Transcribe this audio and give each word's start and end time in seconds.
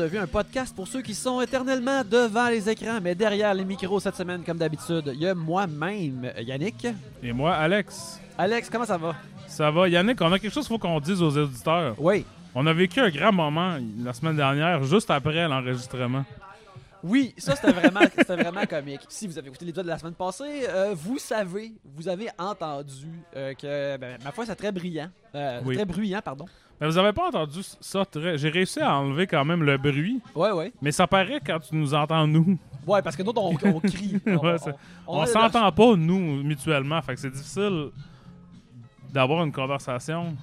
de 0.00 0.06
Vue, 0.06 0.18
un 0.18 0.26
podcast 0.26 0.74
pour 0.74 0.88
ceux 0.88 1.02
qui 1.02 1.14
sont 1.14 1.42
éternellement 1.42 2.02
devant 2.04 2.48
les 2.48 2.70
écrans, 2.70 3.00
mais 3.02 3.14
derrière 3.14 3.52
les 3.52 3.66
micros 3.66 4.00
cette 4.00 4.16
semaine, 4.16 4.42
comme 4.42 4.56
d'habitude. 4.56 5.10
Il 5.14 5.20
y 5.20 5.26
a 5.26 5.34
moi-même, 5.34 6.32
Yannick. 6.40 6.86
Et 7.22 7.32
moi, 7.32 7.54
Alex. 7.54 8.18
Alex, 8.38 8.70
comment 8.70 8.86
ça 8.86 8.96
va? 8.96 9.14
Ça 9.46 9.70
va. 9.70 9.88
Yannick, 9.88 10.18
on 10.22 10.32
a 10.32 10.38
quelque 10.38 10.54
chose 10.54 10.66
qu'il 10.66 10.74
faut 10.74 10.78
qu'on 10.78 11.00
dise 11.00 11.20
aux 11.20 11.36
auditeurs. 11.36 11.94
Oui. 11.98 12.24
On 12.54 12.66
a 12.66 12.72
vécu 12.72 12.98
un 13.00 13.10
grand 13.10 13.30
moment 13.32 13.76
la 14.02 14.14
semaine 14.14 14.36
dernière, 14.36 14.82
juste 14.84 15.10
après 15.10 15.46
l'enregistrement. 15.46 16.24
Oui, 17.02 17.34
ça 17.36 17.54
c'était 17.56 17.72
vraiment, 17.72 18.00
c'était 18.16 18.36
vraiment 18.36 18.64
comique. 18.64 19.00
Si 19.08 19.26
vous 19.26 19.36
avez 19.38 19.48
écouté 19.48 19.66
l'épisode 19.66 19.84
de 19.84 19.90
la 19.90 19.98
semaine 19.98 20.14
passée, 20.14 20.66
euh, 20.68 20.94
vous 20.94 21.18
savez, 21.18 21.72
vous 21.84 22.08
avez 22.08 22.28
entendu 22.38 23.06
euh, 23.36 23.52
que, 23.52 23.96
ben, 23.98 24.18
ma 24.24 24.32
foi, 24.32 24.46
c'est 24.46 24.56
très 24.56 24.72
brillant. 24.72 25.10
Euh, 25.34 25.60
Oui. 25.64 25.76
Très 25.76 25.84
bruyant, 25.84 26.20
pardon. 26.24 26.46
Mais 26.80 26.86
vous 26.86 26.96
avez 26.98 27.12
pas 27.12 27.28
entendu 27.28 27.60
ça 27.80 28.04
très... 28.06 28.38
J'ai 28.38 28.48
réussi 28.48 28.80
à 28.80 28.96
enlever 28.96 29.26
quand 29.26 29.44
même 29.44 29.62
le 29.62 29.76
bruit, 29.76 30.20
Ouais, 30.34 30.50
ouais. 30.52 30.72
mais 30.80 30.92
ça 30.92 31.06
paraît 31.06 31.40
quand 31.44 31.58
tu 31.60 31.74
nous 31.76 31.92
entends, 31.92 32.26
nous. 32.26 32.58
Ouais, 32.86 33.02
parce 33.02 33.14
que 33.16 33.22
nous, 33.22 33.32
on, 33.36 33.54
on 33.62 33.80
crie. 33.80 34.18
On, 35.06 35.20
Ouais, 35.20 35.26
s'entend 35.26 35.70
pas, 35.72 35.96
nous, 35.96 36.42
mutuellement. 36.42 37.00
Fait 37.02 37.14
que 37.14 37.20
c'est 37.20 37.30
difficile 37.30 37.88
d'avoir 39.12 39.44
une 39.44 39.52
conversation 39.52 40.34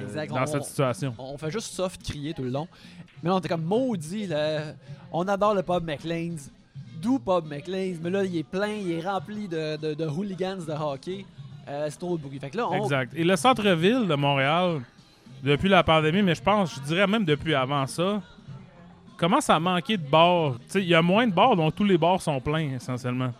Exact, 0.00 0.30
dans 0.32 0.42
on- 0.42 0.46
cette 0.46 0.64
situation. 0.64 1.14
On 1.18 1.38
fait 1.38 1.50
juste 1.50 1.72
soft 1.72 2.02
crier 2.02 2.34
tout 2.34 2.42
le 2.42 2.50
long. 2.50 2.68
Mais 3.22 3.30
on 3.30 3.38
était 3.38 3.48
comme 3.48 3.62
maudit. 3.64 4.26
Là. 4.26 4.74
On 5.12 5.26
adore 5.28 5.54
le 5.54 5.62
pub 5.62 5.84
McLean's. 5.84 6.50
D'où 7.00 7.18
pub 7.18 7.46
McLean's. 7.48 7.98
Mais 8.02 8.10
là, 8.10 8.24
il 8.24 8.36
est 8.36 8.42
plein, 8.42 8.68
il 8.74 8.90
est 8.92 9.00
rempli 9.08 9.48
de, 9.48 9.76
de, 9.76 9.94
de 9.94 10.06
hooligans 10.06 10.58
de 10.66 10.72
hockey. 10.72 11.24
Euh, 11.68 11.86
c'est 11.88 11.98
trop 11.98 12.16
de 12.16 12.22
bruit. 12.22 12.38
Fait 12.40 12.50
que 12.50 12.56
là, 12.56 12.68
on. 12.68 12.82
Exact. 12.84 13.12
Et 13.14 13.22
le 13.24 13.36
centre-ville 13.36 14.06
de 14.08 14.14
Montréal, 14.16 14.80
depuis 15.42 15.68
la 15.68 15.82
pandémie, 15.82 16.22
mais 16.22 16.34
je 16.34 16.42
pense, 16.42 16.74
je 16.76 16.80
dirais 16.80 17.06
même 17.06 17.24
depuis 17.24 17.54
avant 17.54 17.86
ça, 17.86 18.22
commence 19.16 19.48
à 19.50 19.58
manquer 19.60 19.96
de 19.96 20.06
bars? 20.08 20.54
Il 20.74 20.84
y 20.84 20.94
a 20.94 21.02
moins 21.02 21.26
de 21.26 21.32
bars 21.32 21.56
dont 21.56 21.70
tous 21.70 21.84
les 21.84 21.98
bars 21.98 22.20
sont 22.20 22.40
pleins, 22.40 22.74
essentiellement. 22.76 23.32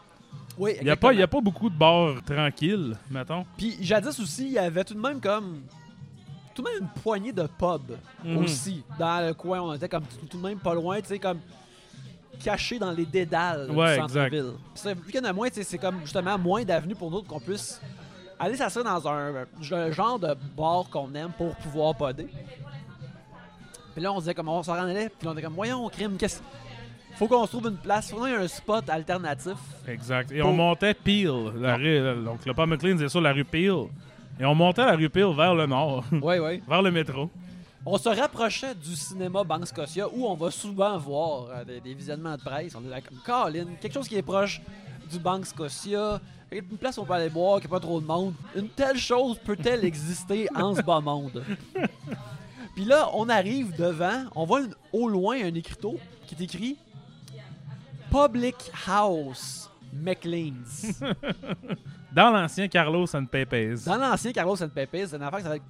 Oui, 0.58 0.72
Il 0.80 0.84
n'y 0.84 0.90
a, 0.90 0.96
pas- 0.96 1.12
y 1.14 1.22
a 1.22 1.26
pas 1.26 1.40
beaucoup 1.40 1.70
de 1.70 1.76
bars 1.76 2.16
tranquilles, 2.26 2.96
mettons. 3.10 3.44
Puis 3.56 3.76
jadis 3.80 4.18
aussi, 4.20 4.46
il 4.46 4.52
y 4.52 4.58
avait 4.58 4.84
tout 4.84 4.94
de 4.94 5.00
même 5.00 5.20
comme. 5.20 5.62
Tout 6.54 6.62
de 6.62 6.68
même 6.68 6.82
une 6.82 7.02
poignée 7.02 7.32
de 7.32 7.44
pubs 7.58 7.96
Mhm. 8.22 8.36
aussi. 8.36 8.82
Dans 8.98 9.26
le 9.26 9.32
coin, 9.32 9.62
on 9.62 9.72
était 9.72 9.88
comme 9.88 10.02
tout, 10.04 10.26
tout 10.26 10.36
de 10.36 10.42
même 10.46 10.58
pas 10.58 10.74
loin, 10.74 11.00
tu 11.00 11.08
sais, 11.08 11.18
comme. 11.18 11.38
Caché 12.44 12.78
dans 12.78 12.90
les 12.90 13.06
dédales 13.06 13.70
Ouais, 13.70 13.94
du 13.94 14.00
centre-ville. 14.02 14.52
Vu 14.84 15.12
qu'il 15.12 15.20
y 15.20 15.24
en 15.24 15.30
a 15.30 15.32
moins, 15.32 15.48
c'est 15.52 15.78
comme 15.78 16.00
justement 16.02 16.36
moins 16.36 16.64
d'avenues 16.64 16.94
pour 16.96 17.10
nous 17.10 17.22
qu'on 17.22 17.38
puisse 17.40 17.80
aller 18.42 18.56
s'asseoir 18.56 18.84
dans 18.84 19.08
un, 19.08 19.44
un 19.72 19.90
genre 19.90 20.18
de 20.18 20.34
bar 20.56 20.84
qu'on 20.90 21.14
aime 21.14 21.30
pour 21.36 21.54
pouvoir 21.56 21.94
podder. 21.94 22.26
Puis 23.94 24.02
là, 24.02 24.12
on 24.12 24.18
disait 24.20 24.34
comme 24.34 24.48
on 24.48 24.62
s'en 24.62 24.74
allait, 24.74 25.10
puis 25.10 25.28
on 25.28 25.32
était 25.32 25.42
comme, 25.42 25.54
voyons, 25.54 25.88
crime, 25.88 26.16
qu'est-ce. 26.16 26.40
Faut 27.16 27.28
qu'on 27.28 27.44
se 27.44 27.50
trouve 27.52 27.68
une 27.68 27.76
place, 27.76 28.10
faut 28.10 28.16
qu'on 28.16 28.26
ait 28.26 28.34
un 28.36 28.48
spot 28.48 28.88
alternatif. 28.88 29.52
Exact. 29.86 30.32
Et 30.32 30.40
Pour- 30.40 30.48
on 30.50 30.52
montait 30.54 30.94
Peel. 30.94 31.52
La 31.56 31.76
rue, 31.76 32.00
donc 32.24 32.44
le 32.46 32.66
McLean, 32.66 32.96
c'est 32.98 33.08
sur 33.10 33.20
la 33.20 33.32
rue 33.32 33.44
Peel. 33.44 33.84
Et 34.40 34.44
on 34.46 34.54
montait 34.54 34.84
la 34.84 34.96
rue 34.96 35.10
Peel 35.10 35.34
vers 35.36 35.54
le 35.54 35.66
nord, 35.66 36.04
Oui, 36.12 36.38
oui. 36.38 36.62
vers 36.66 36.80
le 36.82 36.90
métro. 36.90 37.28
On 37.84 37.98
se 37.98 38.08
rapprochait 38.08 38.74
du 38.74 38.94
cinéma 38.96 39.44
Banque 39.44 39.66
Scotia 39.66 40.06
où 40.08 40.24
on 40.26 40.34
va 40.34 40.50
souvent 40.50 40.96
voir 40.98 41.48
euh, 41.50 41.64
des, 41.64 41.80
des 41.80 41.94
visionnements 41.94 42.36
de 42.36 42.40
presse. 42.42 42.74
On 42.76 42.84
est 42.86 42.88
là 42.90 43.00
comme 43.00 43.18
Colin, 43.26 43.66
quelque 43.80 43.92
chose 43.92 44.08
qui 44.08 44.16
est 44.16 44.22
proche 44.22 44.60
du 45.12 45.18
Banque 45.18 45.46
Scotia, 45.46 46.20
une 46.50 46.62
place 46.78 46.98
où 46.98 47.02
on 47.02 47.04
peut 47.04 47.12
aller 47.14 47.28
boire, 47.30 47.60
qui 47.60 47.66
n'a 47.66 47.70
pas 47.70 47.80
trop 47.80 48.00
de 48.00 48.06
monde. 48.06 48.34
Une 48.56 48.68
telle 48.68 48.96
chose 48.98 49.38
peut-elle 49.44 49.84
exister 49.84 50.48
en 50.54 50.74
ce 50.74 50.82
bas 50.82 51.00
monde? 51.00 51.44
Puis 52.74 52.84
là, 52.84 53.08
on 53.14 53.28
arrive 53.28 53.76
devant, 53.76 54.24
on 54.34 54.44
voit 54.46 54.62
une- 54.62 54.74
au 54.92 55.08
loin 55.08 55.36
un 55.42 55.54
écriteau 55.54 55.98
qui 56.26 56.34
est 56.34 56.44
écrit 56.44 56.76
Public 58.10 58.56
House 58.86 59.70
McLean's. 59.92 61.00
Dans 62.14 62.30
l'ancien 62.30 62.68
Carlos 62.68 63.06
and 63.14 63.26
Pepes. 63.26 63.84
Dans 63.86 63.96
l'ancien 63.96 64.32
Carlos 64.32 64.62
and 64.62 64.68
Pepes, 64.68 65.06
c'est 65.08 65.16
une 65.16 65.22
affaire 65.22 65.38
qui 65.38 65.44
s'appelle- 65.44 65.62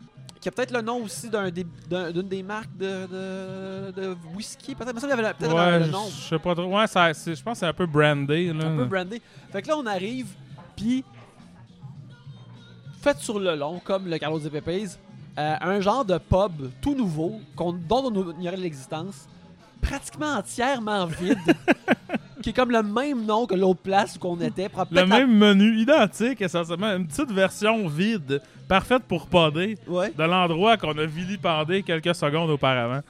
qui 0.43 0.49
a 0.49 0.53
peut-être 0.53 0.73
le 0.73 0.83
nom 0.83 1.05
aussi 1.05 1.31
d'un 1.31 1.51
des- 1.51 1.65
d'un- 1.89 2.11
d'une 2.11 2.29
des 2.29 2.43
marques 2.43 2.77
de, 2.77 3.07
de, 3.07 3.91
de 3.93 4.17
whisky. 4.35 4.75
Peut-être, 4.75 4.99
il 5.03 5.09
y 5.09 5.13
avait 5.13 5.33
peut-être 5.35 5.55
Ouais, 5.55 5.79
le 5.79 5.87
nom. 5.87 6.07
je 6.09 6.21
sais 6.29 6.39
pas 6.39 6.55
trop. 6.55 6.65
Ouais, 6.77 6.87
ça- 6.89 7.13
je 7.13 7.41
pense 7.43 7.55
que 7.55 7.59
c'est 7.61 7.67
un 7.67 7.73
peu 7.73 7.87
brandé. 7.87 8.53
Là. 8.53 8.67
Un 8.67 8.77
peu 8.77 8.85
brandé. 8.85 9.23
Fait 9.53 9.63
que 9.63 9.69
là, 9.69 9.77
on 9.79 9.87
arrive, 9.87 10.27
puis 10.77 11.05
fait 13.01 13.17
sur 13.19 13.39
le 13.39 13.55
long, 13.57 13.81
comme 13.85 14.09
le 14.09 14.19
Carlos 14.19 14.39
de 14.41 14.49
Pepes, 14.49 14.99
euh, 15.39 15.55
un 15.61 15.81
genre 15.81 16.05
de 16.05 16.19
pub 16.19 16.71
tout 16.81 16.95
nouveau, 16.95 17.41
qu'on- 17.57 17.73
dont 17.73 18.05
on 18.13 18.33
ignorait 18.39 18.57
l'existence, 18.57 19.27
pratiquement 19.81 20.35
entièrement 20.39 21.07
vide, 21.07 21.39
qui 22.43 22.51
est 22.51 22.53
comme 22.53 22.71
le 22.71 22.83
même 22.83 23.25
nom 23.25 23.47
que 23.47 23.55
l'autre 23.55 23.81
place 23.81 24.17
où 24.17 24.19
qu'on 24.19 24.41
était. 24.41 24.69
Le 24.91 25.07
même 25.07 25.35
menu, 25.37 25.79
identique 25.79 26.41
essentiellement. 26.43 26.95
Une 26.97 27.07
petite 27.07 27.31
version 27.33 27.89
vide, 27.89 28.43
parfaite 28.69 29.05
pour 29.05 29.27
podder, 29.27 29.79
Ouais. 29.87 30.13
de 30.17 30.23
l'endroit 30.25 30.77
qu'on 30.77 30.97
a 30.99 31.07
vilipendé 31.07 31.83
quelques 31.83 32.15
secondes 32.15 32.51
auparavant. 32.51 33.01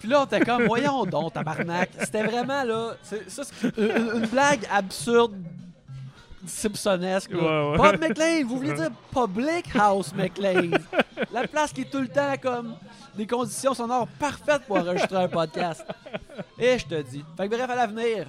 Puis 0.00 0.08
là, 0.08 0.22
on 0.22 0.24
était 0.26 0.40
comme, 0.40 0.64
voyons 0.66 1.04
donc, 1.04 1.32
tabarnak. 1.32 1.90
C'était 2.00 2.22
vraiment, 2.22 2.62
là, 2.64 2.92
c'est- 3.02 3.28
ça, 3.28 3.42
c'est 3.44 3.76
une, 3.76 4.20
une 4.22 4.26
blague 4.26 4.60
absurde, 4.72 5.34
simpsonesque. 6.46 7.30
là. 7.32 7.38
Ouais, 7.38 7.70
ouais. 7.72 7.76
Bob 7.92 8.00
McLean, 8.00 8.46
vous 8.46 8.56
voulez 8.58 8.72
dire 8.74 8.90
Public 9.12 9.66
House 9.78 10.14
McLean. 10.14 10.70
La 11.32 11.46
place 11.48 11.72
qui 11.72 11.80
est 11.82 11.90
tout 11.90 11.98
le 12.00 12.08
temps 12.08 12.34
comme 12.40 12.74
des 13.16 13.26
conditions 13.26 13.74
sonores 13.74 14.06
parfaites 14.20 14.62
pour 14.66 14.76
enregistrer 14.78 15.16
un 15.24 15.28
podcast. 15.28 15.84
Et 16.58 16.78
je 16.78 16.86
te 16.86 17.02
dis. 17.02 17.24
Fait 17.36 17.48
que 17.48 17.56
bref, 17.56 17.68
à 17.68 17.74
l'avenir, 17.74 18.26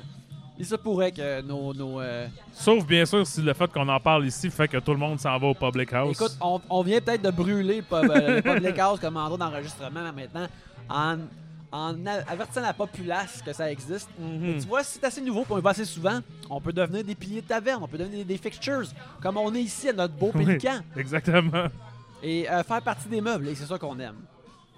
il 0.60 0.66
se 0.66 0.76
pourrait 0.76 1.12
que 1.12 1.42
nos... 1.42 1.74
nos 1.74 2.02
euh, 2.02 2.28
Sauf 2.54 2.86
bien 2.86 3.06
sûr 3.06 3.26
si 3.26 3.42
le 3.42 3.54
fait 3.54 3.72
qu'on 3.72 3.88
en 3.88 4.00
parle 4.00 4.26
ici 4.28 4.50
fait 4.50 4.68
que 4.68 4.78
tout 4.78 4.92
le 4.92 4.98
monde 4.98 5.20
s'en 5.20 5.38
va 5.40 5.48
au 5.48 5.54
public 5.54 5.92
house. 5.94 6.20
Écoute, 6.20 6.38
on, 6.42 6.60
on 6.70 6.82
vient 6.84 7.00
peut-être 7.02 7.22
de 7.22 7.32
brûler 7.32 7.82
pub- 7.82 8.12
euh, 8.12 8.36
le 8.36 8.42
Public 8.42 8.78
House 8.80 9.00
comme 9.00 9.16
endroit 9.18 9.38
d'enregistrement 9.38 10.12
maintenant 10.14 10.48
en, 10.90 11.18
avertissant 12.28 12.62
la 12.62 12.74
populace 12.74 13.42
que 13.46 13.54
ça 13.54 13.72
existe. 13.72 14.10
Mhm. 14.20 14.60
Tu 14.60 14.68
vois, 14.68 14.84
si 14.84 14.98
c'est 15.00 15.06
assez 15.06 15.22
nouveau, 15.22 15.44
puis 15.44 15.54
on 15.54 15.60
y 15.60 15.62
va 15.62 15.70
assez 15.70 15.86
souvent, 15.86 16.20
on 16.50 16.60
peut 16.60 16.74
devenir 16.74 17.04
des 17.04 17.16
piliers 17.16 17.42
de 17.42 17.48
taverne, 17.48 17.84
on 17.84 17.88
peut 17.88 17.98
devenir 18.00 18.26
des 18.26 18.38
fixtures, 18.38 18.88
comme 19.22 19.38
on 19.38 19.54
est 19.54 19.62
ici 19.62 19.90
à 19.90 19.94
notre 19.94 20.16
beau 20.16 20.32
Oui. 20.34 20.46
pélican, 20.46 20.80
Exactement. 20.98 21.66
et 22.24 22.50
euh, 22.50 22.64
faire 22.64 22.82
partie 22.82 23.08
des 23.08 23.22
meubles, 23.22 23.48
et 23.50 23.56
c'est 23.56 23.66
ça 23.68 23.78
qu'on 23.78 23.98
aime. 24.00 24.16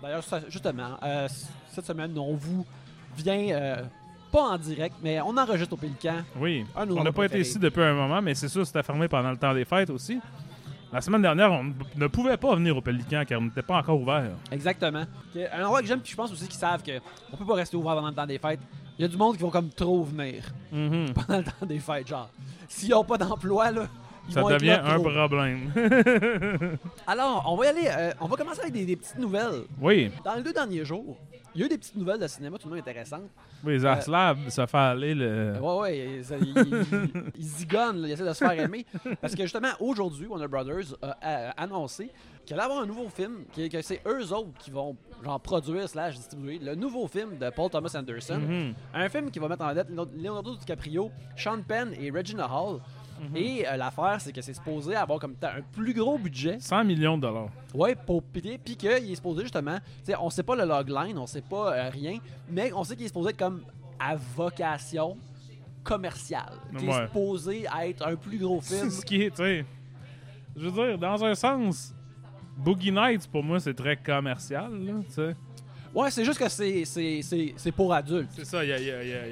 D'ailleurs, 0.02 0.24
justement, 0.50 0.98
euh, 1.04 1.28
cette 1.74 1.86
semaine, 1.86 2.18
on 2.18 2.36
vous 2.36 2.66
vient, 3.18 3.48
euh, 3.52 3.84
pas 4.32 4.42
en 4.44 4.58
direct, 4.58 4.96
mais 5.04 5.20
on 5.22 5.36
enregistre 5.38 5.74
au 5.74 5.78
pélican. 5.78 6.18
Oui. 6.38 6.66
Un 6.76 6.90
On 6.90 7.04
n'a 7.04 7.12
pas 7.12 7.26
été 7.26 7.40
ici 7.40 7.60
depuis 7.60 7.82
un 7.84 7.94
moment, 7.94 8.22
mais 8.22 8.34
c'est 8.36 8.48
sûr 8.48 8.66
c'était 8.66 8.84
fermé 8.84 9.08
pendant 9.08 9.32
le 9.32 9.38
temps 9.38 9.54
des 9.54 9.66
fêtes 9.66 9.90
aussi. 9.90 10.20
La 10.94 11.00
semaine 11.00 11.22
dernière, 11.22 11.52
on 11.54 11.74
ne 11.96 12.08
pouvait 12.08 12.36
pas 12.36 12.54
venir 12.56 12.76
au 12.76 12.82
Pélican 12.82 13.24
car 13.26 13.40
on 13.40 13.46
n'était 13.46 13.62
pas 13.62 13.78
encore 13.78 14.02
ouvert. 14.02 14.32
Exactement. 14.52 15.04
Un 15.54 15.64
endroit 15.64 15.82
que 15.82 15.88
j'aime, 15.88 16.02
puis 16.02 16.12
je 16.12 16.18
pense 16.18 16.32
aussi 16.34 16.46
qu'ils 16.50 16.60
savent 16.60 16.84
que 16.84 17.00
on 17.32 17.38
peut 17.38 17.46
pas 17.46 17.54
rester 17.56 17.78
ouvert 17.78 17.96
pendant 17.96 18.10
le 18.10 18.14
temps 18.14 18.26
des 18.26 18.38
fêtes. 18.40 18.60
Il 19.00 19.04
y 19.04 19.06
a 19.06 19.08
du 19.08 19.16
monde 19.16 19.38
qui 19.38 19.42
vont 19.42 19.50
comme 19.50 19.70
trop 19.70 20.04
venir 20.04 20.44
Mhm. 20.72 21.14
pendant 21.14 21.38
le 21.40 21.44
temps 21.46 21.66
des 21.66 21.80
fêtes, 21.80 22.08
genre. 22.10 22.30
S'ils 22.68 22.90
n'ont 22.90 23.06
pas 23.06 23.18
d'emploi, 23.18 23.72
là, 23.72 23.88
ils 24.28 24.34
Ça 24.34 24.42
vont 24.42 24.50
être 24.50 24.60
devient 24.60 24.68
là 24.72 24.86
un 24.94 25.00
trop. 25.00 25.10
problème. 25.10 25.72
Alors, 27.08 27.46
on 27.48 27.56
va 27.56 27.66
y 27.66 27.68
aller, 27.70 27.88
euh, 27.88 28.12
on 28.20 28.28
va 28.28 28.36
commencer 28.36 28.60
avec 28.62 28.74
des, 28.74 28.86
des 28.86 28.96
petites 28.98 29.18
nouvelles. 29.18 29.64
oui. 29.82 30.12
Dans 30.26 30.36
les 30.36 30.44
deux 30.44 30.54
derniers 30.54 30.84
jours, 30.86 31.18
il 31.54 31.62
y 31.62 31.64
a 31.64 31.66
eu 31.66 31.70
des 31.70 31.78
petites 31.78 31.96
nouvelles 31.96 32.20
de 32.20 32.28
cinéma 32.28 32.58
tout 32.58 32.68
le 32.70 32.76
monde 32.76 32.88
intéressantes. 32.88 33.30
Oui, 33.64 33.78
Zaslav 33.80 34.50
se 34.50 34.66
fait 34.66 34.78
aller 34.78 35.14
le. 35.14 35.26
Euh, 35.28 35.60
Ouais, 35.60 35.80
ouais, 36.18 36.24
ça- 36.24 36.38
il, 36.38 36.48
il, 36.48 37.32
il 37.38 37.44
zigonne, 37.44 38.02
là, 38.02 38.08
il 38.08 38.12
essaie 38.12 38.26
de 38.26 38.34
se 38.34 38.44
faire 38.46 38.52
aimer. 38.60 38.86
Parce 39.22 39.36
que 39.36 39.44
justement, 39.44 39.70
aujourd'hui, 39.80 40.28
Warner 40.28 40.48
Brothers 40.48 40.96
a, 41.02 41.16
a 41.22 41.50
annoncé 41.62 42.10
qu'il 42.46 42.56
allait 42.56 42.64
avoir 42.64 42.82
un 42.82 42.88
nouveau 42.88 43.08
film, 43.10 43.44
que, 43.56 43.68
que 43.68 43.82
c'est 43.82 44.02
eux 44.08 44.34
autres 44.34 44.54
qui 44.60 44.72
vont 44.72 44.96
genre 45.24 45.40
produire 45.40 45.88
slash 45.88 46.16
distribuer 46.16 46.58
le 46.58 46.74
nouveau 46.74 47.08
film 47.08 47.38
de 47.38 47.50
Paul 47.52 47.70
Thomas 47.70 47.94
Anderson. 47.96 48.40
Mhm. 48.40 48.74
Un 48.96 49.10
film 49.10 49.30
qui 49.30 49.38
va 49.40 49.48
mettre 49.48 49.64
en 49.64 49.70
vedette 49.70 49.90
Leonardo 50.18 50.56
DiCaprio, 50.56 51.12
Sean 51.36 51.62
Penn 51.62 51.94
et 52.00 52.10
Regina 52.10 52.46
Hall. 52.52 52.80
Et 53.36 53.68
euh, 53.68 53.78
l'affaire, 53.78 54.18
c'est 54.20 54.32
que 54.34 54.42
c'est 54.42 54.54
supposé 54.54 54.96
avoir 54.96 55.20
comme 55.20 55.36
un 55.44 55.62
plus 55.72 55.94
gros 55.94 56.18
budget. 56.18 56.58
100 56.60 56.84
millions 56.86 57.18
de 57.18 57.22
dollars. 57.22 57.50
Ouais, 57.74 57.96
pour 57.96 58.24
péter. 58.24 58.58
Puis 58.58 58.76
qu'il 58.76 58.90
est 58.90 59.16
supposé 59.16 59.44
justement. 59.44 59.78
Tu 60.00 60.12
sais, 60.12 60.16
on 60.20 60.30
sait 60.30 60.44
pas 60.44 60.56
le 60.56 60.66
logline, 60.66 61.18
on 61.18 61.28
sait 61.28 61.42
pas 61.42 61.74
euh, 61.74 61.90
rien. 61.90 62.18
Mais 62.50 62.72
on 62.74 62.84
sait 62.84 62.96
qu'il 62.96 63.06
est 63.06 63.10
supposé 63.10 63.30
être 63.30 63.38
comme 63.38 63.64
à 64.00 64.16
vocation 64.16 65.18
commerciale. 65.84 66.54
Qui 66.78 66.86
est 66.86 66.90
Ouais. 66.90 67.06
supposé 67.08 67.66
être 67.84 68.08
un 68.08 68.16
plus 68.16 68.38
gros 68.38 68.62
film. 68.62 68.90
C'est 68.90 69.02
ce 69.02 69.06
qui 69.06 69.22
est, 69.24 69.30
tu 69.32 69.38
sais. 69.38 69.66
Je 70.56 70.68
veux 70.68 70.72
dire, 70.88 70.98
dans 70.98 71.24
un 71.24 71.34
sens, 71.36 71.94
Boogie 72.58 72.92
Nights, 72.92 73.28
pour 73.28 73.44
moi, 73.44 73.60
c'est 73.60 73.74
très 73.74 73.96
commercial, 73.96 74.72
tu 75.08 75.14
sais. 75.14 75.36
Ouais, 75.94 76.10
c'est 76.12 76.24
juste 76.26 76.40
que 76.40 76.50
c'est- 76.50 76.86
c'est 76.86 77.22
c'est- 77.22 77.54
c'est 77.58 77.72
pour 77.72 77.94
adultes. 77.94 78.30
C'est 78.34 78.46
ça, 78.46 78.64
il 78.64 78.70
y 78.70 78.74
a, 78.74 78.80
il 78.80 78.86
y 78.86 78.92
a- 78.92 79.04
il 79.04 79.10
y 79.10 79.14
a- 79.14 79.28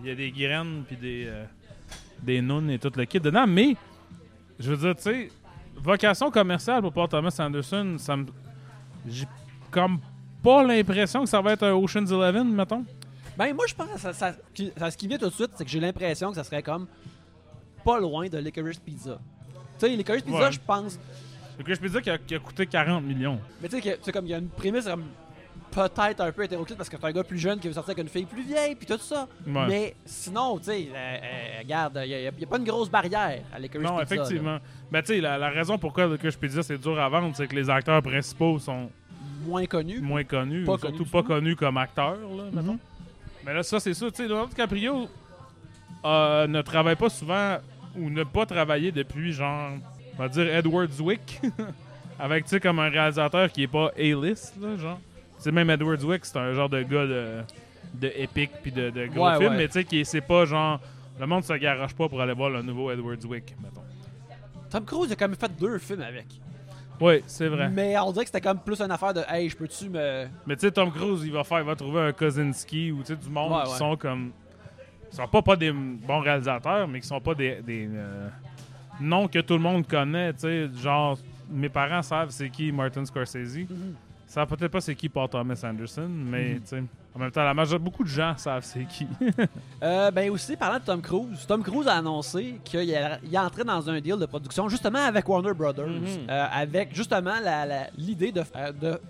il 0.00 0.06
y 0.06 0.10
a 0.10 0.14
des 0.14 0.30
graines 0.30 0.84
puis 0.86 0.96
des, 0.96 1.24
euh, 1.26 1.44
des 2.22 2.40
nounes 2.42 2.70
et 2.70 2.78
tout 2.78 2.90
le 2.96 3.04
kit 3.04 3.20
dedans, 3.20 3.46
mais 3.46 3.76
je 4.58 4.72
veux 4.72 4.76
dire, 4.76 4.96
tu 4.96 5.02
sais, 5.02 5.30
vocation 5.76 6.30
commerciale 6.30 6.80
pour 6.82 6.92
Paul 6.92 7.08
Thomas 7.08 7.34
Anderson, 7.38 7.96
ça 7.98 8.16
me. 8.16 8.26
J'ai 9.06 9.26
comme 9.70 9.98
pas 10.42 10.62
l'impression 10.64 11.22
que 11.22 11.28
ça 11.28 11.40
va 11.40 11.52
être 11.52 11.62
un 11.64 11.72
Ocean's 11.74 12.10
Eleven, 12.10 12.52
mettons? 12.52 12.84
Ben, 13.36 13.54
moi, 13.54 13.66
je 13.68 13.74
pense 13.74 13.88
que 13.90 13.98
ça, 14.00 14.12
ça- 14.12 14.34
ce 14.54 14.96
qui 14.96 15.06
vient 15.06 15.18
tout 15.18 15.26
de 15.28 15.30
suite, 15.34 15.50
c'est 15.54 15.64
que 15.64 15.70
j'ai 15.70 15.80
l'impression 15.80 16.30
que 16.30 16.36
ça 16.36 16.44
serait 16.44 16.62
comme 16.62 16.86
pas 17.84 18.00
loin 18.00 18.28
de 18.28 18.38
Licorice 18.38 18.78
Pizza. 18.78 19.18
Tu 19.78 19.86
sais, 19.86 19.88
Licorice 19.94 20.22
Pizza, 20.22 20.38
Ouais. 20.38 20.52
je 20.52 20.60
pense. 20.66 20.98
Peux 21.58 21.88
dire 21.88 22.02
qui 22.02 22.10
a, 22.10 22.18
qui 22.18 22.34
a 22.34 22.38
coûté 22.38 22.66
40 22.66 23.04
millions. 23.04 23.38
Mais 23.62 23.68
tu 23.68 23.80
sais, 23.80 24.12
comme 24.12 24.26
il 24.26 24.30
y 24.30 24.34
a 24.34 24.38
une 24.38 24.48
prémisse 24.48 24.84
comme 24.86 25.04
peut-être 25.70 26.20
un 26.20 26.32
peu 26.32 26.44
hétéroclite 26.44 26.76
parce 26.76 26.88
que 26.88 26.96
t'es 26.96 27.04
un 27.06 27.12
gars 27.12 27.24
plus 27.24 27.38
jeune 27.38 27.58
qui 27.58 27.68
veut 27.68 27.74
sortir 27.74 27.92
avec 27.92 28.02
une 28.04 28.08
fille 28.10 28.24
plus 28.24 28.42
vieille, 28.42 28.74
puis 28.74 28.86
tout 28.86 28.98
ça. 28.98 29.26
Ouais. 29.46 29.66
Mais 29.68 29.94
sinon, 30.04 30.58
tu 30.58 30.64
sais, 30.64 30.88
euh, 30.94 30.96
euh, 30.96 31.58
regarde, 31.62 32.00
il 32.04 32.08
n'y 32.08 32.44
a, 32.44 32.46
pas 32.48 32.58
une 32.58 32.64
grosse 32.64 32.90
barrière 32.90 33.40
à 33.52 33.58
Licorice 33.58 33.86
Non, 33.88 33.98
Pizza. 33.98 34.14
là. 34.14 34.22
effectivement. 34.22 34.58
Ben, 34.90 35.02
tu 35.02 35.14
sais, 35.14 35.20
la, 35.20 35.38
la 35.38 35.50
raison 35.50 35.78
pourquoi 35.78 36.16
que 36.16 36.30
je 36.30 36.38
peux 36.38 36.48
dire 36.48 36.64
c'est 36.64 36.78
dur 36.78 36.98
à 36.98 37.08
vendre, 37.08 37.34
c'est 37.36 37.46
que 37.46 37.54
les 37.56 37.68
acteurs 37.68 38.02
principaux 38.02 38.58
sont 38.58 38.90
Moins 39.46 39.66
connu. 39.66 40.00
moins 40.00 40.24
connus, 40.24 40.64
Pas 40.64 40.76
connus 40.76 40.96
surtout 40.96 41.10
pas 41.10 41.22
connus 41.22 41.54
comme 41.56 41.76
acteurs, 41.76 42.16
là, 42.18 42.44
mettons. 42.52 42.72
Mhm. 42.72 42.78
Mais 43.44 43.54
là, 43.54 43.62
ça, 43.62 43.78
c'est 43.78 43.94
ça. 43.94 44.10
Tu 44.10 44.16
sais, 44.16 44.26
Leonardo 44.28 44.48
DiCaprio 44.48 45.08
euh, 46.04 46.46
ne 46.48 46.62
travaille 46.62 46.96
pas 46.96 47.08
souvent 47.08 47.58
ou 47.96 48.10
ne 48.10 48.24
pas 48.24 48.44
travailler 48.44 48.90
depuis, 48.92 49.32
genre, 49.32 49.70
on 50.14 50.22
va 50.22 50.28
dire 50.28 50.52
Edward 50.54 50.90
Zwick. 50.90 51.40
Avec, 52.18 52.44
tu 52.44 52.50
sais, 52.50 52.60
comme 52.60 52.78
un 52.78 52.88
réalisateur 52.88 53.50
qui 53.52 53.64
est 53.64 53.68
pas 53.68 53.92
A-list, 53.96 54.54
là, 54.60 54.76
genre. 54.76 54.98
Tu 55.36 55.42
sais, 55.42 55.52
même 55.52 55.68
Edward 55.70 56.00
Zwick, 56.00 56.24
c'est 56.24 56.38
un 56.38 56.52
genre 56.54 56.68
de 56.68 56.82
gars 56.82 57.06
de, 57.06 57.42
de 57.94 58.12
épique 58.16 58.50
puis 58.62 58.72
de, 58.72 58.90
de 58.90 59.06
gros 59.06 59.26
Ouais, 59.26 59.38
film, 59.38 59.50
ouais. 59.52 59.56
mais 59.58 59.66
tu 59.66 59.74
sais, 59.74 59.84
qui 59.84 60.04
c'est 60.04 60.20
pas 60.20 60.44
genre. 60.44 60.80
Le 61.18 61.26
monde 61.26 61.44
se 61.44 61.52
garoche 61.54 61.94
pas 61.94 62.08
pour 62.08 62.20
aller 62.20 62.34
voir 62.34 62.50
le 62.50 62.62
nouveau 62.62 62.90
Edward 62.90 63.20
Zwick, 63.20 63.54
mettons. 63.62 63.82
Tom 64.70 64.84
Cruise 64.84 65.12
a 65.12 65.16
quand 65.16 65.28
même 65.28 65.36
fait 65.38 65.52
deux 65.58 65.78
films 65.78 66.02
avec. 66.02 66.26
Oui, 67.00 67.22
c'est 67.26 67.48
vrai. 67.48 67.68
Mais 67.68 67.96
on 67.98 68.10
dirait 68.12 68.24
que 68.24 68.30
c'était 68.30 68.40
comme 68.40 68.58
plus 68.58 68.80
une 68.80 68.90
affaire 68.90 69.12
de 69.14 69.22
Hey, 69.28 69.48
je 69.48 69.56
peux-tu 69.56 69.88
me. 69.90 70.26
Mais 70.46 70.56
tu 70.56 70.62
sais, 70.62 70.70
Tom 70.72 70.90
Cruise, 70.90 71.22
il 71.24 71.32
va 71.32 71.44
faire, 71.44 71.58
il 71.60 71.64
va 71.66 71.76
trouver 71.76 72.00
un 72.00 72.12
Kozinski 72.12 72.90
ou 72.92 73.00
tu 73.00 73.06
sais, 73.08 73.16
du 73.16 73.28
monde 73.28 73.52
Ouais, 73.52 73.64
qui 73.64 73.70
ouais. 73.72 73.78
sont 73.78 73.96
comme. 73.96 74.32
Qui 75.10 75.16
sont 75.16 75.28
pas, 75.28 75.42
pas 75.42 75.56
des 75.56 75.70
bons 75.72 76.20
réalisateurs, 76.20 76.88
mais 76.88 77.00
qui 77.00 77.06
sont 77.06 77.20
pas 77.20 77.34
des. 77.34 77.60
des 77.62 77.88
euh, 77.90 78.28
noms 79.00 79.28
que 79.28 79.38
tout 79.40 79.54
le 79.54 79.60
monde 79.60 79.86
connaît, 79.86 80.32
tu 80.32 80.40
sais. 80.40 80.68
Genre, 80.82 81.18
mes 81.50 81.68
parents 81.68 82.02
savent 82.02 82.30
c'est 82.30 82.48
qui 82.50 82.72
Martin 82.72 83.04
Scorsese. 83.04 83.56
Ils 83.56 83.66
savent 84.40 84.48
peut-être 84.48 84.70
pas 84.72 84.80
c'est 84.80 84.94
qui 84.94 85.08
Paul 85.08 85.28
Thomas 85.28 85.60
Anderson, 85.64 86.08
mais 86.08 86.60
sais. 86.64 86.82
En 87.14 87.18
même 87.18 87.30
temps, 87.30 87.42
la 87.42 87.54
majorité, 87.54 87.82
beaucoup 87.82 88.04
de 88.04 88.08
gens 88.08 88.34
savent 88.36 88.64
c'est 88.64 88.84
qui. 88.84 89.06
Euh, 89.82 90.10
ben 90.10 90.30
aussi, 90.30 90.56
parlant 90.56 90.78
de 90.78 90.84
Tom 90.84 91.00
Cruise, 91.02 91.46
Tom 91.46 91.62
Cruise 91.62 91.86
a 91.86 91.94
annoncé 91.96 92.58
qu'il 92.64 92.90
est 92.90 93.38
entré 93.38 93.62
dans 93.64 93.88
un 93.90 94.00
deal 94.00 94.16
de 94.18 94.26
production 94.26 94.68
justement 94.68 94.98
avec 94.98 95.28
Warner 95.28 95.52
Brothers, 95.54 95.86
Mhm. 95.88 96.06
euh, 96.30 96.46
avec 96.52 96.94
justement 96.94 97.38
la- 97.42 97.64
la- 97.66 97.90
l'idée 97.96 98.32
de, 98.32 98.42
euh, 98.56 98.72
de 98.72 99.00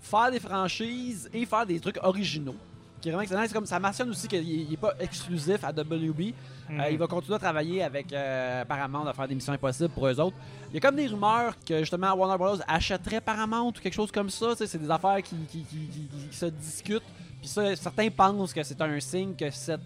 faire 0.00 0.30
des 0.30 0.40
franchises 0.40 1.28
et 1.32 1.44
faire 1.46 1.66
des 1.66 1.78
trucs 1.80 1.98
originaux. 2.02 2.56
Qui 3.04 3.10
est 3.10 3.12
vraiment 3.12 3.22
excellent. 3.24 3.42
C'est 3.46 3.52
comme 3.52 3.66
ça 3.66 3.78
mentionne 3.78 4.08
aussi 4.08 4.26
qu'il 4.26 4.66
n'est 4.70 4.78
pas 4.78 4.94
exclusif 4.98 5.62
à 5.62 5.72
WB. 5.72 6.32
Euh, 6.70 6.88
il 6.90 6.96
va 6.96 7.06
continuer 7.06 7.36
à 7.36 7.38
travailler 7.38 7.82
avec 7.82 8.10
euh, 8.14 8.64
Paramount 8.64 9.04
à 9.06 9.12
faire 9.12 9.28
des 9.28 9.34
missions 9.34 9.52
impossibles 9.52 9.90
pour 9.90 10.06
eux 10.06 10.18
autres. 10.18 10.34
Il 10.70 10.74
y 10.74 10.78
a 10.78 10.80
comme 10.80 10.96
des 10.96 11.06
rumeurs 11.06 11.54
que 11.68 11.80
justement 11.80 12.14
Warner 12.14 12.38
Bros. 12.38 12.56
achèterait 12.66 13.20
Paramount 13.20 13.68
ou 13.68 13.72
quelque 13.72 13.92
chose 13.92 14.10
comme 14.10 14.30
ça. 14.30 14.54
C'est 14.56 14.78
des 14.78 14.90
affaires 14.90 15.22
qui, 15.22 15.36
qui- 15.50 15.64
qui- 15.64 15.86
qui- 15.86 16.08
qui 16.30 16.34
se 16.34 16.46
discutent. 16.46 17.02
Puis 17.40 17.48
ça, 17.48 17.76
certains 17.76 18.08
pensent 18.08 18.54
que 18.54 18.62
c'est 18.62 18.80
un 18.80 18.98
signe 19.00 19.34
que 19.34 19.50
cette, 19.50 19.82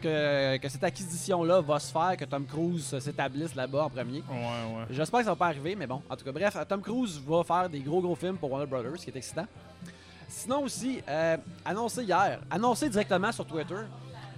que, 0.00 0.56
que 0.56 0.68
cette 0.70 0.84
acquisition-là 0.84 1.60
va 1.60 1.78
se 1.78 1.92
faire, 1.92 2.16
que 2.16 2.24
Tom 2.24 2.46
Cruise 2.46 2.98
s'établisse 2.98 3.54
là-bas 3.54 3.84
en 3.84 3.90
premier. 3.90 4.22
Ouais, 4.30 4.34
ouais. 4.36 4.84
J'espère 4.90 5.18
que 5.20 5.24
ça 5.26 5.32
va 5.32 5.36
pas 5.36 5.48
arriver, 5.48 5.74
mais 5.76 5.86
bon. 5.86 6.00
En 6.08 6.16
tout 6.16 6.24
cas, 6.24 6.32
bref, 6.32 6.56
Tom 6.66 6.80
Cruise 6.80 7.20
va 7.28 7.44
faire 7.44 7.68
des 7.68 7.80
gros 7.80 8.00
gros 8.00 8.14
films 8.16 8.38
pour 8.38 8.50
Warner 8.50 8.66
Brothers, 8.66 8.92
ce 8.96 9.04
qui 9.04 9.10
est 9.10 9.16
excitant. 9.16 9.46
Sinon 10.28 10.62
aussi, 10.64 11.00
euh, 11.08 11.36
annoncé 11.64 12.02
hier, 12.04 12.38
annoncé 12.50 12.88
directement 12.88 13.32
sur 13.32 13.46
Twitter, 13.46 13.74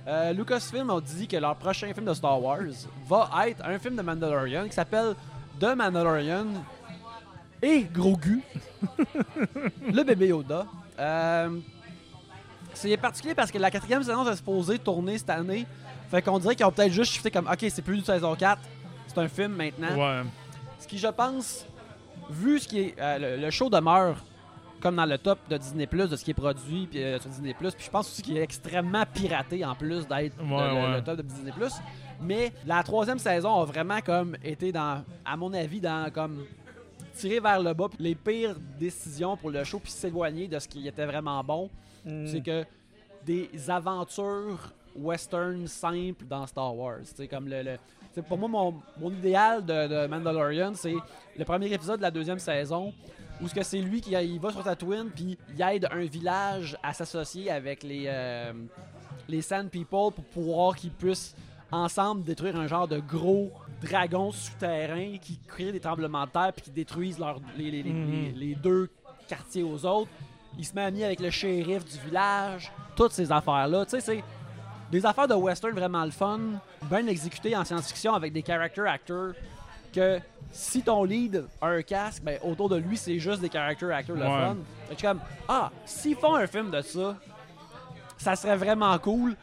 euh, 0.07 0.33
Lucasfilm 0.33 0.89
a 0.91 1.01
dit 1.01 1.27
que 1.27 1.37
leur 1.37 1.57
prochain 1.57 1.93
film 1.93 2.07
de 2.07 2.15
Star 2.15 2.41
Wars 2.41 2.61
va 3.07 3.49
être 3.49 3.65
un 3.65 3.79
film 3.79 3.97
de 3.97 4.03
Mandalorian 4.03 4.67
qui 4.67 4.73
s'appelle 4.73 5.15
The 5.61 5.75
Mandalorian 5.77 6.47
et 7.63 7.83
Grogu, 7.93 8.41
le 9.93 10.03
bébé 10.03 10.29
Yoda. 10.29 10.65
Euh, 10.99 11.59
c'est 12.73 12.97
particulier 12.97 13.35
parce 13.35 13.51
que 13.51 13.59
la 13.59 13.71
quatrième 13.71 14.03
saison 14.03 14.27
est 14.31 14.37
supposée 14.37 14.79
tourner 14.79 15.19
cette 15.19 15.31
année. 15.31 15.67
Fait 16.11 16.23
qu'on 16.23 16.39
dirait 16.39 16.55
qu'ils 16.57 16.67
ont 16.67 16.73
peut-être 16.73 16.93
juste 16.93 17.13
shifté 17.13 17.31
comme 17.31 17.47
OK, 17.47 17.59
c'est 17.69 17.83
plus 17.83 17.97
une 17.99 18.05
saison 18.05 18.35
4, 18.35 18.61
c'est 19.09 19.19
un 19.19 19.29
film 19.29 19.53
maintenant. 19.55 19.95
Ouais. 19.97 20.23
Ce 20.79 20.87
qui, 20.87 20.99
je 20.99 21.09
pense, 21.09 21.67
vu 22.31 22.59
ce 22.59 22.67
qui 22.69 22.81
est. 22.81 22.95
euh, 22.99 23.37
le, 23.37 23.43
le 23.43 23.51
show 23.51 23.69
demeure 23.69 24.17
comme 24.81 24.97
dans 24.97 25.07
le 25.07 25.19
top 25.19 25.39
de 25.49 25.57
Disney 25.57 25.87
Plus, 25.87 26.09
de 26.09 26.17
ce 26.17 26.25
qui 26.25 26.31
est 26.33 26.35
produit 26.35 26.87
puis, 26.91 27.03
euh, 27.03 27.19
sur 27.21 27.31
Disney 27.31 27.55
Plus. 27.55 27.73
Puis 27.75 27.85
je 27.85 27.91
pense 27.91 28.09
aussi 28.11 28.23
qu'il 28.23 28.37
est 28.37 28.43
extrêmement 28.43 29.05
piraté 29.13 29.65
en 29.65 29.75
plus 29.75 30.07
d'être 30.09 30.37
le- 30.39 30.45
Ouais, 30.45 30.69
le, 30.69 30.75
ouais. 30.75 30.97
le 30.97 31.03
top 31.05 31.17
de 31.17 31.23
Disney 31.23 31.53
Plus. 31.53 31.73
Mais 32.23 32.53
la 32.67 32.83
troisième 32.83 33.19
saison 33.19 33.61
a 33.61 33.65
vraiment 33.65 34.01
comme 34.01 34.37
été 34.45 34.73
dans, 34.73 35.03
à 35.25 35.37
mon 35.37 35.53
avis, 35.53 35.81
dans 35.81 36.11
comme 36.13 36.45
tirer 37.15 37.41
vers 37.41 37.61
le 37.63 37.73
bas 37.75 37.89
les 37.99 38.15
pires 38.15 38.57
décisions 38.79 39.37
pour 39.37 39.51
le 39.51 39.63
show 39.65 39.79
puis 39.79 39.91
s'éloigner 39.93 40.49
de 40.49 40.59
ce 40.59 40.67
qui 40.69 40.87
était 40.89 41.07
vraiment 41.07 41.43
bon. 41.45 41.69
C'est 42.27 42.43
que 42.43 42.65
des 43.27 43.51
aventures 43.69 44.73
western 44.97 45.67
simples 45.67 46.25
dans 46.27 46.47
Star 46.47 46.75
Wars. 46.75 47.01
C'est 47.05 47.29
comme 47.29 47.47
le, 47.49 47.63
le- 47.63 47.79
c'est 48.13 48.25
pour 48.27 48.39
moi 48.39 48.49
mon, 48.49 48.75
mon 48.99 49.11
idéal 49.11 49.65
de, 49.65 49.87
de 49.87 50.07
Mandalorian, 50.09 50.73
c'est 50.75 50.95
le 51.39 51.45
premier 51.45 51.73
épisode 51.73 51.99
de 51.99 52.03
la 52.03 52.11
deuxième 52.11 52.39
saison 52.39 52.93
où 53.43 53.49
ce 53.49 53.55
que 53.55 53.63
c'est 53.63 53.81
lui 53.81 54.01
qui 54.01 54.11
il 54.13 54.39
va 54.41 54.51
sur 54.51 54.63
Tatooine 54.63 55.09
puis 55.15 55.39
il 55.55 55.63
aide 55.63 55.89
un 55.91 56.05
village 56.05 56.77
à 56.83 56.93
s'associer 56.93 57.51
avec 57.51 57.83
les 57.83 58.05
euh, 58.07 58.53
les 59.29 59.43
Sand 59.43 59.71
People 59.71 60.13
pour 60.15 60.25
pouvoir 60.33 60.77
qu'ils 60.77 60.91
puissent 60.91 61.35
ensemble 61.73 62.25
détruire 62.25 62.57
un 62.57 62.67
genre 62.67 62.89
de 62.89 62.99
gros 62.99 63.53
dragon 63.81 64.33
souterrain 64.33 65.17
qui 65.19 65.39
crée 65.47 65.71
des 65.73 65.81
tremblements 65.81 66.27
de 66.27 66.31
terre 66.31 66.53
puis 66.53 66.63
qui 66.65 66.71
détruisent 66.71 67.19
les, 67.57 67.71
les- 67.71 67.83
les- 67.83 67.93
Mhm. 67.93 68.11
les- 68.11 68.33
les 68.33 68.55
deux 68.57 68.91
quartiers 69.29 69.63
aux 69.63 69.85
autres. 69.87 70.11
Il 70.59 70.65
se 70.67 70.75
met 70.75 70.83
ami 70.83 71.05
avec 71.05 71.21
le 71.21 71.31
shérif 71.31 71.85
du 71.85 71.97
village, 72.07 72.73
toutes 72.97 73.13
ces 73.13 73.31
affaires-là. 73.31 73.85
Tu 73.85 73.91
sais, 73.93 74.01
c'est 74.01 74.25
des 74.91 75.07
affaires 75.07 75.29
de 75.29 75.35
western 75.35 75.73
vraiment 75.73 76.05
le 76.05 76.11
fun, 76.11 76.41
bien 76.91 77.07
exécutées 77.07 77.57
en 77.57 77.65
science-fiction 77.65 78.13
avec 78.15 78.33
des 78.33 78.43
character 78.43 78.83
actors 78.89 79.33
que 79.93 80.19
si 80.51 80.83
ton 80.83 81.05
lead 81.05 81.45
a 81.61 81.67
un 81.69 81.83
casque, 81.83 82.23
ben 82.23 82.39
autour 82.43 82.69
de 82.69 82.77
lui, 82.77 82.97
c'est 82.97 83.19
juste 83.19 83.41
des 83.41 83.49
character 83.51 83.91
actors 83.93 84.17
le 84.17 84.23
Ouais. 84.23 84.29
fun. 84.29 84.57
Fait 84.89 84.89
que 84.89 84.93
je 84.95 84.97
suis 84.99 85.07
comme, 85.07 85.21
ah, 85.49 85.71
s'ils 85.85 86.17
font 86.17 86.35
un 86.35 86.47
film 86.47 86.71
de 86.71 86.81
ça, 86.83 87.17
ça 88.19 88.37
serait 88.37 88.57
vraiment 88.57 88.99
cool. 88.99 89.37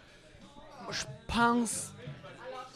Je 0.90 1.04
pense. 1.28 1.94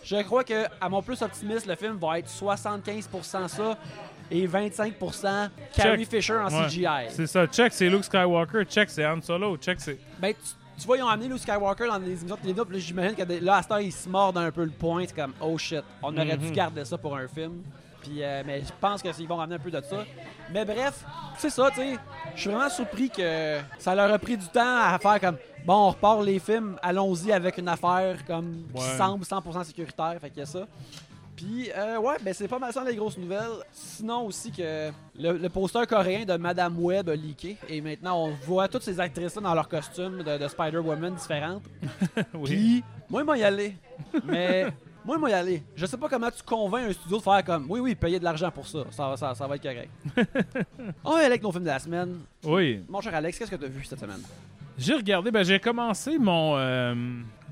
Je 0.03 0.21
crois 0.23 0.43
que, 0.43 0.65
à 0.81 0.89
mon 0.89 1.01
plus 1.01 1.21
optimiste, 1.21 1.65
le 1.67 1.75
film 1.75 1.97
va 1.97 2.19
être 2.19 2.27
75% 2.29 3.47
ça 3.47 3.77
et 4.31 4.47
25% 4.47 5.50
Carrie. 5.75 6.05
Fisher 6.05 6.38
en 6.38 6.47
Ouais. 6.47 6.67
CGI. 6.67 6.88
C'est 7.09 7.27
ça. 7.27 7.45
Check, 7.47 7.71
c'est 7.73 7.89
Luke 7.89 8.03
Skywalker. 8.05 8.63
Check, 8.65 8.89
c'est 8.89 9.05
Han 9.05 9.21
Solo. 9.21 9.57
Check, 9.57 9.79
c'est. 9.79 10.00
Ben, 10.19 10.33
tu, 10.33 10.39
tu 10.81 10.88
vois, 10.88 10.97
ils 10.97 11.03
ont 11.03 11.07
amené 11.07 11.27
Luke 11.27 11.39
Skywalker 11.39 11.88
dans 11.88 11.97
les 12.00 12.11
émissions 12.19 12.35
de 12.43 12.53
télé, 12.53 12.79
j'imagine 12.79 13.15
que 13.15 13.23
là, 13.45 13.57
à 13.57 13.61
ce 13.61 13.67
temps, 13.67 13.77
ils 13.77 13.91
se 13.91 14.09
mordent 14.09 14.38
un 14.39 14.51
peu 14.51 14.63
le 14.63 14.71
point. 14.71 15.03
C'est 15.07 15.15
comme, 15.15 15.33
oh 15.39 15.55
shit, 15.57 15.83
on 16.01 16.15
aurait 16.17 16.38
dû 16.38 16.47
Mhm. 16.47 16.53
garder 16.53 16.83
ça 16.85 16.97
pour 16.97 17.15
un 17.15 17.27
film. 17.27 17.61
Puis, 18.01 18.24
euh, 18.24 18.43
mais 18.46 18.62
je 18.62 18.72
pense 18.79 19.01
qu'ils 19.01 19.27
vont 19.27 19.36
ramener 19.38 19.55
un 19.55 19.60
peu 19.60 19.72
de 19.72 19.81
ça. 19.81 20.03
Mais 20.51 20.65
bref, 20.65 21.03
c'est 21.38 21.50
ça, 21.50 21.70
tu 21.70 21.77
sais. 21.81 21.98
Je 22.36 22.41
suis 22.41 22.50
vraiment 22.50 22.70
surpris 22.70 23.10
que 23.10 23.60
ça 23.79 23.93
leur 23.96 24.12
a 24.12 24.17
pris 24.20 24.38
du 24.38 24.48
temps 24.48 24.77
à 24.84 24.98
faire 25.00 25.20
comme, 25.20 25.38
bon, 25.65 25.74
on 25.88 25.89
repart 25.91 26.24
les 26.24 26.39
films, 26.39 26.77
allons-y 26.81 27.31
avec 27.31 27.58
une 27.58 27.67
affaire 27.70 28.25
comme 28.25 28.65
qui 28.75 28.81
Ouais. 28.81 28.98
semble 28.98 29.24
100% 29.24 29.63
sécuritaire. 29.63 30.15
Fait 30.20 30.29
qu'il 30.29 30.39
y 30.39 30.43
a 30.43 30.46
ça. 30.46 30.67
Puis, 31.36 31.72
euh, 31.75 31.98
ouais, 31.98 32.17
ben 32.22 32.34
c'est 32.36 32.48
pas 32.48 32.60
mal 32.60 32.72
ça 32.72 32.84
les 32.84 32.96
grosses 32.96 33.17
nouvelles. 33.17 33.63
Sinon 33.72 34.25
aussi 34.27 34.51
que 34.51 34.91
le, 35.17 35.31
le 35.38 35.50
poster 35.50 35.88
coréen 35.88 36.24
de 36.25 36.36
Madame 36.38 36.77
Web 36.79 37.10
a 37.10 37.15
leaké. 37.15 37.58
Et 37.67 37.81
maintenant, 37.81 38.25
on 38.25 38.29
voit 38.46 38.67
toutes 38.67 38.84
ces 38.84 39.00
actrices-là 39.00 39.41
dans 39.41 39.53
leurs 39.55 39.67
costumes 39.70 40.22
de, 40.24 40.38
de 40.38 40.48
Spider-Woman 40.48 41.15
différentes. 41.15 41.63
Oui. 42.36 42.43
Puis, 42.46 42.84
moi, 43.10 43.22
il 43.22 43.25
m'a 43.25 43.38
y 43.38 43.43
aller. 43.43 43.75
Mais, 44.25 44.67
moi, 45.05 45.17
m'a 45.17 45.29
y 45.29 45.34
aller. 45.34 45.63
Je 45.75 45.86
sais 45.86 45.98
pas 45.98 46.08
comment 46.10 46.29
tu 46.29 46.43
convaincs 46.43 46.89
un 46.89 46.93
studio 46.93 47.17
de 47.17 47.24
faire 47.24 47.43
comme, 47.43 47.65
oui, 47.70 47.79
oui, 47.79 47.96
payer 47.96 48.20
de 48.20 48.24
l'argent 48.24 48.51
pour 48.51 48.67
ça. 48.67 48.79
Ça, 48.91 49.10
va- 49.10 49.17
ça, 49.17 49.34
ça 49.36 49.48
va 49.48 49.55
être 49.55 49.63
correct. 49.63 49.89
on 51.03 51.12
va 51.12 51.17
aller 51.17 51.25
avec 51.25 51.41
nos 51.43 51.51
films 51.51 51.63
de 51.63 51.70
la 51.70 51.79
semaine. 51.79 52.17
Oui. 52.43 52.81
Mon 52.88 53.01
cher 53.01 53.13
Alex, 53.15 53.38
qu'est-ce 53.39 53.51
que 53.51 53.55
tu 53.55 53.65
as 53.65 53.70
vu 53.70 53.84
cette 53.84 54.00
semaine? 54.00 54.22
J'ai 54.77 54.93
regardé, 54.96 55.31
ben 55.31 55.43
j'ai 55.43 55.60
commencé 55.60 56.17
mon, 56.17 56.55
euh, 56.58 56.96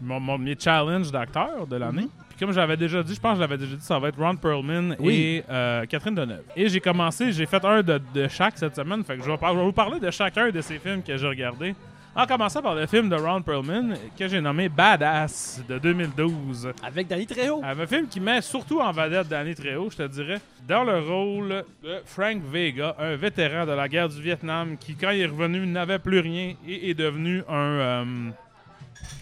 mon, 0.01 0.20
mon 0.20 0.36
premier 0.38 0.56
challenge 0.58 1.12
d'acteur 1.12 1.68
de 1.68 1.75
l'année. 1.75 2.03
Mhm. 2.03 2.10
Puis 2.29 2.38
comme 2.39 2.51
j'avais 2.53 2.77
déjà 2.77 3.03
dit, 3.03 3.13
je 3.13 3.20
pense 3.20 3.32
que 3.32 3.36
je 3.38 3.41
l'avais 3.41 3.58
déjà 3.58 3.75
dit, 3.75 3.84
ça 3.84 4.00
va 4.00 4.08
être 4.08 4.18
Ron 4.20 4.36
Perlman 4.36 4.96
Oui. 5.00 5.13
et 5.15 5.44
euh, 5.50 5.86
Catherine 5.86 6.15
Deneuve. 6.15 6.44
Et 6.56 6.70
j'ai 6.70 6.79
commencé, 6.79 7.32
j'ai 7.34 7.46
fait 7.46 7.63
un 7.65 7.84
de, 7.84 8.00
de 8.13 8.27
chaque 8.29 8.58
cette 8.58 8.75
semaine. 8.75 9.03
Fait 9.03 9.18
que 9.18 9.24
je 9.24 9.29
vais, 9.29 9.38
je 9.39 9.56
vais 9.58 9.63
vous 9.63 9.74
parler 9.74 10.00
de 10.00 10.10
chacun 10.10 10.50
de 10.50 10.62
ces 10.62 10.79
films 10.79 11.03
que 11.03 11.18
j'ai 11.18 11.27
regardés. 11.27 11.75
En 12.19 12.25
commençant 12.25 12.61
par 12.61 12.75
le 12.75 12.85
film 12.85 13.07
de 13.07 13.15
Ron 13.15 13.41
Perlman 13.41 13.93
que 14.17 14.27
j'ai 14.27 14.41
nommé 14.41 14.67
Badass 14.67 15.63
de 15.69 15.79
2012. 15.79 16.73
Avec 16.83 17.07
Danny 17.07 17.25
Trejo. 17.25 17.61
Un 17.63 17.88
film 17.88 18.09
qui 18.09 18.19
met 18.19 18.41
surtout 18.41 18.81
en 18.81 18.91
vedette 18.91 19.29
Danny 19.29 19.55
Trejo, 19.55 19.89
je 19.89 19.95
te 19.95 20.07
dirais, 20.07 20.41
dans 20.67 20.83
le 20.83 20.99
rôle 20.99 21.63
de 21.81 22.01
Frank 22.03 22.43
Vega, 22.43 22.93
un 22.99 23.15
vétéran 23.15 23.65
de 23.65 23.71
la 23.71 23.88
guerre 23.88 24.09
du 24.09 24.21
Vietnam 24.21 24.75
qui, 24.77 24.95
quand 24.95 25.11
il 25.11 25.21
est 25.21 25.27
revenu, 25.27 25.65
n'avait 25.65 25.97
plus 25.97 26.19
rien 26.19 26.55
et 26.67 26.89
est 26.89 26.93
devenu 26.93 27.41
un 27.47 27.55
euh, 27.55 28.05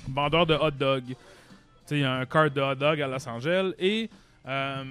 vendeur 0.10 0.48
de 0.48 0.56
hot 0.56 0.72
dog. 0.72 1.04
Tu 1.06 1.16
sais, 1.86 1.98
il 1.98 2.02
y 2.02 2.04
a 2.04 2.14
un 2.14 2.26
cart 2.26 2.50
de 2.50 2.62
hot 2.62 2.74
dog 2.74 3.00
à 3.00 3.08
Los 3.08 3.30
Angeles 3.30 3.74
et 3.78 4.10
euh, 4.48 4.84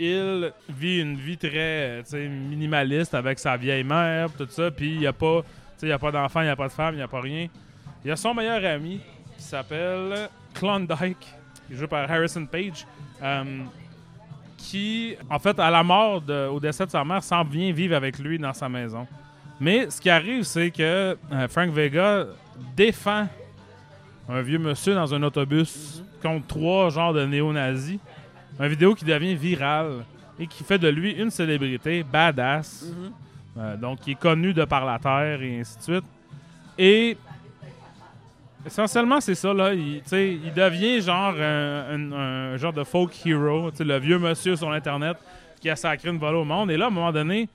il 0.00 0.52
vit 0.68 1.00
une 1.00 1.14
vie 1.14 1.38
très 1.38 2.02
minimaliste 2.12 3.14
avec 3.14 3.38
sa 3.38 3.56
vieille 3.56 3.84
mère, 3.84 4.30
tout 4.36 4.48
ça, 4.50 4.68
puis 4.72 4.94
il 4.94 4.98
n'y 4.98 5.06
a 5.06 5.12
pas, 5.12 5.44
il 5.82 5.88
y 5.88 5.92
a 5.92 5.98
pas 5.98 6.10
d'enfant, 6.12 6.40
il 6.40 6.44
n'y 6.44 6.50
a 6.50 6.56
pas 6.56 6.68
de 6.68 6.72
femme, 6.72 6.94
il 6.94 6.98
n'y 6.98 7.02
a 7.02 7.08
pas 7.08 7.20
rien. 7.20 7.48
Il 8.04 8.08
y 8.08 8.10
a 8.10 8.16
son 8.16 8.32
meilleur 8.34 8.64
ami 8.64 9.00
qui 9.36 9.42
s'appelle 9.42 10.28
Klondike, 10.54 11.18
qui 11.66 11.72
est 11.72 11.76
joué 11.76 11.86
par 11.86 12.10
Harrison 12.10 12.46
Page, 12.46 12.86
euh, 13.22 13.44
qui, 14.56 15.16
en 15.30 15.38
fait, 15.38 15.58
à 15.58 15.70
la 15.70 15.82
mort, 15.82 16.20
de- 16.20 16.48
au 16.48 16.58
décès 16.60 16.86
de 16.86 16.90
sa 16.90 17.04
mère, 17.04 17.22
s'en 17.22 17.44
vient 17.44 17.72
vivre 17.72 17.94
avec 17.94 18.18
lui 18.18 18.38
dans 18.38 18.52
sa 18.52 18.68
maison. 18.68 19.06
Mais 19.60 19.88
ce 19.90 20.00
qui 20.00 20.10
arrive, 20.10 20.42
c'est 20.44 20.70
que 20.70 21.16
euh, 21.32 21.48
Frank 21.48 21.70
Vega 21.70 22.26
défend 22.76 23.26
un 24.28 24.40
vieux 24.42 24.58
monsieur 24.58 24.94
dans 24.94 25.12
un 25.14 25.22
autobus 25.22 26.02
contre 26.22 26.46
trois 26.46 26.90
genres 26.90 27.12
de 27.12 27.24
néo-nazis. 27.24 27.98
Une 28.58 28.68
vidéo 28.68 28.94
qui 28.94 29.04
devient 29.04 29.34
virale 29.34 30.04
et 30.38 30.46
qui 30.46 30.64
fait 30.64 30.78
de 30.78 30.88
lui 30.88 31.12
une 31.12 31.30
célébrité 31.30 32.02
badass. 32.02 32.86
Mhm. 32.86 33.12
Euh, 33.58 33.76
donc, 33.76 34.00
qui 34.00 34.12
est 34.12 34.18
connu 34.18 34.52
de 34.52 34.64
par 34.64 34.84
la 34.84 34.98
terre 34.98 35.40
et 35.40 35.60
ainsi 35.60 35.78
de 35.78 35.82
suite. 35.82 36.04
Et 36.78 37.16
essentiellement, 38.66 39.20
c'est 39.20 39.34
ça, 39.34 39.54
là. 39.54 39.72
Il, 39.72 40.02
il 40.12 40.52
devient 40.52 41.00
genre 41.00 41.34
un, 41.40 42.56
genre 42.58 42.72
de 42.72 42.84
folk 42.84 43.14
hero, 43.24 43.70
le 43.78 43.98
vieux 43.98 44.18
monsieur 44.18 44.56
sur 44.56 44.70
Internet 44.70 45.16
qui 45.60 45.70
a 45.70 45.76
sacré 45.76 46.10
une 46.10 46.18
volée 46.18 46.36
au 46.36 46.44
monde. 46.44 46.70
Et 46.70 46.76
là, 46.76 46.86
à 46.86 46.88
un 46.88 46.90
moment 46.90 47.12
donné, 47.12 47.48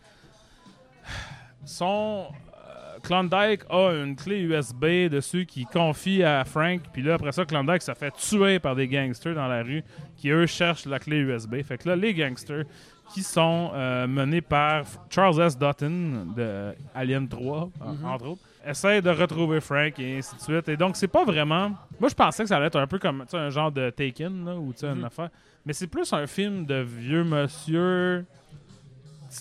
son 1.65 2.25
euh, 2.25 2.99
Klondike 3.03 3.61
a 3.69 3.91
une 3.91 4.15
clé 4.15 4.39
USB 4.39 5.07
dessus 5.07 5.45
qui 5.45 5.65
confie 5.65 6.23
à 6.23 6.43
Frank. 6.45 6.81
Puis 6.91 7.03
là, 7.03 7.13
après 7.13 7.31
ça, 7.31 7.45
Klondike 7.45 7.83
se 7.83 7.93
fait 7.93 8.11
tuer 8.15 8.57
par 8.57 8.75
des 8.75 8.87
gangsters 8.87 9.35
dans 9.35 9.47
la 9.47 9.61
rue 9.61 9.83
qui, 10.17 10.29
eux, 10.29 10.47
cherchent 10.47 10.85
la 10.85 10.97
clé 10.97 11.17
USB. 11.17 11.61
Fait 11.61 11.77
que 11.77 11.89
là, 11.89 11.95
les 11.95 12.15
gangsters 12.15 12.65
qui 13.13 13.23
sont 13.23 13.71
euh, 13.73 14.07
menés 14.07 14.41
par 14.41 14.83
Charles 15.09 15.41
S. 15.41 15.57
Dutton 15.57 16.27
de 16.35 16.73
Alien 16.95 17.27
3, 17.27 17.69
en- 17.79 17.93
Mhm. 17.93 18.05
entre 18.05 18.25
autres, 18.27 18.41
essayent 18.65 19.01
de 19.01 19.09
retrouver 19.09 19.59
Frank 19.59 19.97
et 19.99 20.17
ainsi 20.19 20.35
de 20.35 20.41
suite. 20.41 20.69
Et 20.69 20.77
donc, 20.77 20.95
c'est 20.95 21.07
pas 21.07 21.25
vraiment. 21.25 21.71
Moi, 21.99 22.09
je 22.09 22.15
pensais 22.15 22.43
que 22.43 22.49
ça 22.49 22.57
allait 22.57 22.67
être 22.67 22.79
un 22.79 22.87
peu 22.87 22.99
comme 22.99 23.21
tu 23.21 23.31
sais, 23.31 23.37
un 23.37 23.49
genre 23.49 23.71
de 23.71 23.89
Taken, 23.89 24.45
là, 24.45 24.55
ou 24.55 24.71
tu 24.73 24.79
sais, 24.79 24.87
une 24.87 24.99
Mhm. 24.99 25.05
affaire. 25.05 25.29
Mais 25.65 25.73
c'est 25.73 25.87
plus 25.87 26.11
un 26.13 26.25
film 26.27 26.65
de 26.65 26.75
vieux 26.81 27.23
monsieur 27.23 28.25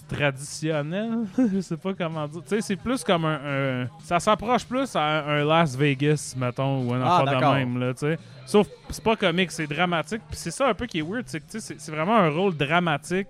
traditionnel. 0.08 1.26
je 1.52 1.60
sais 1.60 1.76
pas 1.76 1.92
comment 1.94 2.26
dire. 2.28 2.42
Tu 2.42 2.48
sais, 2.48 2.60
c'est 2.60 2.76
plus 2.76 3.02
comme 3.04 3.24
un. 3.24 3.40
un- 3.82 3.86
ça 4.04 4.20
s'approche 4.20 4.64
plus 4.64 4.94
à 4.96 5.02
un, 5.02 5.40
un 5.40 5.44
Las 5.44 5.76
Vegas, 5.76 6.34
mettons, 6.36 6.84
ou 6.86 6.94
un 6.94 7.02
Ah, 7.02 7.18
affaire 7.22 7.40
de 7.40 7.54
même, 7.58 7.78
là, 7.80 7.92
tu 7.94 8.00
sais. 8.00 8.18
Sauf, 8.46 8.68
c'est 8.90 9.02
pas 9.04 9.16
comique, 9.16 9.50
c'est 9.50 9.66
dramatique. 9.66 10.22
Puis 10.28 10.36
c'est 10.38 10.50
ça 10.50 10.68
un 10.68 10.74
peu 10.74 10.86
qui 10.86 10.98
est 10.98 11.02
weird, 11.02 11.24
c'est 11.26 11.40
que 11.40 11.44
tu 11.50 11.52
sais, 11.52 11.60
c'est 11.60 11.80
c'est 11.80 11.92
vraiment 11.92 12.16
un 12.16 12.28
rôle 12.30 12.56
dramatique 12.56 13.28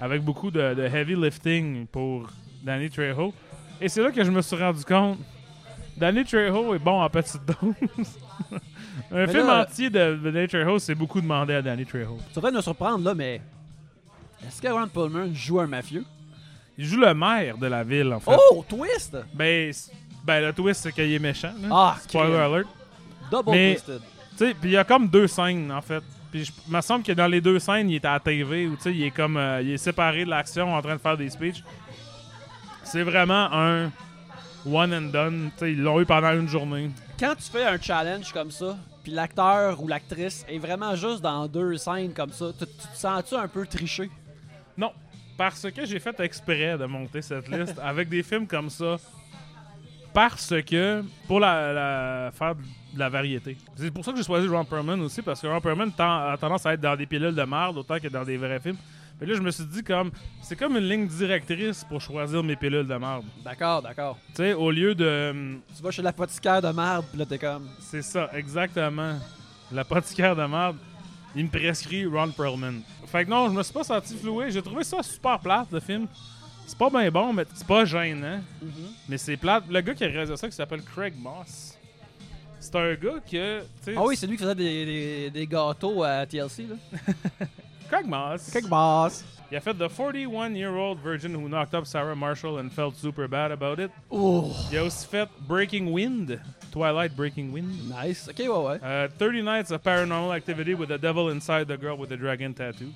avec 0.00 0.22
beaucoup 0.22 0.50
de, 0.50 0.74
de 0.74 0.82
heavy 0.82 1.14
lifting 1.16 1.86
pour 1.86 2.28
Danny 2.62 2.88
Trejo. 2.90 3.32
Et 3.80 3.88
c'est 3.88 4.02
là 4.02 4.10
que 4.10 4.22
je 4.24 4.30
me 4.30 4.42
suis 4.42 4.56
rendu 4.56 4.84
compte. 4.84 5.18
Danny 5.96 6.24
Trejo 6.24 6.74
est 6.74 6.78
bon 6.78 7.02
en 7.02 7.08
petite 7.10 7.40
dose. 7.44 8.18
un 9.12 9.26
Mais 9.26 9.28
film 9.28 9.46
là- 9.46 9.62
entier 9.62 9.90
de, 9.90 10.16
de 10.16 10.30
Danny 10.30 10.48
Trejo, 10.48 10.78
c'est 10.78 10.94
beaucoup 10.94 11.20
demandé 11.20 11.54
à 11.54 11.62
Danny 11.62 11.84
Trejo. 11.84 12.18
Ça 12.32 12.40
va 12.40 12.50
me 12.50 12.60
surprendre, 12.60 13.04
là, 13.04 13.14
mais. 13.14 13.40
Est-ce 14.46 14.62
que 14.62 14.68
Ron 14.68 14.88
Perlman 14.88 15.34
joue 15.34 15.60
un 15.60 15.66
mafieux? 15.66 16.04
Il 16.78 16.86
joue 16.86 16.98
le 16.98 17.12
maire 17.12 17.58
de 17.58 17.66
la 17.66 17.84
ville, 17.84 18.12
en 18.14 18.20
fait. 18.20 18.30
Oh, 18.52 18.64
twist! 18.66 19.14
Ben, 19.34 19.70
ben, 20.24 20.46
le 20.46 20.52
twist, 20.54 20.80
c'est 20.82 20.92
qu'il 20.92 21.12
est 21.12 21.18
méchant. 21.18 21.52
là. 21.60 21.68
Ah, 21.70 21.96
Spoiler 22.00 22.36
alert. 22.36 22.68
Double 23.30 23.50
Mais- 23.50 23.74
twisted. 23.74 24.00
Tu 24.38 24.46
sais, 24.46 24.54
puis 24.54 24.70
il 24.70 24.72
y 24.72 24.76
a 24.78 24.84
comme 24.84 25.06
deux 25.08 25.26
scènes, 25.26 25.70
en 25.70 25.82
fait. 25.82 26.02
Puis 26.30 26.44
je- 26.44 26.52
il 26.68 26.72
me 26.74 26.80
semble 26.80 27.04
que 27.04 27.12
dans 27.12 27.26
les 27.26 27.40
deux 27.40 27.58
scènes, 27.58 27.90
il 27.90 27.96
est 27.96 28.04
à 28.04 28.12
la 28.12 28.20
TV 28.20 28.66
ou 28.66 28.76
tu 28.76 28.82
sais, 28.82 28.92
il 28.94 29.02
est 29.02 29.10
comme 29.10 29.36
euh, 29.36 29.60
il 29.62 29.70
est 29.72 29.78
séparé 29.78 30.24
de 30.24 30.30
l'action 30.30 30.74
en 30.74 30.80
train 30.80 30.94
de 30.96 31.00
faire 31.00 31.16
des 31.16 31.28
speeches. 31.30 31.62
C'est 32.84 33.02
vraiment 33.02 33.48
un 33.52 33.90
one 34.66 34.92
and 34.94 35.10
done. 35.12 35.50
Tu 35.54 35.58
sais, 35.58 35.72
ils 35.72 35.82
l'ont 35.82 36.00
eu 36.00 36.06
pendant 36.06 36.32
une 36.32 36.48
journée. 36.48 36.90
Quand 37.18 37.34
tu 37.36 37.50
fais 37.50 37.64
un 37.64 37.80
challenge 37.80 38.32
comme 38.32 38.50
ça, 38.50 38.76
puis 39.02 39.12
l'acteur 39.12 39.82
ou 39.82 39.88
l'actrice 39.88 40.44
est 40.48 40.58
vraiment 40.58 40.94
juste 40.96 41.20
dans 41.20 41.46
deux 41.46 41.76
scènes 41.76 42.12
comme 42.12 42.32
ça, 42.32 42.46
tu, 42.58 42.66
tu 42.66 42.88
te 42.88 42.96
sens-tu 42.96 43.34
un 43.34 43.48
peu 43.48 43.66
triché? 43.66 44.10
Non, 44.76 44.92
parce 45.36 45.66
que 45.70 45.84
j'ai 45.84 45.98
fait 45.98 46.18
exprès 46.20 46.76
de 46.78 46.84
monter 46.86 47.22
cette 47.22 47.48
liste 47.48 47.78
avec 47.82 48.08
des 48.08 48.22
films 48.22 48.46
comme 48.46 48.70
ça. 48.70 48.96
Parce 50.12 50.52
que, 50.66 51.04
pour 51.28 51.38
la, 51.40 51.72
la- 51.72 52.30
faire 52.32 52.54
de 52.56 52.98
la 52.98 53.08
variété. 53.08 53.56
C'est 53.76 53.90
pour 53.92 54.04
ça 54.04 54.10
que 54.10 54.18
j'ai 54.18 54.24
choisi 54.24 54.48
Ron 54.48 54.64
Perlman 54.64 55.00
aussi, 55.02 55.22
parce 55.22 55.40
que 55.40 55.46
Ron 55.46 55.60
Perlman 55.60 55.90
a 55.98 56.36
tendance 56.40 56.66
à 56.66 56.72
être 56.74 56.80
dans 56.80 56.96
des 56.96 57.06
pilules 57.06 57.34
de 57.34 57.42
merde 57.44 57.76
autant 57.78 57.98
que 58.00 58.08
dans 58.08 58.24
des 58.24 58.36
vrais 58.36 58.58
films. 58.58 58.76
Mais 59.20 59.26
là, 59.26 59.34
je 59.34 59.40
me 59.42 59.50
suis 59.50 59.64
dit, 59.66 59.82
comme, 59.84 60.10
c'est 60.42 60.56
comme 60.56 60.76
une 60.76 60.88
ligne 60.88 61.06
directrice 61.06 61.84
pour 61.84 62.00
choisir 62.00 62.42
mes 62.42 62.56
pilules 62.56 62.86
de 62.86 62.94
merde. 62.94 63.24
D'accord, 63.44 63.82
d'accord. 63.82 64.18
Tu 64.30 64.36
sais, 64.36 64.52
au 64.54 64.70
lieu 64.70 64.94
de. 64.94 65.30
hum, 65.30 65.60
Tu 65.76 65.82
vas 65.82 65.90
chez 65.92 66.02
l'apothicaire 66.02 66.60
de 66.62 66.68
merde, 66.72 67.04
puis 67.10 67.18
là, 67.18 67.26
t'es 67.26 67.38
comme. 67.38 67.68
C'est 67.78 68.02
ça, 68.02 68.28
exactement. 68.34 69.14
L'apothicaire 69.70 70.34
de 70.34 70.44
merde, 70.46 70.76
il 71.36 71.44
me 71.44 71.50
prescrit 71.50 72.04
Ron 72.06 72.30
Perlman. 72.32 72.80
Fait 73.06 73.24
que 73.24 73.30
non, 73.30 73.48
je 73.48 73.54
me 73.54 73.62
suis 73.62 73.72
pas 73.74 73.84
senti 73.84 74.16
floué. 74.16 74.50
J'ai 74.50 74.62
trouvé 74.62 74.82
ça 74.82 75.02
super 75.02 75.38
plate, 75.38 75.68
le 75.70 75.78
film. 75.80 76.06
C'est 76.70 76.78
pas 76.78 76.88
bien 76.88 77.10
bon, 77.10 77.32
mais 77.32 77.44
c'est 77.52 77.66
pas 77.66 77.84
gênant. 77.84 78.40
Mais 79.08 79.18
c'est 79.18 79.36
plate. 79.36 79.64
Le 79.68 79.80
gars 79.80 79.92
qui 79.92 80.04
a 80.04 80.06
réalisé 80.06 80.36
ça, 80.36 80.48
qui 80.48 80.54
s'appelle 80.54 80.82
Craig 80.82 81.14
Moss, 81.18 81.76
c'est 82.60 82.76
un 82.76 82.94
gars 82.94 83.18
que. 83.28 83.60
tu 83.60 83.66
sais, 83.82 83.94
Ah 83.96 84.04
oui, 84.04 84.16
c'est 84.16 84.28
lui 84.28 84.36
qui 84.36 84.44
faisait 84.44 84.54
des, 84.54 84.84
des, 84.86 85.30
des 85.30 85.46
gâteaux 85.48 86.04
à 86.04 86.24
TLC, 86.26 86.68
là. 86.68 86.76
Craig 87.90 88.06
Moss. 88.06 88.56
boss. 88.68 89.24
Il 89.50 89.56
a 89.56 89.60
fait 89.60 89.74
The 89.74 89.88
41-Year-Old 89.88 91.00
Virgin 91.02 91.34
Who 91.34 91.48
Knocked 91.48 91.74
Up 91.74 91.84
Sarah 91.86 92.14
Marshall 92.14 92.60
and 92.60 92.70
Felt 92.70 92.94
Super 92.94 93.26
Bad 93.26 93.50
About 93.50 93.82
It. 93.82 93.90
Oh, 94.08 94.52
Il 94.70 94.78
a 94.78 94.84
aussi 94.84 95.04
fait 95.08 95.28
Breaking 95.40 95.90
Wind, 95.90 96.40
Twilight 96.70 97.16
Breaking 97.16 97.50
Wind. 97.52 97.68
nice. 97.88 98.28
Ok, 98.28 98.38
ouais, 98.38 98.48
ouais. 98.48 98.76
Uh, 98.80 99.08
30 99.18 99.42
Nights 99.42 99.72
of 99.72 99.82
Paranormal 99.82 100.32
Activity 100.36 100.74
with 100.74 100.88
the 100.88 100.98
Devil 101.00 101.30
Inside 101.30 101.66
the 101.66 101.76
Girl 101.76 101.98
with 101.98 102.10
the 102.10 102.16
Dragon 102.16 102.52
Tattoo. 102.54 102.92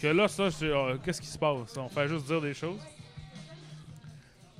Que 0.00 0.06
là, 0.08 0.28
ça, 0.28 0.44
euh, 0.62 0.96
qu'est-ce 1.04 1.20
qui 1.20 1.26
se 1.26 1.38
passe? 1.38 1.76
On 1.76 1.88
fait 1.88 2.08
juste 2.08 2.26
dire 2.26 2.40
des 2.40 2.54
choses. 2.54 2.80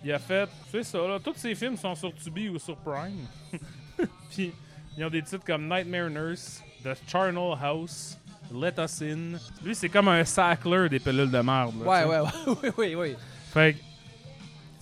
Il 0.04 0.12
a 0.12 0.18
fait, 0.18 0.49
c'est 0.71 0.83
ça, 0.85 0.99
là, 0.99 1.18
tous 1.23 1.35
ces 1.37 1.54
films 1.54 1.76
sont 1.76 1.95
sur 1.95 2.14
Tubi 2.14 2.49
ou 2.49 2.59
sur 2.59 2.76
Prime. 2.76 3.26
Puis, 4.30 4.52
ils 4.97 5.04
ont 5.04 5.11
des 5.11 5.23
titres 5.23 5.45
comme 5.45 5.68
Nightmare 5.68 6.09
Nurse, 6.11 6.62
The 6.85 6.90
Charnel 7.09 7.54
House, 7.61 8.16
Let 8.52 8.75
Us 8.78 9.02
In. 9.02 9.38
Lui, 9.64 9.75
c'est 9.75 9.88
comme 9.88 10.09
un 10.09 10.25
sackler 10.25 10.88
des 10.88 11.00
pilules 11.00 11.30
de 11.30 11.40
merde. 11.40 11.75
là, 11.85 11.87
Ouais, 11.88 12.04
ouais, 12.04 12.21
ouais, 12.21 12.30
oui, 12.62 12.71
oui, 12.78 12.95
oui. 12.95 13.16
Fait 13.52 13.75
que, 13.75 13.78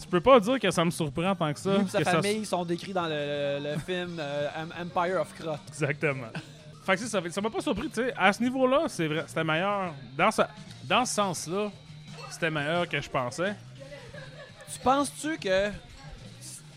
tu 0.03 0.09
peux 0.09 0.21
pas 0.21 0.39
dire 0.39 0.61
que 0.61 0.71
ça 0.71 0.85
me 0.85 0.91
surprend 0.91 1.35
tant 1.35 1.53
que 1.53 1.59
ça. 1.61 1.79
Lui 1.79 1.85
et 1.87 1.89
sa 1.89 1.99
que 1.99 2.05
ça 2.05 2.11
famille 2.23 2.45
sont 2.45 2.65
décrits 2.65 2.93
dans 2.93 3.07
le, 3.09 3.59
le 3.63 3.79
film 3.79 4.17
euh, 4.19 4.49
Em- 4.55 4.73
Empire 4.87 5.21
of 5.21 5.35
Crot. 5.39 5.57
Exactement. 5.69 6.29
Fait 6.87 6.97
que 6.97 7.31
ça, 7.31 7.41
m'a 7.41 7.51
pas 7.51 7.61
surpris, 7.61 7.89
tu 7.89 7.95
sais. 7.97 8.15
À 8.17 8.33
ce 8.33 8.43
niveau-là, 8.43 8.85
c'est 8.89 9.07
vrai, 9.09 9.25
c'était 9.27 9.45
meilleur. 9.45 9.93
Dans, 10.17 10.31
ce- 10.31 10.43
dans 10.85 11.05
ce 11.05 11.15
sens-là, 11.15 11.71
c'était 12.31 12.51
meilleur 12.51 12.89
que 12.89 13.01
je 13.01 13.09
pensais. 13.11 13.55
Tu 14.73 14.79
penses-tu 14.81 15.37
que 15.39 15.71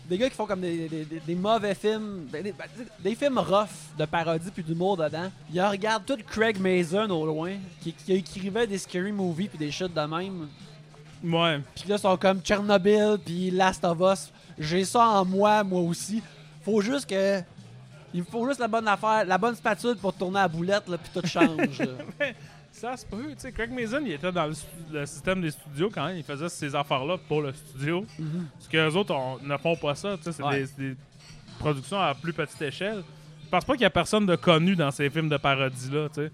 des 0.08 0.18
gars 0.18 0.28
qui 0.28 0.34
font 0.34 0.46
comme 0.46 0.60
des, 0.60 0.88
des- 0.88 1.04
des- 1.04 1.20
des 1.20 1.34
mauvais 1.34 1.74
films, 1.74 2.26
des, 2.32 2.42
des- 2.42 2.54
des 2.98 3.14
films 3.14 3.38
rough 3.38 3.68
de 3.98 4.04
parodie 4.04 4.50
puis 4.52 4.62
d'humour 4.64 4.96
dedans, 4.96 5.30
ils 5.52 5.60
regardent 5.62 6.04
tout 6.04 6.18
Craig 6.26 6.58
Mason 6.58 7.08
au 7.10 7.24
loin, 7.26 7.52
qui, 7.80 7.92
qui 7.92 8.12
écrivait 8.14 8.66
des 8.66 8.78
scary 8.78 9.12
movies 9.12 9.48
puis 9.48 9.58
des 9.58 9.70
shit 9.70 9.92
de 9.94 10.00
même. 10.00 10.48
Ouais. 11.22 11.60
Puis 11.76 11.88
là, 11.88 11.96
ils 11.96 12.00
sont 12.00 12.16
comme 12.16 12.40
Chernobyl 12.44 13.18
puis 13.24 13.50
Last 13.50 13.84
of 13.84 13.98
Us. 14.00 14.32
J'ai 14.58 14.84
ça 14.84 15.06
en 15.06 15.24
moi, 15.24 15.62
moi 15.62 15.80
aussi. 15.82 16.22
Faut 16.64 16.80
juste 16.80 17.08
que. 17.08 17.42
Il 18.12 18.20
me 18.20 18.26
faut 18.26 18.46
juste 18.48 18.60
la 18.60 18.68
bonne 18.68 18.88
affaire, 18.88 19.24
la 19.24 19.38
bonne 19.38 19.54
spatule 19.54 19.96
pour 19.96 20.12
tourner 20.12 20.40
à 20.40 20.42
la 20.42 20.48
boulette, 20.48 20.88
là, 20.88 20.98
puis 20.98 21.10
tout 21.20 21.26
change. 21.26 21.80
Ça 22.72 22.96
se 22.96 23.04
peut, 23.04 23.30
tu 23.30 23.34
sais. 23.38 23.52
Craig 23.52 23.70
Mason, 23.72 24.00
il 24.04 24.12
était 24.12 24.30
dans 24.30 24.46
le, 24.46 25.04
système 25.06 25.40
des 25.42 25.50
studios 25.50 25.90
quand 25.92 26.06
même. 26.06 26.16
Il 26.16 26.22
faisait 26.22 26.48
ces 26.48 26.74
affaires-là 26.74 27.16
pour 27.28 27.42
le 27.42 27.52
studio. 27.52 28.06
Mhm. 28.18 28.46
Parce 28.54 28.68
que 28.68 28.76
les 28.76 28.96
autres 28.96 29.14
on- 29.14 29.38
ne 29.38 29.56
font 29.56 29.76
pas 29.76 29.94
ça, 29.94 30.16
tu 30.16 30.24
sais. 30.24 30.32
C'est 30.32 30.42
Ouais. 30.42 30.64
des, 30.78 30.96
productions 31.58 32.00
à 32.00 32.14
plus 32.14 32.32
petite 32.32 32.62
échelle. 32.62 33.02
Je 33.44 33.50
pense 33.50 33.64
pas 33.64 33.74
qu'il 33.74 33.82
y 33.82 33.86
a 33.86 33.90
personne 33.90 34.24
de 34.24 34.34
connu 34.34 34.76
dans 34.76 34.90
ces 34.90 35.10
films 35.10 35.28
de 35.28 35.36
parodie-là, 35.36 36.08
tu 36.08 36.14
sais. 36.14 36.32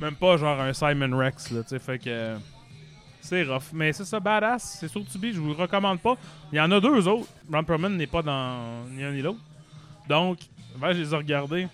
Même 0.00 0.14
pas 0.14 0.36
genre 0.36 0.58
un 0.60 0.72
Simon 0.72 1.16
Rex, 1.18 1.50
là, 1.50 1.62
tu 1.62 1.70
sais. 1.70 1.78
Fait 1.78 1.98
que. 1.98 2.36
C'est 3.20 3.42
rough. 3.42 3.72
Mais 3.74 3.92
c'est 3.92 4.04
ça, 4.06 4.20
badass. 4.20 4.78
C'est 4.80 4.88
sur 4.88 5.04
Tubi, 5.04 5.34
je 5.34 5.40
vous 5.40 5.48
le 5.48 5.54
recommande 5.54 6.00
pas. 6.00 6.16
Il 6.50 6.56
y 6.56 6.60
en 6.60 6.70
a 6.70 6.80
deux 6.80 7.06
autres. 7.08 7.28
Ron 7.52 7.64
Perlman 7.64 7.90
n'est 7.90 8.06
pas 8.06 8.22
dans 8.22 8.86
ni 8.90 9.02
un 9.04 9.12
ni 9.12 9.20
l'autre. 9.20 9.40
Donc, 10.08 10.38
ben, 10.80 10.92
je 10.92 11.00
les 11.02 11.12
ai 11.12 11.16
regardés. 11.16 11.68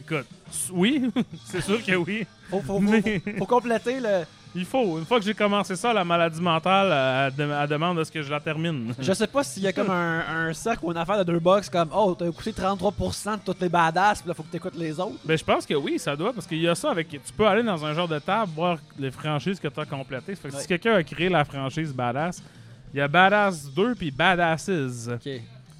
Écoute, 0.00 0.26
oui, 0.72 1.10
c'est 1.46 1.60
sûr 1.60 1.84
que 1.84 1.94
oui. 1.96 2.26
Faut, 2.48 2.60
faut, 2.60 2.74
faut, 2.74 2.80
Mais- 2.80 3.20
faut- 3.20 3.38
faut 3.38 3.46
compléter 3.46 4.00
le. 4.00 4.24
Il 4.54 4.64
faut. 4.64 4.98
Une 4.98 5.04
fois 5.04 5.18
que 5.18 5.24
j'ai 5.26 5.34
commencé 5.34 5.76
ça, 5.76 5.92
la 5.92 6.02
maladie 6.02 6.40
mentale, 6.40 6.86
elle, 6.86 7.32
elle 7.38 7.48
dem- 7.50 7.58
elle 7.62 7.68
demande 7.68 7.98
à 7.98 8.04
ce 8.06 8.10
que 8.12 8.22
je 8.22 8.30
la 8.30 8.40
termine. 8.40 8.94
Je 8.98 9.12
sais 9.12 9.26
pas 9.26 9.44
s'il 9.44 9.64
y 9.64 9.66
a 9.66 9.72
comme 9.72 9.90
un, 9.90 10.20
un 10.48 10.52
cercle 10.54 10.82
ou 10.86 10.92
une 10.92 10.96
affaire 10.96 11.18
de 11.18 11.24
deux 11.30 11.40
box 11.40 11.68
comme 11.68 11.90
Oh, 11.92 12.16
t'as 12.18 12.26
écouté 12.26 12.52
33% 12.52 13.32
de 13.34 13.40
toutes 13.44 13.60
les 13.60 13.68
badass, 13.68 14.20
puis 14.22 14.28
là, 14.28 14.34
faut 14.34 14.44
que 14.44 14.50
t'écoutes 14.50 14.76
les 14.76 14.98
autres. 14.98 15.16
Ben, 15.26 15.36
je 15.36 15.44
pense 15.44 15.66
que 15.66 15.74
oui, 15.74 15.98
ça 15.98 16.16
doit, 16.16 16.32
parce 16.32 16.46
qu'il 16.46 16.60
y 16.62 16.68
a 16.68 16.74
ça 16.74 16.90
avec. 16.90 17.08
Tu 17.10 17.18
peux 17.36 17.46
aller 17.46 17.62
dans 17.64 17.84
un 17.84 17.92
genre 17.92 18.08
de 18.08 18.18
table, 18.18 18.50
voir 18.54 18.78
les 18.98 19.10
franchises 19.10 19.60
que 19.60 19.68
tu 19.68 19.78
as 19.80 19.84
complétées. 19.84 20.34
Fait 20.36 20.48
que 20.48 20.54
Ouais. 20.54 20.60
si 20.62 20.66
quelqu'un 20.68 20.94
a 20.94 21.02
créé 21.02 21.28
la 21.28 21.44
franchise 21.44 21.92
Badass, 21.92 22.42
il 22.94 22.98
y 22.98 23.00
a 23.02 23.08
Badass 23.08 23.70
2 23.74 23.94
puis 23.94 24.10
Badasses. 24.10 24.70
Ok. 25.12 25.28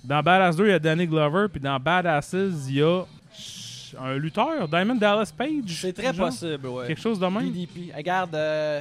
Dans 0.07 0.23
Badass 0.23 0.57
2, 0.57 0.67
il 0.67 0.71
y 0.71 0.73
a 0.73 0.79
Danny 0.79 1.07
Glover, 1.07 1.47
puis 1.51 1.61
dans 1.61 1.79
Badasses, 1.81 2.35
il 2.69 2.77
y 2.77 2.83
a 2.83 3.03
un 3.99 4.15
lutteur, 4.17 4.69
Diamond 4.69 4.95
Dallas 4.95 5.33
Page. 5.37 5.79
C'est 5.81 5.93
très 5.93 6.13
genre? 6.15 6.29
possible, 6.29 6.67
ouais. 6.69 6.87
Quelque 6.87 7.01
chose 7.01 7.19
de 7.19 7.27
même. 7.27 7.51
DDP. 7.51 7.93
Regarde, 7.97 8.35
euh, 8.35 8.81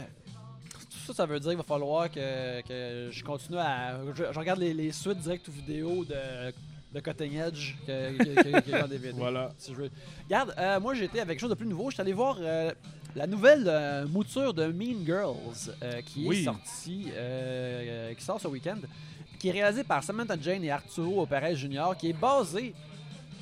tout 0.72 0.98
ça, 1.08 1.14
ça 1.14 1.26
veut 1.26 1.40
dire 1.40 1.50
qu'il 1.50 1.58
va 1.58 1.64
falloir 1.64 2.12
que, 2.12 2.62
que 2.62 3.10
je 3.12 3.24
continue 3.24 3.58
à. 3.58 3.98
Je, 4.16 4.24
je 4.32 4.40
regarde 4.40 4.60
les, 4.60 4.74
les 4.74 4.92
suites 4.92 5.18
direct 5.20 5.48
ou 5.48 5.52
vidéo 5.52 6.06
de, 6.06 6.52
de 6.94 7.00
Cutting 7.00 7.40
Edge 7.40 7.76
que- 7.88 8.18
que- 8.18 8.60
que- 8.62 8.82
dans 8.82 8.88
DVD. 8.90 9.14
Voilà. 9.18 9.52
Si 9.58 9.72
je 9.72 9.78
veux. 9.78 9.90
Regarde, 10.26 10.54
euh, 10.58 10.80
moi 10.80 10.96
été 10.96 11.20
avec 11.22 11.30
quelque 11.30 11.42
chose 11.42 11.50
de 11.50 11.56
plus 11.56 11.68
nouveau. 11.68 11.90
Je 11.90 11.96
suis 11.96 12.02
allé 12.02 12.14
voir 12.14 12.38
euh, 12.42 12.72
la 13.16 13.26
nouvelle 13.26 13.64
euh, 13.68 14.06
mouture 14.08 14.54
de 14.54 14.66
Mean 14.68 15.04
Girls 15.06 15.74
qui 16.06 16.26
Oui. 16.28 16.42
est 16.42 16.44
sortie, 16.44 17.08
qui 18.18 18.24
sort 18.24 18.40
ce 18.42 18.48
week-end, 18.48 18.78
qui 19.46 19.50
est 19.50 19.62
réalisée 19.62 19.84
par 19.84 20.04
Samantha 20.04 20.36
Jane 20.42 20.64
et 20.64 20.72
Arturo 20.72 21.24
Perez 21.28 21.56
Jr., 21.56 21.90
qui 22.00 22.10
est 22.10 22.14
basée 22.20 22.74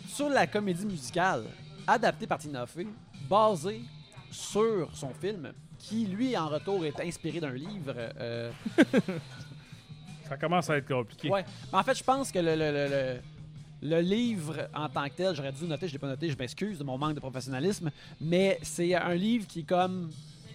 sur 0.10 0.28
la 0.28 0.46
comédie 0.46 0.86
musicale 0.86 1.46
adaptée 1.88 2.28
par 2.28 2.40
Tina 2.40 2.66
Fey, 2.66 2.86
basée 3.30 3.80
sur 4.30 4.90
son 4.94 5.14
film, 5.14 5.54
qui 5.80 6.06
lui 6.06 6.36
en 6.36 6.50
retour 6.50 6.86
est 6.86 7.00
inspiré 7.00 7.40
d'un 7.40 7.54
livre. 7.54 7.94
euh, 7.96 8.52
Ça 10.28 10.36
commence 10.36 10.70
à 10.70 10.76
être 10.76 10.90
compliqué. 10.90 11.30
Ouais. 11.30 11.46
Mais 11.72 11.80
en 11.80 11.84
fait, 11.84 11.98
je 11.98 12.04
pense 12.04 12.34
que 12.34 12.40
le, 12.40 12.54
le- 12.56 12.72
le- 12.72 12.90
le- 12.90 13.20
le 13.90 14.02
livre 14.02 14.68
en 14.76 14.90
tant 14.90 15.06
que 15.06 15.14
tel, 15.16 15.34
j'aurais 15.34 15.54
dû 15.54 15.64
noter, 15.64 15.88
je 15.88 15.94
l'ai 15.94 16.00
pas 16.00 16.08
noté, 16.08 16.30
je 16.30 16.38
m'excuse 16.38 16.80
de 16.80 16.84
mon 16.84 16.98
manque 16.98 17.16
de 17.16 17.20
professionnalisme, 17.22 17.92
mais 18.20 18.60
c'est 18.62 18.94
un 18.94 19.14
livre 19.14 19.48
qui 19.48 19.62
est 19.62 19.64
comme 19.70 20.10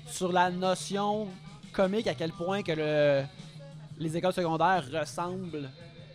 sur 0.07 0.31
la 0.31 0.51
notion 0.51 1.27
comique 1.73 2.07
à 2.07 2.15
quel 2.15 2.33
point 2.33 2.63
que 2.63 2.73
le, 2.73 3.25
les 3.99 4.17
écoles 4.17 4.33
secondaires 4.33 4.85
ressemblent 4.93 5.71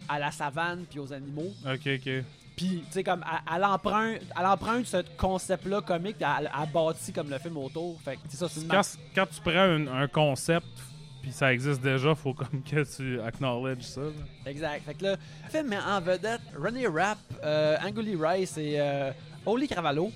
à 0.07 0.19
la 0.19 0.31
savane 0.31 0.85
puis 0.89 0.99
aux 0.99 1.11
animaux. 1.13 1.51
Ok, 1.65 1.87
ok. 1.87 2.23
Puis, 2.55 2.83
tu 2.85 2.91
sais, 2.91 3.03
comme, 3.03 3.23
elle 3.55 3.63
emprunte 4.45 4.85
ce 4.85 4.97
concept-là 5.17 5.81
comique, 5.81 6.17
elle, 6.19 6.51
elle 6.55 6.71
bâtit 6.71 7.11
comme 7.11 7.29
le 7.29 7.39
film 7.39 7.57
autour. 7.57 7.99
Fait 8.01 8.15
que, 8.15 8.21
c'est 8.29 8.37
ça, 8.37 8.47
c'est 8.47 8.67
Quand, 8.67 8.81
quand 9.15 9.25
tu 9.25 9.41
prends 9.41 9.57
un, 9.59 9.87
un 9.87 10.07
concept, 10.07 10.67
puis 11.23 11.31
ça 11.31 11.51
existe 11.51 11.81
déjà, 11.81 12.13
faut 12.13 12.33
comme 12.33 12.61
que 12.61 12.83
tu 12.95 13.19
acknowledge 13.21 13.81
ça. 13.83 14.01
là. 14.01 14.11
Exact. 14.45 14.83
Fait 14.85 14.93
que 14.93 15.03
là, 15.03 15.11
le 15.45 15.49
film 15.49 15.67
met 15.69 15.79
en 15.79 15.99
vedette 15.99 16.41
René 16.55 16.85
Rapp, 16.85 17.17
euh, 17.43 17.77
Anguli 17.83 18.15
Rice 18.15 18.57
et 18.57 18.75
euh, 18.79 19.11
Oli 19.45 19.67
Cravallo, 19.67 20.11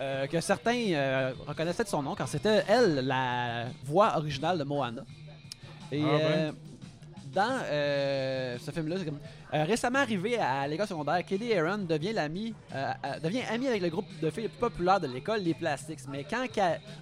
euh, 0.00 0.26
que 0.28 0.40
certains 0.40 0.92
euh, 0.92 1.32
reconnaissaient 1.46 1.84
de 1.84 1.88
son 1.88 2.02
nom, 2.02 2.14
car 2.14 2.28
c'était 2.28 2.62
elle 2.68 3.06
la 3.06 3.64
voix 3.84 4.16
originale 4.16 4.58
de 4.58 4.64
Moana. 4.64 5.02
Et 5.90 6.02
Ah 6.04 6.18
ben. 6.18 6.54
Dans 7.32 7.60
euh, 7.64 8.58
ce 8.58 8.70
film-là, 8.70 8.96
c'est 8.98 9.04
comme 9.04 9.18
euh, 9.54 9.64
récemment 9.64 10.00
arrivé 10.00 10.36
à 10.38 10.66
l'école 10.66 10.86
secondaire, 10.86 11.24
Kelly 11.24 11.52
Aaron 11.54 11.78
devient 11.78 12.12
l'ami, 12.12 12.54
euh, 12.74 12.92
devient 13.22 13.42
amie 13.50 13.68
avec 13.68 13.82
le 13.82 13.88
groupe 13.88 14.06
de 14.20 14.30
filles 14.30 14.44
les 14.44 14.48
plus 14.48 14.58
populaires 14.58 15.00
de 15.00 15.06
l'école, 15.06 15.40
les 15.40 15.54
Plastics. 15.54 16.00
Mais 16.08 16.24
quand 16.28 16.44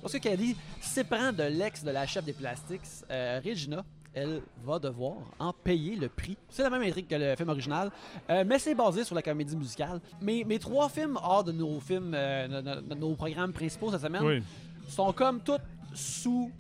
lorsque 0.03 0.21
Kelly 0.21 0.57
s'éprend 0.81 1.33
de 1.33 1.45
l'ex 1.45 1.83
de 1.83 1.91
la 1.91 2.07
chef 2.07 2.25
des 2.25 2.33
Plastics, 2.33 2.81
euh, 3.11 3.41
Regina, 3.45 3.85
elle 4.15 4.43
va 4.65 4.79
devoir 4.79 5.15
en 5.39 5.53
payer 5.53 5.95
le 5.95 6.09
prix. 6.09 6.37
C'est 6.49 6.63
la 6.63 6.71
même 6.71 6.83
intrigue 6.83 7.07
que 7.07 7.15
le 7.15 7.37
film 7.37 7.51
original, 7.51 7.91
euh, 8.31 8.43
mais 8.47 8.59
c'est 8.59 8.75
basé 8.75 9.05
sur 9.05 9.15
la 9.15 9.23
comédie 9.23 9.57
musicale. 9.57 10.01
Mes, 10.21 10.45
mes 10.45 10.59
trois 10.59 10.89
films 10.89 11.19
hors 11.23 11.45
de 11.45 11.53
nos 11.53 11.79
films, 11.81 12.13
euh, 12.15 12.49
no- 12.49 12.63
no- 12.63 12.81
no- 12.81 12.95
nos 12.97 13.15
programmes 13.15 13.53
principaux 13.53 13.91
cette 13.93 14.01
semaine, 14.01 14.23
Oui. 14.25 14.43
sont 14.89 15.13
comme 15.13 15.41
toutes 15.41 15.61
sous 15.95 16.51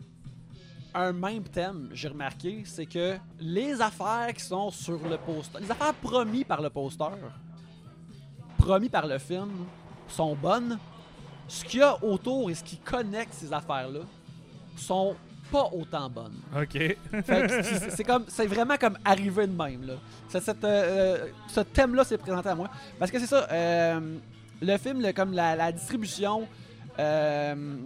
un 0.94 1.12
même 1.12 1.44
thème, 1.44 1.88
j'ai 1.92 2.08
remarqué, 2.08 2.62
c'est 2.64 2.86
que 2.86 3.16
les 3.40 3.80
affaires 3.80 4.32
qui 4.34 4.42
sont 4.42 4.70
sur 4.70 4.98
le 5.08 5.16
poster, 5.18 5.58
les 5.60 5.70
affaires 5.70 5.94
promis 5.94 6.44
par 6.44 6.60
le 6.62 6.70
poster, 6.70 7.04
promis 8.58 8.88
par 8.88 9.06
le 9.06 9.18
film, 9.18 9.50
sont 10.08 10.34
bonnes. 10.34 10.78
Ce 11.46 11.64
qu'il 11.64 11.80
y 11.80 11.82
a 11.82 12.02
autour 12.04 12.50
et 12.50 12.54
ce 12.54 12.64
qui 12.64 12.76
connecte 12.78 13.32
ces 13.34 13.52
affaires-là 13.52 14.00
sont 14.76 15.16
pas 15.50 15.68
autant 15.72 16.10
bonnes. 16.10 16.40
Ok. 16.54 16.96
C'est- 17.24 18.04
comme 18.04 18.24
c'est 18.28 18.46
vraiment 18.46 18.76
comme 18.76 18.98
arrivé 19.04 19.46
de 19.46 19.52
même 19.52 19.86
là. 19.86 19.94
Cette, 20.28 20.62
euh, 20.64 20.64
euh, 20.64 21.26
ce 21.48 21.60
thème-là 21.60 22.04
s'est 22.04 22.18
présenté 22.18 22.50
à 22.50 22.54
moi 22.54 22.68
parce 22.98 23.10
que 23.10 23.18
c'est 23.18 23.26
ça. 23.26 23.46
euh, 23.50 24.16
le 24.60 24.76
film, 24.76 25.00
le- 25.00 25.12
comme 25.12 25.32
la, 25.32 25.56
la 25.56 25.72
distribution 25.72 26.46
euh, 26.98 27.76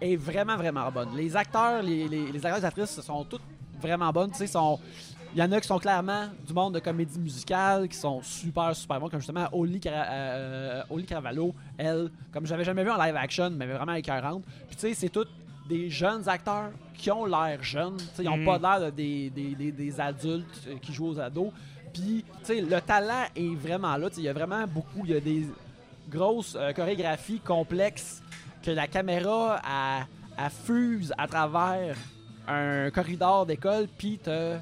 est 0.00 0.16
vraiment 0.16 0.56
vraiment 0.56 0.90
bonne. 0.90 1.10
Les 1.16 1.36
acteurs, 1.36 1.82
les, 1.82 2.08
les, 2.08 2.32
les 2.32 2.38
acteurs 2.46 2.56
et 2.56 2.60
les 2.60 2.66
actrices 2.66 3.00
sont 3.00 3.24
toutes 3.24 3.42
vraiment 3.80 4.10
bonnes. 4.12 4.30
Tu 4.30 4.38
sais, 4.38 4.46
sont 4.46 4.78
il 5.32 5.38
y 5.38 5.42
en 5.44 5.52
a 5.52 5.60
qui 5.60 5.68
sont 5.68 5.78
clairement 5.78 6.26
du 6.44 6.52
monde 6.52 6.74
de 6.74 6.80
comédie 6.80 7.18
musicale, 7.20 7.86
qui 7.88 7.96
sont 7.96 8.20
super, 8.20 8.74
super 8.74 8.98
bons, 8.98 9.08
comme 9.08 9.20
justement 9.20 9.46
Oli, 9.52 9.78
Cara- 9.78 10.06
euh, 10.10 10.82
Oli 10.90 11.06
elle, 11.78 12.10
comme 12.32 12.46
j'avais 12.46 12.64
jamais 12.64 12.82
vu 12.82 12.90
en 12.90 13.00
live 13.00 13.14
action, 13.14 13.48
mais 13.50 13.66
vraiment 13.66 13.94
écœurante. 13.94 14.42
Puis 14.66 14.74
tu 14.76 14.80
sais, 14.88 14.94
c'est 14.94 15.08
tous 15.08 15.28
des 15.68 15.88
jeunes 15.88 16.28
acteurs 16.28 16.70
qui 16.94 17.12
ont 17.12 17.24
l'air 17.26 17.62
jeunes. 17.62 17.96
Ils 18.18 18.24
n'ont 18.24 18.38
Mhm. 18.38 18.44
pas 18.44 18.58
l'air 18.78 18.86
de 18.86 18.96
des, 18.96 19.30
des, 19.30 19.54
des, 19.54 19.70
des 19.70 20.00
adultes 20.00 20.66
euh, 20.66 20.74
qui 20.82 20.92
jouent 20.92 21.10
aux 21.10 21.20
ados. 21.20 21.52
Puis, 21.94 22.24
tu 22.40 22.44
sais, 22.44 22.60
le 22.60 22.80
talent 22.80 23.24
est 23.36 23.54
vraiment 23.54 23.96
là. 23.96 24.08
Il 24.16 24.24
y 24.24 24.28
a 24.28 24.32
vraiment 24.32 24.64
beaucoup, 24.66 25.02
il 25.04 25.10
y 25.10 25.16
a 25.16 25.20
des 25.20 25.46
grosses 26.10 26.56
euh, 26.58 26.72
chorégraphies 26.72 27.38
complexes 27.38 28.20
que 28.62 28.70
la 28.70 28.86
caméra 28.86 29.60
a, 29.64 30.06
fuse 30.48 31.12
à 31.18 31.26
travers 31.26 31.96
un 32.48 32.90
corridor 32.90 33.44
d'école, 33.44 33.88
puis 33.98 34.18
t'as 34.22 34.60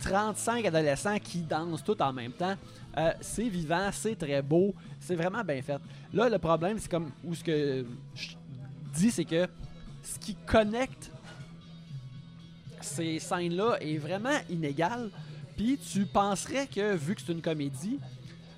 35 0.00 0.64
adolescents 0.64 1.18
qui 1.18 1.40
dansent 1.40 1.84
tout 1.84 2.00
en 2.00 2.12
même 2.12 2.32
temps. 2.32 2.54
Euh, 2.96 3.12
c'est 3.20 3.48
vivant, 3.48 3.90
c'est 3.92 4.16
très 4.16 4.40
beau, 4.40 4.74
c'est 4.98 5.14
vraiment 5.14 5.44
bien 5.44 5.60
fait. 5.60 5.78
Là, 6.12 6.28
le 6.28 6.38
problème, 6.38 6.78
c'est 6.78 6.90
comme, 6.90 7.10
ou 7.24 7.34
ce 7.34 7.44
que 7.44 7.84
je 8.14 8.28
dis, 8.94 9.10
c'est 9.10 9.26
que 9.26 9.46
ce 10.02 10.18
qui 10.18 10.34
connecte 10.34 11.10
ces 12.80 13.18
scènes-là 13.18 13.76
est 13.80 13.98
vraiment 13.98 14.38
inégal. 14.48 15.10
Puis 15.56 15.78
tu 15.78 16.06
penserais 16.06 16.66
que, 16.66 16.94
vu 16.94 17.14
que 17.14 17.20
c'est 17.20 17.32
une 17.32 17.42
comédie, 17.42 17.98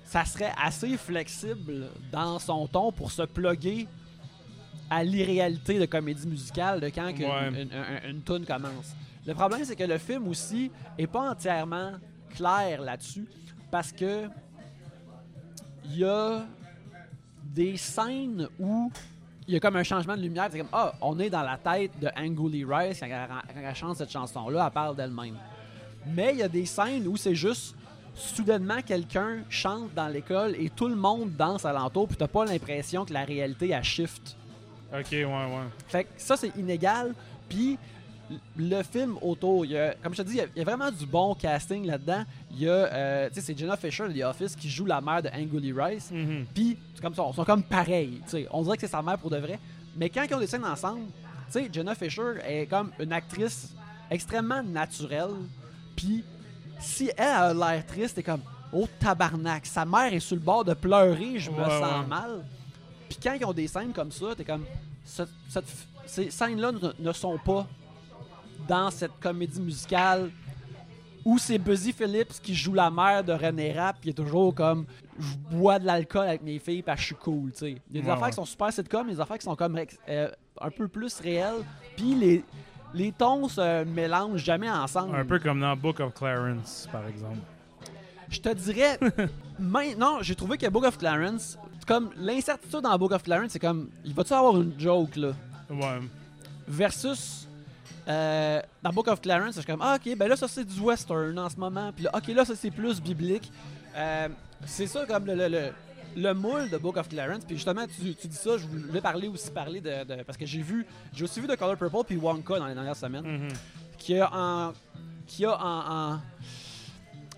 ça 0.05 0.25
serait 0.25 0.53
assez 0.61 0.97
flexible 0.97 1.89
dans 2.11 2.39
son 2.39 2.67
ton 2.67 2.91
pour 2.91 3.11
se 3.11 3.23
plugger 3.23 3.87
à 4.91 5.03
l'irréalité 5.03 5.79
de 5.79 5.85
comédie 5.87 6.27
musicale 6.27 6.79
de 6.81 6.89
quand 6.89 7.07
Ouais. 7.07 7.47
une, 7.49 7.55
une, 7.55 7.69
une- 7.71 8.09
une 8.09 8.21
toune 8.21 8.45
commence. 8.45 8.93
Le 9.25 9.33
problème, 9.33 9.61
c'est 9.63 9.75
que 9.75 9.83
le 9.85 9.97
film 9.97 10.27
aussi 10.27 10.69
est 10.97 11.07
pas 11.07 11.31
entièrement 11.31 11.93
clair 12.35 12.81
là-dessus 12.81 13.25
parce 13.71 13.91
que 13.91 14.27
il 15.85 15.97
y 15.99 16.03
a 16.03 16.45
des 17.43 17.77
scènes 17.77 18.47
où 18.59 18.91
il 19.47 19.53
y 19.53 19.57
a 19.57 19.59
comme 19.59 19.75
un 19.75 19.83
changement 19.83 20.15
de 20.15 20.21
lumière. 20.21 20.47
C'est 20.51 20.59
comme, 20.59 20.67
ah, 20.71 20.93
on 21.01 21.17
est 21.19 21.29
dans 21.29 21.41
la 21.43 21.57
tête 21.57 21.91
de 21.99 22.09
Anguli 22.17 22.63
Rice 22.63 22.99
quand 22.99 23.07
elle, 23.07 23.27
quand 23.53 23.61
elle 23.69 23.75
chante 23.75 23.97
cette 23.97 24.11
chanson-là, 24.11 24.65
elle 24.67 24.73
parle 24.73 24.95
d'elle-même. 24.95 25.35
Mais 26.07 26.31
il 26.33 26.39
y 26.39 26.43
a 26.43 26.47
des 26.47 26.65
scènes 26.65 27.07
où 27.07 27.17
c'est 27.17 27.35
juste 27.35 27.75
soudainement 28.13 28.81
quelqu'un 28.81 29.39
chante 29.49 29.93
dans 29.93 30.07
l'école 30.07 30.55
et 30.59 30.69
tout 30.69 30.87
le 30.87 30.95
monde 30.95 31.31
danse 31.37 31.63
alentour, 31.65 32.07
puis 32.07 32.17
t'as 32.17 32.27
pas 32.27 32.45
l'impression 32.45 33.05
que 33.05 33.13
la 33.13 33.23
réalité 33.23 33.69
elle 33.69 33.83
shift. 33.83 34.35
Ok, 34.93 35.07
ouais, 35.11 35.23
ouais. 35.25 35.67
Fait 35.87 36.03
que 36.03 36.09
ça, 36.17 36.35
c'est 36.37 36.55
inégal. 36.57 37.13
Puis 37.49 37.77
le 38.57 38.81
film 38.83 39.17
autour, 39.21 39.65
il 39.65 39.71
y 39.71 39.77
a, 39.77 39.93
comme 40.01 40.13
je 40.13 40.21
te 40.21 40.27
dis, 40.27 40.33
il 40.35 40.37
y 40.37 40.41
a- 40.41 40.45
il 40.55 40.59
y, 40.59 40.61
a 40.61 40.63
vraiment 40.65 40.89
du 40.91 41.05
bon 41.05 41.35
casting 41.35 41.85
là-dedans. 41.85 42.23
Il 42.51 42.59
y 42.61 42.69
a, 42.69 42.71
euh, 42.71 43.27
tu 43.29 43.35
sais, 43.35 43.41
c'est 43.41 43.57
Jenna 43.57 43.75
Fisher 43.75 44.07
de 44.07 44.13
The 44.19 44.23
Office 44.23 44.55
qui 44.55 44.69
joue 44.69 44.85
la 44.85 45.01
mère 45.01 45.21
de 45.21 45.29
Anguli 45.29 45.73
Rice. 45.73 46.11
Mhm. 46.11 46.45
Puis, 46.53 46.77
c'est 46.95 47.01
comme 47.01 47.13
ça, 47.15 47.23
ils 47.29 47.35
sont 47.35 47.43
comme 47.45 47.63
pareils. 47.63 48.21
tu 48.25 48.29
sais. 48.31 48.47
On 48.51 48.61
dirait 48.63 48.77
que 48.77 48.81
c'est 48.81 48.87
sa 48.91 49.01
mère 49.01 49.17
pour 49.17 49.29
de 49.29 49.37
vrai. 49.37 49.59
Mais 49.97 50.09
quand 50.09 50.23
ils 50.23 50.33
ont 50.33 50.39
des 50.39 50.47
scènes 50.47 50.63
ensemble, 50.65 51.01
tu 51.47 51.51
sais, 51.51 51.69
Jenna 51.71 51.93
Fisher 51.95 52.33
est 52.47 52.65
comme 52.67 52.91
une 52.99 53.11
actrice 53.11 53.73
extrêmement 54.09 54.63
naturelle. 54.63 55.31
Puis, 55.95 56.23
si 56.79 57.11
elle 57.17 57.25
a 57.25 57.53
l'air 57.53 57.85
triste, 57.85 58.15
t'es 58.15 58.23
comme, 58.23 58.41
oh 58.71 58.87
tabarnak, 58.99 59.65
sa 59.65 59.83
mère 59.83 60.13
est 60.13 60.19
sur 60.21 60.35
le 60.37 60.41
bord 60.41 60.63
de 60.63 60.73
pleurer, 60.73 61.37
je 61.37 61.51
me 61.51 61.57
Ouais, 61.57 61.63
sens 61.69 62.01
ouais. 62.01 62.07
mal. 62.07 62.45
Puis 63.11 63.19
quand 63.21 63.33
ils 63.39 63.45
ont 63.45 63.53
des 63.53 63.67
scènes 63.67 63.91
comme 63.93 64.11
ça, 64.11 64.27
t'es 64.35 64.43
comme, 64.45 64.63
cette- 65.03 65.27
cette- 65.49 65.65
ces 66.05 66.31
scènes-là 66.31 66.71
ne, 66.71 66.91
ne 66.97 67.11
sont 67.11 67.37
pas 67.43 67.67
dans 68.67 68.89
cette 68.89 69.19
comédie 69.19 69.59
musicale 69.59 70.31
où 71.25 71.37
c'est 71.37 71.57
Buzzy 71.57 71.91
Phillips 71.93 72.41
qui 72.41 72.55
joue 72.55 72.73
la 72.73 72.89
mère 72.89 73.23
de 73.23 73.33
René 73.33 73.73
Rapp, 73.73 73.99
qui 74.01 74.09
est 74.09 74.13
toujours 74.13 74.55
comme 74.55 74.85
je 75.19 75.35
bois 75.55 75.77
de 75.77 75.85
l'alcool 75.85 76.27
avec 76.27 76.41
mes 76.41 76.57
filles 76.57 76.81
parce 76.81 76.97
que 76.97 77.01
je 77.01 77.05
suis 77.07 77.15
cool, 77.15 77.51
tu 77.51 77.57
sais. 77.59 77.71
Il 77.91 77.97
y 77.97 77.99
a 77.99 78.01
des 78.01 78.07
Ouais, 78.07 78.13
affaires 78.13 78.23
ouais. 78.23 78.29
qui 78.29 78.35
sont 78.35 78.45
super 78.45 78.71
sitcom, 78.73 79.07
il 79.07 79.09
y 79.09 79.11
a 79.11 79.15
des 79.15 79.21
affaires 79.21 79.37
qui 79.37 79.43
sont 79.43 79.55
comme 79.55 79.77
euh, 80.09 80.29
un 80.59 80.69
peu 80.71 80.87
plus 80.87 81.19
réelles, 81.19 81.63
puis 81.97 82.15
les 82.15 82.43
les 82.93 83.13
tons 83.13 83.47
se 83.47 83.85
mélangent 83.85 84.43
jamais 84.43 84.69
ensemble. 84.69 85.15
Un 85.15 85.23
peu 85.25 85.39
comme 85.39 85.61
dans 85.61 85.75
Book 85.77 86.01
of 86.01 86.13
Clarence, 86.13 86.89
par 86.91 87.07
exemple. 87.07 87.37
Je 88.31 88.39
te 88.39 88.49
dirais, 88.53 88.97
maintenant, 89.59 90.21
j'ai 90.21 90.33
trouvé 90.35 90.57
que 90.57 90.67
Book 90.67 90.85
of 90.85 90.97
Clarence, 90.97 91.57
comme 91.85 92.09
l'incertitude 92.17 92.81
dans 92.81 92.97
Book 92.97 93.11
of 93.11 93.21
Clarence, 93.23 93.51
c'est 93.51 93.59
comme, 93.59 93.89
il 94.05 94.13
va-tu 94.13 94.33
avoir 94.33 94.57
une 94.57 94.73
joke 94.79 95.15
là? 95.17 95.33
Ouais. 95.69 95.99
Versus 96.67 97.47
euh, 98.07 98.61
dans 98.81 98.89
Book 98.91 99.07
of 99.09 99.21
Clarence, 99.21 99.55
c'est 99.55 99.65
comme, 99.65 99.81
ah 99.81 99.97
ok, 100.03 100.15
ben 100.17 100.27
là 100.27 100.35
ça 100.35 100.47
c'est 100.47 100.63
du 100.63 100.79
western 100.79 101.37
en 101.37 101.49
ce 101.49 101.57
moment, 101.57 101.91
puis 101.93 102.05
là, 102.05 102.11
ok 102.15 102.27
là 102.29 102.45
ça 102.45 102.55
c'est 102.55 102.71
plus 102.71 103.01
biblique. 103.01 103.51
Euh, 103.95 104.29
c'est 104.65 104.87
ça 104.87 105.05
comme 105.05 105.25
le, 105.25 105.35
le, 105.35 105.47
le, 105.49 105.69
le 106.15 106.33
moule 106.33 106.69
de 106.69 106.77
Book 106.77 106.97
of 106.97 107.09
Clarence, 107.09 107.43
puis 107.45 107.55
justement 107.57 107.85
tu, 107.87 108.15
tu 108.15 108.27
dis 108.27 108.35
ça, 108.35 108.57
je 108.57 108.65
voulais 108.65 109.01
parler 109.01 109.27
aussi 109.27 109.51
parler 109.51 109.81
de, 109.81 110.03
de- 110.05 110.23
parce 110.23 110.37
que 110.37 110.45
j'ai 110.45 110.61
vu, 110.61 110.85
j'ai 111.13 111.23
aussi 111.25 111.41
vu 111.41 111.47
The 111.47 111.57
Color 111.57 111.77
Purple 111.77 112.03
puis 112.07 112.17
Wonka 112.17 112.59
dans 112.59 112.67
les 112.67 112.73
dernières 112.73 112.95
semaines 112.95 113.25
Mhm. 113.25 113.47
qui 113.97 114.17
a 114.17 114.29
en 114.33 114.73
qui 115.27 115.45
a 115.45 115.51
en, 115.63 116.13
en, 116.13 116.19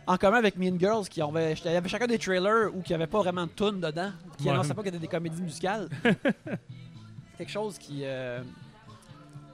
en 0.05 0.17
commun 0.17 0.37
avec 0.37 0.57
Mean 0.57 0.77
Girls 0.79 1.07
qui 1.07 1.21
avait, 1.21 1.55
chacun 1.55 2.07
des 2.07 2.17
trailers 2.19 2.69
où 2.73 2.81
il 2.85 2.89
n'y 2.89 2.95
avait 2.95 3.07
pas 3.07 3.19
vraiment 3.19 3.45
de 3.45 3.51
tunes 3.51 3.79
dedans 3.79 4.11
qui 4.37 4.45
Ouais. 4.45 4.51
annonçaient 4.51 4.73
pas 4.73 4.81
qu'il 4.83 4.91
y 4.93 4.95
avait 4.95 5.05
des 5.05 5.07
comédies 5.07 5.41
musicales 5.41 5.87
quelque 7.37 7.51
chose 7.51 7.77
qui 7.77 8.01
euh, 8.03 8.41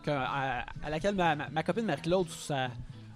que- 0.03 0.09
à, 0.11 0.65
à 0.83 0.89
laquelle 0.89 1.15
ma, 1.15 1.35
ma- 1.35 1.49
ma 1.49 1.63
copine 1.63 1.85
Marie-Claude 1.85 2.27
sous 2.29 2.39
sa 2.47 2.69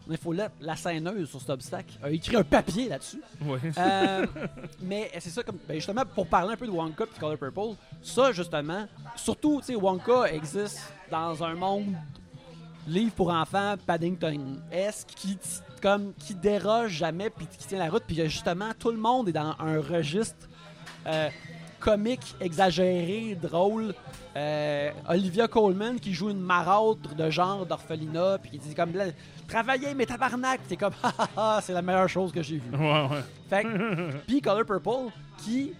infolette 0.09 0.51
la 0.59 0.75
scèneuse 0.75 1.29
sur 1.29 1.39
cet 1.39 1.49
obstacle 1.49 1.93
a 2.03 2.09
écrit 2.11 2.35
un 2.35 2.43
papier 2.43 2.89
là-dessus 2.89 3.21
Ouais. 3.41 3.59
euh, 3.77 4.27
mais 4.81 5.09
c'est 5.19 5.29
ça, 5.29 5.43
comme, 5.43 5.57
ben 5.67 5.75
justement, 5.75 6.03
pour 6.13 6.27
parler 6.27 6.53
un 6.53 6.57
peu 6.57 6.65
de 6.67 6.71
Wonka 6.71 7.05
et 7.05 7.19
Color 7.19 7.37
Purple, 7.37 7.75
ça, 8.01 8.31
justement, 8.33 8.85
surtout, 9.15 9.59
tu 9.61 9.67
sais, 9.67 9.75
Wonka 9.75 10.25
existe 10.31 10.91
dans 11.09 11.41
un 11.43 11.55
monde 11.55 11.95
livre 12.85 13.13
pour 13.13 13.29
enfants, 13.31 13.75
Paddington-esque, 13.87 15.07
qui, 15.15 15.37
comme, 15.83 16.13
qui 16.17 16.33
déroge 16.33 16.91
jamais 16.93 17.29
puis 17.29 17.45
qui 17.45 17.57
tient 17.67 17.77
la 17.79 17.89
route. 17.89 18.03
Puis 18.07 18.15
justement, 18.15 18.69
tout 18.79 18.89
le 18.91 18.97
monde 18.97 19.27
est 19.29 19.33
dans 19.33 19.53
un 19.59 19.79
registre 19.81 20.47
euh, 21.05 21.29
comique, 21.79 22.35
exagéré, 22.39 23.35
drôle. 23.39 23.93
Euh, 24.35 24.89
Olivia 25.09 25.47
Coleman 25.47 25.99
qui 25.99 26.11
joue 26.13 26.29
une 26.31 26.39
marâtre 26.39 27.13
de 27.15 27.29
genre 27.29 27.65
d'orphelinat, 27.67 28.39
puis 28.41 28.51
qui 28.51 28.57
dit 28.59 28.73
comme 28.73 28.93
là, 28.95 29.05
travaillez 29.47 29.93
mes 29.93 30.07
tabarnak, 30.07 30.61
t'es 30.67 30.75
comme 30.77 30.93
ah 31.03 31.13
ah 31.19 31.27
ah, 31.37 31.59
c'est 31.61 31.73
la 31.73 31.83
meilleure 31.83 32.09
chose 32.09 32.31
que 32.31 32.41
j'ai 32.41 32.57
vue. 32.57 32.75
Ouais, 32.75 33.07
ouais. 33.11 33.21
Fait 33.49 33.63
puis 34.25 34.41
Color 34.41 34.65
Purple 34.65 35.11
qui 35.37 35.73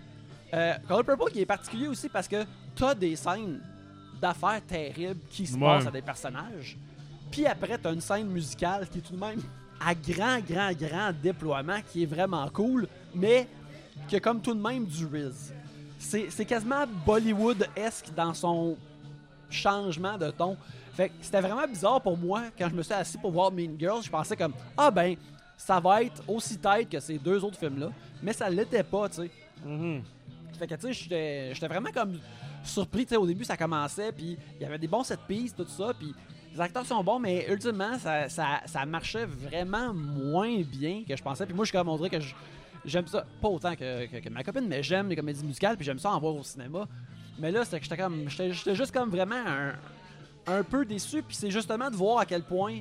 euh, 0.54 0.74
Color 0.88 1.04
Purple 1.04 1.32
qui 1.32 1.40
est 1.42 1.46
particulier 1.48 1.88
aussi 1.88 2.10
parce 2.10 2.28
que 2.28 2.44
t'as 2.76 2.94
des 2.94 3.16
scènes 3.16 3.60
d'affaires 4.22 4.62
terribles 4.68 5.20
qui 5.32 5.48
se 5.48 5.56
Ouais. 5.56 5.62
passent 5.62 5.88
à 5.88 5.92
des 5.92 6.04
personnages. 6.04 6.78
Puis 7.32 7.48
après 7.48 7.80
t'as 7.80 7.92
une 7.92 8.02
scène 8.02 8.28
musicale 8.28 8.88
qui 8.88 9.00
est 9.00 9.02
tout 9.02 9.14
de 9.16 9.20
même 9.20 9.42
à 9.80 9.94
grand 9.96 10.40
grand 10.40 10.72
grand 10.74 11.12
déploiement 11.22 11.80
qui 11.92 12.04
est 12.04 12.08
vraiment 12.08 12.48
cool, 12.50 12.88
mais 13.14 13.48
qui 14.08 14.16
a 14.16 14.20
comme 14.20 14.42
tout 14.42 14.54
de 14.54 14.62
même 14.62 14.86
du 14.86 15.06
Riz. 15.06 15.52
C'est 16.00 16.30
c'est 16.30 16.46
quasiment 16.46 16.86
Bollywood-esque 17.06 18.14
dans 18.16 18.34
son 18.34 18.78
changement 19.50 20.18
de 20.18 20.32
ton. 20.32 20.58
Fait 20.94 21.10
que 21.10 21.14
c'était 21.22 21.42
vraiment 21.42 21.68
bizarre 21.68 22.02
pour 22.02 22.18
moi 22.18 22.44
quand 22.58 22.70
je 22.70 22.76
me 22.76 22.84
suis 22.84 22.94
assis 22.94 23.18
pour 23.18 23.32
voir 23.32 23.52
Mean 23.52 23.76
Girls. 23.80 24.04
Je 24.04 24.10
pensais 24.10 24.36
comme 24.36 24.54
ah 24.78 24.92
ben 24.92 25.16
ça 25.58 25.80
va 25.80 26.04
être 26.04 26.22
aussi 26.28 26.58
tête 26.58 26.90
que 26.90 27.00
ces 27.00 27.18
deux 27.18 27.44
autres 27.44 27.58
films 27.58 27.80
là, 27.80 27.90
mais 28.22 28.34
ça 28.34 28.50
l'était 28.50 28.84
pas, 28.84 29.08
tu 29.10 29.16
sais. 29.16 29.32
Mhm. 29.66 30.04
Fait 30.60 30.68
que 30.68 30.76
tu 30.76 30.82
sais, 30.82 30.94
j'étais 30.94 31.54
j'étais 31.54 31.68
vraiment 31.68 31.92
comme 31.92 32.20
surpris, 32.64 33.06
tu 33.06 33.10
sais, 33.10 33.18
au 33.18 33.26
début 33.26 33.44
ça 33.44 33.58
commençait 33.58 34.12
puis 34.12 34.38
il 34.60 34.62
y 34.62 34.66
avait 34.66 34.78
des 34.78 34.88
bons 34.88 35.04
set 35.04 35.20
pieces 35.28 35.56
tout 35.56 35.68
ça 35.68 35.94
puis 35.98 36.14
les 36.54 36.62
acteurs 36.62 36.86
sont 36.86 37.04
bons 37.04 37.20
mais 37.20 37.46
ultimement 37.50 37.98
ça, 38.00 38.30
ça, 38.30 38.62
ça 38.66 38.86
marchait 38.86 39.26
vraiment 39.26 39.94
moins 39.94 40.62
bien 40.62 41.04
que 41.08 41.16
je 41.16 41.24
pensais. 41.24 41.46
Puis 41.46 41.56
moi 41.56 41.66
je 41.66 41.70
suis 41.70 41.78
comme 41.78 41.90
on 41.90 41.98
dirait 41.98 42.10
que 42.10 42.24
j'aime 42.86 43.08
ça 43.08 43.26
pas 43.42 43.48
autant 43.50 43.76
que, 43.76 44.06
que- 44.08 44.20
que 44.20 44.30
ma 44.30 44.44
copine 44.44 44.68
mais 44.68 44.84
j'aime 44.84 45.10
les 45.10 45.16
comédies 45.16 45.44
musicales 45.46 45.76
puis 45.76 45.86
j'aime 45.86 46.00
ça 46.00 46.12
en 46.12 46.20
voir 46.20 46.36
au 46.36 46.44
cinéma. 46.44 46.88
Mais 47.40 47.52
là 47.52 47.66
c'était 47.66 47.80
que 47.80 47.86
j'étais 47.86 47.98
comme 47.98 48.30
j'étais 48.30 48.76
juste 48.76 48.92
comme 48.94 49.10
vraiment 49.10 49.36
un, 49.36 49.74
un 50.48 50.64
peu 50.64 50.86
déçu 50.86 51.24
puis 51.24 51.36
c'est 51.36 51.52
justement 51.52 51.90
de 51.90 51.96
voir 51.96 52.20
à 52.20 52.26
quel 52.26 52.44
point 52.44 52.80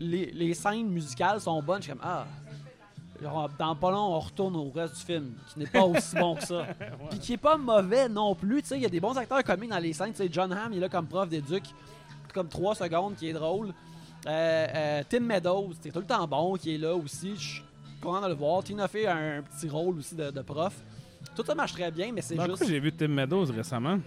les, 0.00 0.26
les 0.32 0.52
scènes 0.54 0.88
musicales 0.88 1.40
sont 1.40 1.62
bonnes. 1.62 1.78
Je 1.78 1.84
suis 1.84 1.92
comme 1.92 2.02
ah 2.04 2.26
dans 3.58 3.74
pas 3.74 3.90
long, 3.90 4.14
on 4.14 4.20
retourne 4.20 4.56
au 4.56 4.70
reste 4.70 4.96
du 4.98 5.00
film, 5.02 5.32
qui 5.50 5.58
n'est 5.60 5.66
pas 5.66 5.84
aussi 5.84 6.14
bon 6.16 6.34
que 6.34 6.44
ça. 6.44 6.66
Puis 7.10 7.18
qui 7.18 7.32
est 7.32 7.36
pas 7.38 7.56
mauvais 7.56 8.10
non 8.10 8.34
plus. 8.34 8.60
Tu 8.60 8.68
sais, 8.68 8.76
il 8.76 8.82
y 8.82 8.86
a 8.86 8.90
des 8.90 9.00
bons 9.00 9.16
acteurs 9.16 9.42
comiques 9.42 9.70
dans 9.70 9.78
les 9.78 9.94
scènes. 9.94 10.10
Tu 10.10 10.18
sais, 10.18 10.28
John 10.30 10.52
Hamm, 10.52 10.72
il 10.72 10.76
est 10.76 10.80
là 10.80 10.90
comme 10.90 11.06
prof 11.06 11.26
d'éduc, 11.26 11.62
comme 12.36 12.48
3 12.48 12.74
secondes, 12.74 13.16
qui 13.16 13.28
est 13.30 13.32
drôle. 13.32 13.68
Euh, 14.26 14.66
euh, 14.74 15.02
Tim 15.08 15.20
Meadows, 15.20 15.70
c'est 15.80 15.90
tout 15.90 16.00
le 16.00 16.04
temps 16.04 16.26
bon, 16.26 16.54
qui 16.56 16.74
est 16.74 16.78
là 16.78 16.94
aussi. 16.94 17.34
Je 17.36 17.40
suis 17.40 17.62
content 18.00 18.20
de 18.20 18.28
le 18.28 18.34
voir. 18.34 18.62
Tina 18.62 18.86
Fey 18.88 19.06
a 19.06 19.16
un 19.16 19.42
petit 19.42 19.68
rôle 19.68 19.98
aussi 19.98 20.14
de, 20.14 20.30
de 20.30 20.40
prof. 20.42 20.74
Tout 21.34 21.44
ça 21.44 21.54
marche 21.54 21.72
très 21.72 21.90
bien, 21.90 22.12
mais 22.12 22.20
c'est 22.22 22.34
Dans 22.34 22.44
juste. 22.46 22.66
j'ai 22.68 22.78
vu 22.78 22.92
Tim 22.92 23.08
Meadows 23.08 23.46
récemment? 23.46 23.98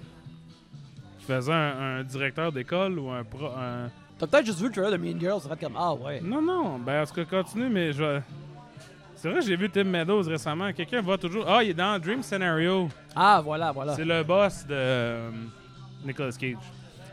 Qui 1.20 1.26
faisait 1.26 1.52
un, 1.54 1.98
un 2.00 2.04
directeur 2.04 2.52
d'école 2.52 3.00
ou 3.00 3.10
un 3.10 3.24
pro. 3.24 3.48
un- 3.48 3.89
T'as 4.18 4.28
peut-être 4.28 4.46
juste 4.46 4.60
vu 4.60 4.68
le 4.68 4.72
trailer 4.74 4.92
de 4.92 4.98
Mean 4.98 5.20
Girls, 5.20 5.42
ça 5.42 5.50
fait 5.50 5.65
comme 5.65 5.76
Ah 5.78 5.94
ouais. 5.94 6.20
Non, 6.22 6.42
non, 6.42 6.78
ben 6.78 7.02
en 7.04 7.06
tout 7.06 7.13
cas, 7.13 7.24
continue, 7.44 7.70
mais 7.70 7.94
je 7.94 8.20
C'est 9.15 9.30
vrai 9.30 9.39
que 9.39 9.46
j'ai 9.46 9.56
vu 9.56 9.70
Tim 9.70 9.86
Meadows 9.86 10.24
récemment. 10.24 10.72
Quelqu'un 10.74 11.02
va 11.02 11.18
toujours. 11.18 11.46
Ah, 11.48 11.63
il 11.63 11.70
est 11.70 11.74
dans 11.74 11.98
Dream 12.00 12.22
Scenario. 12.22 12.89
Ah 13.15 13.42
voilà, 13.44 13.72
voilà. 13.72 13.96
C'est 13.96 14.04
le 14.06 14.22
boss 14.24 14.65
de 14.68 14.74
euh, 14.74 15.32
Nicolas 16.06 16.32
Cage. 16.32 16.58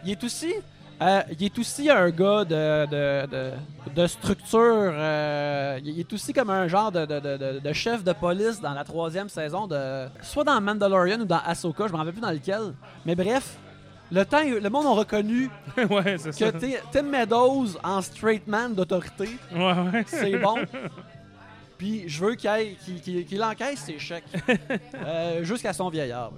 Il 0.05 0.11
est 0.13 0.25
aussi. 0.25 0.55
Euh, 1.03 1.21
il 1.39 1.45
est 1.45 1.59
aussi 1.59 1.91
un 1.91 2.09
gars 2.11 2.45
de, 2.45 2.87
de, 2.87 3.27
de, 3.27 3.51
de 3.95 4.07
structure. 4.07 4.59
euh, 4.93 5.79
il 5.85 6.01
est 6.01 6.13
aussi 6.13 6.33
comme 6.33 6.51
un 6.51 6.67
genre 6.69 6.91
de, 6.91 7.73
chef 7.73 8.03
de 8.03 8.13
police 8.13 8.61
dans 8.61 8.73
la 8.73 8.85
troisième 8.85 9.29
saison 9.29 9.67
de. 9.67 10.07
Soit 10.23 10.45
dans 10.45 10.61
Mandalorian 10.61 11.21
ou 11.21 11.25
dans 11.27 11.41
Ahsoka, 11.45 11.87
je 11.87 11.93
m'en 11.93 11.99
rappelle 11.99 12.15
plus 12.15 12.23
dans 12.23 12.31
lequel. 12.31 12.73
Mais 13.05 13.15
bref, 13.15 13.57
le 14.11 14.25
temps, 14.25 14.41
le 14.43 14.69
monde 14.71 14.87
a 14.87 14.91
reconnu 14.91 15.51
ouais, 15.77 16.17
c'est 16.19 16.33
ça. 16.33 16.51
que 16.53 16.57
Ti- 16.59 16.77
Tim 16.93 17.03
Meadows 17.03 17.77
en 17.85 18.01
straight 18.01 18.47
man 18.47 18.75
d'autorité, 18.75 19.29
Ouais, 19.55 19.61
ouais. 19.93 20.05
c'est 20.07 20.39
bon. 20.39 20.57
Puis 21.79 22.05
je 22.09 22.25
veux 22.25 22.35
qu'il 22.37 23.43
encaisse 23.45 23.81
ses 23.81 23.99
chèques 23.99 24.25
Euh, 24.95 25.45
jusqu'à 25.45 25.73
son 25.75 25.91
vieillard. 25.91 26.31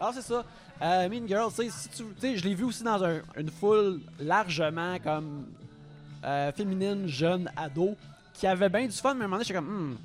Alors 0.00 0.12
c'est 0.12 0.22
ça. 0.22 0.42
Euh, 0.82 1.08
mean 1.08 1.26
Girl, 1.26 1.50
tu 1.54 1.70
sais, 1.70 2.36
je 2.36 2.44
l'ai 2.44 2.54
vu 2.54 2.64
aussi 2.64 2.82
dans 2.84 3.02
un- 3.02 3.20
une 3.36 3.50
foule 3.50 4.00
largement 4.20 4.98
comme 4.98 5.46
euh, 6.24 6.50
féminine, 6.52 7.06
jeune, 7.06 7.48
ado, 7.56 7.96
qui 8.34 8.46
avait 8.46 8.68
bien 8.68 8.86
du 8.86 8.92
fun, 8.92 9.14
mais 9.14 9.20
à 9.22 9.24
un 9.24 9.28
moment 9.28 9.36
donné, 9.36 9.44
j'étais 9.44 9.58
comme, 9.58 9.92
hmm, 9.92 9.96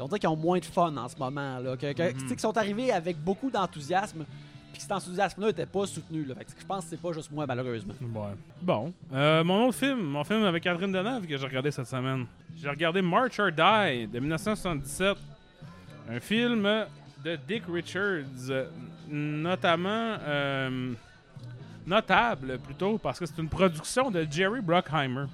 on 0.00 0.06
dirait 0.06 0.18
qu'ils 0.20 0.28
ont 0.28 0.36
moins 0.36 0.58
de 0.60 0.64
fun 0.64 0.96
en 0.96 1.08
ce 1.08 1.16
moment. 1.18 1.58
Là, 1.58 1.76
que, 1.76 1.92
que- 1.92 2.12
Mhm. 2.14 2.26
qu'ils 2.28 2.38
sont 2.40 2.56
arrivés 2.56 2.92
avec 2.92 3.18
beaucoup 3.18 3.50
d'enthousiasme, 3.50 4.24
puis 4.70 4.76
que 4.76 4.82
cet 4.82 4.92
enthousiasme-là 4.92 5.48
n'était 5.48 5.66
pas 5.66 5.86
soutenu. 5.86 6.24
Là. 6.24 6.36
Fait 6.36 6.44
que 6.44 6.50
je 6.60 6.64
pense 6.64 6.84
que 6.84 6.90
c'est 6.90 7.00
pas 7.02 7.12
juste 7.12 7.30
moi, 7.32 7.44
malheureusement. 7.46 7.94
Ouais. 8.00 8.34
Bon. 8.62 8.92
Euh, 9.12 9.42
mon 9.42 9.66
autre 9.66 9.76
film, 9.78 10.00
mon 10.00 10.22
film 10.24 10.44
avec 10.44 10.62
Catherine 10.62 10.92
Deneuve 10.92 11.26
que 11.26 11.36
j'ai 11.36 11.46
regardé 11.46 11.70
cette 11.72 11.88
semaine. 11.88 12.24
J'ai 12.56 12.68
regardé 12.70 13.02
March 13.02 13.38
or 13.40 13.50
Die 13.50 14.06
de 14.06 14.20
1977. 14.20 15.16
Un 16.08 16.20
film 16.20 16.62
de 17.24 17.36
Dick 17.48 17.64
Richards, 17.68 18.50
notamment 19.08 20.16
euh, 20.20 20.92
notable 21.86 22.58
plutôt 22.58 22.98
parce 22.98 23.18
que 23.18 23.26
c'est 23.26 23.38
une 23.38 23.48
production 23.48 24.10
de 24.10 24.26
Jerry 24.30 24.60
Bruckheimer. 24.60 25.24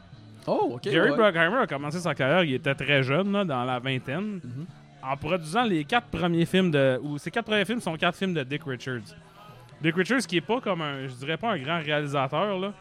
Oh, 0.47 0.73
ok. 0.75 0.83
Jerry 0.85 1.11
ouais. 1.11 1.17
Bruckheimer 1.17 1.57
a 1.59 1.67
commencé 1.67 1.99
sa 1.99 2.15
carrière, 2.15 2.45
il 2.45 2.55
était 2.55 2.75
très 2.75 3.03
jeune, 3.03 3.33
là, 3.33 3.45
dans 3.45 3.65
la 3.65 3.79
vingtaine, 3.79 4.41
Mhm. 4.45 4.67
en 5.03 5.17
produisant 5.17 5.65
les 5.65 5.85
quatre 5.85 6.07
premiers 6.09 6.47
films 6.47 6.71
de. 6.71 6.99
ou 7.03 7.19
ces 7.19 7.31
quatre 7.31 7.47
premiers 7.47 7.65
films 7.65 7.81
sont 7.81 7.97
quatre 7.97 8.17
films 8.17 8.35
de 8.35 8.43
Dick 8.43 8.63
Richards. 8.67 9.15
Dick 9.81 9.95
Richards 9.97 10.27
qui 10.27 10.37
est 10.37 10.41
pas 10.43 10.61
comme 10.61 10.83
un. 10.83 11.07
je 11.09 11.15
dirais 11.15 11.37
pas 11.37 11.53
un 11.53 11.59
grand 11.59 11.81
réalisateur, 11.81 12.59
là. 12.59 12.73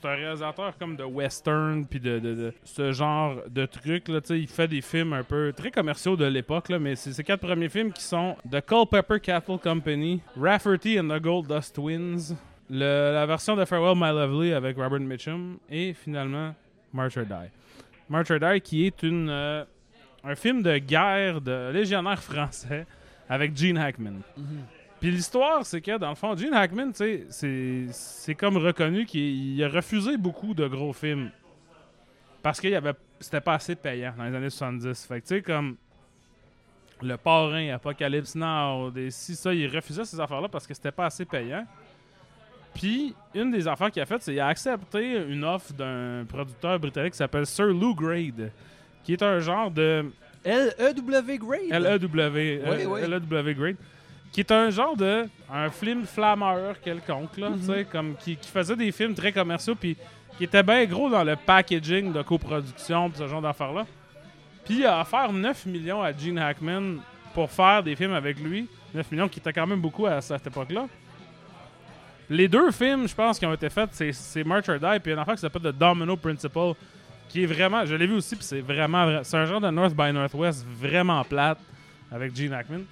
C'est 0.00 0.06
un 0.06 0.14
réalisateur 0.14 0.78
comme 0.78 0.94
de 0.94 1.02
western 1.02 1.84
puis 1.84 1.98
de, 1.98 2.54
ce 2.62 2.92
genre 2.92 3.34
de 3.48 3.66
trucs 3.66 4.06
là, 4.06 4.20
il 4.30 4.46
fait 4.46 4.68
des 4.68 4.80
films 4.80 5.12
un 5.12 5.24
peu 5.24 5.52
très 5.52 5.72
commerciaux 5.72 6.16
de 6.16 6.24
l'époque 6.24 6.68
mais 6.68 6.94
c'est 6.94 7.12
ces 7.12 7.24
quatre 7.24 7.40
premiers 7.40 7.68
films 7.68 7.92
qui 7.92 8.04
sont 8.04 8.36
The 8.48 8.60
Culpeper 8.64 9.18
Cattle 9.18 9.58
Company, 9.58 10.20
Rafferty 10.36 11.00
and 11.00 11.08
the 11.08 11.20
Gold 11.20 11.48
Dust 11.48 11.74
Twins, 11.74 12.36
la 12.70 13.26
version 13.26 13.56
de 13.56 13.64
Farewell 13.64 13.96
My 13.96 14.12
Lovely 14.16 14.52
avec 14.52 14.76
Robert 14.76 15.00
Mitchum 15.00 15.58
et 15.68 15.94
finalement 15.94 16.54
March 16.92 17.16
or 17.16 17.24
Die. 17.24 17.50
March 18.08 18.30
or 18.30 18.38
Die 18.38 18.60
qui 18.60 18.86
est 18.86 19.02
une 19.02 19.28
euh, 19.28 19.64
un 20.22 20.36
film 20.36 20.62
de 20.62 20.78
guerre 20.78 21.40
de 21.40 21.72
légionnaire 21.72 22.22
français 22.22 22.86
avec 23.28 23.56
Gene 23.56 23.78
Hackman. 23.78 24.20
Mhm. 24.36 24.62
Puis 25.00 25.10
l'histoire, 25.10 25.64
c'est 25.64 25.80
que 25.80 25.96
dans 25.96 26.08
le 26.08 26.14
fond, 26.16 26.36
Gene 26.36 26.54
Hackman, 26.54 26.90
tu 26.92 27.24
sais, 27.30 27.86
c'est 27.92 28.34
comme 28.34 28.56
reconnu 28.56 29.06
qu'il 29.06 29.54
il 29.54 29.62
a 29.62 29.68
refusé 29.68 30.16
beaucoup 30.16 30.54
de 30.54 30.66
gros 30.66 30.92
films 30.92 31.30
parce 32.42 32.60
que 32.60 32.68
c'était 33.20 33.40
pas 33.40 33.54
assez 33.54 33.76
payant 33.76 34.14
dans 34.16 34.24
les 34.24 34.34
années 34.34 34.50
70. 34.50 35.06
Fait 35.06 35.20
que 35.20 35.26
tu 35.26 35.34
sais, 35.36 35.42
comme 35.42 35.76
le 37.02 37.16
parrain, 37.16 37.70
Apocalypse 37.70 38.34
Now, 38.34 38.90
des, 38.90 39.10
si 39.10 39.36
ça, 39.36 39.54
il 39.54 39.68
refusait 39.74 40.04
ces 40.04 40.18
affaires-là 40.18 40.48
parce 40.48 40.66
que 40.66 40.74
c'était 40.74 40.90
pas 40.90 41.06
assez 41.06 41.24
payant. 41.24 41.64
Puis, 42.74 43.14
une 43.34 43.50
des 43.50 43.66
affaires 43.66 43.90
qu'il 43.90 44.02
a 44.02 44.06
faites, 44.06 44.22
c'est 44.22 44.32
qu'il 44.32 44.40
a 44.40 44.48
accepté 44.48 45.24
une 45.28 45.44
offre 45.44 45.72
d'un 45.72 46.24
producteur 46.28 46.78
britannique 46.78 47.12
qui 47.12 47.18
s'appelle 47.18 47.46
Sir 47.46 47.66
Lou 47.66 47.94
Grade, 47.94 48.50
qui 49.04 49.12
est 49.12 49.22
un 49.22 49.38
genre 49.38 49.70
de. 49.70 50.06
L-E-W 50.44 51.38
Grade? 51.38 51.70
L-E-W. 51.70 52.62
Oui, 52.66 52.86
oui. 52.86 53.00
L-E-W 53.00 53.54
Grade. 53.54 53.76
Qui 54.32 54.40
est 54.40 54.52
un 54.52 54.70
genre 54.70 54.96
de. 54.96 55.28
Un 55.50 55.70
film 55.70 56.04
flammeur 56.04 56.80
quelconque, 56.80 57.36
là, 57.38 57.50
tu 57.58 57.64
sais, 57.66 57.86
comme 57.90 58.14
qui, 58.16 58.36
qui 58.36 58.50
faisait 58.50 58.76
des 58.76 58.92
films 58.92 59.14
très 59.14 59.32
commerciaux, 59.32 59.74
puis 59.74 59.96
qui 60.36 60.44
était 60.44 60.62
bien 60.62 60.84
gros 60.84 61.08
dans 61.08 61.24
le 61.24 61.36
packaging 61.36 62.12
de 62.12 62.22
coproduction, 62.22 63.10
pis 63.10 63.18
ce 63.18 63.26
genre 63.26 63.40
d'affaires-là. 63.42 63.86
Puis 64.64 64.80
il 64.80 64.86
a 64.86 65.00
offert 65.00 65.32
9 65.32 65.66
millions 65.66 66.02
à 66.02 66.12
Gene 66.12 66.38
Hackman 66.38 66.98
pour 67.32 67.50
faire 67.50 67.82
des 67.82 67.96
films 67.96 68.12
avec 68.12 68.38
lui. 68.38 68.68
9 68.94 69.10
millions 69.10 69.28
qui 69.28 69.40
était 69.40 69.52
quand 69.52 69.66
même 69.66 69.80
beaucoup 69.80 70.06
à 70.06 70.20
cette 70.20 70.46
époque-là. 70.46 70.86
Les 72.30 72.46
deux 72.46 72.70
films, 72.70 73.08
je 73.08 73.14
pense, 73.14 73.38
qui 73.38 73.46
ont 73.46 73.54
été 73.54 73.70
faits, 73.70 73.90
c'est 74.12 74.44
March 74.44 74.68
or 74.68 74.78
Die, 74.78 75.00
puis 75.02 75.12
une 75.12 75.18
affaire 75.18 75.34
qui 75.34 75.40
s'appelle 75.40 75.62
The 75.62 75.76
Domino 75.76 76.14
Principle, 76.16 76.74
qui 77.28 77.42
est 77.42 77.46
vraiment, 77.46 77.86
je 77.86 77.94
l'ai 77.94 78.06
vu 78.06 78.14
aussi, 78.14 78.36
puis 78.36 78.44
c'est 78.44 78.60
vraiment, 78.60 79.20
c'est 79.22 79.36
un 79.38 79.46
genre 79.46 79.60
de 79.60 79.70
North 79.70 79.94
by 79.94 80.12
Northwest 80.12 80.66
vraiment 80.78 81.24
plate 81.24 81.58
avec 82.12 82.36
Gene 82.36 82.52
Hackman. 82.52 82.82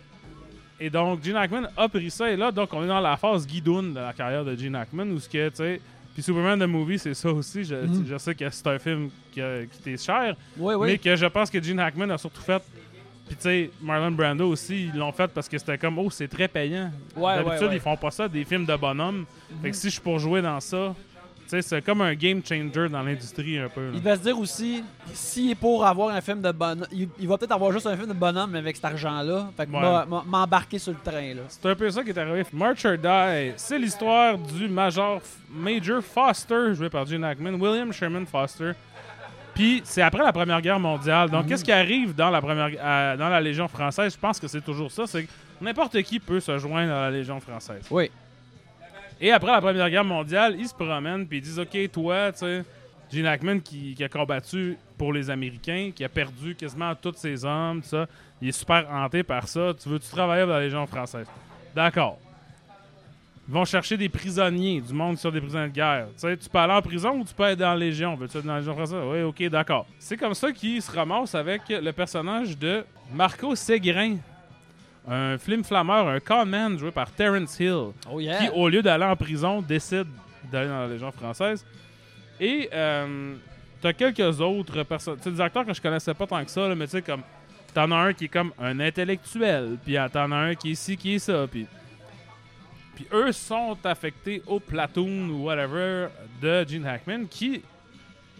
Et 0.78 0.90
donc, 0.90 1.24
Gene 1.24 1.36
Hackman 1.36 1.68
a 1.76 1.88
pris 1.88 2.10
ça, 2.10 2.30
et 2.30 2.36
là, 2.36 2.52
donc, 2.52 2.72
on 2.74 2.84
est 2.84 2.88
dans 2.88 3.00
la 3.00 3.16
phase 3.16 3.46
guidoune 3.46 3.94
de 3.94 4.00
la 4.00 4.12
carrière 4.12 4.44
de 4.44 4.54
Gene 4.54 4.74
Hackman, 4.74 5.06
où 5.10 5.18
ce 5.18 5.28
que, 5.28 5.48
tu 5.48 5.56
sais, 5.56 5.80
puis 6.12 6.22
Superman 6.22 6.58
the 6.58 6.66
Movie, 6.68 6.98
c'est 6.98 7.14
ça 7.14 7.30
aussi. 7.30 7.64
Je, 7.64 7.74
Mhm. 7.74 8.04
je 8.08 8.16
sais 8.18 8.34
que 8.34 8.48
c'est 8.50 8.66
un 8.66 8.78
film 8.78 9.08
qui, 9.32 9.40
qui 9.72 9.78
t'est 9.82 9.96
cher, 10.02 10.36
Oui, 10.58 10.74
oui. 10.74 10.88
mais 10.92 10.98
que 10.98 11.16
je 11.16 11.26
pense 11.26 11.50
que 11.50 11.62
Gene 11.62 11.80
Hackman 11.80 12.10
a 12.10 12.18
surtout 12.18 12.42
fait. 12.42 12.62
Puis 13.26 13.34
tu 13.36 13.42
sais, 13.42 13.70
Marlon 13.82 14.12
Brando 14.12 14.48
aussi, 14.48 14.84
ils 14.92 14.98
l'ont 14.98 15.10
fait 15.12 15.26
parce 15.28 15.48
que 15.48 15.58
c'était 15.58 15.76
comme, 15.78 15.98
oh, 15.98 16.10
c'est 16.10 16.28
très 16.28 16.46
payant. 16.46 16.90
Ouais, 17.16 17.36
D'habitude, 17.36 17.62
ouais, 17.62 17.68
ouais. 17.68 17.74
ils 17.76 17.80
font 17.80 17.96
pas 17.96 18.10
ça, 18.12 18.28
des 18.28 18.44
films 18.44 18.64
de 18.66 18.76
bonhomme. 18.76 19.24
Fait 19.60 19.66
Mhm. 19.68 19.70
que 19.72 19.76
si 19.76 19.86
je 19.88 19.92
suis 19.94 20.00
pour 20.00 20.18
jouer 20.18 20.40
dans 20.42 20.60
ça, 20.60 20.94
sais, 21.50 21.62
c'est 21.62 21.82
comme 21.82 22.00
un 22.00 22.14
game 22.14 22.40
changer 22.44 22.88
dans 22.88 23.02
l'industrie 23.02 23.58
un 23.58 23.68
peu. 23.68 23.86
là. 23.86 23.90
Il 23.94 24.00
va 24.02 24.16
se 24.16 24.20
dire 24.22 24.38
aussi, 24.38 24.82
s'il 25.12 25.50
est 25.50 25.54
pour 25.54 25.84
avoir 25.86 26.14
un 26.14 26.20
film 26.20 26.40
de 26.42 26.50
bonhomme, 26.52 26.86
il, 26.92 27.08
il 27.18 27.28
va 27.28 27.38
peut-être 27.38 27.52
avoir 27.52 27.72
juste 27.72 27.86
un 27.86 27.96
film 27.96 28.08
de 28.08 28.12
bonhomme 28.14 28.50
mais 28.50 28.58
avec 28.58 28.76
cet 28.76 28.84
argent-là. 28.84 29.50
Fait 29.56 29.66
que 29.66 29.70
Ouais. 29.72 30.20
m'embarquer 30.26 30.78
sur 30.78 30.92
le 30.92 30.98
train, 31.02 31.34
là. 31.34 31.42
C'est 31.48 31.66
un 31.66 31.74
peu 31.74 31.90
ça 31.90 32.02
qui 32.02 32.10
est 32.10 32.18
arrivé. 32.18 32.44
March 32.52 32.84
or 32.84 32.96
Die, 32.98 33.52
c'est 33.56 33.78
l'histoire 33.78 34.36
du 34.38 34.68
Major, 34.68 35.20
Major 35.50 36.02
Foster, 36.02 36.74
joué 36.74 36.88
par 36.90 37.06
Gene 37.06 37.24
Hackman, 37.24 37.54
William 37.54 37.92
Sherman 37.92 38.26
Foster. 38.26 38.72
Puis 39.54 39.80
c'est 39.84 40.02
après 40.02 40.22
la 40.22 40.32
Première 40.32 40.60
Guerre 40.60 40.78
mondiale. 40.80 41.30
Donc 41.30 41.46
qu'est-ce 41.46 41.64
qui 41.64 41.72
arrive 41.72 42.14
dans 42.14 42.28
la 42.30 42.40
première, 42.42 42.70
euh, 42.78 43.16
dans 43.16 43.28
la 43.30 43.40
Légion 43.40 43.66
française? 43.68 44.12
Je 44.12 44.18
pense 44.18 44.38
que 44.38 44.46
c'est 44.48 44.60
toujours 44.60 44.90
ça. 44.90 45.06
C'est 45.06 45.22
que 45.24 45.28
n'importe 45.62 46.00
qui 46.02 46.20
peut 46.20 46.40
se 46.40 46.58
joindre 46.58 46.92
à 46.92 47.02
la 47.02 47.10
Légion 47.10 47.40
française. 47.40 47.86
Oui. 47.90 48.10
Et 49.20 49.32
après 49.32 49.50
la 49.50 49.60
Première 49.60 49.88
Guerre 49.88 50.04
mondiale, 50.04 50.56
ils 50.58 50.68
se 50.68 50.74
promènent 50.74 51.26
puis 51.26 51.38
ils 51.38 51.42
disent 51.42 51.58
OK, 51.58 51.76
toi, 51.92 52.32
tu 52.32 52.38
sais, 52.38 52.64
Gene 53.10 53.26
Hackman 53.26 53.60
qui, 53.60 53.96
a 54.02 54.08
combattu 54.08 54.76
pour 54.98 55.12
les 55.12 55.30
Américains, 55.30 55.90
qui 55.94 56.04
a 56.04 56.08
perdu 56.08 56.54
quasiment 56.54 56.94
tous 56.94 57.14
ses 57.16 57.44
hommes, 57.44 57.82
ça, 57.82 58.06
il 58.40 58.48
est 58.48 58.52
super 58.52 58.86
hanté 58.90 59.22
par 59.22 59.46
ça. 59.48 59.72
Tu 59.80 59.88
veux-tu 59.88 60.08
travailler 60.08 60.42
dans 60.42 60.52
la 60.52 60.60
Légion 60.60 60.86
française 60.86 61.26
D'accord. 61.74 62.18
Ils 63.48 63.54
vont 63.54 63.64
chercher 63.64 63.96
des 63.96 64.08
prisonniers, 64.08 64.80
du 64.80 64.92
monde 64.92 65.18
sur 65.18 65.30
des 65.30 65.40
prisonniers 65.40 65.68
de 65.68 65.74
guerre. 65.74 66.08
Tu 66.14 66.20
sais, 66.20 66.36
tu 66.36 66.48
peux 66.48 66.58
aller 66.58 66.72
en 66.72 66.82
prison 66.82 67.20
ou 67.20 67.24
tu 67.24 67.32
peux 67.32 67.44
être 67.44 67.58
dans 67.58 67.70
la 67.70 67.76
Légion. 67.76 68.16
Veux-tu 68.16 68.38
être 68.38 68.44
dans 68.44 68.54
la 68.54 68.58
Légion 68.58 68.74
française? 68.74 69.02
Oui, 69.04 69.22
ok, 69.22 69.48
d'accord. 69.48 69.86
C'est 70.00 70.16
comme 70.16 70.34
ça 70.34 70.50
qu'il 70.50 70.82
se 70.82 70.90
ramasse 70.90 71.34
avec 71.34 71.62
le 71.68 71.92
personnage 71.92 72.58
de 72.58 72.84
Marco 73.14 73.54
Seguin. 73.54 74.16
Un 75.08 75.38
film 75.38 75.62
flammeur, 75.62 76.08
un 76.08 76.18
conman 76.18 76.76
joué 76.76 76.90
par 76.90 77.10
Terrence 77.12 77.60
Hill 77.60 77.92
Oh 78.10 78.18
yeah. 78.18 78.38
qui, 78.38 78.48
au 78.48 78.68
lieu 78.68 78.82
d'aller 78.82 79.04
en 79.04 79.14
prison, 79.14 79.62
décide 79.62 80.06
d'aller 80.50 80.68
dans 80.68 80.80
la 80.80 80.88
Légion 80.88 81.12
française. 81.12 81.64
Et 82.40 82.68
euh, 82.72 83.36
t'as 83.80 83.92
quelques 83.92 84.40
autres 84.40 84.82
personnes. 84.82 85.18
C'est 85.20 85.32
des 85.32 85.40
acteurs 85.40 85.64
que 85.64 85.72
je 85.72 85.80
connaissais 85.80 86.12
pas 86.12 86.26
tant 86.26 86.44
que 86.44 86.50
ça, 86.50 86.66
là, 86.68 86.74
mais 86.74 86.86
tu 86.86 86.92
sais, 86.92 87.02
comme. 87.02 87.22
T'en 87.72 87.90
as 87.90 87.96
un 87.96 88.12
qui 88.14 88.24
est 88.24 88.28
comme 88.28 88.52
un 88.58 88.80
intellectuel, 88.80 89.76
puis 89.84 89.96
t'en 90.10 90.32
as 90.32 90.36
un 90.36 90.54
qui 90.54 90.72
est 90.72 90.74
ci, 90.74 90.96
qui 90.96 91.14
est 91.14 91.18
ça, 91.18 91.46
puis. 91.46 91.66
Puis 92.94 93.06
eux 93.12 93.30
sont 93.32 93.76
affectés 93.84 94.42
au 94.46 94.58
platoon 94.58 95.28
ou 95.28 95.44
whatever 95.44 96.08
de 96.40 96.64
Gene 96.66 96.86
Hackman, 96.86 97.26
qui, 97.28 97.62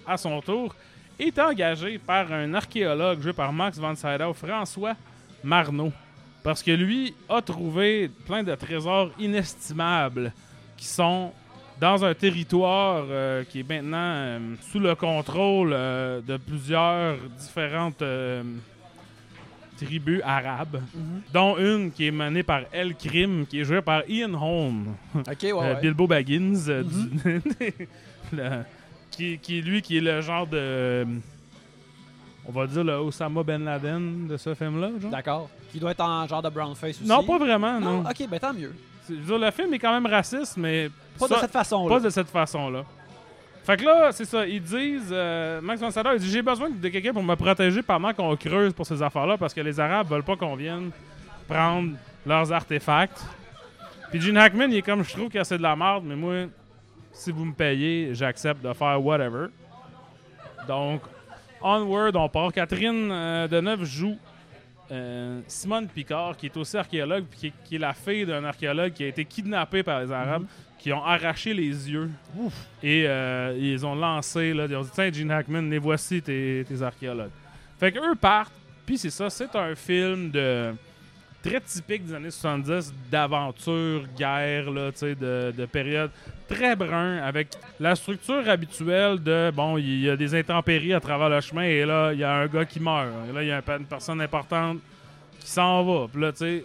à 0.07 0.17
son 0.17 0.41
tour, 0.41 0.75
est 1.19 1.39
engagé 1.39 1.99
par 1.99 2.33
un 2.33 2.55
archéologue 2.55 3.21
joué 3.21 3.35
par 3.35 3.53
Max 3.53 3.79
von 3.79 3.95
Sydow, 3.95 4.33
François 4.33 4.95
Marneau. 5.45 5.93
Parce 6.47 6.63
que 6.63 6.71
lui 6.71 7.13
a 7.29 7.43
trouvé 7.43 8.09
plein 8.25 8.45
de 8.45 8.55
trésors 8.55 9.11
inestimables 9.19 10.33
qui 10.77 10.87
sont 10.87 11.33
dans 11.81 12.05
un 12.05 12.15
territoire 12.15 13.05
euh, 13.11 13.43
qui 13.43 13.61
est 13.61 13.69
maintenant 13.69 14.13
euh, 14.15 14.39
sous 14.71 14.79
le 14.79 14.95
contrôle 14.95 15.71
euh, 15.73 16.21
de 16.21 16.37
plusieurs 16.37 17.17
différentes 17.37 18.05
tribus 19.77 20.21
arabes, 20.25 20.81
Mhm. 20.95 21.23
dont 21.35 21.59
une 21.59 21.91
qui 21.91 22.07
est 22.07 22.11
menée 22.13 22.45
par 22.45 22.61
El 22.73 22.95
Krim, 22.95 23.45
qui 23.47 23.61
est 23.61 23.65
jouée 23.65 23.83
par 23.83 24.09
Ian 24.09 24.33
Holm, 24.35 24.95
Ok, 25.17 25.25
ouais, 25.43 25.53
ouais. 25.53 25.81
Bilbo 25.83 26.07
Baggins, 26.07 26.55
Mhm. 26.69 26.83
du- 26.85 27.73
le- 28.33 28.63
qui, 29.11 29.39
qui, 29.39 29.61
lui, 29.63 29.83
qui 29.83 29.97
est 29.99 30.01
le 30.01 30.21
genre 30.21 30.47
de... 30.47 31.05
On 32.49 32.53
va 32.53 32.67
dire 32.67 32.85
le 32.85 32.95
Osama 32.95 33.43
Ben 33.43 33.65
Laden 33.65 34.29
de 34.29 34.37
ce 34.37 34.55
film-là. 34.55 34.91
D'accord. 35.11 35.49
Qui 35.73 35.81
doit 35.81 35.91
être 35.91 36.01
en 36.01 36.27
genre 36.27 36.43
de 36.43 36.49
brown 36.49 36.75
face 36.75 37.01
aussi. 37.01 37.07
Non, 37.09 37.23
pas 37.25 37.39
vraiment, 37.39 37.81
non. 37.81 38.03
Non, 38.03 38.09
ok, 38.11 38.29
ben 38.29 38.39
tant 38.39 38.53
mieux. 38.55 38.73
Je 39.09 39.15
veux 39.15 39.39
dire, 39.39 39.39
le 39.39 39.51
film 39.51 39.73
est 39.75 39.79
quand 39.79 39.93
même 39.93 40.07
raciste, 40.11 40.57
mais 40.57 40.89
Pas 41.19 41.27
ça- 41.29 41.35
de 41.37 41.41
cette 41.41 41.51
façon-là. 41.53 41.95
pas 41.95 42.01
de 42.01 42.11
cette 42.11 42.29
façon-là. 42.29 42.85
Fait 43.65 43.77
que 43.77 43.85
là, 43.85 44.13
c'est 44.13 44.25
ça, 44.25 44.47
ils 44.47 44.63
disent, 44.63 45.11
euh, 45.11 45.61
Max 45.61 45.81
von 45.81 45.91
Sydow, 45.91 46.11
il 46.15 46.21
dit 46.21 46.31
j'ai 46.31 46.43
besoin 46.43 46.71
de 46.71 46.89
quelqu'un 46.89 47.13
pour 47.13 47.23
me 47.25 47.35
protéger 47.35 47.83
pendant 47.83 48.13
qu'on 48.15 48.37
creuse 48.37 48.73
pour 48.73 48.87
ces 48.87 49.03
affaires-là, 49.03 49.37
parce 49.37 49.53
que 49.53 49.61
les 49.61 49.79
Arabes 49.81 50.07
veulent 50.09 50.23
pas 50.23 50.37
qu'on 50.37 50.55
vienne 50.55 50.91
prendre 51.49 51.93
leurs 52.25 52.53
artefacts. 52.53 53.25
Puis 54.11 54.21
Gene 54.21 54.37
Hackman, 54.37 54.69
il 54.71 54.77
est 54.77 54.83
comme, 54.83 55.03
je 55.03 55.13
trouve 55.13 55.29
que 55.29 55.43
c'est 55.43 55.59
de 55.59 55.63
la 55.65 55.75
merde, 55.75 56.05
mais 56.07 56.15
moi, 56.15 56.45
si 57.13 57.33
vous 57.33 57.45
me 57.45 57.53
payez, 57.53 58.11
j'accepte 58.15 58.63
de 58.65 58.73
faire 58.73 59.05
whatever. 59.05 59.47
Donc, 60.69 61.01
onward, 61.63 62.17
on 62.17 62.29
part. 62.29 62.53
Catherine 62.53 63.11
euh, 63.11 63.49
Deneuve 63.49 63.85
joue 63.85 64.17
euh, 64.91 65.41
Simone 65.47 65.89
Picard, 65.89 66.37
qui 66.37 66.47
est 66.47 66.57
aussi 66.57 66.77
archéologue, 66.77 67.25
puis 67.29 67.39
qui, 67.41 67.47
est- 67.49 67.53
qui 67.65 67.75
est 67.77 67.79
la 67.79 67.93
fille 67.93 68.25
d'un 68.27 68.45
archéologue 68.45 68.93
qui 68.93 69.05
a 69.05 69.09
été 69.09 69.25
kidnappé 69.25 69.83
par 69.83 70.01
les 70.01 70.13
Arabes, 70.13 70.45
qui 70.79 70.93
ont 70.93 71.03
arraché 71.05 71.53
les 71.55 71.91
yeux. 71.91 72.11
Et 72.83 73.05
euh, 73.09 73.57
ils 73.59 73.85
ont 73.85 73.95
lancé, 73.97 74.55
là, 74.55 74.67
ils 74.69 74.77
ont 74.77 74.83
dit 74.83 74.91
Tiens, 74.95 75.11
Gene 75.13 75.31
Hackman, 75.33 75.63
les 75.63 75.79
voici 75.79 76.23
tes, 76.23 76.65
tes 76.69 76.83
archéologues. 76.83 77.31
Fait 77.81 77.91
qu'eux 77.93 78.15
partent, 78.15 78.53
puis 78.85 78.97
c'est 78.97 79.11
ça, 79.11 79.29
c'est 79.29 79.55
un 79.57 79.75
film 79.75 80.31
de 80.31 80.73
très 81.47 81.61
typique 81.61 82.05
des 82.07 82.15
années 82.15 82.31
70, 82.31 82.93
d'aventure, 83.11 84.03
guerre, 84.17 84.71
là, 84.71 84.91
de, 84.91 85.53
de 85.57 85.67
période 85.67 86.11
très 86.49 86.75
brun, 86.77 87.19
avec 87.19 87.49
la 87.79 87.95
structure 87.95 88.49
habituelle 88.49 89.23
de, 89.23 89.51
bon, 89.55 89.79
il 89.79 90.01
y 90.01 90.11
a 90.11 90.17
des 90.17 90.35
intempéries 90.35 90.95
à 90.95 91.01
travers 91.01 91.29
le 91.29 91.41
chemin, 91.41 91.63
et 91.63 91.85
là, 91.85 92.13
il 92.13 92.19
y 92.21 92.25
a 92.25 92.33
un 92.33 92.47
gars 92.47 92.65
qui 92.65 92.81
meurt. 92.81 93.09
Et 93.29 93.33
là, 93.33 93.43
il 93.43 93.49
y 93.49 93.53
a 93.53 93.59
un- 93.67 93.79
une 93.79 93.85
personne 93.87 94.21
importante 94.21 94.79
qui 95.41 95.49
s'en 95.49 95.85
va. 95.85 96.07
Puis 96.13 96.21
là, 96.21 96.33
tu 96.33 96.39
sais, 96.39 96.65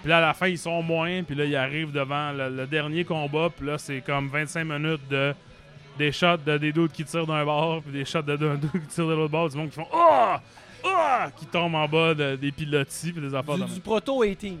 puis 0.00 0.08
là, 0.08 0.18
à 0.18 0.20
la 0.20 0.34
fin, 0.34 0.46
ils 0.46 0.58
sont 0.58 0.82
moins, 0.82 1.22
puis 1.22 1.34
là, 1.34 1.44
ils 1.44 1.56
arrivent 1.56 1.92
devant 1.92 2.32
le, 2.32 2.66
dernier 2.66 3.04
combat, 3.04 3.50
puis 3.54 3.66
là, 3.66 3.78
c'est 3.78 4.00
comme 4.00 4.28
25 4.28 4.64
minutes 4.64 5.08
de 5.10 5.34
des 5.98 6.12
shots 6.12 6.36
de 6.46 6.56
des 6.58 6.70
doutes 6.70 6.92
qui 6.92 7.04
tirent 7.04 7.26
d'un 7.26 7.44
bord, 7.44 7.82
puis 7.82 7.92
des 7.92 8.04
shots 8.04 8.22
de 8.22 8.36
d'un 8.36 8.56
qui 8.56 8.86
tire 8.86 9.08
de 9.08 9.14
l'autre 9.14 9.32
bord, 9.32 9.48
du 9.48 9.56
monde 9.56 9.68
qui 9.68 9.74
font 9.74 9.88
«Ah! 9.92 10.40
Ah!» 11.08 11.30
qui 11.36 11.46
tombent 11.46 11.74
en 11.74 11.88
bas 11.88 12.14
de- 12.14 12.36
des 12.36 12.52
pilotis, 12.52 13.12
puis 13.12 13.20
des 13.22 13.34
affaires 13.34 13.56
Du, 13.56 13.74
du 13.74 13.80
proto 13.80 14.24
18. 14.24 14.58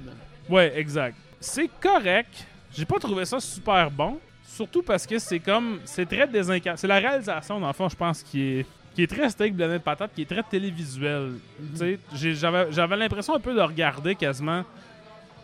Ouais, 0.48 0.72
exact. 0.76 1.16
C'est 1.40 1.68
correct. 1.80 2.46
J'ai 2.76 2.84
pas 2.84 2.98
trouvé 2.98 3.24
ça 3.24 3.38
super 3.40 3.90
bon. 3.90 4.18
Surtout 4.46 4.82
parce 4.82 5.06
que 5.06 5.18
c'est 5.18 5.38
comme. 5.38 5.78
C'est 5.84 6.06
très 6.06 6.26
désincarné. 6.26 6.76
C'est 6.76 6.86
la 6.88 6.98
réalisation, 6.98 7.60
dans 7.60 7.66
le 7.68 7.72
fond, 7.72 7.88
je 7.88 7.96
pense, 7.96 8.22
qui 8.22 8.40
est. 8.42 8.66
Qui 8.94 9.04
est 9.04 9.06
très 9.06 9.30
steak 9.30 9.54
de 9.54 9.78
patate, 9.78 10.10
qui 10.12 10.22
est 10.22 10.28
très 10.28 10.42
télévisuel. 10.42 11.34
Tu 11.72 11.78
sais, 11.78 11.98
j'ai- 12.14 12.34
J'avais 12.34 12.96
l'impression 12.96 13.34
un 13.34 13.38
peu 13.40 13.54
de 13.54 13.60
regarder 13.60 14.16
quasiment 14.16 14.64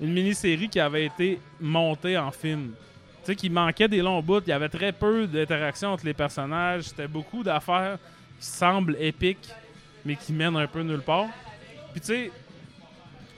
une 0.00 0.12
mini-série 0.12 0.68
qui 0.68 0.80
avait 0.80 1.04
été 1.06 1.38
montée 1.60 2.18
en 2.18 2.32
film. 2.32 2.72
Tu 3.20 3.26
sais, 3.26 3.36
qui 3.36 3.48
manquait 3.48 3.86
des 3.86 4.02
longs 4.02 4.20
bouts, 4.20 4.40
il 4.44 4.48
y 4.48 4.52
avait 4.52 4.68
très 4.68 4.90
peu 4.90 5.28
d'interaction 5.28 5.90
entre 5.92 6.04
les 6.04 6.14
personnages, 6.14 6.84
c'était 6.84 7.06
beaucoup 7.06 7.44
d'affaires 7.44 7.96
qui 8.40 8.46
semblent 8.46 8.96
épiques, 8.98 9.48
mais 10.04 10.16
qui 10.16 10.32
mènent 10.32 10.56
un 10.56 10.66
peu 10.66 10.82
nulle 10.82 11.02
part. 11.02 11.26
Puis 11.92 12.00
tu 12.00 12.06
sais, 12.06 12.32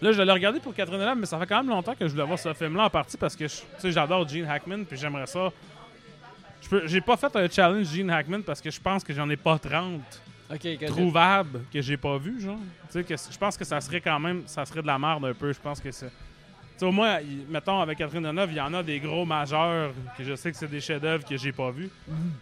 Là, 0.03 0.13
je 0.13 0.21
l'ai 0.21 0.33
regardé 0.33 0.61
pour 0.61 0.75
Catherine 0.75 1.01
Deneuve, 1.01 1.19
mais 1.19 1.27
ça 1.27 1.39
fait 1.39 1.47
quand 1.47 1.57
même 1.57 1.71
longtemps 1.71 1.95
que 1.95 2.07
je 2.07 2.13
voulais 2.13 2.27
voir 2.27 2.39
ce 2.39 2.53
film-là 2.53 2.85
en 2.85 2.91
partie 2.91 3.17
parce 3.17 3.35
que 3.35 3.45
tu 3.45 3.65
sais, 3.79 3.93
j'adore 3.93 4.29
Gene 4.29 4.45
Hackman, 4.45 4.85
puis 4.85 4.99
j'aimerais 4.99 5.27
ça. 5.27 5.51
j'ai 6.85 7.01
pas 7.01 7.17
fait 7.17 7.35
un 7.35 7.49
challenge 7.49 7.87
Gene 7.87 8.11
Hackman 8.11 8.43
parce 8.43 8.61
que 8.61 8.71
je 8.71 8.79
pense 8.79 9.03
que 9.03 9.15
j'en 9.15 9.29
ai 9.31 9.37
pas 9.37 9.59
30 9.59 10.03
Ok, 10.49 10.61
que 10.61 10.87
trouvables 10.87 11.63
que 11.73 11.81
j'ai 11.81 11.97
pas 11.97 12.19
vu, 12.19 12.41
genre. 12.41 12.59
Tu 12.87 12.93
sais, 12.93 13.05
que 13.05 13.17
je 13.17 13.39
pense 13.39 13.57
que 13.57 13.65
ça 13.65 13.81
serait 13.81 14.01
quand 14.01 14.21
même, 14.21 14.45
ça 14.47 14.65
serait 14.65 14.83
de 14.83 14.87
la 14.87 14.99
merde 14.99 15.25
un 15.25 15.35
peu. 15.35 15.53
Je 15.53 15.59
pense 15.59 15.81
que 15.81 15.91
c'est. 15.91 16.07
Tu 16.07 16.13
sais, 16.77 16.87
au 16.87 16.93
moins, 16.93 17.19
mettons, 17.49 17.81
avec 17.81 17.99
Catherine 17.99 18.23
Deneuve, 18.23 18.53
il 18.53 18.57
y 18.57 18.61
en 18.61 18.73
a 18.75 18.83
des 18.83 19.01
gros 19.01 19.25
majeurs 19.25 19.93
que 20.17 20.23
je 20.23 20.37
sais 20.37 20.53
que 20.53 20.57
c'est 20.57 20.69
des 20.69 20.81
chefs-d'œuvre 20.81 21.25
que 21.25 21.37
j'ai 21.37 21.51
pas 21.51 21.71
vus. 21.71 21.91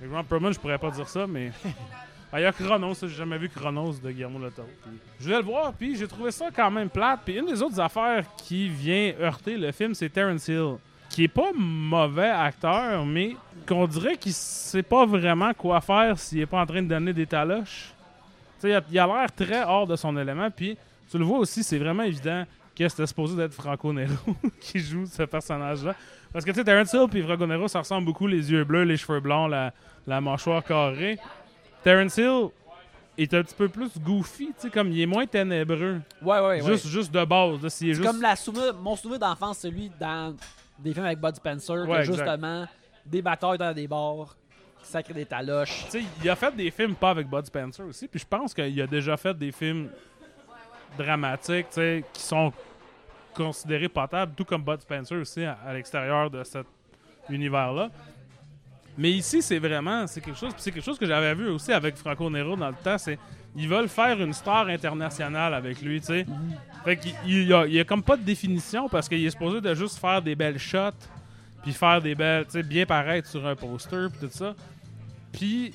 Avec 0.00 0.12
Ron 0.12 0.24
Perlman, 0.24 0.52
je 0.52 0.58
pourrais 0.58 0.76
pas 0.78 0.90
dire 0.90 1.08
ça, 1.08 1.26
mais. 1.26 1.52
Il 2.36 2.40
y 2.40 2.44
a 2.44 2.52
Chronos, 2.52 2.94
j'ai 3.02 3.08
jamais 3.08 3.38
vu 3.38 3.48
Chronos 3.48 3.94
de 4.02 4.10
Guillermo 4.10 4.38
del 4.40 4.50
Je 5.20 5.24
voulais 5.24 5.36
le 5.38 5.44
voir, 5.44 5.72
puis 5.72 5.96
j'ai 5.96 6.08
trouvé 6.08 6.30
ça 6.32 6.46
quand 6.54 6.70
même 6.70 6.88
plate. 6.90 7.20
Puis 7.24 7.38
une 7.38 7.46
des 7.46 7.62
autres 7.62 7.78
affaires 7.80 8.24
qui 8.36 8.68
vient 8.68 9.12
heurter 9.20 9.56
le 9.56 9.70
film, 9.72 9.94
c'est 9.94 10.08
Terrence 10.08 10.48
Hill, 10.48 10.74
qui 11.10 11.24
est 11.24 11.28
pas 11.28 11.52
mauvais 11.54 12.28
acteur, 12.30 13.06
mais 13.06 13.36
qu'on 13.68 13.86
dirait 13.86 14.16
qu'il 14.16 14.32
sait 14.32 14.82
pas 14.82 15.06
vraiment 15.06 15.52
quoi 15.54 15.80
faire 15.80 16.18
s'il 16.18 16.40
est 16.40 16.46
pas 16.46 16.60
en 16.60 16.66
train 16.66 16.82
de 16.82 16.88
donner 16.88 17.12
des 17.12 17.26
taloches. 17.26 17.92
Il 18.64 18.72
a- 18.72 19.06
l'air 19.06 19.30
très 19.32 19.62
hors 19.62 19.86
de 19.86 19.94
son 19.94 20.16
élément, 20.16 20.50
puis 20.50 20.76
tu 21.10 21.18
le 21.18 21.24
vois 21.24 21.38
aussi, 21.38 21.62
c'est 21.62 21.78
vraiment 21.78 22.02
évident 22.02 22.44
que 22.76 22.88
c'était 22.88 23.06
supposé 23.06 23.36
d'être 23.36 23.52
Franco 23.54 23.92
Nero 23.92 24.14
qui 24.60 24.80
joue 24.80 25.06
ce 25.06 25.22
personnage-là. 25.22 25.94
Parce 26.32 26.44
que 26.44 26.50
tu 26.50 26.56
sais, 26.56 26.64
Terrence 26.64 26.92
Hill 26.92 27.06
puis 27.08 27.22
Franco 27.22 27.46
Nero, 27.46 27.68
ça 27.68 27.78
ressemble 27.80 28.06
beaucoup, 28.06 28.26
les 28.26 28.50
yeux 28.50 28.64
bleus, 28.64 28.82
les 28.82 28.96
cheveux 28.96 29.20
blonds, 29.20 29.46
la, 29.46 29.72
la 30.06 30.20
mâchoire 30.20 30.64
carrée. 30.64 31.18
Terrence 31.84 32.16
Hill 32.16 32.48
est 33.16 33.32
un 33.32 33.42
petit 33.42 33.54
peu 33.54 33.68
plus 33.68 33.96
goofy, 33.98 34.46
tu 34.48 34.52
sais, 34.58 34.70
comme 34.70 34.90
il 34.90 35.00
est 35.02 35.06
moins 35.06 35.26
ténébreux. 35.26 36.00
Ouais, 36.22 36.40
ouais, 36.40 36.40
ouais. 36.40 36.62
Juste, 36.62 36.86
juste 36.88 37.12
de 37.12 37.24
base. 37.24 37.62
là, 37.62 37.70
C'est 37.70 37.94
juste... 37.94 38.02
comme 38.04 38.20
la 38.20 38.34
souvenir, 38.34 38.74
mon 38.74 38.96
souvenir 38.96 39.20
d'enfance, 39.20 39.58
celui 39.58 39.88
dans 40.00 40.34
des 40.78 40.92
films 40.92 41.06
avec 41.06 41.20
Bud 41.20 41.36
Spencer, 41.36 41.86
Ouais, 41.88 41.98
que 41.98 42.10
exact. 42.10 42.16
justement, 42.16 42.66
des 43.06 43.22
batailles 43.22 43.58
dans 43.58 43.72
des 43.72 43.86
bars, 43.86 44.34
qui 44.82 44.88
sacrent 44.90 45.14
des 45.14 45.26
taloches. 45.26 45.84
Tu 45.84 45.90
sais, 46.00 46.04
il 46.22 46.28
a 46.28 46.34
fait 46.34 46.56
des 46.56 46.70
films 46.72 46.94
pas 46.96 47.10
avec 47.10 47.28
Bud 47.28 47.46
Spencer 47.46 47.82
aussi, 47.86 48.08
puis 48.08 48.18
je 48.18 48.26
pense 48.26 48.52
qu'il 48.52 48.82
a 48.82 48.86
déjà 48.88 49.16
fait 49.16 49.36
des 49.38 49.52
films 49.52 49.88
dramatiques, 50.98 51.68
tu 51.68 51.74
sais, 51.74 52.04
qui 52.12 52.22
sont 52.22 52.52
considérés 53.34 53.88
potables, 53.88 54.32
tout 54.34 54.44
comme 54.44 54.62
Bud 54.62 54.80
Spencer 54.80 55.16
aussi 55.16 55.44
à, 55.44 55.58
à 55.66 55.72
l'extérieur 55.74 56.30
de 56.30 56.42
cet 56.44 56.66
univers-là. 57.28 57.90
Mais 58.96 59.10
ici, 59.10 59.42
c'est 59.42 59.58
vraiment, 59.58 60.06
c'est 60.06 60.20
quelque 60.20 60.38
chose, 60.38 60.52
c'est 60.56 60.70
quelque 60.70 60.84
chose 60.84 60.98
que 60.98 61.06
j'avais 61.06 61.34
vu 61.34 61.48
aussi 61.48 61.72
avec 61.72 61.96
Franco 61.96 62.30
Nero 62.30 62.56
dans 62.56 62.68
le 62.68 62.76
temps, 62.82 62.98
c'est 62.98 63.18
ils 63.56 63.68
veulent 63.68 63.88
faire 63.88 64.20
une 64.20 64.32
star 64.32 64.66
internationale 64.66 65.54
avec 65.54 65.80
lui, 65.80 66.00
tu 66.00 66.06
sais. 66.06 66.26
Fait 66.84 66.96
qu'il 66.96 67.14
il 67.24 67.72
y 67.72 67.80
a, 67.80 67.84
comme 67.84 68.02
pas 68.02 68.16
de 68.16 68.22
définition 68.22 68.88
parce 68.88 69.08
qu'il 69.08 69.24
est 69.24 69.30
supposé 69.30 69.60
de 69.60 69.74
juste 69.74 69.98
faire 69.98 70.20
des 70.20 70.34
belles 70.34 70.58
shots, 70.58 70.90
puis 71.62 71.72
faire 71.72 72.02
des 72.02 72.14
belles, 72.14 72.44
tu 72.46 72.52
sais, 72.52 72.62
bien 72.62 72.84
paraître 72.84 73.28
sur 73.28 73.46
un 73.46 73.54
poster, 73.54 74.08
puis 74.10 74.28
tout 74.28 74.36
ça. 74.36 74.54
Puis 75.32 75.72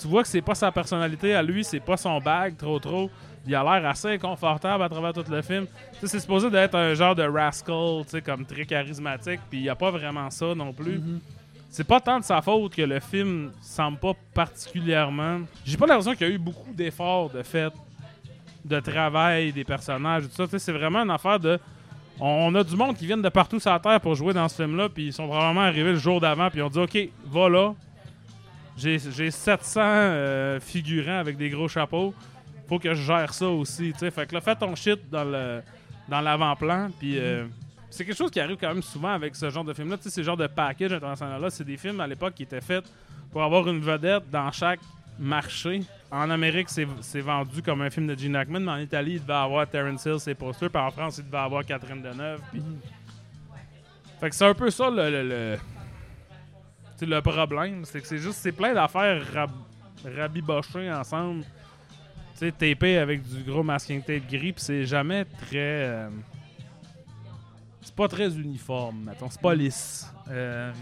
tu 0.00 0.06
vois 0.06 0.22
que 0.22 0.28
c'est 0.28 0.42
pas 0.42 0.54
sa 0.54 0.70
personnalité 0.70 1.34
à 1.34 1.42
lui, 1.42 1.64
c'est 1.64 1.80
pas 1.80 1.96
son 1.96 2.18
bag 2.20 2.56
trop 2.56 2.78
trop. 2.78 3.10
Il 3.46 3.54
a 3.54 3.62
l'air 3.62 3.90
assez 3.90 4.08
inconfortable 4.08 4.82
à 4.82 4.88
travers 4.88 5.12
tout 5.12 5.24
le 5.30 5.42
film. 5.42 5.66
C'est 6.02 6.18
supposé 6.18 6.50
d'être 6.50 6.74
un 6.74 6.94
genre 6.94 7.14
de 7.14 7.22
rascal, 7.22 8.04
comme 8.24 8.46
très 8.46 8.64
charismatique, 8.64 9.40
puis 9.50 9.60
il 9.60 9.64
y 9.64 9.68
a 9.68 9.74
pas 9.74 9.90
vraiment 9.90 10.30
ça 10.30 10.54
non 10.54 10.72
plus. 10.72 10.98
Mhm. 10.98 11.20
C'est 11.68 11.84
pas 11.84 12.00
tant 12.00 12.20
de 12.20 12.24
sa 12.24 12.40
faute 12.40 12.74
que 12.74 12.82
le 12.82 13.00
film 13.00 13.50
semble 13.60 13.98
pas 13.98 14.12
particulièrement. 14.32 15.40
J'ai 15.64 15.76
pas 15.76 15.86
l'impression 15.86 16.14
qu'il 16.14 16.28
y 16.28 16.30
a 16.30 16.32
eu 16.32 16.38
beaucoup 16.38 16.72
d'efforts 16.72 17.30
de 17.30 17.42
fait, 17.42 17.72
de 18.64 18.78
travail 18.78 19.52
des 19.52 19.64
personnages 19.64 20.24
et 20.24 20.28
tout 20.28 20.46
ça. 20.46 20.58
C'est 20.58 20.72
vraiment 20.72 21.00
une 21.00 21.10
affaire 21.10 21.40
de. 21.40 21.58
On 22.20 22.26
on 22.26 22.54
a 22.54 22.62
du 22.62 22.76
monde 22.76 22.96
qui 22.96 23.06
viennent 23.06 23.22
de 23.22 23.28
partout 23.28 23.58
sur 23.58 23.72
la 23.72 23.80
terre 23.80 24.00
pour 24.00 24.14
jouer 24.14 24.32
dans 24.32 24.48
ce 24.48 24.62
film-là, 24.62 24.88
puis 24.88 25.06
ils 25.06 25.12
sont 25.12 25.26
probablement 25.26 25.62
arrivés 25.62 25.90
le 25.90 25.98
jour 25.98 26.20
d'avant, 26.20 26.48
puis 26.48 26.60
ils 26.60 26.62
ont 26.62 26.70
dit 26.70 26.78
Ok, 26.78 26.96
va 27.26 27.48
là. 27.48 27.74
J'ai 28.76 28.98
j'ai 28.98 29.30
700 29.32 29.80
euh, 29.82 30.60
figurants 30.60 31.18
avec 31.18 31.36
des 31.36 31.50
gros 31.50 31.66
chapeaux. 31.66 32.14
Faut 32.68 32.78
que 32.78 32.94
je 32.94 33.02
gère 33.02 33.32
ça 33.34 33.48
aussi. 33.48 33.92
tu 33.92 33.98
sais. 34.00 34.10
Fait 34.10 34.26
que 34.26 34.34
là, 34.34 34.40
fais 34.40 34.56
ton 34.56 34.74
shit 34.74 34.98
dans 35.10 35.24
le 35.24 35.62
dans 36.08 36.20
l'avant-plan, 36.20 36.90
puis. 36.98 37.18
euh, 37.18 37.46
c'est 37.90 38.04
quelque 38.04 38.16
chose 38.16 38.30
qui 38.32 38.40
arrive 38.40 38.56
quand 38.60 38.68
même 38.74 38.82
souvent 38.82 39.12
avec 39.12 39.36
ce 39.36 39.48
genre 39.50 39.62
de 39.62 39.72
film-là. 39.72 39.96
Tu 39.96 40.04
sais, 40.04 40.10
ce 40.10 40.22
genre 40.24 40.36
de 40.36 40.48
package 40.48 40.92
international-là, 40.94 41.48
c'est 41.48 41.62
des 41.62 41.76
films 41.76 42.00
à 42.00 42.06
l'époque 42.08 42.34
qui 42.34 42.42
étaient 42.42 42.60
faits 42.60 42.84
pour 43.30 43.40
avoir 43.44 43.68
une 43.68 43.78
vedette 43.80 44.28
dans 44.32 44.50
chaque 44.50 44.80
marché. 45.16 45.82
En 46.10 46.28
Amérique, 46.28 46.68
c'est 46.70 47.20
vendu 47.20 47.62
comme 47.62 47.82
un 47.82 47.90
film 47.90 48.08
de 48.08 48.18
Gene 48.18 48.34
Hackman, 48.34 48.58
mais 48.60 48.72
en 48.72 48.78
Italie, 48.78 49.12
il 49.14 49.20
devait 49.22 49.32
avoir 49.34 49.66
Terrence 49.68 50.04
Hill, 50.06 50.18
ses 50.18 50.34
posters, 50.34 50.70
puis 50.70 50.80
en 50.82 50.90
France, 50.90 51.18
il 51.18 51.24
devait 51.26 51.38
avoir 51.38 51.64
Catherine 51.64 52.02
Deneuve. 52.02 52.40
puis- 52.50 52.62
Fait 54.20 54.30
que 54.30 54.34
c'est 54.34 54.46
un 54.46 54.54
peu 54.54 54.70
ça 54.70 54.90
le, 54.90 55.10
le, 55.10 55.22
le- 55.28 57.06
le 57.06 57.20
problème. 57.20 57.84
C'est 57.84 58.00
que 58.00 58.06
c'est 58.08 58.18
juste, 58.18 58.38
c'est 58.40 58.52
plein 58.52 58.74
d'affaires 58.74 59.22
rab 59.32 59.50
rabibochées 60.16 60.90
ensemble. 60.92 61.44
Tu 62.34 62.40
sais, 62.40 62.52
tapé 62.52 62.98
avec 62.98 63.22
du 63.22 63.42
gros 63.42 63.62
masking 63.62 64.02
tape 64.02 64.26
gris, 64.28 64.52
puis 64.52 64.62
c'est 64.62 64.84
jamais 64.84 65.24
très. 65.24 65.56
euh, 65.56 66.08
c'est 67.84 67.94
pas 67.94 68.08
très 68.08 68.34
uniforme, 68.36 69.04
mettons. 69.04 69.28
C'est 69.30 69.40
pas 69.40 69.54
lisse. 69.54 70.10
Euh, 70.30 70.72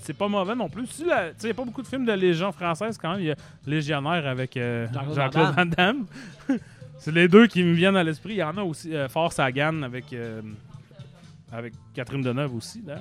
c'est 0.00 0.16
pas 0.16 0.28
mauvais 0.28 0.54
non 0.54 0.68
plus. 0.68 0.86
Tu 0.86 0.94
sais, 0.94 1.04
il 1.42 1.46
y 1.48 1.50
a 1.50 1.54
pas 1.54 1.64
beaucoup 1.64 1.82
de 1.82 1.86
films 1.86 2.06
de 2.06 2.12
Légion 2.12 2.52
française 2.52 2.96
quand 2.96 3.12
même. 3.12 3.20
Il 3.20 3.26
y 3.26 3.30
a 3.32 3.36
Légionnaire 3.66 4.26
avec 4.26 4.56
euh, 4.56 4.86
Jean-Claude 5.14 5.54
Van 5.54 5.66
Damme. 5.66 6.06
c'est 6.98 7.12
les 7.12 7.28
deux 7.28 7.48
qui 7.48 7.62
me 7.64 7.72
viennent 7.72 7.96
à 7.96 8.04
l'esprit. 8.04 8.34
Il 8.34 8.38
y 8.38 8.42
en 8.42 8.56
a 8.56 8.62
aussi 8.62 8.94
euh, 8.94 9.08
Force 9.08 9.36
Sagan 9.36 9.82
avec, 9.82 10.14
avec 11.50 11.74
Catherine 11.92 12.22
Deneuve 12.22 12.54
aussi. 12.54 12.82
Là. 12.86 13.00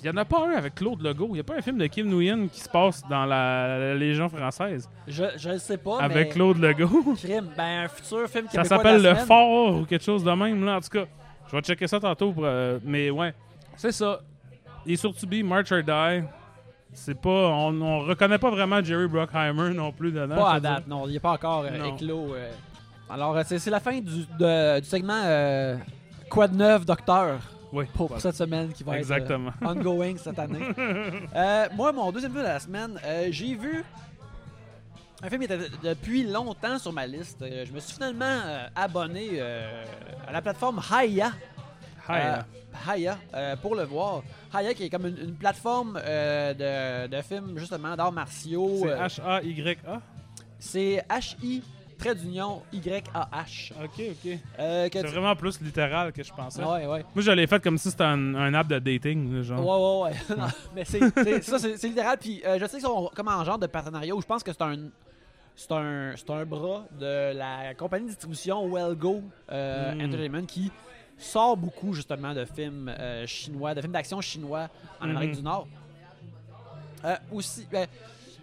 Puis 0.00 0.08
il 0.08 0.12
y 0.12 0.14
en 0.14 0.16
a 0.16 0.24
pas 0.24 0.46
un 0.48 0.52
avec 0.52 0.76
Claude 0.76 1.02
Legault. 1.02 1.28
Il 1.32 1.36
y 1.36 1.40
a 1.40 1.44
pas 1.44 1.56
un 1.56 1.60
film 1.60 1.76
de 1.76 1.86
Kim 1.86 2.08
Nguyen 2.08 2.48
qui 2.48 2.60
se 2.60 2.68
passe 2.70 3.02
dans 3.10 3.26
la, 3.26 3.78
la 3.78 3.94
Légion 3.94 4.30
française 4.30 4.88
Je, 5.06 5.24
je 5.36 5.50
le 5.50 5.58
sais 5.58 5.76
pas, 5.76 6.00
avec 6.00 6.28
mais... 6.28 6.32
Claude 6.34 6.56
Legault. 6.58 7.14
Crime, 7.22 7.48
ben 7.54 7.84
un 7.84 7.88
futur 7.88 8.26
film 8.28 8.46
Ça 8.46 8.62
québécois 8.62 8.64
s'appelle 8.78 9.02
Le. 9.02 9.14
Fort 9.16 9.74
ou 9.76 9.84
quelque 9.84 10.02
chose 10.04 10.24
de 10.24 10.30
même, 10.32 10.64
là. 10.64 10.76
En 10.76 10.80
tout 10.80 10.88
cas, 10.88 11.04
je 11.50 11.56
vais 11.56 11.60
checker 11.62 11.86
ça 11.86 12.00
tantôt. 12.00 12.32
Pour, 12.32 12.44
euh, 12.46 12.78
mais 12.82 13.10
ouais, 13.10 13.34
c'est 13.76 13.92
ça. 13.92 14.20
Il 14.86 14.94
est 14.94 14.96
sur 14.96 15.12
Tubi, 15.14 15.42
March 15.42 15.70
or 15.70 15.82
Die. 15.82 16.24
C'est 16.94 17.20
pas. 17.20 17.28
On, 17.28 17.78
on 17.82 18.00
reconnaît 18.00 18.38
pas 18.38 18.50
vraiment 18.50 18.82
Jerry 18.82 19.06
Bruckheimer 19.06 19.74
non 19.74 19.92
plus 19.92 20.12
dedans. 20.12 20.34
Pas 20.34 20.40
je 20.40 20.46
à 20.50 20.54
veux 20.54 20.60
dire. 20.60 20.70
date, 20.76 20.86
non. 20.88 21.04
Il 21.08 21.12
n'est 21.12 21.20
pas 21.20 21.32
encore 21.32 21.64
euh, 21.66 21.76
Non. 21.78 21.94
éclos. 21.94 22.34
euh. 22.34 22.50
Alors, 23.10 23.36
euh, 23.36 23.42
c'est 23.44 23.58
c'est 23.58 23.70
la 23.70 23.80
fin 23.80 24.00
du, 24.00 24.24
de- 24.38 24.80
du 24.80 24.86
segment 24.88 25.20
euh, 25.24 25.76
Quoi 26.30 26.48
de 26.48 26.56
neuf, 26.56 26.86
docteur? 26.86 27.38
Oui, 27.72 27.84
pour 27.94 28.08
voilà. 28.08 28.20
cette 28.20 28.34
semaine 28.36 28.72
qui 28.72 28.82
va 28.82 28.98
Exactement. 28.98 29.50
être 29.50 29.62
euh, 29.62 29.66
ongoing 29.74 30.16
cette 30.16 30.38
année. 30.38 30.66
Euh, 31.34 31.68
moi, 31.76 31.92
mon 31.92 32.10
deuxième 32.10 32.32
film 32.32 32.42
de 32.42 32.48
la 32.48 32.58
semaine, 32.60 32.98
euh, 33.04 33.28
j'ai 33.30 33.54
vu 33.54 33.84
un 35.22 35.28
film 35.28 35.40
qui 35.40 35.44
était 35.44 35.58
de- 35.58 35.70
depuis 35.82 36.24
longtemps 36.24 36.78
sur 36.78 36.92
ma 36.92 37.06
liste. 37.06 37.38
Je 37.40 37.70
me 37.72 37.78
suis 37.78 37.94
finalement 37.94 38.40
abonné 38.74 39.40
à 39.40 40.32
la 40.32 40.42
plateforme 40.42 40.80
Haya. 40.90 41.32
Haya, 42.88 43.18
euh, 43.34 43.56
pour 43.56 43.74
le 43.74 43.84
voir. 43.84 44.22
Haya 44.52 44.74
qui 44.74 44.84
est 44.84 44.90
comme 44.90 45.06
une, 45.06 45.18
une 45.18 45.34
plateforme 45.34 45.94
de, 45.94 47.06
de 47.06 47.22
films 47.22 47.56
justement 47.58 47.94
d'arts 47.96 48.12
martiaux. 48.12 48.78
c'est 48.82 49.20
H-A-Y-A. 49.20 50.00
c'est 50.58 51.04
H-I, 51.08 51.62
trait 52.00 52.14
d'union, 52.14 52.62
Y-A-H. 52.72 53.72
Ok, 53.82 54.00
ok. 54.10 54.38
Euh, 54.58 54.88
que 54.88 54.98
C'est 54.98 55.04
tu- 55.04 55.10
vraiment 55.10 55.36
plus 55.36 55.60
littéral 55.60 56.12
que 56.12 56.22
je 56.22 56.32
pensais. 56.32 56.62
Ouais, 56.64 56.86
ouais. 56.86 57.04
Moi, 57.14 57.22
je 57.22 57.30
l'ai 57.30 57.46
fait 57.46 57.62
comme 57.62 57.78
si 57.78 57.90
c'était 57.90 58.04
un, 58.04 58.34
un 58.34 58.54
app 58.54 58.66
de 58.68 58.78
dating, 58.78 59.32
là, 59.36 59.42
genre. 59.42 60.04
Ouais, 60.04 60.10
ouais, 60.10 60.16
ouais. 60.30 60.36
Non, 60.36 60.46
mais 60.74 60.84
c'est, 60.84 61.00
c'est- 61.22 61.42
ça, 61.42 61.58
c'est, 61.58 61.76
c'est 61.76 61.88
littéral. 61.88 62.18
Puis 62.18 62.42
euh, 62.44 62.58
je 62.58 62.64
sais 62.66 62.78
qu'ils 62.78 62.86
sont 62.86 63.10
comme 63.14 63.28
en 63.28 63.44
genre 63.44 63.58
de 63.58 63.66
partenariat 63.66 64.14
où 64.14 64.20
je 64.20 64.26
pense 64.26 64.42
que 64.42 64.52
c'est 64.52 64.62
un. 64.62 64.76
C'est 65.56 65.72
un, 65.72 66.14
c'est 66.16 66.30
un 66.30 66.46
bras 66.46 66.84
de 66.98 67.36
la 67.36 67.74
compagnie 67.74 68.04
de 68.06 68.10
distribution 68.10 68.66
Wellgo 68.72 69.22
euh, 69.52 69.94
Mm. 69.94 70.00
Entertainment 70.00 70.46
qui 70.46 70.72
sort 71.18 71.54
beaucoup 71.56 71.92
justement 71.92 72.32
de 72.32 72.46
films 72.46 72.88
euh, 72.88 73.26
chinois, 73.26 73.74
de 73.74 73.80
films 73.82 73.92
d'action 73.92 74.20
chinois 74.22 74.68
en 75.00 75.04
Mhm. 75.06 75.10
Amérique 75.16 75.36
du 75.36 75.42
Nord. 75.42 75.66
Euh, 77.04 77.16
aussi, 77.32 77.66
ben, 77.70 77.86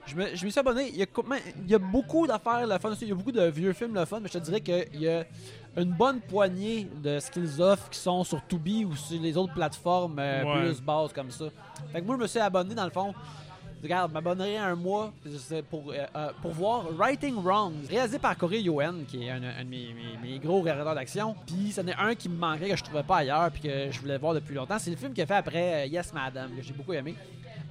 je 0.08 0.16
me, 0.16 0.36
je 0.36 0.46
me 0.46 0.50
suis 0.50 0.60
abonné. 0.60 0.90
Il 0.90 0.96
y 0.98 1.04
a, 1.04 1.06
comme- 1.06 1.36
il 1.64 1.70
y 1.70 1.76
a 1.76 1.80
beaucoup 1.80 2.26
d'affaires 2.26 2.66
le 2.66 2.78
fun 2.80 2.90
aussi. 2.92 3.04
Il 3.06 3.10
y 3.10 3.12
a 3.12 3.16
beaucoup 3.16 3.32
de 3.32 3.44
vieux 3.46 3.74
films 3.74 3.94
le 3.94 4.06
fun, 4.06 4.20
mais 4.20 4.28
je 4.28 4.34
te 4.40 4.44
dirais 4.44 4.62
qu'il 4.62 5.02
y 5.02 5.08
a 5.08 5.24
une 5.78 5.92
bonne 5.94 6.20
poignée 6.22 6.88
de 7.04 7.20
ce 7.20 7.30
qu'ils 7.30 7.62
offrent 7.62 7.90
qui 7.90 8.00
sont 8.00 8.24
sur 8.24 8.46
Tubi 8.48 8.84
ou 8.86 8.96
sur 8.96 9.22
les 9.22 9.38
autres 9.38 9.54
plateformes 9.54 10.18
euh, 10.20 10.44
Ouais. 10.44 10.62
plus 10.70 10.82
basses 10.82 11.14
comme 11.14 11.30
ça. 11.30 11.46
Fait 11.92 12.02
que 12.02 12.06
moi, 12.08 12.16
je 12.18 12.22
me 12.24 12.28
suis 12.28 12.40
abonné 12.40 12.74
dans 12.74 12.86
le 12.86 12.90
fond. 12.92 13.14
Regarde, 13.84 14.10
je 14.10 14.14
m'abonnerai 14.16 14.58
un 14.58 14.74
mois 14.76 15.14
pour, 15.70 15.92
euh, 15.92 15.98
euh, 16.16 16.30
pour 16.42 16.50
voir 16.52 16.86
Writing 16.98 17.36
Wrong, 17.36 17.74
réalisé 17.88 18.18
par 18.18 18.36
Corey 18.36 18.62
Yoen, 18.64 19.06
qui 19.08 19.24
est 19.26 19.30
un, 19.30 19.36
un 19.44 19.64
de 19.64 19.70
mes, 19.70 19.94
mes- 19.94 20.30
mes 20.32 20.40
gros 20.40 20.62
réalisateurs 20.64 20.96
d'action. 20.96 21.36
Puis, 21.46 21.72
c'en 21.74 21.86
est 21.86 21.94
un 21.96 22.16
qui 22.16 22.28
me 22.28 22.38
manquait, 22.38 22.70
que 22.72 22.76
je 22.76 22.84
trouvais 22.84 23.04
pas 23.04 23.18
ailleurs, 23.18 23.52
puis 23.52 23.62
que 23.62 23.92
je 23.92 24.00
voulais 24.00 24.18
voir 24.18 24.34
depuis 24.34 24.56
longtemps. 24.56 24.80
C'est 24.80 24.90
le 24.90 24.96
film 24.96 25.14
qu'il 25.14 25.22
a 25.22 25.28
fait 25.28 25.36
après 25.36 25.88
Yes 25.90 26.12
Madam, 26.12 26.50
que 26.58 26.64
j'ai 26.64 26.74
beaucoup 26.74 26.94
aimé. 26.94 27.14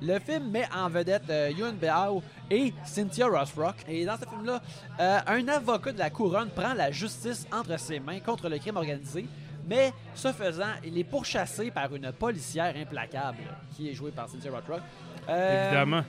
Le 0.02 0.18
film 0.18 0.50
met 0.50 0.68
en 0.74 0.88
vedette 0.88 1.28
euh, 1.30 1.50
Yuen 1.56 1.74
Beao 1.74 2.22
et 2.50 2.74
Cynthia 2.84 3.26
Rothrock. 3.26 3.76
Et 3.88 4.04
dans 4.04 4.16
ce 4.16 4.28
film-là, 4.28 4.60
euh, 5.00 5.18
un 5.26 5.48
avocat 5.48 5.92
de 5.92 5.98
la 5.98 6.10
couronne 6.10 6.50
prend 6.50 6.74
la 6.74 6.90
justice 6.90 7.46
entre 7.52 7.78
ses 7.78 7.98
mains 7.98 8.20
contre 8.20 8.48
le 8.48 8.58
crime 8.58 8.76
organisé, 8.76 9.26
Mais 9.66 9.92
ce 10.14 10.32
faisant, 10.32 10.74
il 10.84 10.96
est 10.98 11.04
pourchassé 11.04 11.70
par 11.70 11.94
une 11.94 12.12
policière 12.12 12.74
implacable 12.76 13.38
qui 13.74 13.88
est 13.88 13.94
jouée 13.94 14.10
par 14.12 14.28
Cynthia 14.28 14.50
Rothrock. 14.50 14.80
Euh, 15.28 15.66
Évidemment. 15.68 16.02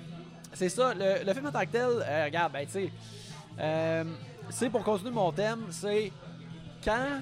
C'est 0.54 0.70
ça, 0.70 0.94
le, 0.94 1.26
le 1.26 1.34
film 1.34 1.46
en 1.48 1.52
tant 1.52 1.62
que 1.62 1.72
tel, 1.72 1.82
euh, 1.84 2.26
regarde, 2.26 2.52
ben 2.54 2.66
tu 2.66 2.72
sais, 2.74 2.92
c'est 4.50 4.70
pour 4.70 4.84
continuer 4.84 5.12
mon 5.12 5.32
thème, 5.32 5.66
c'est 5.72 6.12
quand 6.84 7.22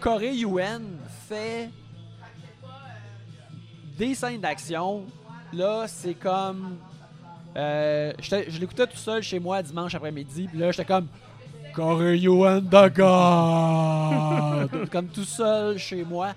Corey 0.00 0.36
Yuen 0.36 0.98
fait 1.28 1.70
des 3.98 4.14
scènes 4.14 4.40
d'action, 4.40 5.04
là, 5.54 5.84
c'est 5.86 6.14
comme. 6.14 6.76
euh, 7.56 8.12
je 8.20 8.60
l'écoutais 8.60 8.86
tout 8.86 8.96
seul 8.96 9.22
chez 9.22 9.38
moi 9.38 9.62
dimanche 9.62 9.94
après-midi, 9.94 10.48
puis 10.48 10.58
là, 10.58 10.70
j'étais 10.70 10.84
comme. 10.84 11.06
De 12.60 12.88
God! 12.88 14.88
comme 14.90 15.08
tout 15.08 15.24
seul 15.24 15.78
chez 15.78 16.04
moi. 16.04 16.32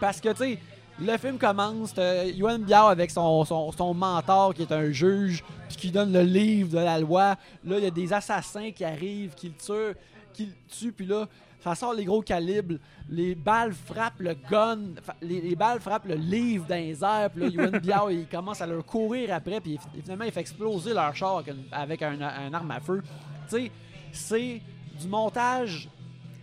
Parce 0.00 0.20
que, 0.20 0.28
tu 0.30 0.36
sais, 0.36 0.58
le 1.00 1.16
film 1.16 1.38
commence, 1.38 1.94
t'as 1.94 2.24
Yuan 2.24 2.62
Biao 2.62 2.88
avec 2.88 3.10
son, 3.10 3.44
son, 3.44 3.72
son 3.72 3.94
mentor 3.94 4.54
qui 4.54 4.62
est 4.62 4.72
un 4.72 4.90
juge, 4.90 5.42
puis 5.68 5.76
qui 5.76 5.90
donne 5.90 6.12
le 6.12 6.22
livre 6.22 6.70
de 6.70 6.84
la 6.84 6.98
loi. 6.98 7.36
Là, 7.64 7.78
il 7.78 7.84
y 7.84 7.86
a 7.86 7.90
des 7.90 8.12
assassins 8.12 8.70
qui 8.70 8.84
arrivent, 8.84 9.34
qui 9.34 9.48
le 9.48 9.54
tuent, 9.54 9.96
qui 10.34 10.46
le 10.46 10.52
tuent, 10.68 10.92
puis 10.92 11.06
là, 11.06 11.26
ça 11.62 11.74
sort 11.74 11.94
les 11.94 12.04
gros 12.04 12.22
calibres, 12.22 12.74
les 13.08 13.34
balles 13.34 13.72
frappent 13.72 14.20
le 14.20 14.34
gun, 14.50 14.78
les, 15.20 15.40
les 15.40 15.54
balles 15.54 15.80
frappent 15.80 16.06
le 16.06 16.14
livre 16.16 16.66
dans 16.68 16.74
les 16.74 17.02
airs, 17.04 17.30
puis 17.30 17.42
là, 17.42 17.48
Yuan 17.48 17.78
Biao, 17.78 18.10
il 18.10 18.26
commence 18.26 18.60
à 18.60 18.66
leur 18.66 18.84
courir 18.84 19.32
après, 19.34 19.60
puis 19.60 19.78
finalement, 20.02 20.24
il 20.24 20.32
fait 20.32 20.40
exploser 20.40 20.92
leur 20.92 21.14
char 21.14 21.42
avec, 21.70 22.02
une- 22.02 22.22
un, 22.22 22.52
arme 22.52 22.70
à 22.70 22.80
feu. 22.80 23.02
Tu 23.48 23.56
sais, 23.56 23.70
c'est 24.12 24.60
du 25.00 25.06
montage 25.08 25.88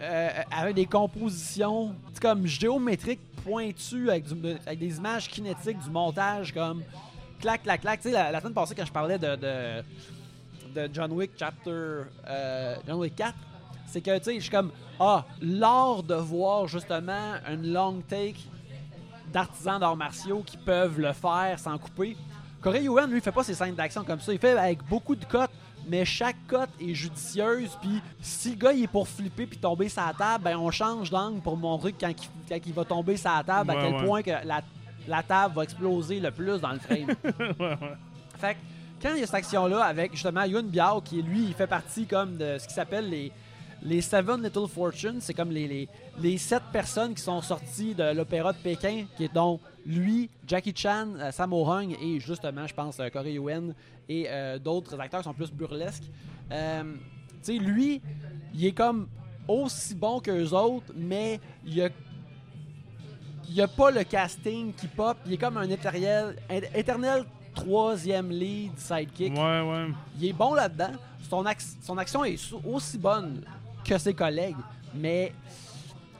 euh, 0.01 0.29
avec 0.51 0.75
des 0.75 0.85
compositions 0.85 1.93
comme 2.21 2.45
géométriques 2.47 3.19
pointues 3.43 4.09
avec, 4.09 4.25
avec 4.65 4.79
des 4.79 4.97
images 4.97 5.27
kinétiques, 5.27 5.79
du 5.79 5.89
montage 5.89 6.53
comme 6.53 6.81
clac, 7.41 7.63
clac, 7.63 7.81
clac. 7.81 7.99
Tu 8.01 8.07
sais, 8.09 8.13
la, 8.13 8.31
la 8.31 8.39
semaine 8.39 8.53
passée, 8.53 8.75
quand 8.75 8.85
je 8.85 8.91
parlais 8.91 9.17
de, 9.17 9.35
de, 9.35 9.83
de 10.75 10.89
John 10.93 11.11
Wick 11.11 11.31
Chapter 11.37 11.71
euh, 12.27 12.75
John 12.87 12.99
Wick 12.99 13.15
4, 13.15 13.33
c'est 13.89 14.01
que 14.01 14.17
tu 14.17 14.23
sais, 14.25 14.35
je 14.35 14.41
suis 14.41 14.51
comme 14.51 14.71
ah, 14.99 15.25
l'art 15.41 16.03
de 16.03 16.15
voir 16.15 16.67
justement 16.67 17.35
une 17.49 17.71
long 17.71 18.01
take 18.07 18.39
d'artisans 19.31 19.79
d'arts 19.79 19.95
martiaux 19.95 20.43
qui 20.45 20.57
peuvent 20.57 20.99
le 20.99 21.13
faire 21.13 21.57
sans 21.57 21.77
couper. 21.77 22.15
Corey 22.61 22.83
Yuen, 22.83 23.09
lui, 23.09 23.21
fait 23.21 23.31
pas 23.31 23.43
ses 23.43 23.53
scènes 23.53 23.75
d'action 23.75 24.03
comme 24.03 24.19
ça. 24.19 24.33
Il 24.33 24.39
fait 24.39 24.57
avec 24.57 24.83
beaucoup 24.87 25.15
de 25.15 25.23
cotes, 25.23 25.51
mais 25.87 26.03
chaque 26.03 26.35
cote 26.47 26.69
est 26.81 26.93
judicieuse. 26.93 27.77
Puis 27.81 28.01
si 28.21 28.51
le 28.51 28.55
gars 28.55 28.73
il 28.73 28.83
est 28.83 28.87
pour 28.87 29.07
flipper 29.07 29.45
puis 29.45 29.57
tomber 29.57 29.87
sa 29.87 30.13
table, 30.17 30.43
ben 30.43 30.57
on 30.57 30.69
change 30.69 31.09
d'angle 31.09 31.41
pour 31.41 31.55
montrer 31.55 31.93
quand 31.93 32.09
il, 32.09 32.15
quand 32.49 32.59
il 32.65 32.73
va 32.73 32.83
tomber 32.83 33.17
sa 33.17 33.41
table, 33.45 33.71
à 33.71 33.75
quel 33.75 33.95
ouais. 33.95 34.05
point 34.05 34.21
que 34.21 34.31
la, 34.31 34.61
la 35.07 35.23
table 35.23 35.55
va 35.55 35.63
exploser 35.63 36.19
le 36.19 36.31
plus 36.31 36.59
dans 36.59 36.71
le 36.71 36.79
frame. 36.79 37.07
Ouais. 37.59 37.77
Fait 38.37 38.53
que 38.53 38.59
quand 39.01 39.13
il 39.15 39.19
y 39.19 39.23
a 39.23 39.25
cette 39.25 39.35
action-là 39.35 39.83
avec 39.83 40.13
justement 40.13 40.43
Yun 40.43 40.63
Biao, 40.63 41.01
qui 41.01 41.21
lui, 41.21 41.43
il 41.43 41.53
fait 41.53 41.67
partie 41.67 42.05
comme 42.05 42.37
de 42.37 42.57
ce 42.57 42.67
qui 42.67 42.73
s'appelle 42.73 43.09
les, 43.09 43.31
les 43.81 44.01
Seven 44.01 44.43
Little 44.43 44.67
Fortunes, 44.67 45.19
c'est 45.21 45.33
comme 45.33 45.51
les, 45.51 45.67
les, 45.67 45.89
les 46.21 46.37
sept 46.37 46.63
personnes 46.71 47.13
qui 47.13 47.21
sont 47.21 47.41
sorties 47.41 47.95
de 47.95 48.13
l'opéra 48.13 48.51
de 48.53 48.57
Pékin, 48.57 49.05
qui 49.15 49.25
est 49.25 49.33
donc 49.33 49.61
lui, 49.85 50.29
Jackie 50.45 50.73
Chan, 50.75 51.07
euh, 51.17 51.31
Sammo 51.31 51.65
Hung 51.69 51.95
et 52.01 52.19
justement, 52.19 52.67
je 52.67 52.73
pense, 52.73 52.99
euh, 52.99 53.09
Corey 53.09 53.33
Yuen 53.33 53.73
et 54.09 54.25
euh, 54.27 54.59
d'autres 54.59 54.99
acteurs 54.99 55.21
qui 55.21 55.23
sont 55.25 55.33
plus 55.33 55.51
burlesques. 55.51 56.03
Euh, 56.51 56.83
tu 57.43 57.53
sais, 57.53 57.53
lui, 57.57 58.01
il 58.53 58.65
est 58.65 58.71
comme 58.73 59.07
aussi 59.47 59.95
bon 59.95 60.19
qu'eux 60.19 60.49
autres, 60.49 60.93
mais 60.95 61.39
il 61.65 61.81
a 61.81 61.89
il 63.47 63.55
n'y 63.55 63.61
a 63.61 63.67
pas 63.67 63.89
le 63.89 64.03
casting 64.03 64.71
qui 64.73 64.85
pop. 64.85 65.17
Il 65.25 65.33
est 65.33 65.37
comme 65.37 65.57
un 65.57 65.67
éternel, 65.67 66.35
éternel 66.75 67.25
troisième 67.55 68.29
lead 68.29 68.77
sidekick. 68.77 69.33
Ouais, 69.33 69.61
ouais. 69.61 69.87
Il 70.19 70.27
est 70.27 70.33
bon 70.33 70.53
là-dedans. 70.53 70.91
Son, 71.27 71.43
ac- 71.45 71.75
son 71.81 71.97
action 71.97 72.23
est 72.23 72.39
aussi 72.63 72.99
bonne 72.99 73.41
que 73.83 73.97
ses 73.97 74.13
collègues, 74.13 74.55
mais 74.93 75.33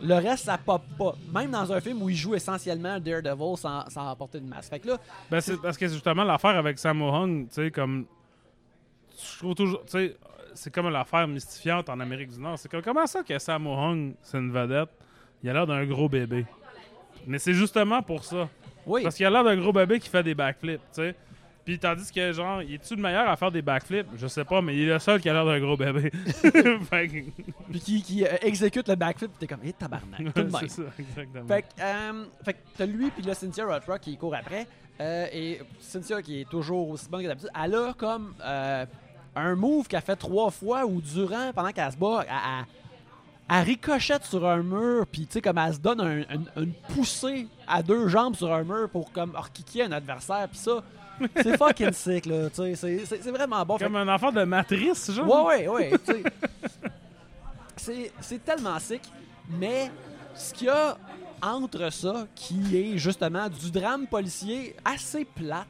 le 0.01 0.16
reste, 0.16 0.45
ça 0.45 0.57
pop 0.57 0.82
pas. 0.97 1.14
Même 1.34 1.51
dans 1.51 1.72
un 1.74 1.82
film 1.82 2.01
où 2.01 2.10
il 2.10 2.16
joue 2.16 2.34
essentiellement 2.36 2.99
Daredevil 2.99 3.57
sans, 3.57 3.89
sans 3.89 4.16
porter 4.16 4.39
de 4.39 4.45
masque. 4.47 4.70
Fait 4.70 4.80
que 4.80 4.88
là, 4.88 4.97
Ben, 5.30 5.41
c'est 5.41 5.57
parce 5.62 5.78
que 5.78 5.88
justement, 5.88 6.24
l'affaire 6.24 6.55
avec 6.57 6.80
Sammo 6.80 7.10
Hung, 7.10 7.47
tu 7.49 7.55
sais, 7.55 7.72
comme. 7.72 8.05
Je 9.34 9.39
trouve 9.39 9.55
toujours. 9.55 9.82
Tu 9.86 9.91
sais, 9.91 10.18
c'est 10.53 10.74
comme 10.74 10.89
l'affaire 10.89 11.28
mystifiante 11.28 11.89
en 11.89 11.99
Amérique 11.99 12.30
du 12.32 12.39
Nord. 12.39 12.57
C'est 12.57 12.70
comme 12.70 12.82
comment 12.82 13.05
ça 13.07 13.24
que 13.24 13.38
Sammo 13.38 13.74
Hung, 13.76 14.14
c'est 14.22 14.38
une 14.38 14.51
vedette? 14.51 14.89
Il 15.43 15.49
a 15.49 15.53
l'air 15.53 15.68
d'un 15.68 15.86
gros 15.86 16.07
bébé. 16.10 16.45
Mais 17.28 17.38
c'est 17.39 17.53
justement 17.53 18.01
pour 18.01 18.24
ça. 18.24 18.47
oui, 18.86 19.03
Parce 19.03 19.16
qu'il 19.16 19.26
a 19.26 19.30
l'air 19.30 19.43
d'un 19.43 19.57
gros 19.57 19.74
bébé 19.74 19.99
qui 19.99 20.10
fait 20.10 20.24
des 20.24 20.34
backflips, 20.36 20.80
tu 20.80 21.01
sais. 21.01 21.16
Puis 21.66 21.78
tandis 21.78 22.12
que, 22.12 22.32
genre, 22.32 22.62
il 22.64 22.74
est-tu 22.76 22.95
le 22.95 23.01
meilleur 23.01 23.30
à 23.30 23.36
faire 23.36 23.51
des 23.51 23.62
backflips? 23.62 24.07
Je 24.18 24.26
sais 24.28 24.43
pas, 24.43 24.62
mais 24.62 24.76
il 24.76 24.82
est 24.89 24.93
le 24.93 24.99
seul 24.99 25.22
qui 25.22 25.30
a 25.30 25.34
l'air 25.34 25.45
d'un 25.45 25.60
gros 25.60 25.78
bébé. 25.78 26.12
puis 27.70 27.80
qui, 27.80 28.01
qui, 28.01 28.26
euh, 28.26 28.30
exécute 28.41 28.88
le 28.88 28.95
backflip, 28.95 29.32
t'es 29.39 29.47
comme, 29.47 29.60
hé 29.64 29.74
tabarnak, 29.74 30.34
tout 30.34 30.41
de 30.43 30.43
même. 30.51 30.51
c'est 30.62 30.70
ça, 30.70 30.82
exactement. 30.97 31.47
Fait 31.47 31.62
que, 31.64 31.68
euh, 31.82 32.26
fait 32.43 32.53
que 32.53 32.60
t'as 32.78 32.86
lui 32.86 33.12
puis 33.12 33.24
là 33.24 33.34
Cynthia 33.34 33.66
Rothrock 33.66 34.01
qui 34.01 34.18
court 34.18 34.36
après. 34.36 34.68
Euh, 35.01 35.28
et 35.32 35.62
Cynthia 35.80 36.22
qui 36.22 36.41
est 36.41 36.49
toujours 36.49 36.89
aussi 36.89 37.07
bonne 37.10 37.22
que 37.24 37.28
d'habitude, 37.28 37.51
elle 37.64 37.76
a 37.76 37.93
comme 37.93 38.34
euh, 38.43 38.86
un 39.36 39.55
move 39.55 39.88
qu'elle 39.88 40.01
fait 40.01 40.16
trois 40.16 40.51
fois 40.51 40.86
ou 40.86 40.99
durant, 41.01 41.51
pendant 41.53 41.72
qu'elle 41.72 41.91
se 41.91 41.97
bat, 41.97 42.26
elle, 42.28 42.34
elle- 42.34 42.66
elle 43.51 43.64
ricochette 43.66 44.26
sur 44.26 44.45
un 44.47 44.62
mur, 44.62 45.07
puis 45.12 45.26
tu 45.26 45.34
sais, 45.34 45.41
comme 45.41 45.57
elle 45.57 45.74
se 45.74 45.80
donne 45.80 46.01
un- 46.01 46.22
un- 46.22 46.62
une 46.64 46.74
poussée 46.93 47.47
à 47.68 47.82
deux 47.82 48.07
jambes 48.07 48.36
sur 48.36 48.53
un 48.53 48.64
mur 48.64 48.89
pour 48.91 49.12
comme 49.12 49.34
orkicker 49.36 49.84
un 49.84 49.91
adversaire, 49.91 50.47
puis 50.49 50.60
ça, 50.60 50.84
c'est 51.36 51.58
fucking 51.58 51.92
sick, 51.94 52.26
là, 52.26 52.50
tu 52.50 52.76
sais, 52.76 52.76
c'est- 52.76 53.22
c'est 53.22 53.32
vraiment 53.32 53.66
bon. 53.66 53.78
Fait 53.78 53.86
Comme 53.86 53.96
un 53.96 54.08
enfant 54.14 54.32
de 54.32 54.44
matrice, 54.44 55.12
genre. 55.12 55.46
Ouais, 55.46 55.68
ouais, 55.68 55.92
ouais. 55.92 56.22
c'est, 57.78 58.12
c'est 58.20 58.44
tellement 58.44 58.78
sick, 58.80 59.02
mais 59.58 59.90
ce 60.36 60.54
qu'il 60.54 60.68
y 60.68 60.70
a 60.70 60.98
entre 61.42 61.92
ça, 61.92 62.28
qui 62.36 62.76
est 62.78 62.98
justement 62.98 63.48
du 63.50 63.72
drame 63.72 64.06
policier 64.08 64.76
assez 64.84 65.26
plate. 65.26 65.68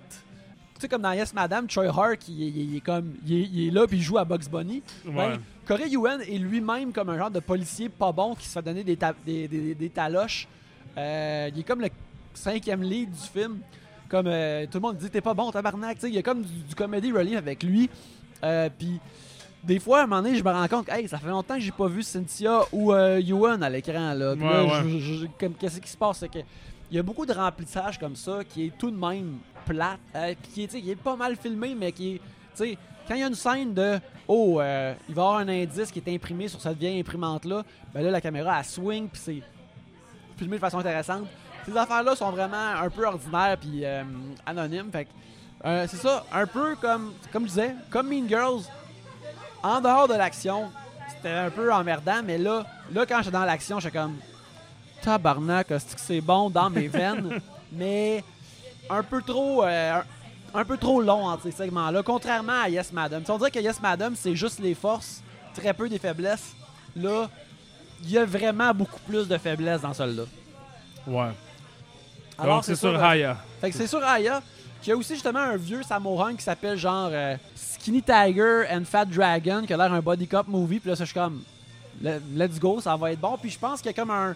Tu 0.76 0.82
sais, 0.82 0.88
comme 0.88 1.02
dans 1.02 1.12
Yes 1.12 1.34
Madame, 1.34 1.68
Troy 1.68 1.88
Hart, 1.88 2.28
il, 2.30 2.44
est- 2.44 2.48
il 2.64 2.78
est 2.78 2.82
comme, 2.82 3.14
il 3.26 3.34
est, 3.34 3.50
il 3.52 3.68
est 3.68 3.72
là 3.72 3.86
puis 3.86 3.98
il 3.98 4.02
joue 4.04 4.18
à 4.18 4.26
Bugs 4.26 4.48
Bunny. 4.50 4.82
Ouais. 5.06 5.14
Ben, 5.14 5.40
Corey 5.68 5.90
Yuen 5.90 6.22
est 6.22 6.38
lui-même 6.40 6.92
comme 6.94 7.10
un 7.10 7.18
genre 7.18 7.30
de 7.30 7.40
policier 7.42 7.90
pas 7.90 8.12
bon 8.12 8.34
qui 8.34 8.48
se 8.48 8.54
fait 8.54 8.62
donner 8.62 8.84
des, 8.84 8.98
ta- 8.98 9.14
des, 9.26 9.48
des- 9.48 9.76
des 9.76 9.90
taloches. 9.90 10.48
Euh, 10.98 11.50
il 11.54 11.60
est 11.60 11.64
comme 11.64 11.82
le 11.82 11.90
cinquième 12.34 12.82
lead 12.82 13.12
du 13.12 13.18
film. 13.40 13.60
Comme 14.10 14.28
euh, 14.28 14.66
tout 14.66 14.78
le 14.78 14.82
monde 14.82 14.98
dit, 14.98 15.10
t'es 15.10 15.22
pas 15.22 15.34
bon, 15.34 15.52
tabarnak. 15.52 15.98
Il 16.04 16.14
y 16.16 16.18
a 16.18 16.22
comme 16.24 16.42
du, 16.42 16.54
du 16.68 16.76
comedy 16.76 17.12
relief 17.12 17.38
avec 17.38 17.62
lui. 17.64 17.90
Euh, 18.44 18.70
Puis 18.78 19.00
des 19.64 19.80
fois, 19.80 20.00
à 20.00 20.04
un 20.04 20.08
moment 20.08 20.22
donné, 20.24 20.36
je 20.36 20.44
me 20.44 20.50
rends 20.52 20.68
compte 20.68 20.90
hey, 20.90 21.08
ça 21.08 21.18
fait 21.20 21.28
longtemps 21.28 21.56
que 21.56 21.60
j'ai 21.62 21.72
pas 21.72 21.88
vu 21.88 22.02
Cynthia 22.02 22.62
ou 22.72 22.92
euh, 22.94 23.20
Yuan 23.20 23.62
à 23.62 23.70
l'écran. 23.70 24.14
Là. 24.14 24.36
Puis 24.36 24.44
Ouais, 24.46 24.54
là, 24.54 24.64
ouais. 24.84 24.90
je- 24.90 25.00
je- 25.00 25.26
comme, 25.40 25.54
qu'est-ce 25.54 25.80
qui 25.80 25.90
se 25.90 25.98
passe? 25.98 26.20
C'est 26.20 26.30
que 26.30 26.40
il 26.92 26.96
y 26.96 27.00
a 27.00 27.04
beaucoup 27.04 27.26
de 27.26 27.34
remplissage 27.34 28.00
comme 28.00 28.16
ça 28.16 28.40
qui 28.44 28.66
est 28.68 28.78
tout 28.78 28.90
de 28.90 28.98
même 28.98 29.38
plate. 29.66 30.00
euh, 30.16 30.34
puis 30.42 30.52
qui, 30.52 30.64
est, 30.64 30.82
qui 30.82 30.90
est 30.92 30.96
pas 30.96 31.16
mal 31.16 31.36
filmé, 31.36 31.76
mais 31.76 31.92
qui 31.92 32.16
est. 32.16 32.22
Quand 33.08 33.16
il 33.16 33.22
y 33.22 33.24
a 33.24 33.28
une 33.28 33.36
scène 33.36 33.74
de 33.74 34.00
Oh, 34.28 34.60
euh, 34.60 34.94
il 35.08 35.16
va 35.16 35.22
y 35.22 35.26
avoir 35.26 35.38
un 35.40 35.48
indice 35.50 35.92
qui 35.92 36.00
est 36.00 36.14
imprimé 36.16 36.48
sur 36.48 36.60
cette 36.62 36.78
vieille 36.78 37.00
imprimante-là, 37.00 37.64
ben 37.94 38.04
là, 38.04 38.12
la 38.12 38.22
caméra, 38.22 38.58
elle 38.60 38.66
swing, 38.66 39.08
puis 39.08 39.22
c'est 39.24 39.42
filmé 40.38 40.56
de 40.58 40.62
façon 40.62 40.78
intéressante. 40.80 41.26
Ces 41.66 41.78
affaires-là 41.78 42.16
sont 42.16 42.32
vraiment 42.32 42.72
un 42.82 42.90
peu 42.90 43.06
ordinaires 43.06 43.58
puis 43.60 43.86
euh, 43.86 44.04
anonymes. 44.46 44.92
Fait 44.92 45.06
que, 45.06 45.10
euh, 45.66 45.88
c'est 45.90 45.98
ça, 45.98 46.26
un 46.32 46.46
peu 46.48 46.76
comme, 46.76 47.14
comme 47.32 47.44
je 47.44 47.50
disais, 47.50 47.76
comme 47.90 48.08
Mean 48.08 48.28
Girls, 48.28 48.62
en 49.62 49.82
dehors 49.82 50.08
de 50.08 50.14
l'action, 50.14 50.72
c'était 51.16 51.34
un 51.34 51.50
peu 51.50 51.72
emmerdant, 51.74 52.22
mais 52.24 52.38
là, 52.38 52.66
là 52.94 53.06
quand 53.06 53.18
j'étais 53.20 53.32
dans 53.32 53.46
l'action, 53.46 53.80
j'étais 53.80 53.98
comme 53.98 54.16
tabarnak, 55.02 55.68
c'est 55.98 56.22
bon 56.22 56.50
dans 56.50 56.70
mes 56.70 56.88
veines, 56.88 57.40
mais 57.72 58.24
un 58.90 59.04
peu 59.04 59.22
trop. 59.22 59.64
euh, 59.64 60.00
un, 60.00 60.04
un 60.54 60.66
peu 60.66 60.78
trop 60.78 61.02
long 61.02 61.28
entre 61.28 61.44
ces 61.44 61.52
segments-là, 61.52 62.04
contrairement 62.04 62.62
à 62.64 62.70
Yes 62.70 62.92
Madam. 62.92 63.24
Si 63.24 63.32
on 63.32 63.38
dirait 63.38 63.52
que 63.52 63.60
Yes 63.60 63.80
Madam, 63.82 64.16
c'est 64.16 64.36
juste 64.36 64.60
les 64.60 64.74
forces, 64.74 65.22
très 65.54 65.74
peu 65.74 65.90
des 65.90 66.00
faiblesses. 66.00 66.56
Là, 66.96 67.30
il 68.04 68.12
y 68.12 68.18
a 68.18 68.26
vraiment 68.26 68.74
beaucoup 68.74 69.00
plus 69.08 69.28
de 69.28 69.38
faiblesses 69.38 69.82
dans 69.82 69.94
celle-là. 69.94 70.24
Ouais. 71.08 71.32
Alors, 72.42 72.56
Donc, 72.58 72.66
c'est 72.66 72.76
sur 72.76 72.90
euh, 72.96 73.02
Haya. 73.04 73.38
Fait 73.62 73.70
que 73.72 73.76
c'est 73.76 73.88
sur 73.88 74.04
Aya, 74.04 74.42
qui 74.82 74.92
a 74.92 74.96
aussi 74.98 75.14
justement 75.14 75.40
un 75.40 75.58
vieux 75.58 75.84
Samoran 75.84 76.36
qui 76.36 76.44
s'appelle 76.44 76.78
genre 76.78 77.10
euh, 77.12 77.36
Skinny 77.56 78.02
Tiger 78.02 78.64
and 78.72 78.84
Fat 78.86 79.06
Dragon, 79.06 79.64
qui 79.66 79.74
a 79.74 79.78
l'air 79.78 79.92
un 79.94 80.02
body 80.02 80.28
cop 80.28 80.48
movie. 80.48 80.80
Puis 80.80 80.90
là, 80.90 80.96
ça, 80.96 81.04
je 81.06 81.12
suis 81.12 81.20
comme, 81.20 81.42
le- 82.02 82.22
let's 82.36 82.60
go, 82.60 82.80
ça 82.82 82.96
va 82.96 83.12
être 83.12 83.20
bon. 83.20 83.38
Puis 83.42 83.50
je 83.52 83.60
pense 83.60 83.82
qu'il 83.82 83.92
y 83.92 83.94
a 83.94 83.94
comme 83.94 84.12
un. 84.12 84.36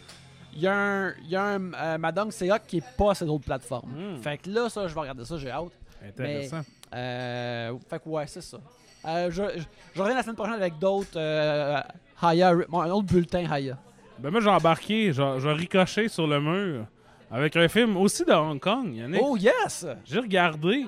Il 0.56 0.62
y 0.62 0.68
a 0.68 0.74
un, 0.76 1.10
il 1.24 1.30
y 1.30 1.36
a 1.36 1.44
un 1.44 1.74
euh, 1.74 1.98
Madame 1.98 2.30
Seok 2.32 2.62
qui 2.68 2.78
est 2.78 2.96
pas 2.96 3.16
sur 3.16 3.26
d'autres 3.26 3.46
plateformes. 3.46 3.90
Mm. 3.90 4.22
Fait 4.22 4.38
que 4.38 4.50
là, 4.52 4.70
ça, 4.70 4.88
je 4.88 4.94
vais 4.94 5.00
regarder 5.00 5.26
ça, 5.26 5.38
j'ai 5.38 5.50
hâte. 5.50 5.72
Intéressant. 6.06 6.62
Euh, 6.94 7.74
fait 7.90 8.04
que 8.04 8.10
ouais, 8.10 8.28
c'est 8.28 8.42
ça. 8.42 8.58
Euh, 9.06 9.32
je, 9.32 9.42
je, 9.58 9.64
je 9.96 10.02
reviens 10.02 10.16
la 10.16 10.22
semaine 10.22 10.36
prochaine 10.36 10.54
avec 10.54 10.78
d'autres 10.78 11.10
euh, 11.18 11.80
Haya, 12.22 12.54
bon, 12.70 12.82
un 12.82 12.92
autre 12.92 13.08
bulletin 13.08 13.50
Haya. 13.52 13.78
Ben 14.20 14.30
moi, 14.30 14.42
j'ai 14.42 14.50
embarqué, 14.50 15.12
j'ai 15.12 15.34
j'ai 15.40 15.52
ricoché 15.52 16.08
sur 16.08 16.28
le 16.28 16.40
mur 16.40 16.86
avec 17.34 17.56
un 17.58 17.68
film 17.68 17.98
aussi 17.98 18.24
de 18.24 18.32
Hong 18.32 18.60
Kong, 18.60 18.94
Yannick. 18.96 19.20
Oh 19.24 19.36
yes! 19.36 19.86
J'ai 20.06 20.20
regardé 20.20 20.86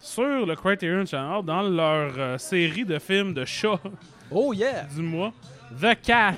sur 0.00 0.46
le 0.46 0.54
Criterion 0.56 1.04
Channel 1.04 1.44
dans 1.44 1.62
leur 1.62 2.12
euh, 2.18 2.38
série 2.38 2.84
de 2.84 2.98
films 2.98 3.34
de 3.34 3.44
chats 3.44 3.78
Oh 4.30 4.52
yeah! 4.54 4.84
du 4.96 5.02
mois, 5.02 5.32
The 5.80 5.94
Cat. 6.02 6.34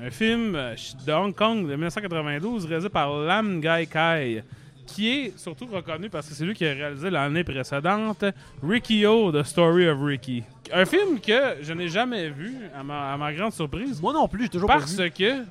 Un 0.00 0.10
film 0.10 0.54
euh, 0.56 0.74
de 1.06 1.12
Hong 1.12 1.34
Kong 1.34 1.62
de 1.68 1.74
1992 1.76 2.66
réalisé 2.66 2.88
par 2.88 3.16
Lam 3.18 3.60
Gai 3.60 3.86
Kai, 3.86 4.42
qui 4.86 5.08
est 5.10 5.38
surtout 5.38 5.66
reconnu 5.66 6.10
parce 6.10 6.28
que 6.28 6.34
c'est 6.34 6.44
lui 6.44 6.54
qui 6.54 6.66
a 6.66 6.72
réalisé 6.72 7.10
l'année 7.10 7.44
précédente 7.44 8.24
Ricky 8.62 9.06
O, 9.06 9.30
The 9.30 9.44
Story 9.44 9.88
of 9.88 9.98
Ricky. 10.02 10.42
Un 10.72 10.84
film 10.84 11.20
que 11.20 11.56
je 11.62 11.72
n'ai 11.72 11.88
jamais 11.88 12.28
vu, 12.28 12.56
à 12.76 12.82
ma, 12.82 13.12
à 13.12 13.16
ma 13.16 13.32
grande 13.32 13.52
surprise, 13.52 14.00
Moi 14.02 14.12
non 14.12 14.26
plus, 14.28 14.44
j'ai 14.44 14.48
toujours 14.50 14.68
pas 14.68 14.78
parce 14.78 14.98
vu. 14.98 15.10
que 15.10 15.44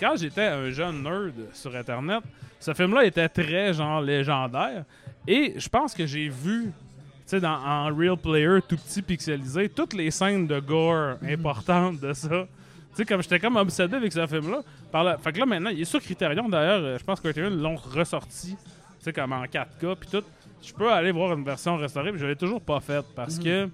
quand 0.00 0.16
j'étais 0.16 0.46
un 0.46 0.70
jeune 0.70 1.02
nerd 1.02 1.34
sur 1.52 1.74
Internet, 1.76 2.22
ce 2.58 2.72
film-là 2.74 3.04
était 3.04 3.28
très 3.28 3.72
genre 3.74 4.00
légendaire. 4.00 4.84
Et 5.28 5.54
je 5.58 5.68
pense 5.68 5.92
que 5.94 6.06
j'ai 6.06 6.28
vu, 6.28 6.64
tu 6.66 6.72
sais, 7.26 7.40
dans- 7.40 7.58
en 7.62 7.94
Real 7.94 8.16
Player 8.16 8.58
tout 8.66 8.76
petit 8.76 9.02
pixelisé, 9.02 9.68
toutes 9.68 9.92
les 9.92 10.10
scènes 10.10 10.46
de 10.46 10.58
gore 10.58 11.16
importantes 11.22 12.00
de 12.00 12.12
ça. 12.14 12.28
Tu 12.90 12.96
sais, 12.96 13.04
comme 13.04 13.22
j'étais 13.22 13.38
comme 13.38 13.56
obsédé 13.56 13.96
avec 13.96 14.12
ce 14.12 14.26
film-là. 14.26 14.62
Par 14.90 15.04
la- 15.04 15.18
Fait 15.18 15.32
que 15.32 15.38
là, 15.38 15.46
maintenant, 15.46 15.70
il 15.70 15.80
est 15.82 15.84
sur 15.84 16.00
Criterion. 16.00 16.48
D'ailleurs, 16.48 16.80
euh, 16.82 16.98
je 16.98 17.04
pense 17.04 17.20
que 17.20 17.28
Criterion 17.28 17.54
l'ont 17.56 17.76
ressorti, 17.76 18.56
tu 18.56 18.56
sais, 19.04 19.12
comme 19.12 19.32
en 19.32 19.44
4K, 19.46 19.94
puis 19.94 20.08
tout. 20.10 20.24
Je 20.62 20.72
peux 20.74 20.90
aller 20.92 21.12
voir 21.12 21.32
une 21.38 21.44
version 21.44 21.76
restaurée, 21.76 22.10
puis 22.10 22.20
je 22.20 22.26
l'ai 22.26 22.36
toujours 22.36 22.60
pas 22.60 22.80
faite 22.80 23.06
parce 23.14 23.38
que 23.38 23.68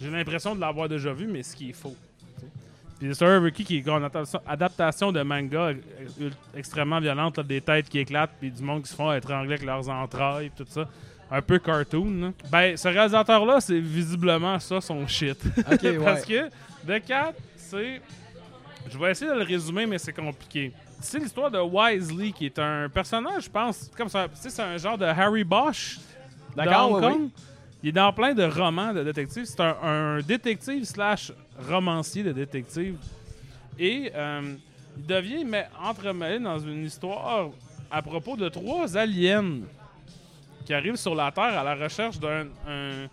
j'ai 0.00 0.10
l'impression 0.10 0.54
de 0.54 0.60
l'avoir 0.60 0.88
déjà 0.88 1.12
vu, 1.12 1.26
mais 1.26 1.42
ce 1.42 1.54
qui 1.54 1.70
est 1.70 1.72
faux. 1.74 1.96
Puis 3.02 3.10
of 3.10 3.42
Ricky, 3.42 3.64
qui 3.64 3.78
est 3.78 3.88
une 3.88 4.08
adaptation- 4.46 5.10
de 5.10 5.22
manga 5.22 5.70
euh, 5.70 6.30
extrêmement 6.56 7.00
violente, 7.00 7.36
là, 7.36 7.42
des 7.42 7.60
têtes 7.60 7.88
qui 7.88 7.98
éclatent, 7.98 8.30
puis 8.38 8.48
du 8.50 8.62
monde 8.62 8.82
qui 8.82 8.90
se 8.90 8.94
font 8.94 9.12
étrangler 9.12 9.54
avec 9.54 9.64
leurs 9.64 9.88
entrailles, 9.88 10.52
tout 10.56 10.64
ça. 10.68 10.88
Un 11.28 11.42
peu 11.42 11.58
cartoon. 11.58 12.10
là. 12.20 12.32
Ben, 12.50 12.76
ce 12.76 12.86
réalisateur-là, 12.86 13.60
c'est 13.60 13.80
visiblement 13.80 14.56
ça 14.60 14.80
son 14.80 15.04
shit. 15.08 15.36
Ouais. 15.68 15.98
Parce 15.98 16.24
que 16.24 16.48
The 16.86 17.04
Cat, 17.04 17.32
c'est. 17.56 18.00
Je 18.88 18.98
vais 18.98 19.10
essayer 19.10 19.30
de 19.32 19.36
le 19.38 19.44
résumer, 19.44 19.84
mais 19.86 19.98
c'est 19.98 20.12
compliqué. 20.12 20.72
C'est 21.00 21.18
l'histoire 21.18 21.50
de 21.50 21.58
Wisely, 21.58 22.32
qui 22.32 22.46
est 22.46 22.58
un 22.60 22.88
personnage, 22.88 23.44
je 23.44 23.50
pense, 23.50 23.90
comme 23.96 24.08
ça. 24.08 24.28
tu 24.28 24.36
sais, 24.40 24.50
C'est 24.50 24.62
un 24.62 24.76
genre 24.76 24.96
de 24.98 25.06
Harry 25.06 25.42
Bosch 25.42 25.98
de 26.50 26.56
D'accord, 26.56 26.92
Hong 26.92 27.02
oui, 27.02 27.10
Kong. 27.10 27.28
Il 27.82 27.88
est 27.88 27.92
dans 27.92 28.12
plein 28.12 28.32
de 28.32 28.44
romans 28.44 28.92
de 28.92 29.02
détectives. 29.02 29.44
C'est 29.46 29.60
un, 29.60 29.74
un 29.82 30.20
détective 30.20 30.84
slash 30.84 31.32
romancier 31.68 32.22
de 32.22 32.32
détective. 32.32 32.96
Et 33.78 34.10
euh, 34.14 34.54
il 34.98 35.06
devient 35.06 35.44
mais, 35.44 35.66
entremêlé 35.82 36.38
dans 36.38 36.58
une 36.58 36.84
histoire 36.84 37.48
à 37.90 38.02
propos 38.02 38.36
de 38.36 38.48
trois 38.48 38.96
aliens 38.96 39.60
qui 40.64 40.74
arrivent 40.74 40.96
sur 40.96 41.14
la 41.14 41.30
Terre 41.32 41.58
à 41.58 41.64
la 41.64 41.74
recherche 41.74 42.18
d'un. 42.18 42.46
un- 42.68 43.06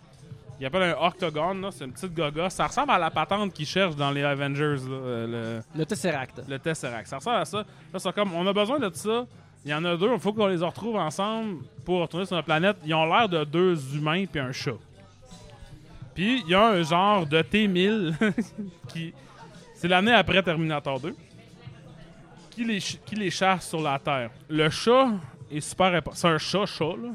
il 0.58 0.66
appelle 0.66 0.82
un 0.82 1.06
octogone, 1.06 1.62
là, 1.62 1.70
c'est 1.72 1.86
une 1.86 1.92
petite 1.92 2.12
gaga. 2.14 2.50
Ça 2.50 2.66
ressemble 2.66 2.90
à 2.90 2.98
la 2.98 3.10
patente 3.10 3.54
qu'ils 3.54 3.64
cherchent 3.66 3.96
dans 3.96 4.10
les 4.10 4.22
Avengers, 4.22 4.76
là, 4.86 4.92
euh, 4.94 5.62
le, 5.74 5.78
Le 5.80 5.86
Tesseract. 5.86 6.42
le 6.46 6.58
Tesseract. 6.58 7.06
Ça 7.08 7.16
ressemble 7.16 7.36
à 7.36 7.44
ça. 7.46 7.58
Là, 7.92 7.98
c'est 7.98 8.12
comme, 8.14 8.34
on 8.34 8.46
a 8.46 8.52
besoin 8.52 8.78
de 8.78 8.90
ça. 8.92 9.24
Il 9.64 9.70
y 9.70 9.74
en 9.74 9.82
a 9.86 9.96
deux, 9.96 10.12
il 10.12 10.20
faut 10.20 10.34
qu'on 10.34 10.46
les 10.48 10.58
retrouve 10.62 10.96
ensemble 10.96 11.62
pour 11.86 12.00
retourner 12.02 12.26
sur 12.26 12.36
notre 12.36 12.44
planète. 12.44 12.76
Ils 12.84 12.92
ont 12.92 13.06
l'air 13.06 13.26
de 13.26 13.42
deux 13.44 13.96
humains 13.96 14.26
puis 14.26 14.38
un 14.40 14.52
chat. 14.52 14.72
Il 16.22 16.48
y 16.48 16.54
a 16.54 16.66
un 16.66 16.82
genre 16.82 17.26
de 17.26 17.40
T-1000 17.42 18.14
qui. 18.88 19.12
C'est 19.74 19.88
l'année 19.88 20.12
après 20.12 20.42
Terminator 20.42 21.00
2. 21.00 21.14
Qui 22.50 22.64
les, 22.64 22.78
qui 22.78 23.14
les 23.14 23.30
chasse 23.30 23.68
sur 23.68 23.80
la 23.80 23.98
Terre. 23.98 24.30
Le 24.48 24.68
chat 24.68 25.08
est 25.50 25.60
super 25.60 25.86
important. 25.86 26.12
C'est 26.14 26.28
un 26.28 26.38
chat-chat, 26.38 26.84
là. 27.02 27.08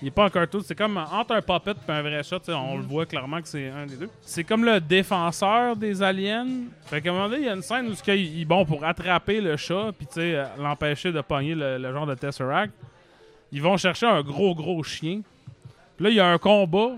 Il 0.00 0.08
est 0.08 0.10
pas 0.10 0.24
un 0.24 0.30
cartoon, 0.30 0.60
c'est 0.64 0.74
comme 0.74 0.96
entre 0.96 1.32
un 1.36 1.40
puppet 1.42 1.74
et 1.88 1.92
un 1.92 2.02
vrai 2.02 2.22
chat, 2.24 2.40
on 2.48 2.76
le 2.78 2.82
voit 2.82 3.06
clairement 3.06 3.40
que 3.40 3.46
c'est 3.46 3.68
un 3.68 3.86
des 3.86 3.94
deux. 3.96 4.10
C'est 4.22 4.42
comme 4.42 4.64
le 4.64 4.80
défenseur 4.80 5.76
des 5.76 6.02
aliens. 6.02 6.48
Fait 6.86 7.00
qu'à 7.00 7.10
un 7.10 7.12
moment 7.12 7.28
donné, 7.28 7.42
il 7.42 7.46
y 7.46 7.48
a 7.48 7.54
une 7.54 7.62
scène 7.62 7.86
où 7.86 7.94
ce 7.94 8.02
qu'il- 8.02 8.16
il 8.36 8.44
bon 8.44 8.64
pour 8.64 8.84
attraper 8.84 9.40
le 9.40 9.56
chat 9.56 9.92
puis 9.96 10.08
euh, 10.16 10.44
l'empêcher 10.58 11.12
de 11.12 11.20
pogner 11.20 11.54
le, 11.54 11.78
le 11.78 11.92
genre 11.92 12.06
de 12.06 12.14
Tesseract. 12.16 12.72
Ils 13.52 13.62
vont 13.62 13.76
chercher 13.76 14.06
un 14.06 14.22
gros 14.22 14.56
gros 14.56 14.82
chien. 14.82 15.20
Puis 15.96 16.04
là, 16.04 16.10
il 16.10 16.16
y 16.16 16.20
a 16.20 16.26
un 16.32 16.38
combat 16.38 16.92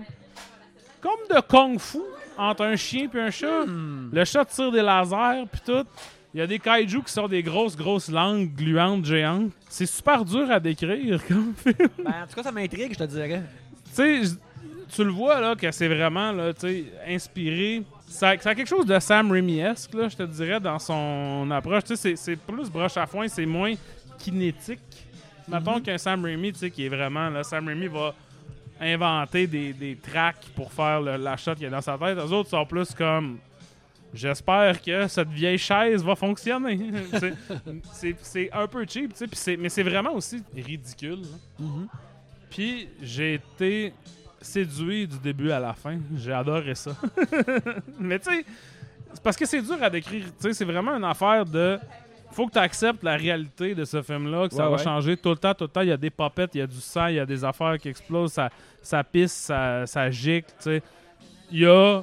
comme 1.05 1.37
de 1.37 1.41
kung-fu 1.41 1.99
entre 2.37 2.63
un 2.65 2.75
chien 2.75 3.07
et 3.13 3.19
un 3.19 3.29
chat. 3.31 3.65
Le 3.65 4.25
chat 4.25 4.45
tire 4.45 4.71
des 4.71 4.81
lasers 4.81 5.45
puis 5.51 5.61
tout. 5.65 5.85
Il 6.33 6.39
y 6.39 6.41
a 6.41 6.47
des 6.47 6.59
kaiju 6.59 7.01
qui 7.03 7.11
sortent 7.13 7.31
des 7.31 7.43
grosses 7.43 7.77
grosses 7.77 8.09
langues 8.09 8.53
gluantes 8.53 9.05
géantes. 9.05 9.51
C'est 9.69 9.85
super 9.85 10.25
dur 10.25 10.49
à 10.51 10.59
décrire 10.59 11.25
comme 11.27 11.53
film. 11.63 11.75
Ben, 11.97 12.23
en 12.23 12.27
tout 12.27 12.35
cas, 12.35 12.43
ça 12.43 12.51
m'intrigue, 12.51 12.91
je 12.93 12.97
te 12.99 13.03
dirais. 13.05 13.41
tu 13.95 14.25
sais, 14.25 14.35
tu 14.93 15.03
le 15.03 15.11
vois 15.11 15.39
là 15.39 15.55
que 15.55 15.71
c'est 15.71 15.87
vraiment 15.87 16.31
là, 16.33 16.53
tu 16.53 16.59
sais, 16.67 16.85
inspiré. 17.07 17.83
Ça, 18.07 18.37
ça 18.39 18.49
a 18.49 18.55
quelque 18.55 18.67
chose 18.67 18.85
de 18.85 18.99
Sam 18.99 19.31
Raimi-esque, 19.31 19.93
là, 19.93 20.09
je 20.09 20.15
te 20.17 20.23
dirais, 20.23 20.59
dans 20.59 20.77
son 20.77 21.49
approche. 21.51 21.83
Tu 21.85 21.95
sais, 21.95 22.01
c'est- 22.01 22.15
c'est 22.17 22.35
plus 22.35 22.69
broche 22.69 22.97
à 22.97 23.05
foin, 23.07 23.27
c'est 23.29 23.45
moins 23.45 23.73
kinétique. 24.19 24.79
Mettons 25.47 25.79
qu'un 25.79 25.97
Sam 25.97 26.23
Raimi, 26.25 26.51
tu 26.51 26.59
sais, 26.59 26.69
qui 26.71 26.85
est 26.85 26.89
vraiment 26.89 27.29
là, 27.29 27.43
Sam 27.43 27.65
Raimi 27.67 27.87
va 27.87 28.13
inventer 28.79 29.47
des, 29.47 29.73
des 29.73 29.95
tracks 29.95 30.45
pour 30.55 30.71
faire 30.71 31.01
le- 31.01 31.17
la 31.17 31.37
shot 31.37 31.53
qu'il 31.53 31.63
y 31.63 31.67
a 31.67 31.69
dans 31.69 31.81
sa 31.81 31.97
tête. 31.97 32.17
Les 32.17 32.31
autres 32.33 32.49
sont 32.49 32.65
plus 32.65 32.93
comme. 32.93 33.37
J'espère 34.13 34.81
que 34.81 35.07
cette 35.07 35.27
vieille 35.29 35.57
chaise 35.57 36.01
va 36.03 36.15
fonctionner. 36.15 36.79
C'est- 37.91 38.49
un 38.53 38.67
peu 38.67 38.85
cheap, 38.87 39.13
mais 39.59 39.67
c'est 39.69 39.83
vraiment 39.83 40.13
aussi 40.13 40.41
ridicule. 40.55 41.21
là. 41.21 41.65
Puis 42.49 42.87
j'ai 43.01 43.33
été 43.35 43.93
séduit 44.39 45.07
du 45.07 45.17
début 45.19 45.51
à 45.51 45.59
la 45.59 45.73
fin. 45.73 45.97
J'ai 46.15 46.31
adoré 46.31 46.75
ça. 46.75 46.91
Mais 47.99 48.19
tu 48.19 48.29
sais, 48.31 48.45
parce 49.23 49.35
que 49.35 49.45
c'est 49.45 49.61
dur 49.61 49.81
à 49.81 49.89
décrire. 49.89 50.25
C'est 50.39 50.63
vraiment 50.63 50.95
une 50.95 51.03
affaire 51.03 51.45
de. 51.45 51.77
Faut 52.35 52.47
que 52.47 52.51
tu 52.51 52.59
acceptes 52.59 53.01
la 53.03 53.15
réalité 53.15 53.73
de 53.73 53.85
ce 53.85 54.01
film-là, 54.01 54.49
que 54.49 54.53
ça 54.55 54.65
va 54.65 54.75
ouais. 54.75 54.83
changer 54.83 55.15
tout 55.15 55.29
le 55.29 55.37
temps. 55.37 55.53
Tout 55.53 55.63
le 55.63 55.69
temps, 55.69 55.81
il 55.81 55.87
y 55.87 55.91
a 55.91 55.97
des 55.97 56.09
popettes, 56.09 56.51
il 56.53 56.57
y 56.57 56.61
a 56.61 56.67
du 56.67 56.79
sang, 56.81 57.07
il 57.07 57.15
y 57.15 57.19
a 57.19 57.25
des 57.25 57.43
affaires 57.45 57.77
qui 57.79 57.87
explosent, 57.87 58.33
ça, 58.33 58.49
ça 58.81 59.03
pisse, 59.03 59.31
ça, 59.31 59.87
ça 59.87 60.11
gicle. 60.11 60.49
Tu 60.57 60.63
sais, 60.63 60.83
il 61.51 61.59
y 61.59 61.65
a. 61.65 62.01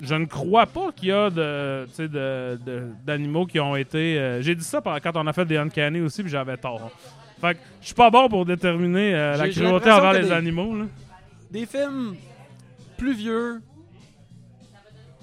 Je 0.00 0.14
ne 0.14 0.24
crois 0.26 0.66
pas 0.66 0.90
qu'il 0.92 1.08
y 1.08 1.12
a 1.12 1.30
de, 1.30 1.86
sais, 1.92 2.08
de, 2.08 2.58
de- 2.66 2.88
d'animaux 3.04 3.46
qui 3.46 3.60
ont 3.60 3.76
été. 3.76 4.18
euh, 4.18 4.40
J'ai 4.42 4.54
dit 4.54 4.64
ça 4.64 4.82
quand 5.02 5.16
on 5.16 5.26
a 5.26 5.32
fait 5.32 5.44
des 5.46 5.56
Uncanny 5.56 6.00
aussi, 6.00 6.22
puis 6.22 6.30
j'avais 6.30 6.56
tort. 6.56 6.90
Fait 7.40 7.54
que 7.54 7.60
je 7.82 7.86
suis 7.86 7.94
pas 7.94 8.08
bon 8.10 8.28
pour 8.28 8.44
déterminer 8.46 9.14
euh, 9.14 9.36
la 9.36 9.48
cruauté 9.50 9.90
envers 9.90 10.12
les 10.14 10.22
des- 10.22 10.32
animaux. 10.32 10.74
Là. 10.76 10.84
Des 11.50 11.66
films 11.66 12.14
plus 12.98 13.14
vieux, 13.14 13.60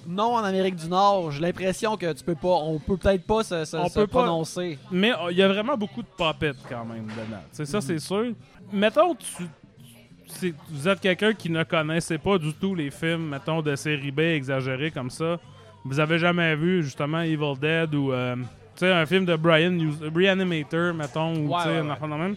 non 0.07 0.35
en 0.35 0.43
Amérique 0.43 0.75
du 0.75 0.87
Nord, 0.87 1.31
j'ai 1.31 1.41
l'impression 1.41 1.95
que 1.97 2.11
tu 2.13 2.23
peux 2.23 2.35
pas, 2.35 2.47
on 2.61 2.79
peut 2.79 2.97
peut-être 2.97 3.25
pas 3.25 3.43
se, 3.43 3.65
se- 3.65 3.77
On 3.77 3.87
se 3.89 3.93
peut 3.99 4.07
pas. 4.07 4.19
prononcer. 4.23 4.77
Mais 4.91 5.11
euh, 5.13 5.31
il 5.31 5.37
y 5.37 5.43
a 5.43 5.47
vraiment 5.47 5.77
beaucoup 5.77 6.01
de 6.01 6.07
popettes 6.17 6.57
quand 6.69 6.85
même 6.85 7.05
dedans. 7.07 7.41
C'est 7.51 7.63
Mhm. 7.63 7.67
ça, 7.67 7.81
c'est 7.81 7.99
sûr. 7.99 8.33
Mettons, 8.71 9.15
tu, 9.15 10.55
vous 10.69 10.87
êtes 10.87 10.99
quelqu'un 10.99 11.33
qui 11.33 11.49
ne 11.49 11.63
connaissait 11.63 12.17
pas 12.17 12.37
du 12.37 12.53
tout 12.53 12.73
les 12.75 12.89
films, 12.91 13.29
mettons, 13.29 13.61
de 13.61 13.75
série 13.75 14.11
B 14.11 14.19
exagérés 14.19 14.91
comme 14.91 15.09
ça. 15.09 15.37
Vous 15.85 15.99
avez 15.99 16.17
jamais 16.17 16.55
vu, 16.55 16.81
justement, 16.83 17.21
Evil 17.21 17.53
Dead 17.59 17.93
ou, 17.93 18.11
euh, 18.13 18.35
tu 18.37 18.41
sais, 18.77 18.91
un 18.91 19.05
film 19.05 19.25
de 19.25 19.35
Brian 19.35 19.77
Reanimator, 20.13 20.93
mettons, 20.93 21.33
ou, 21.35 21.47
Ouais, 21.53 21.57
tu 21.57 21.63
sais, 21.69 21.81
ouais, 21.81 21.87
un 22.01 22.09
ouais. 22.11 22.17
même. 22.17 22.35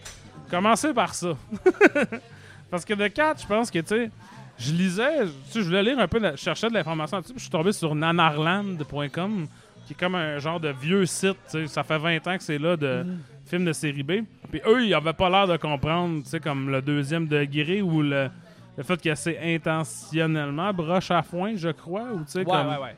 Commencez 0.51 0.93
par 0.93 1.14
ça. 1.14 1.29
Parce 2.71 2.85
que 2.85 2.95
de 2.95 3.07
4, 3.07 3.43
je 3.43 3.47
pense 3.47 3.71
que, 3.71 3.79
tu 3.79 3.87
sais, 3.87 4.11
je 4.59 4.72
lisais, 4.72 5.24
tu 5.24 5.30
sais, 5.50 5.61
je 5.61 5.64
voulais 5.66 5.82
lire 5.82 5.98
un 5.98 6.09
peu, 6.09 6.18
de- 6.20 6.30
je 6.32 6.36
cherchais 6.36 6.68
de 6.68 6.74
l'information 6.74 7.18
là-dessus, 7.18 7.32
puis 7.34 7.40
je 7.40 7.44
suis 7.44 7.50
tombé 7.50 7.72
sur 7.72 7.94
nanarland.com, 7.94 9.46
qui 9.86 9.92
est 9.92 9.96
comme 9.96 10.14
un 10.14 10.38
genre 10.38 10.59
de 10.61 10.68
vieux 10.70 11.07
site, 11.07 11.36
tu 11.50 11.50
sais, 11.50 11.66
ça 11.66 11.82
fait 11.84 11.98
20 11.98 12.26
ans 12.26 12.36
que 12.36 12.42
c'est 12.42 12.59
là 12.59 12.76
de 12.76 13.07
films 13.46 13.64
de 13.64 13.72
série 13.72 14.02
B. 14.02 14.12
Puis 14.50 14.61
eux, 14.66 14.84
ils 14.86 14.94
avaient 14.94 15.12
pas 15.12 15.28
l'air 15.30 15.46
de 15.46 15.57
comprendre, 15.57 16.22
tu 16.22 16.30
sais, 16.30 16.40
comme 16.40 16.70
le 16.70 16.80
deuxième 16.82 17.26
degré 17.28 17.82
ou 17.82 18.02
le, 18.02 18.28
le 18.76 18.82
fait 18.82 19.00
que 19.00 19.14
c'est 19.14 19.38
intentionnellement 19.54 20.72
broche 20.72 21.11
à 21.11 21.22
foin, 21.22 21.52
je 21.57 21.68
crois, 21.68 22.11
ou 22.12 22.20
tu 22.24 22.30
sais, 22.32 22.38
Ouais, 22.40 22.44
comme- 22.44 22.68
ouais, 22.68 22.78
ouais. 22.78 22.96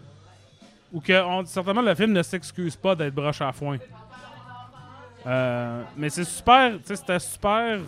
ou 0.93 1.01
que 1.01 1.23
on- 1.25 1.45
certainement 1.45 1.83
le 1.83 1.95
film 1.95 2.13
ne 2.13 2.23
s'excuse 2.23 2.77
pas 2.77 2.95
d'être 2.95 3.15
broche 3.15 3.41
à 3.43 3.53
foin. 3.53 3.77
Euh, 5.27 5.83
mais 5.97 6.09
c'est 6.09 6.25
super, 6.25 6.73
tu 6.79 6.85
sais, 6.85 6.97
c'était 6.97 7.19
super 7.19 7.81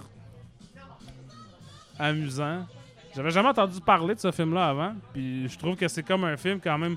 amusant. 1.99 2.67
J'avais 3.15 3.31
jamais 3.31 3.49
entendu 3.49 3.81
parler 3.81 4.15
de 4.15 4.21
ce 4.21 4.31
film-là 4.31 4.69
avant, 4.69 4.93
puis 5.13 5.49
je 5.49 5.59
trouve 5.59 5.77
que 5.77 5.89
c'est 5.89 6.03
comme 6.03 6.25
un 6.25 6.37
film 6.37 6.61
quand 6.63 6.79
même. 6.79 6.97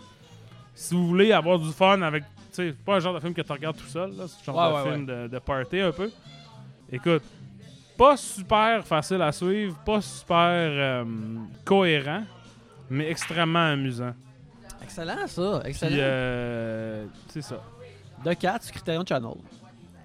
Si 0.76 0.93
vous 0.93 1.07
voulez 1.07 1.32
avoir 1.32 1.59
du 1.59 1.72
fun 1.72 2.01
avec, 2.01 2.24
tu 2.24 2.30
sais, 2.51 2.74
pas 2.86 2.95
un 2.95 2.99
genre 2.99 3.14
de 3.14 3.20
film 3.20 3.34
que 3.34 3.41
tu 3.41 3.51
regardes 3.51 3.78
tout 3.78 3.88
seul, 3.88 4.11
là, 4.16 4.26
c'est 4.28 4.49
un 4.49 4.53
genre 4.53 4.74
Ouais, 4.74 4.84
de 4.84 4.88
ouais, 4.89 4.93
film 4.95 5.05
de, 5.05 5.28
de 5.28 5.39
party 5.39 5.80
un 5.80 5.91
peu. 5.91 6.11
Écoute, 6.91 7.24
pas 7.97 8.18
super 8.18 8.86
facile 8.86 9.22
à 9.22 9.32
suivre, 9.32 9.76
pas 9.86 10.01
super 10.01 10.38
euh, 10.39 11.03
cohérent, 11.66 12.24
mais 12.89 13.09
extrêmement 13.09 13.72
amusant. 13.72 14.14
Excellent, 14.82 15.28
ça. 15.28 15.61
Excellent. 15.66 15.91
Puis, 15.91 15.99
euh, 16.01 17.05
c'est 17.30 17.41
ça. 17.41 17.61
De 18.24 18.34
4 18.34 18.64
sur 18.64 18.74
Criterion 18.74 19.03
Channel. 19.07 19.34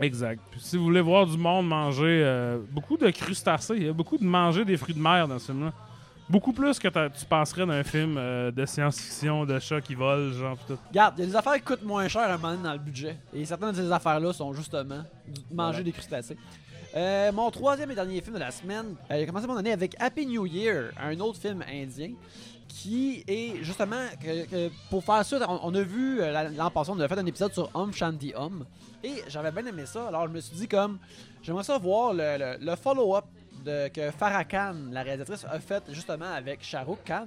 Exact. 0.00 0.40
Puis 0.50 0.60
si 0.60 0.76
vous 0.76 0.84
voulez 0.84 1.00
voir 1.00 1.26
du 1.26 1.36
monde 1.36 1.66
manger 1.66 2.22
euh, 2.24 2.58
beaucoup 2.70 2.96
de 2.96 3.10
crustacés, 3.10 3.74
il 3.76 3.86
y 3.86 3.88
a 3.88 3.92
beaucoup 3.92 4.16
de 4.16 4.24
manger 4.24 4.64
des 4.64 4.76
fruits 4.76 4.94
de 4.94 5.00
mer 5.00 5.26
dans 5.26 5.38
ce 5.38 5.46
film-là. 5.46 5.72
Beaucoup 6.30 6.52
plus 6.52 6.78
que 6.78 6.88
tu 6.88 7.24
penserais 7.26 7.64
d'un 7.64 7.82
film 7.82 8.16
euh, 8.18 8.50
de 8.50 8.66
science-fiction, 8.66 9.46
de 9.46 9.58
chats 9.58 9.80
qui 9.80 9.94
volent, 9.94 10.30
genre 10.32 10.56
pis 10.58 10.64
tout. 10.68 10.78
Regarde, 10.88 11.14
il 11.16 11.20
y 11.20 11.24
a 11.24 11.26
des 11.30 11.36
affaires 11.36 11.54
qui 11.54 11.62
coûtent 11.62 11.82
moins 11.84 12.06
cher 12.06 12.22
à 12.22 12.34
un 12.34 12.36
moment 12.36 12.50
donné 12.52 12.62
dans 12.64 12.72
le 12.74 12.78
budget. 12.78 13.16
Et 13.32 13.44
certaines 13.46 13.70
de 13.72 13.76
ces 13.76 13.90
affaires-là 13.90 14.32
sont 14.34 14.52
justement 14.52 14.96
manger 14.96 15.44
Voilà. 15.50 15.82
des 15.82 15.92
crustacés. 15.92 16.36
Euh, 16.94 17.32
mon 17.32 17.50
troisième 17.50 17.90
et 17.90 17.94
dernier 17.94 18.20
film 18.20 18.34
de 18.34 18.40
la 18.40 18.50
semaine, 18.50 18.94
euh, 19.10 19.16
j'ai 19.18 19.26
commencé 19.26 19.46
mon 19.46 19.56
année 19.56 19.72
avec 19.72 19.94
Happy 19.98 20.26
New 20.26 20.44
Year, 20.46 20.90
un 21.00 21.18
autre 21.20 21.38
film 21.40 21.62
indien 21.70 22.10
qui 22.66 23.24
est 23.26 23.62
justement 23.62 23.96
que, 24.22 24.44
que 24.46 24.70
pour 24.90 25.02
faire 25.02 25.24
ça, 25.24 25.38
on, 25.48 25.60
on 25.62 25.74
a 25.74 25.80
vu 25.82 26.20
euh, 26.20 26.30
la- 26.30 26.48
l'an 26.50 26.70
passé, 26.70 26.90
on 26.94 27.00
a 27.00 27.08
fait 27.08 27.18
un 27.18 27.24
épisode 27.26 27.52
sur 27.54 27.70
Om 27.74 27.92
Shanti 27.92 28.32
Om 28.36 28.64
et 29.02 29.22
j'avais 29.28 29.50
bien 29.50 29.64
aimé 29.66 29.84
ça. 29.86 30.08
Alors 30.08 30.26
je 30.28 30.32
me 30.32 30.40
suis 30.40 30.54
dit 30.56 30.68
comme 30.68 30.98
j'aimerais 31.42 31.64
ça 31.64 31.78
voir 31.78 32.12
le, 32.12 32.36
le- 32.38 32.64
le 32.64 32.76
follow-up 32.76 33.24
que 33.92 34.10
Farah 34.10 34.44
Khan, 34.44 34.74
la 34.90 35.02
réalisatrice, 35.02 35.44
a 35.44 35.58
fait 35.60 35.82
justement 35.90 36.32
avec 36.32 36.62
Shah 36.62 36.82
Rukh 36.82 37.04
Khan 37.04 37.26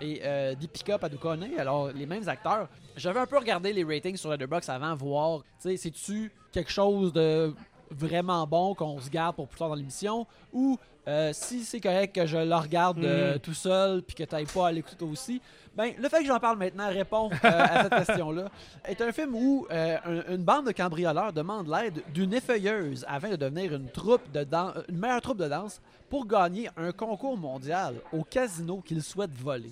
et 0.00 0.20
euh, 0.24 0.54
Deepika 0.54 0.98
Padukone, 0.98 1.46
alors 1.58 1.92
les 1.92 2.06
mêmes 2.06 2.28
acteurs. 2.28 2.68
J'avais 2.96 3.20
un 3.20 3.26
peu 3.26 3.38
regardé 3.38 3.72
les 3.72 3.84
ratings 3.84 4.16
sur 4.16 4.30
Letterboxd 4.30 4.70
avant 4.70 4.94
voir, 4.94 5.42
tu 5.60 5.70
sais, 5.70 5.76
c'est-tu 5.76 6.32
quelque 6.52 6.70
chose 6.70 7.12
de 7.12 7.54
vraiment 7.90 8.46
bon 8.46 8.74
qu'on 8.74 8.98
se 9.00 9.10
garde 9.10 9.36
pour 9.36 9.48
plus 9.48 9.58
tard 9.58 9.68
dans 9.68 9.74
l'émission 9.74 10.26
ou 10.52 10.78
euh, 11.10 11.30
si 11.34 11.64
c'est 11.64 11.80
correct 11.80 12.14
que 12.14 12.24
je 12.26 12.38
le 12.38 12.54
regarde 12.54 12.98
euh, 13.04 13.34
Mm. 13.34 13.38
tout 13.40 13.54
seul 13.54 14.02
puis 14.02 14.14
que 14.14 14.22
tu 14.24 14.46
pas 14.54 14.68
à 14.68 14.72
l'écouter 14.72 15.04
aussi. 15.04 15.40
Ben, 15.76 15.92
le 16.00 16.08
fait 16.08 16.20
que 16.20 16.26
j'en 16.26 16.40
parle 16.40 16.58
maintenant 16.58 16.88
répond 16.88 17.30
euh, 17.32 17.48
à 17.48 17.82
cette 17.84 17.94
question-là. 18.06 18.46
est 18.88 19.00
un 19.00 19.12
film 19.12 19.34
où 19.34 19.66
un- 19.70 20.34
une 20.34 20.42
bande 20.44 20.66
de 20.66 20.72
cambrioleurs 20.72 21.32
demande 21.32 21.68
l'aide 21.68 22.02
d'une 22.14 22.32
effeuilleuse 22.34 23.04
afin 23.08 23.30
de 23.30 23.36
devenir 23.36 23.74
une 23.74 23.88
troupe 23.88 24.30
de 24.32 24.46
une 24.88 24.98
meilleure 24.98 25.20
troupe 25.20 25.38
de 25.38 25.48
danse 25.48 25.80
pour 26.08 26.26
gagner 26.26 26.68
un 26.76 26.90
concours 26.92 27.36
mondial 27.36 27.94
au 28.12 28.24
casino 28.24 28.82
qu'ils 28.84 29.02
souhaitent 29.02 29.34
voler. 29.36 29.70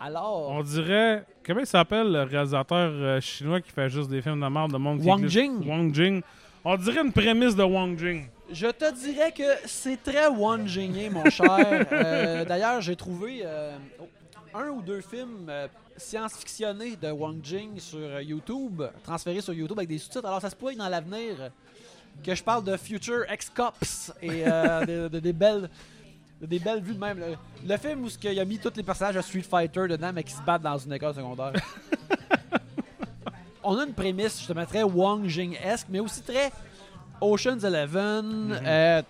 Alors, 0.00 0.48
On 0.50 0.62
dirait. 0.62 1.24
Comment 1.44 1.60
il 1.60 1.66
s'appelle 1.66 2.10
le 2.10 2.22
réalisateur 2.22 3.20
chinois 3.20 3.60
qui 3.60 3.70
fait 3.70 3.88
juste 3.90 4.08
des 4.08 4.22
films 4.22 4.40
de 4.40 4.46
merde 4.48 4.72
de 4.72 4.78
monde 4.78 5.00
Wang? 5.04 5.26
Jing. 5.26 5.66
Wang 5.68 5.94
Jing. 5.94 6.22
On 6.64 6.76
dirait 6.76 7.02
une 7.02 7.12
prémisse 7.12 7.54
de 7.54 7.62
Wang 7.62 7.98
Jing. 7.98 8.26
Je 8.52 8.66
te 8.66 8.92
dirais 8.94 9.32
que 9.32 9.42
c'est 9.66 10.02
très 10.02 10.26
one 10.26 10.66
jingé, 10.66 11.08
mon 11.08 11.28
cher. 11.30 11.86
Euh, 11.92 12.44
D'ailleurs, 12.44 12.80
j'ai 12.80 12.96
trouvé 12.96 13.42
euh, 13.44 13.76
un 14.54 14.68
ou 14.68 14.82
deux 14.82 15.00
films 15.00 15.46
euh, 15.48 15.68
science-fictionnés 15.96 16.96
de 16.96 17.10
Wang 17.10 17.38
Jing 17.42 17.78
sur 17.78 18.20
YouTube, 18.20 18.82
transférés 19.04 19.40
sur 19.40 19.52
YouTube 19.52 19.78
avec 19.78 19.88
des 19.88 19.98
sous-titres. 19.98 20.26
Alors, 20.26 20.40
ça 20.40 20.50
se 20.50 20.56
pourrait 20.56 20.74
que 20.74 20.78
dans 20.78 20.88
l'avenir 20.88 21.50
que 22.24 22.34
je 22.34 22.42
parle 22.42 22.64
de 22.64 22.76
Future 22.76 23.24
X-Cops 23.32 24.12
et 24.20 24.28
de, 24.44 25.08
de- 25.08 25.20
des 25.20 25.32
belles. 25.32 25.70
de 26.40 26.46
des 26.46 26.58
belles 26.58 26.82
vues 26.82 26.94
de 26.94 26.98
même. 27.00 27.18
Le, 27.18 27.36
le 27.68 27.76
film 27.76 28.04
où 28.04 28.10
ce 28.10 28.18
qu'il 28.18 28.38
a 28.38 28.44
mis 28.44 28.58
tous 28.58 28.72
les 28.76 28.82
personnages 28.82 29.14
de 29.14 29.20
Street 29.20 29.42
Fighter 29.48 29.86
dedans, 29.88 30.10
mais 30.12 30.24
qui 30.24 30.32
se 30.32 30.42
battent 30.42 30.62
dans 30.62 30.76
une 30.78 30.92
école 30.92 31.14
secondaire. 31.14 31.52
On 33.62 33.78
a 33.78 33.84
une 33.84 33.92
prémisse, 33.94 34.38
justement, 34.38 34.64
très 34.66 34.82
Wang 34.82 35.26
Jing-esque, 35.26 35.86
mais 35.90 36.00
aussi 36.00 36.22
très 36.22 36.50
Ocean's 37.20 37.64
Eleven, 37.64 38.60
euh, 38.64 39.02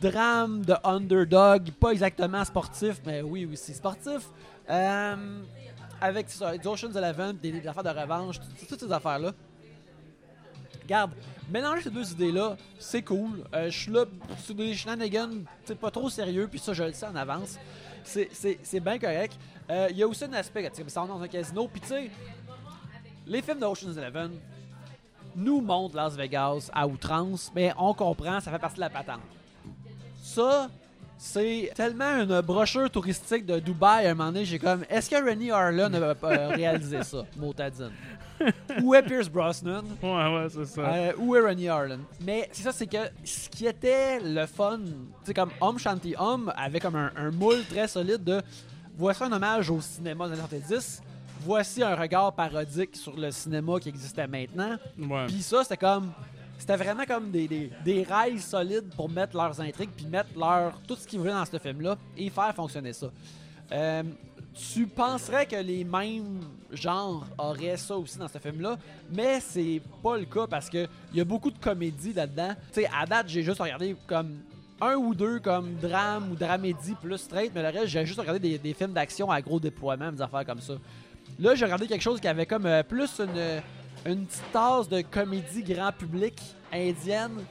drame 0.00 0.64
de 0.64 0.74
underdog, 0.84 1.70
pas 1.72 1.90
exactement 1.90 2.44
sportif, 2.44 3.00
mais 3.04 3.22
oui, 3.22 3.44
oui, 3.44 3.56
c'est 3.56 3.74
sportif. 3.74 4.28
Euh, 4.70 5.40
avec 6.00 6.30
ça, 6.30 6.52
Ocean's 6.64 6.94
Eleven, 6.96 7.36
des, 7.36 7.52
des 7.52 7.66
affaires 7.66 7.82
de 7.82 7.88
revanche, 8.00 8.38
tout- 8.38 8.66
toutes 8.68 8.80
ces 8.80 8.92
affaires-là. 8.92 9.32
Regarde, 10.82 11.10
mélanger 11.50 11.82
ces 11.82 11.90
deux 11.90 12.10
idées-là, 12.12 12.56
c'est 12.78 13.02
cool. 13.02 13.44
Euh, 13.54 13.68
je 13.70 13.78
suis 13.78 13.92
là 13.92 14.04
sur 14.42 14.54
des 14.54 14.72
shenanigans, 14.74 15.44
c'est 15.64 15.78
pas 15.78 15.90
trop 15.90 16.08
sérieux, 16.08 16.46
puis 16.48 16.58
ça, 16.58 16.72
je 16.72 16.84
le 16.84 16.92
sais 16.92 17.06
en 17.06 17.16
avance. 17.16 17.58
C'est- 18.04 18.80
bien 18.80 18.98
correct. 18.98 19.36
Euh, 19.70 19.88
Il 19.90 19.96
y 19.98 20.02
a 20.02 20.08
aussi 20.08 20.24
un 20.24 20.32
aspect, 20.32 20.70
tu 20.70 20.82
sais, 20.82 20.88
ça 20.88 21.00
rentre 21.00 21.14
dans 21.14 21.20
un 21.22 21.28
casino, 21.28 21.68
puis 21.68 21.80
tu 21.80 21.88
sais, 21.88 22.10
les 23.26 23.42
films 23.42 23.58
d'Ocean's 23.58 23.96
Eleven 23.98 24.30
nous 25.36 25.60
montrent 25.60 25.96
Las 25.96 26.14
Vegas 26.16 26.70
à 26.72 26.86
outrance, 26.86 27.50
mais 27.54 27.72
on 27.78 27.94
comprend, 27.94 28.40
ça 28.40 28.50
fait 28.50 28.58
partie 28.58 28.76
de 28.76 28.80
la 28.80 28.90
patente. 28.90 29.20
Ça, 30.22 30.68
c'est 31.16 31.72
tellement 31.74 32.20
une 32.22 32.40
brochure 32.42 32.90
touristique 32.90 33.44
de 33.44 33.58
Dubaï 33.58 34.06
à 34.06 34.10
un 34.10 34.14
moment 34.14 34.30
donné, 34.30 34.44
j'ai 34.44 34.58
comme, 34.58 34.84
est-ce 34.88 35.10
que 35.10 35.16
Rennie 35.16 35.50
Harlan 35.50 35.92
a 35.94 36.14
pas 36.14 36.48
réalisé 36.48 37.02
ça, 37.02 37.24
Motadine? 37.36 37.90
Où 38.82 38.94
est 38.94 39.02
Pierce 39.02 39.28
Brosnan? 39.28 39.82
Ouais, 40.00 40.08
ouais, 40.08 40.46
c'est 40.48 40.64
ça. 40.64 40.80
Euh, 40.82 41.12
où 41.18 41.34
est 41.34 41.40
Rennie 41.40 41.68
Harlan? 41.68 41.98
Mais 42.24 42.48
c'est 42.52 42.62
ça, 42.62 42.72
c'est 42.72 42.86
que 42.86 43.10
ce 43.24 43.48
qui 43.48 43.66
était 43.66 44.20
le 44.20 44.46
fun, 44.46 44.78
sais, 45.24 45.34
comme 45.34 45.50
Homme 45.60 45.78
Shanti 45.78 46.14
Homme 46.16 46.52
avait 46.56 46.78
comme 46.78 46.94
un, 46.94 47.10
un 47.16 47.32
moule 47.32 47.64
très 47.68 47.88
solide 47.88 48.22
de 48.22 48.40
voici 48.96 49.24
un 49.24 49.32
hommage 49.32 49.70
au 49.70 49.80
cinéma 49.80 50.28
des 50.28 50.34
années 50.34 50.42
70, 50.42 51.02
voici 51.40 51.82
un 51.82 51.94
regard 51.94 52.32
parodique 52.34 52.96
sur 52.96 53.16
le 53.16 53.30
cinéma 53.30 53.78
qui 53.80 53.88
existait 53.88 54.26
maintenant. 54.26 54.76
Ouais. 54.98 55.26
Puis 55.26 55.42
ça, 55.42 55.62
c'était 55.62 55.76
comme. 55.76 56.12
C'était 56.58 56.76
vraiment 56.76 57.04
comme 57.04 57.30
des, 57.30 57.46
des, 57.46 57.70
des 57.84 58.02
rails 58.02 58.40
solides 58.40 58.92
pour 58.96 59.08
mettre 59.08 59.36
leurs 59.36 59.60
intrigues, 59.60 59.90
puis 59.96 60.06
mettre 60.06 60.30
leur, 60.36 60.80
tout 60.88 60.96
ce 60.96 61.06
qu'ils 61.06 61.20
voulaient 61.20 61.30
dans 61.30 61.44
ce 61.44 61.56
film-là 61.56 61.96
et 62.16 62.28
faire 62.30 62.52
fonctionner 62.52 62.92
ça. 62.92 63.06
Euh, 63.70 64.02
tu 64.54 64.88
penserais 64.88 65.46
que 65.46 65.54
les 65.54 65.84
mêmes 65.84 66.40
genres 66.72 67.24
auraient 67.38 67.76
ça 67.76 67.96
aussi 67.96 68.18
dans 68.18 68.26
ce 68.26 68.38
film-là, 68.38 68.76
mais 69.12 69.38
c'est 69.38 69.80
pas 70.02 70.18
le 70.18 70.24
cas 70.24 70.48
parce 70.48 70.68
que 70.68 70.88
il 71.12 71.18
y 71.18 71.20
a 71.20 71.24
beaucoup 71.24 71.52
de 71.52 71.58
comédie 71.58 72.12
là-dedans. 72.12 72.54
Tu 72.72 72.80
sais, 72.80 72.90
à 72.92 73.06
date, 73.06 73.28
j'ai 73.28 73.44
juste 73.44 73.60
regardé 73.60 73.94
comme 74.08 74.38
un 74.80 74.94
ou 74.96 75.14
deux 75.14 75.38
comme 75.38 75.76
drame 75.76 76.32
ou 76.32 76.34
dramédie 76.34 76.96
plus 77.00 77.18
straight, 77.18 77.52
mais 77.54 77.62
le 77.62 77.78
reste, 77.78 77.86
j'ai 77.86 78.04
juste 78.04 78.18
regardé 78.18 78.40
des, 78.40 78.58
des 78.58 78.74
films 78.74 78.92
d'action 78.92 79.30
à 79.30 79.40
gros 79.40 79.60
déploiement, 79.60 80.10
des 80.10 80.22
affaires 80.22 80.44
comme 80.44 80.60
ça. 80.60 80.74
Là, 81.38 81.54
j'ai 81.54 81.64
regardé 81.64 81.86
quelque 81.86 82.02
chose 82.02 82.20
qui 82.20 82.28
avait 82.28 82.46
comme 82.46 82.66
euh, 82.66 82.82
plus 82.82 83.20
une, 83.20 83.62
une 84.10 84.26
petite 84.26 84.52
tasse 84.52 84.88
de 84.88 85.02
comédie 85.02 85.62
grand 85.62 85.92
public 85.92 86.34
indienne, 86.72 87.44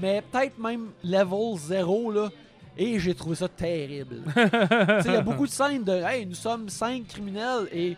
mais 0.00 0.22
peut-être 0.22 0.58
même 0.58 0.88
level 1.04 1.56
zéro, 1.58 2.10
là. 2.10 2.28
Et 2.76 2.98
j'ai 2.98 3.14
trouvé 3.14 3.36
ça 3.36 3.48
terrible. 3.48 4.22
Il 4.36 5.12
y 5.12 5.16
a 5.16 5.20
beaucoup 5.20 5.46
de 5.46 5.50
scènes 5.50 5.84
de 5.84 5.92
Hey, 5.92 6.24
nous 6.24 6.34
sommes 6.34 6.68
cinq 6.68 7.08
criminels 7.08 7.68
et 7.72 7.96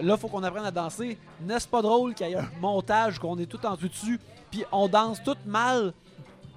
là, 0.00 0.16
faut 0.16 0.28
qu'on 0.28 0.42
apprenne 0.42 0.64
à 0.64 0.70
danser. 0.70 1.18
N'est-ce 1.40 1.68
pas 1.68 1.82
drôle 1.82 2.14
qu'il 2.14 2.28
y 2.28 2.32
ait 2.32 2.36
un 2.36 2.48
montage, 2.60 3.18
qu'on 3.18 3.38
est 3.38 3.46
tout 3.46 3.64
en 3.64 3.74
dessous 3.76 3.88
dessus, 3.88 4.20
puis 4.50 4.64
on 4.72 4.88
danse 4.88 5.22
tout 5.22 5.36
mal 5.46 5.92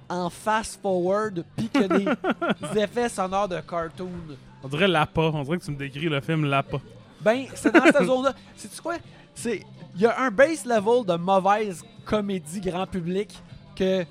en 0.08 0.30
fast-forward, 0.30 1.44
puis 1.56 1.68
que 1.68 1.86
des 1.98 2.80
effets 2.80 3.08
sonores 3.08 3.48
de 3.48 3.60
cartoon. 3.60 4.08
On 4.62 4.68
dirait 4.68 4.88
Lapa. 4.88 5.20
On 5.20 5.42
dirait 5.42 5.58
que 5.58 5.64
tu 5.64 5.70
me 5.70 5.76
décris 5.76 6.08
le 6.08 6.20
film 6.20 6.46
Lapa. 6.46 6.78
Ben, 7.20 7.46
c'est 7.54 7.72
dans 7.72 7.84
cette 7.84 8.04
zone-là. 8.04 8.32
C'est 8.56 8.80
quoi? 8.80 8.96
C'est. 9.34 9.62
Il 9.94 10.02
y 10.02 10.06
a 10.06 10.20
un 10.20 10.30
base 10.30 10.64
level 10.64 11.04
de 11.04 11.14
mauvaise 11.14 11.84
comédie 12.04 12.60
grand 12.60 12.86
public 12.86 13.36
que 13.74 14.04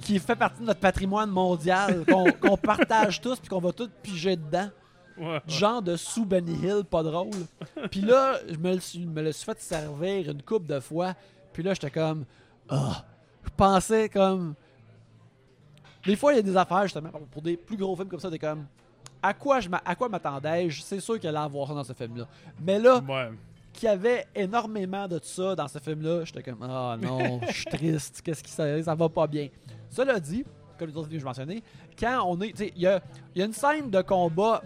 qui 0.00 0.18
fait 0.18 0.36
partie 0.36 0.60
de 0.60 0.66
notre 0.66 0.80
patrimoine 0.80 1.30
mondial, 1.30 2.04
qu'on 2.40 2.56
partage 2.56 3.20
tous 3.20 3.38
puis 3.38 3.48
qu'on 3.48 3.60
va 3.60 3.72
tous 3.72 3.90
piger 4.02 4.36
dedans. 4.36 4.70
Ouais. 5.18 5.40
Genre 5.46 5.82
de 5.82 5.96
sous 5.96 6.24
Benny 6.24 6.54
Hill, 6.54 6.84
pas 6.88 7.02
drôle. 7.02 7.30
Puis 7.90 8.00
là, 8.00 8.38
je 8.48 8.56
me 8.56 8.72
le 8.72 8.80
suis, 8.80 9.04
me 9.06 9.20
le 9.20 9.32
suis 9.32 9.44
fait 9.44 9.60
servir 9.60 10.30
une 10.30 10.42
coupe 10.42 10.66
de 10.66 10.80
fois. 10.80 11.14
Puis 11.52 11.62
là, 11.62 11.74
j'étais 11.74 11.90
comme. 11.90 12.24
Ah! 12.68 13.04
Je 13.44 13.50
pensais 13.54 14.08
comme. 14.08 14.54
Des 16.06 16.16
fois, 16.16 16.32
il 16.32 16.36
y 16.36 16.38
a 16.38 16.42
des 16.42 16.56
affaires, 16.56 16.84
justement, 16.84 17.10
pour 17.30 17.42
des 17.42 17.58
plus 17.58 17.76
gros 17.76 17.94
films 17.94 18.08
comme 18.08 18.20
ça, 18.20 18.30
t'es 18.30 18.38
comme. 18.38 18.66
À 19.22 19.34
quoi 19.34 19.60
je 19.60 19.68
à 19.84 19.94
quoi 19.94 20.08
m'attendais-je? 20.08 20.82
C'est 20.82 21.00
sûr 21.00 21.18
qu'il 21.18 21.28
allait 21.28 21.38
avoir 21.38 21.68
ça 21.68 21.74
dans 21.74 21.84
ce 21.84 21.92
film-là. 21.92 22.26
Mais 22.64 22.78
là, 22.78 23.00
Ouais. 23.06 23.30
qu'il 23.72 23.86
y 23.88 23.92
avait 23.92 24.26
énormément 24.34 25.06
de 25.06 25.20
ça 25.22 25.54
dans 25.54 25.68
ce 25.68 25.78
film-là, 25.78 26.24
j'étais 26.24 26.42
comme 26.42 26.58
Ah 26.62 26.96
non, 27.00 27.40
je 27.48 27.52
suis 27.52 27.64
triste, 27.66 28.22
qu'est-ce 28.22 28.42
qui 28.42 28.50
ça, 28.50 28.82
ça 28.82 28.94
va 28.94 29.08
pas 29.08 29.26
bien? 29.26 29.48
Cela 29.90 30.18
dit, 30.20 30.44
comme 30.78 30.88
les 30.88 30.96
autres 30.96 31.08
films 31.08 31.18
que 31.18 31.20
je 31.22 31.26
mentionnais, 31.26 31.62
quand 31.98 32.22
on 32.26 32.40
est. 32.40 32.58
Il 32.76 32.82
y 32.82 32.86
a, 32.86 33.00
y 33.34 33.42
a 33.42 33.44
une 33.44 33.52
scène 33.52 33.90
de 33.90 34.00
combat 34.02 34.62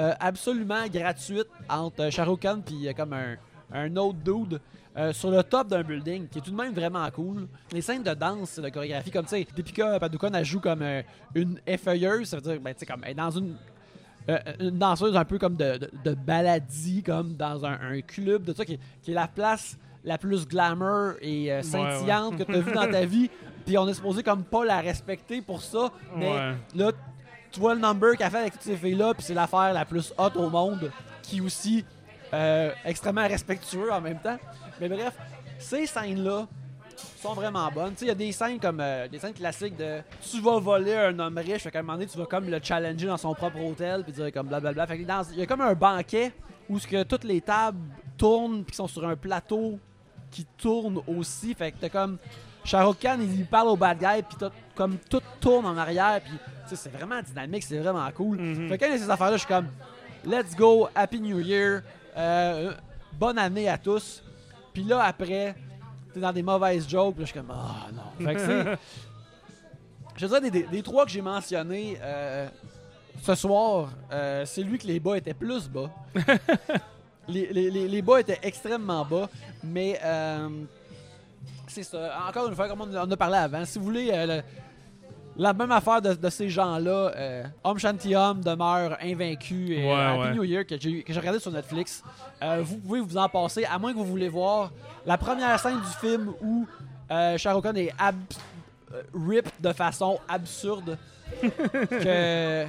euh, 0.00 0.14
absolument 0.20 0.86
gratuite 0.86 1.48
entre 1.68 2.02
euh, 2.04 2.10
Shah 2.10 2.26
Khan 2.40 2.60
et 2.82 2.94
comme 2.94 3.12
un, 3.12 3.36
un 3.72 3.96
autre 3.96 4.18
dude. 4.24 4.60
euh, 4.96 5.12
sur 5.12 5.30
le 5.30 5.42
top 5.44 5.68
d'un 5.68 5.82
building, 5.84 6.26
qui 6.28 6.38
est 6.38 6.42
tout 6.42 6.50
de 6.50 6.56
même 6.56 6.72
vraiment 6.72 7.08
cool. 7.12 7.46
Les 7.70 7.82
scènes 7.82 8.02
de 8.02 8.14
danse, 8.14 8.58
de 8.58 8.68
chorégraphie, 8.68 9.10
comme 9.12 9.24
tu 9.24 9.30
sais, 9.30 9.46
Deepika 9.54 10.00
Padukone, 10.00 10.34
elle 10.34 10.44
joue 10.44 10.58
comme 10.60 10.82
euh, 10.82 11.02
une 11.36 11.60
effeuilleuse, 11.66 12.28
ça 12.28 12.36
veut 12.38 12.42
dire, 12.42 12.60
ben, 12.60 12.72
tu 12.74 12.80
sais, 12.80 12.86
comme 12.86 13.02
elle 13.04 13.10
est 13.12 13.14
dans 13.14 13.30
une 13.30 13.54
euh, 14.28 14.38
une 14.60 14.78
danseuse 14.78 15.16
un 15.16 15.24
peu 15.24 15.38
comme 15.38 15.56
de, 15.56 15.78
de, 15.78 15.90
de 16.04 16.14
baladie, 16.14 17.02
comme 17.02 17.34
dans 17.34 17.64
un, 17.64 17.78
un 17.92 18.00
club, 18.02 18.44
de 18.44 18.52
ça, 18.52 18.64
qui, 18.64 18.74
est- 18.74 18.80
qui 19.02 19.10
est 19.12 19.14
la 19.14 19.28
place 19.28 19.76
la 20.04 20.16
plus 20.18 20.46
glamour 20.46 21.12
et 21.20 21.52
euh, 21.52 21.62
scintillante 21.62 22.36
que 22.38 22.42
tu 22.44 22.54
as 22.54 22.60
vue 22.60 22.72
dans 22.72 22.90
ta 22.90 23.04
vie. 23.04 23.30
Puis 23.66 23.76
on 23.76 23.86
est 23.88 23.94
supposé 23.94 24.22
comme 24.22 24.44
pas 24.44 24.64
la 24.64 24.80
respecter 24.80 25.42
pour 25.42 25.60
ça. 25.62 25.90
Mais 26.16 26.30
Ouais. 26.32 26.54
là, 26.76 26.92
tu 27.50 27.60
vois 27.60 27.74
le 27.74 27.80
number 27.80 28.16
qu'elle 28.16 28.30
fait 28.30 28.38
avec 28.38 28.52
toutes 28.54 28.62
ces 28.62 28.76
filles-là, 28.76 29.14
puis 29.14 29.22
c'est 29.22 29.34
l'affaire 29.34 29.72
la 29.72 29.84
plus 29.84 30.12
hot 30.18 30.30
au 30.38 30.48
monde, 30.50 30.90
qui 31.22 31.40
aussi 31.40 31.84
euh, 32.34 32.70
extrêmement 32.84 33.26
respectueux 33.26 33.90
en 33.92 34.00
même 34.00 34.18
temps. 34.20 34.38
Mais 34.80 34.88
bref, 34.88 35.14
ces 35.58 35.86
scènes-là 35.86 36.46
sont 37.20 37.34
vraiment 37.34 37.70
bonnes. 37.70 37.94
Il 38.00 38.06
y 38.08 38.10
a 38.10 38.14
des 38.14 38.32
scènes 38.32 38.58
comme 38.60 38.80
euh, 38.80 39.08
des 39.08 39.18
scènes 39.18 39.32
classiques 39.34 39.76
de 39.76 40.00
tu 40.20 40.40
vas 40.40 40.58
voler 40.58 40.94
un 40.94 41.18
homme 41.18 41.38
riche, 41.38 41.62
fait 41.62 41.70
qu'à 41.70 41.78
un 41.80 41.82
moment 41.82 41.94
donné, 41.94 42.06
tu 42.06 42.18
vas 42.18 42.26
comme 42.26 42.48
le 42.48 42.58
challenger 42.62 43.06
dans 43.06 43.16
son 43.16 43.34
propre 43.34 43.58
hôtel, 43.60 44.02
puis 44.04 44.12
dire 44.12 44.32
comme 44.32 44.48
blablabla. 44.48 44.86
Fait 44.86 44.98
que 44.98 45.04
dans- 45.04 45.22
il 45.32 45.38
y 45.38 45.42
a 45.42 45.46
comme 45.46 45.60
un 45.60 45.74
banquet 45.74 46.32
où 46.68 46.78
ce 46.78 46.86
que 46.86 47.02
toutes 47.02 47.24
les 47.24 47.40
tables 47.40 47.78
tournent, 48.16 48.62
puis 48.64 48.72
qui 48.72 48.76
sont 48.76 48.88
sur 48.88 49.06
un 49.08 49.16
plateau 49.16 49.78
qui 50.30 50.44
tourne 50.56 51.00
aussi. 51.06 51.54
Fait 51.54 51.72
que 51.72 51.76
t'as 51.80 51.88
comme 51.88 52.18
Shah 52.64 52.84
Khan, 53.00 53.16
il 53.20 53.46
parle 53.46 53.68
au 53.68 53.76
bad 53.76 53.98
guy, 53.98 54.22
puis 54.22 54.36
t'as 54.38 54.50
comme 54.74 54.98
tout 55.10 55.22
tourne 55.40 55.64
en 55.66 55.76
arrière, 55.78 56.20
puis 56.22 56.34
c'est 56.76 56.92
vraiment 56.92 57.22
dynamique, 57.22 57.62
c'est 57.62 57.78
vraiment 57.78 58.06
cool. 58.14 58.36
Mhm. 58.38 58.68
Fait 58.68 58.76
que 58.76 58.84
quand 58.84 58.90
il 58.90 58.92
y 58.92 58.96
a 58.96 59.04
ces 59.04 59.10
affaires-là, 59.10 59.36
je 59.36 59.44
suis 59.44 59.48
comme 59.48 59.68
Let's 60.26 60.54
go, 60.54 60.88
Happy 60.94 61.20
New 61.20 61.38
Year, 61.40 61.82
euh, 62.16 62.72
bonne 63.14 63.38
année 63.38 63.68
à 63.68 63.78
tous. 63.78 64.22
Puis 64.74 64.82
là, 64.84 65.02
après, 65.04 65.54
t'es 66.12 66.20
dans 66.20 66.32
des 66.32 66.42
mauvaises 66.42 66.88
jokes, 66.88 67.14
puis 67.14 67.22
là, 67.22 67.26
je 67.26 67.30
suis 67.32 67.40
comme 67.40 67.52
Ah 67.52 67.88
non. 67.92 68.26
Fait 68.26 68.34
que 68.34 68.40
c'est. 68.40 68.78
Je 70.16 70.26
dirais 70.26 70.40
des, 70.40 70.50
des- 70.50 70.62
des 70.64 70.82
trois 70.82 71.04
que 71.04 71.12
j'ai 71.12 71.22
mentionnés 71.22 71.96
euh, 72.02 72.48
ce 73.22 73.34
soir, 73.36 73.90
euh, 74.10 74.44
c'est 74.44 74.62
lui 74.64 74.76
que 74.76 74.86
les 74.88 74.98
bas 74.98 75.16
étaient 75.16 75.32
plus 75.34 75.68
bas. 75.68 75.90
les, 77.28 77.46
les- 77.52 77.70
les- 77.70 77.86
les 77.86 78.02
bas 78.02 78.18
étaient 78.18 78.40
extrêmement 78.42 79.04
bas, 79.04 79.28
mais 79.62 79.96
euh, 80.02 80.48
c'est 81.68 81.84
ça. 81.84 82.18
Encore 82.28 82.48
une 82.48 82.56
fois, 82.56 82.66
comme 82.68 82.80
on 82.80 82.96
en 82.96 83.08
a 83.10 83.16
parlé 83.16 83.36
avant, 83.36 83.64
si 83.64 83.78
vous 83.78 83.84
voulez 83.84 84.10
euh, 84.12 84.42
la 85.38 85.52
même 85.54 85.70
affaire 85.70 86.02
de, 86.02 86.14
de 86.14 86.28
ces 86.30 86.48
gens-là, 86.50 87.12
euh, 87.16 87.44
Om 87.64 87.78
Shanti 87.78 88.14
Om 88.16 88.40
demeure 88.42 88.98
invaincu 89.00 89.72
et 89.74 89.84
Ouais, 89.86 89.94
Happy 89.94 90.18
ouais. 90.20 90.34
New 90.34 90.44
Year 90.44 90.66
que 90.66 90.74
j'ai 90.78 91.04
regardé 91.16 91.38
sur 91.38 91.52
Netflix. 91.52 92.02
Euh, 92.42 92.60
vous 92.64 92.76
pouvez 92.78 93.00
vous 93.00 93.16
en 93.16 93.28
passer, 93.28 93.64
à 93.64 93.78
moins 93.78 93.92
que 93.92 93.98
vous 93.98 94.04
voulez 94.04 94.28
voir 94.28 94.72
la 95.06 95.16
première 95.16 95.58
scène 95.60 95.78
du 95.80 96.08
film 96.08 96.32
où 96.42 96.66
euh, 97.10 97.38
Shah 97.38 97.54
Rukh 97.54 97.62
Khan 97.64 97.74
est 97.76 97.92
ab- 97.98 98.16
euh, 98.92 99.02
ripped 99.14 99.52
de 99.60 99.72
façon 99.72 100.18
absurde 100.28 100.98
que, 101.42 102.64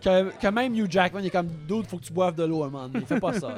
que, 0.00 0.30
que 0.40 0.46
même 0.48 0.74
Hugh 0.74 0.90
Jackman 0.90 1.20
est 1.24 1.30
comme 1.30 1.48
dude 1.68 1.86
faut 1.86 1.98
que 1.98 2.04
tu 2.04 2.12
boives 2.12 2.34
de 2.36 2.44
l'eau 2.44 2.64
un 2.64 2.70
moment 2.70 2.88
donné. 2.88 3.04
Fais 3.04 3.20
pas 3.20 3.32
ça. 3.34 3.48
là. 3.48 3.54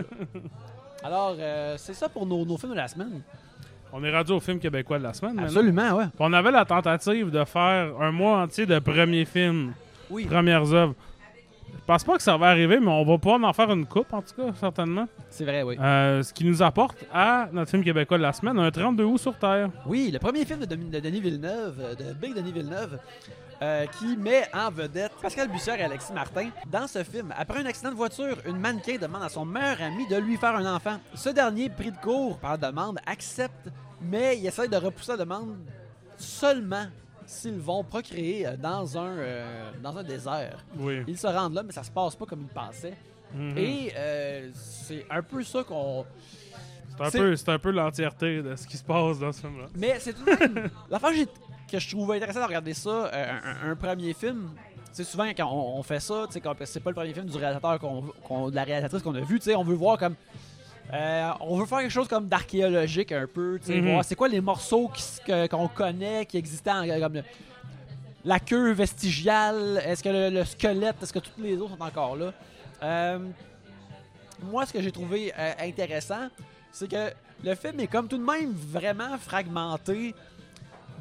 Alors, 1.03 1.35
euh, 1.39 1.77
c'est 1.79 1.95
ça 1.95 2.09
pour 2.09 2.27
nos, 2.27 2.45
nos 2.45 2.57
films 2.59 2.73
de 2.73 2.77
la 2.77 2.89
semaine. 2.89 3.23
On 3.93 4.03
est 4.05 4.16
rendu 4.16 4.32
au 4.32 4.41
film 4.41 4.59
québécois 4.59 4.99
de 4.99 5.03
la 5.05 5.12
semaine. 5.12 5.34
maintenant. 5.34 5.49
Absolument, 5.49 5.97
ouais. 5.97 6.05
Puis 6.05 6.16
On 6.20 6.32
avait 6.32 6.51
la 6.51 6.64
tentative 6.64 7.30
de 7.30 7.45
faire 7.45 7.93
un 8.01 8.12
mois 8.12 8.38
entier 8.43 8.66
de 8.66 8.78
premiers 8.78 9.24
films, 9.24 9.72
Oui. 10.11 10.26
premières 10.26 10.72
œuvres. 10.72 10.95
Je 11.72 11.84
pense 11.86 12.05
pas 12.05 12.16
que 12.16 12.22
ça 12.22 12.36
va 12.36 12.49
arriver, 12.51 12.78
mais 12.78 12.86
on 12.91 13.05
va 13.05 13.18
pouvoir 13.18 13.43
en 13.43 13.53
faire 13.53 13.70
une 13.72 13.84
coupe, 13.86 14.12
en 14.12 14.22
tout 14.22 14.34
cas, 14.36 14.53
certainement. 14.55 15.09
C'est 15.28 15.45
vrai, 15.45 15.62
oui. 15.64 15.76
Euh, 15.80 16.22
ce 16.22 16.32
qui 16.32 16.45
nous 16.45 16.62
apporte 16.62 17.05
à 17.12 17.49
notre 17.53 17.70
film 17.70 17.82
québécois 17.82 18.16
de 18.18 18.22
la 18.22 18.32
semaine, 18.32 18.59
un 18.61 18.70
32 18.70 19.03
août 19.05 19.18
sur 19.18 19.36
Terre. 19.36 19.70
Oui, 19.86 20.11
le 20.12 20.18
premier 20.20 20.45
film 20.45 20.61
de 20.61 20.66
Denis 21.01 21.20
Villeneuve, 21.20 21.80
euh, 21.80 21.95
de 21.97 22.12
Big 22.14 22.34
Denis 22.34 22.53
Villeneuve, 22.53 22.99
euh, 23.63 23.87
qui 23.87 24.17
met 24.17 24.49
en 24.55 24.71
vedette 24.71 25.13
Pascal 25.21 25.49
Bussière 25.49 25.81
et 25.81 25.85
Alexis 25.85 26.13
Martin. 26.13 26.51
Dans 26.67 26.87
ce 26.87 27.05
film, 27.05 27.35
après 27.37 27.61
un 27.61 27.67
accident 27.67 27.91
de 27.91 27.97
voiture, 27.97 28.37
une 28.47 28.59
mannequin 28.59 28.97
demande 28.97 29.23
à 29.23 29.29
son 29.29 29.45
meilleur 29.45 29.83
ami 29.83 30.07
de 30.09 30.17
lui 30.17 30.37
faire 30.37 30.57
un 30.57 30.75
enfant. 30.75 30.99
Ce 31.15 31.29
dernier, 31.29 31.69
pris 31.69 31.93
de 31.93 31.97
court 31.99 32.39
par 32.39 32.53
la 32.53 32.71
demande, 32.71 32.99
accepte, 33.07 33.69
mais 34.01 34.39
il 34.39 34.47
essaie 34.47 34.69
de 34.69 34.77
repousser 34.77 35.13
la 35.13 35.19
demande 35.19 35.57
seulement 36.17 36.87
s'ils 37.31 37.59
vont 37.61 37.85
procréer 37.85 38.47
euh, 38.47 38.57
dans 38.57 38.99
un, 38.99 39.19
euh, 39.19 39.71
dans 39.83 39.97
un 39.97 40.03
désert. 40.03 40.65
Oui. 40.77 41.03
Ils 41.07 41.19
se 41.19 41.27
rendent 41.27 41.55
là, 41.55 41.63
mais 41.63 41.73
ça 41.73 41.83
se 41.83 41.91
passe 41.91 42.17
pas 42.17 42.27
comme 42.27 42.43
ils 42.43 42.55
pensaient. 42.55 42.97
Mhm. 43.33 43.57
Et 43.57 43.93
euh, 43.97 44.51
c'est 44.55 45.07
un 45.09 45.23
peu 45.23 45.43
ça 45.43 45.63
qu'on... 45.63 46.05
C'est 47.11 47.49
un 47.49 47.59
peu, 47.59 47.59
peu 47.59 47.71
l'entièreté 47.71 48.43
de 48.43 48.57
ce 48.57 48.67
qui 48.67 48.77
se 48.77 48.85
passe 48.85 49.19
dans 49.21 49.33
ce 49.33 49.41
film-là. 49.41 49.69
Mais 49.75 49.99
c'est 50.01 50.13
tout 50.13 50.25
de 50.25 50.31
même. 50.31 50.69
L'affaire 50.91 51.13
que 51.71 51.79
je 51.79 51.89
trouvais 51.91 52.16
intéressant 52.16 52.41
de 52.41 52.47
regarder 52.47 52.75
ça, 52.75 52.91
euh, 52.91 53.33
un, 53.64 53.71
un 53.71 53.77
premier 53.77 54.12
film, 54.12 54.51
c'est 54.93 55.05
souvent 55.05 55.25
quand 55.29 55.49
on, 55.51 55.79
on 55.79 55.83
fait 55.83 56.01
ça, 56.01 56.27
quand 56.43 56.55
c'est 56.64 56.81
pas 56.81 56.91
le 56.91 56.95
premier 56.97 57.12
film 57.14 57.27
du 57.27 57.37
réalisateur, 57.37 57.79
qu'on, 57.79 58.05
qu'on- 58.25 58.51
de 58.51 58.55
la 58.57 58.64
réalisatrice 58.64 59.03
qu'on 59.03 59.14
a 59.14 59.21
vu, 59.21 59.41
on 59.57 59.64
veut 59.64 59.75
voir 59.75 59.99
comme. 59.99 60.14
euh, 60.93 61.31
on 61.41 61.57
veut 61.57 61.66
faire 61.66 61.79
quelque 61.81 61.91
chose 61.93 62.09
comme 62.09 62.27
d'archéologique 62.29 63.12
un 63.12 63.27
peu, 63.33 63.59
Mhm. 63.68 63.93
voir 63.93 64.05
c'est 64.05 64.16
quoi 64.16 64.29
les 64.29 64.41
morceaux 64.41 64.89
qui 64.89 65.01
s- 65.03 65.21
que- 65.25 65.47
qu'on 65.47 65.68
connaît, 65.68 66.27
qui 66.27 66.37
existaient, 66.37 66.71
en- 66.73 67.01
comme 67.01 67.14
le- 67.14 67.25
la 68.25 68.39
queue 68.41 68.73
vestigiale, 68.73 69.81
est-ce 69.87 70.03
que 70.03 70.09
le, 70.09 70.31
le 70.31 70.45
squelette, 70.45 70.97
est-ce 71.03 71.12
que 71.12 71.21
tous 71.21 71.41
les 71.41 71.57
autres 71.57 71.77
sont 71.77 71.83
encore 71.83 72.16
là? 72.16 72.33
Euh, 72.83 73.18
moi, 74.43 74.66
ce 74.66 74.73
que 74.73 74.81
j'ai 74.83 74.91
trouvé 74.93 75.33
intéressant, 75.61 76.29
c'est 76.73 76.91
que 76.91 77.12
le 77.45 77.55
film 77.55 77.79
est 77.81 77.87
comme 77.87 78.09
tout 78.09 78.18
de 78.18 78.25
même 78.25 78.53
vraiment 78.53 79.16
fragmenté 79.18 80.14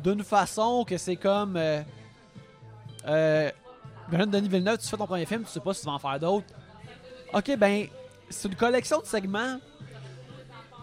d'une 0.04 0.24
façon 0.24 0.84
que 0.88 0.98
c'est 0.98 1.16
comme. 1.16 1.56
Euh, 1.58 1.82
euh, 3.08 3.50
Denis 4.12 4.50
Villeneuve, 4.50 4.78
tu 4.80 4.88
fais 4.88 4.98
ton 4.98 5.06
premier 5.06 5.26
film, 5.26 5.44
tu 5.44 5.50
sais 5.50 5.60
pas 5.60 5.74
si 5.74 5.82
tu 5.82 5.86
vas 5.88 5.94
en 5.94 6.00
faire 6.00 6.20
d'autres. 6.20 6.48
Ok, 7.34 7.56
ben, 7.58 7.86
c'est 8.30 8.48
une 8.48 8.56
collection 8.56 9.00
de 9.02 9.06
segments 9.06 9.60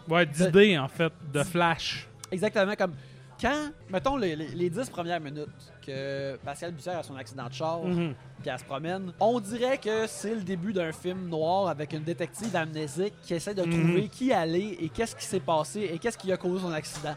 Ouais, 0.09 0.25
d'idées, 0.25 0.79
en 0.79 0.87
fait, 0.89 1.12
de 1.33 1.43
flash. 1.43 2.09
exactement 2.31 2.75
comme. 2.77 2.95
Quand, 3.39 3.69
mettons, 3.91 4.17
les, 4.17 4.35
les, 4.35 4.49
les 4.49 4.71
10 4.71 4.89
premières 4.89 5.21
minutes 5.21 5.49
que 5.87 6.37
Pascal 6.37 6.73
Bussière 6.73 6.99
a 6.99 7.03
son 7.03 7.17
accident 7.17 7.47
de 7.49 7.53
char, 7.53 7.81
Mhm. 7.83 8.14
puis 8.41 8.49
elle 8.51 8.59
se 8.59 8.64
promène, 8.64 9.12
on 9.21 9.39
dirait 9.41 9.77
que 9.77 10.07
c'est 10.07 10.35
le 10.35 10.41
début 10.41 10.73
d'un 10.73 10.91
film 10.91 11.29
noir 11.29 11.69
avec 11.69 11.93
une 11.93 12.03
détective 12.03 12.57
amnésique 12.57 13.12
qui 13.23 13.35
essaie 13.35 13.53
de 13.53 13.62
Mhm. 13.62 13.71
trouver 13.71 14.09
qui 14.09 14.31
elle 14.31 14.57
est 14.57 14.83
et 14.83 14.89
qu'est-ce 14.89 15.14
qui 15.14 15.25
s'est 15.27 15.41
passé 15.41 15.81
et 15.93 15.99
qu'est-ce 15.99 16.17
qui 16.17 16.33
a 16.33 16.39
causé 16.39 16.62
son 16.62 16.73
accident. 16.73 17.14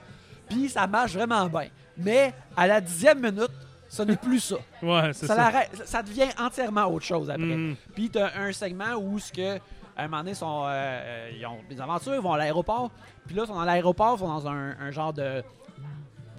Puis 0.50 0.68
ça 0.68 0.86
marche 0.88 1.14
vraiment 1.14 1.45
bien. 1.47 1.70
Mais 2.00 2.34
à 2.56 2.68
la 2.68 2.82
dixième 2.82 3.20
minute, 3.22 3.52
ce 3.88 4.04
n'est 4.04 4.16
plus 4.18 4.39
ça. 4.39 4.56
Ouais, 4.82 5.12
c'est 5.14 5.28
Ça, 5.28 5.36
ça. 5.36 5.86
ça 5.86 6.04
devient 6.04 6.30
entièrement 6.39 6.86
autre 6.86 7.06
chose 7.06 7.30
après. 7.30 7.43
Mhm. 7.43 7.76
Puis 7.93 8.10
t'as 8.10 8.32
un 8.39 8.52
segment 8.52 8.95
où 8.97 9.20
ce 9.20 9.32
que 9.32 9.60
à 10.00 10.04
un 10.04 10.08
moment 10.08 10.20
donné, 10.24 10.34
sont, 10.34 10.64
euh, 10.64 10.70
euh, 10.72 11.32
ils 11.38 11.45
ont 11.45 11.58
des 11.70 11.82
aventures, 11.82 12.16
ils 12.16 12.22
vont 12.22 12.32
à 12.32 12.38
l'aéroport. 12.38 12.89
Puis 13.28 13.36
là, 13.36 13.43
ils 13.43 13.47
sont 13.47 13.56
dans 13.56 13.66
l'aéroport, 13.66 14.16
ils 14.16 14.20
sont 14.20 14.28
dans 14.30 14.47
un, 14.47 14.78
un 14.80 14.91
genre 14.91 15.12
de 15.14 15.43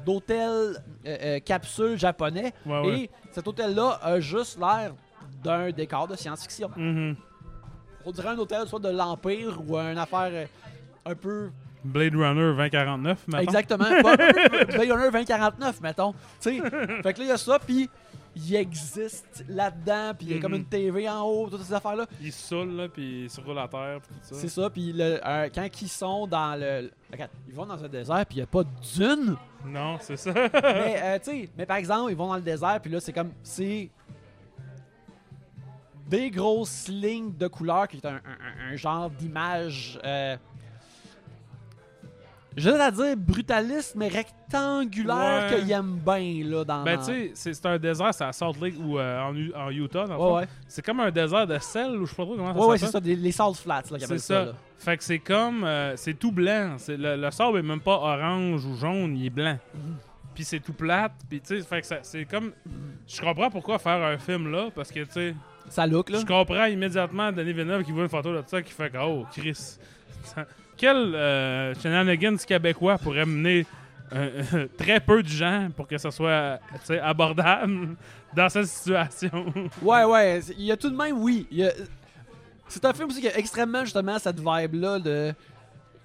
d'hôtel 0.05 0.49
euh, 0.49 0.77
euh, 1.05 1.41
capsule 1.41 1.99
japonais. 1.99 2.55
Ouais, 2.65 2.81
ouais. 2.81 2.99
Et 3.01 3.11
cet 3.33 3.47
hôtel-là 3.47 3.99
a 4.03 4.19
juste 4.19 4.59
l'air 4.59 4.95
d'un 5.43 5.71
décor 5.73 6.09
de 6.09 6.17
science-fiction. 6.17 6.71
Mhm. 6.75 7.17
On 8.07 8.11
dirait 8.13 8.29
un 8.29 8.39
hôtel 8.39 8.67
soit 8.67 8.81
de 8.81 8.89
l'Empire 8.89 9.61
ou 9.61 9.77
une 9.77 9.99
affaire 9.99 10.49
un 11.05 11.15
peu... 11.15 11.51
Blade 11.85 12.15
Runner 12.15 12.55
2049, 12.57 13.29
maintenant. 13.29 13.39
Exactement. 13.41 13.85
Blade 14.03 14.91
Runner 14.91 15.11
2049, 15.11 15.81
mettons. 15.81 16.13
Tu 16.41 16.61
sais, 16.61 16.71
fait 17.03 17.13
que 17.15 17.19
là, 17.21 17.25
il 17.25 17.29
y 17.29 17.31
a 17.33 17.37
ça, 17.37 17.59
puis 17.59 17.89
il 18.37 18.55
existe 18.55 19.45
là-dedans, 19.49 20.13
puis 20.17 20.27
il 20.29 20.37
y 20.37 20.39
a 20.39 20.41
comme 20.41 20.53
Mhm. 20.53 20.59
une 20.59 20.65
TV 20.67 21.09
en 21.09 21.23
haut, 21.23 21.49
toutes 21.51 21.63
ces 21.63 21.73
affaires-là. 21.75 22.07
Il 22.21 22.31
se 22.33 22.49
saoule, 22.49 22.73
là, 22.77 22.89
puis 22.89 23.25
il 23.25 23.31
se 23.31 23.41
roule 23.41 23.59
à 23.59 23.67
terre, 23.67 23.99
puis 24.01 24.11
tout 24.21 24.35
ça. 24.35 24.41
C'est 24.41 24.49
ça, 24.49 24.71
puis 24.71 24.95
euh, 24.99 25.49
quand 25.55 25.67
ils 25.83 25.89
sont 25.89 26.27
dans 26.29 26.59
le... 26.59 26.91
Regarde, 27.13 27.31
ils 27.49 27.55
vont 27.55 27.67
dans 27.67 27.83
un 27.83 27.89
désert, 27.89 28.25
puis 28.27 28.37
il 28.37 28.39
n'y 28.39 28.43
a 28.45 28.47
pas 28.47 28.63
de 28.63 28.69
dune. 28.97 29.37
Non, 29.67 29.97
c'est 30.01 30.17
ça. 30.17 30.33
mais, 30.35 30.51
euh, 31.03 31.19
tu 31.19 31.31
sais, 31.31 31.49
mais 31.59 31.67
par 31.67 31.79
exemple, 31.79 32.13
ils 32.13 32.17
vont 32.17 32.29
dans 32.29 32.37
le 32.37 32.43
désert, 32.43 32.79
puis 32.81 32.91
là, 32.93 33.01
c'est 33.01 33.13
comme... 33.13 33.33
C'est 33.43 33.91
des 36.09 36.31
grosses 36.31 36.89
lignes 36.89 37.33
de 37.37 37.47
couleurs 37.47 37.87
qui 37.89 37.99
est 37.99 38.07
un, 38.07 38.17
un- 38.17 38.73
un 38.73 38.77
genre 38.77 39.11
d'image... 39.11 39.99
Euh, 40.05 40.37
je 42.57 42.69
vais 42.71 42.93
dire 42.93 43.17
brutaliste, 43.17 43.95
mais 43.97 44.09
rectangulaire 44.09 45.51
Ouais. 45.51 45.61
qu'il 45.61 45.71
aime 45.73 45.99
bien, 46.05 46.43
là, 46.45 46.65
dans... 46.65 46.83
ben, 46.85 46.99
tu 46.99 47.05
sais, 47.05 47.31
c'est 47.35 47.55
c'est 47.55 47.67
un 47.67 47.79
désert, 47.79 48.13
c'est 48.13 48.25
à 48.25 48.33
Salt 48.33 48.61
Lake 48.61 48.75
ou 48.79 48.99
euh, 48.99 49.21
en, 49.23 49.35
U- 49.35 49.53
en 49.55 49.71
Utah, 49.71 50.07
dans 50.07 50.15
le 50.15 50.21
Ouais, 50.21 50.27
fond. 50.29 50.37
ouais. 50.39 50.49
C'est 50.69 50.85
comme 50.85 51.01
un 51.01 51.11
désert 51.11 51.47
de 51.47 51.59
sel, 51.59 51.91
ou 51.97 52.07
je 52.07 52.11
sais 52.11 52.17
pas 52.17 52.25
trop 52.25 52.37
comment 52.37 52.53
ça 52.55 52.61
Ouais, 52.61 52.67
ouais, 52.67 52.79
c'est 52.79 52.87
ça, 52.87 53.01
des- 53.01 53.17
les 53.17 53.33
salt 53.33 53.55
flats, 53.57 53.77
là, 53.77 53.83
qu'ils 53.83 53.99
C'est 54.01 54.05
appellent 54.05 54.19
ça. 54.21 54.35
ça, 54.41 54.45
là. 54.47 54.53
Fait 54.79 54.97
que 54.97 55.05
c'est 55.05 55.19
comme. 55.19 55.65
euh, 55.65 55.95
c'est 55.97 56.15
tout 56.15 56.33
blanc. 56.33 56.75
C'est 56.79 56.97
Le, 56.97 57.17
le 57.17 57.31
sable 57.31 57.59
est 57.59 57.63
même 57.63 57.81
pas 57.81 57.97
orange 57.97 58.65
ou 58.65 58.75
jaune, 58.77 59.17
il 59.17 59.27
est 59.27 59.31
blanc. 59.31 59.59
Mhm. 59.75 59.97
Puis 60.35 60.45
c'est 60.45 60.61
tout 60.61 60.73
plate. 60.73 61.13
Puis 61.29 61.41
tu 61.41 61.59
sais, 61.59 61.63
fait 61.67 61.81
que 61.83 61.87
ça- 61.87 61.99
c'est 62.03 62.25
comme. 62.25 62.53
Je 63.07 63.21
comprends 63.21 63.51
pourquoi 63.51 63.79
faire 63.79 64.03
un 64.03 64.17
film 64.17 64.51
là, 64.51 64.69
parce 64.75 64.91
que 64.91 65.01
tu 65.01 65.11
sais, 65.13 65.35
Ça 65.69 65.87
look, 65.87 66.09
là. 66.11 66.19
je 66.21 66.25
comprends 66.27 66.65
immédiatement 66.65 67.31
Denis 67.31 67.53
Villeneuve 67.53 67.85
qui 67.85 67.93
voit 67.93 68.05
une 68.05 68.09
photo 68.09 68.33
de 68.33 68.43
ça 68.47 68.63
qui 68.63 68.73
fait 68.73 68.89
que, 68.91 68.97
oh, 68.99 69.27
Chris. 69.33 69.55
Ça- 70.25 70.47
Quel 70.81 71.15
euh, 71.15 71.75
shenanigans 71.75 72.39
québécois 72.39 72.97
pourrait 72.97 73.27
mener 73.27 73.67
euh, 74.15 74.67
très 74.79 74.99
peu 74.99 75.23
de 75.23 75.29
gens 75.29 75.69
pour 75.77 75.87
que 75.87 75.99
ce 75.99 76.11
soit 76.11 76.59
abordable 77.03 77.97
dans 78.35 78.49
cette 78.49 78.65
situation? 78.67 79.53
Ouais, 79.83 80.05
ouais. 80.05 80.41
Il 80.57 80.65
y 80.65 80.73
a 80.73 80.79
tout 80.79 80.89
de 80.89 80.97
même, 80.97 81.19
oui. 81.21 81.47
C'est 82.67 82.83
un 82.87 82.95
film 82.95 83.09
aussi 83.09 83.21
qui 83.21 83.29
a 83.29 83.37
extrêmement 83.37 83.85
justement 83.85 84.19
cette 84.19 84.39
vibe-là 84.41 84.99
de. 85.01 85.35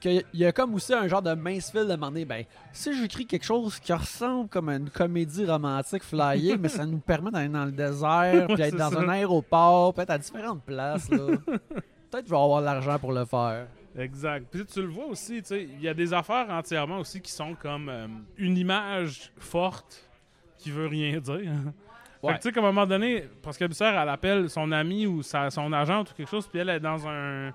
qu'il 0.02 0.26
y 0.34 0.44
a 0.46 0.52
comme 0.52 0.74
aussi 0.76 0.94
un 0.94 1.08
genre 1.08 1.22
de 1.22 1.34
mince-fil 1.34 1.84
de 1.86 1.92
demander, 1.92 2.26
ben, 2.26 2.44
si 2.74 2.94
j'écris 3.00 3.26
quelque 3.26 3.46
chose 3.46 3.80
qui 3.80 3.94
ressemble 3.94 4.50
comme 4.50 4.68
à 4.68 4.76
une 4.76 4.90
comédie 4.90 5.46
romantique 5.46 6.04
flyée, 6.04 6.58
mais 6.58 6.68
ça 6.68 6.86
nous 6.86 6.98
permet 7.00 7.32
d'aller 7.32 7.48
dans 7.48 7.64
le 7.64 7.72
désert, 7.72 8.48
puis 8.50 8.56
Ouais, 8.58 8.62
être 8.68 8.72
c'est 8.72 8.78
dans 8.78 8.92
ça. 8.92 9.00
un 9.00 9.08
aéroport, 9.08 9.94
peut-être 9.94 10.10
à 10.10 10.18
différentes 10.18 10.64
places, 10.64 11.10
là. 11.10 11.28
Peut-être 11.48 12.24
que 12.24 12.28
je 12.28 12.32
vais 12.36 12.42
avoir 12.42 12.60
l'argent 12.60 13.00
pour 13.00 13.14
le 13.14 13.24
faire. 13.24 13.68
Exact. 13.98 14.46
Puis 14.52 14.66
tu 14.66 14.82
le 14.82 14.88
vois 14.88 15.06
aussi, 15.06 15.42
tu 15.42 15.48
sais, 15.48 15.64
il 15.64 15.82
y 15.82 15.88
a 15.88 15.94
des 15.94 16.14
affaires 16.14 16.50
entièrement 16.50 17.00
aussi 17.00 17.22
qui 17.22 17.32
sont 17.32 17.56
comme 17.56 17.88
euh, 17.90 18.08
une 18.38 18.58
image 18.58 19.32
forte 19.38 20.10
qui 20.58 20.72
veut 20.72 20.88
rien 20.88 21.20
dire. 21.20 21.52
Fait 22.22 22.28
que 22.34 22.42
tu 22.42 22.42
sais, 22.50 22.52
comme 22.52 22.66
à 22.66 22.70
un 22.70 22.72
moment 22.72 22.88
donné, 22.88 23.26
parce 23.44 23.56
que 23.58 23.66
Bussière, 23.66 24.00
elle 24.02 24.10
appelle 24.10 24.50
son 24.50 24.72
ami 24.72 25.06
ou 25.06 25.22
sa- 25.22 25.52
son 25.52 25.72
agente 25.72 26.12
ou 26.12 26.14
quelque 26.16 26.30
chose, 26.30 26.48
puis 26.48 26.60
elle 26.60 26.70
est 26.70 26.80
dans 26.80 27.08
un, 27.08 27.54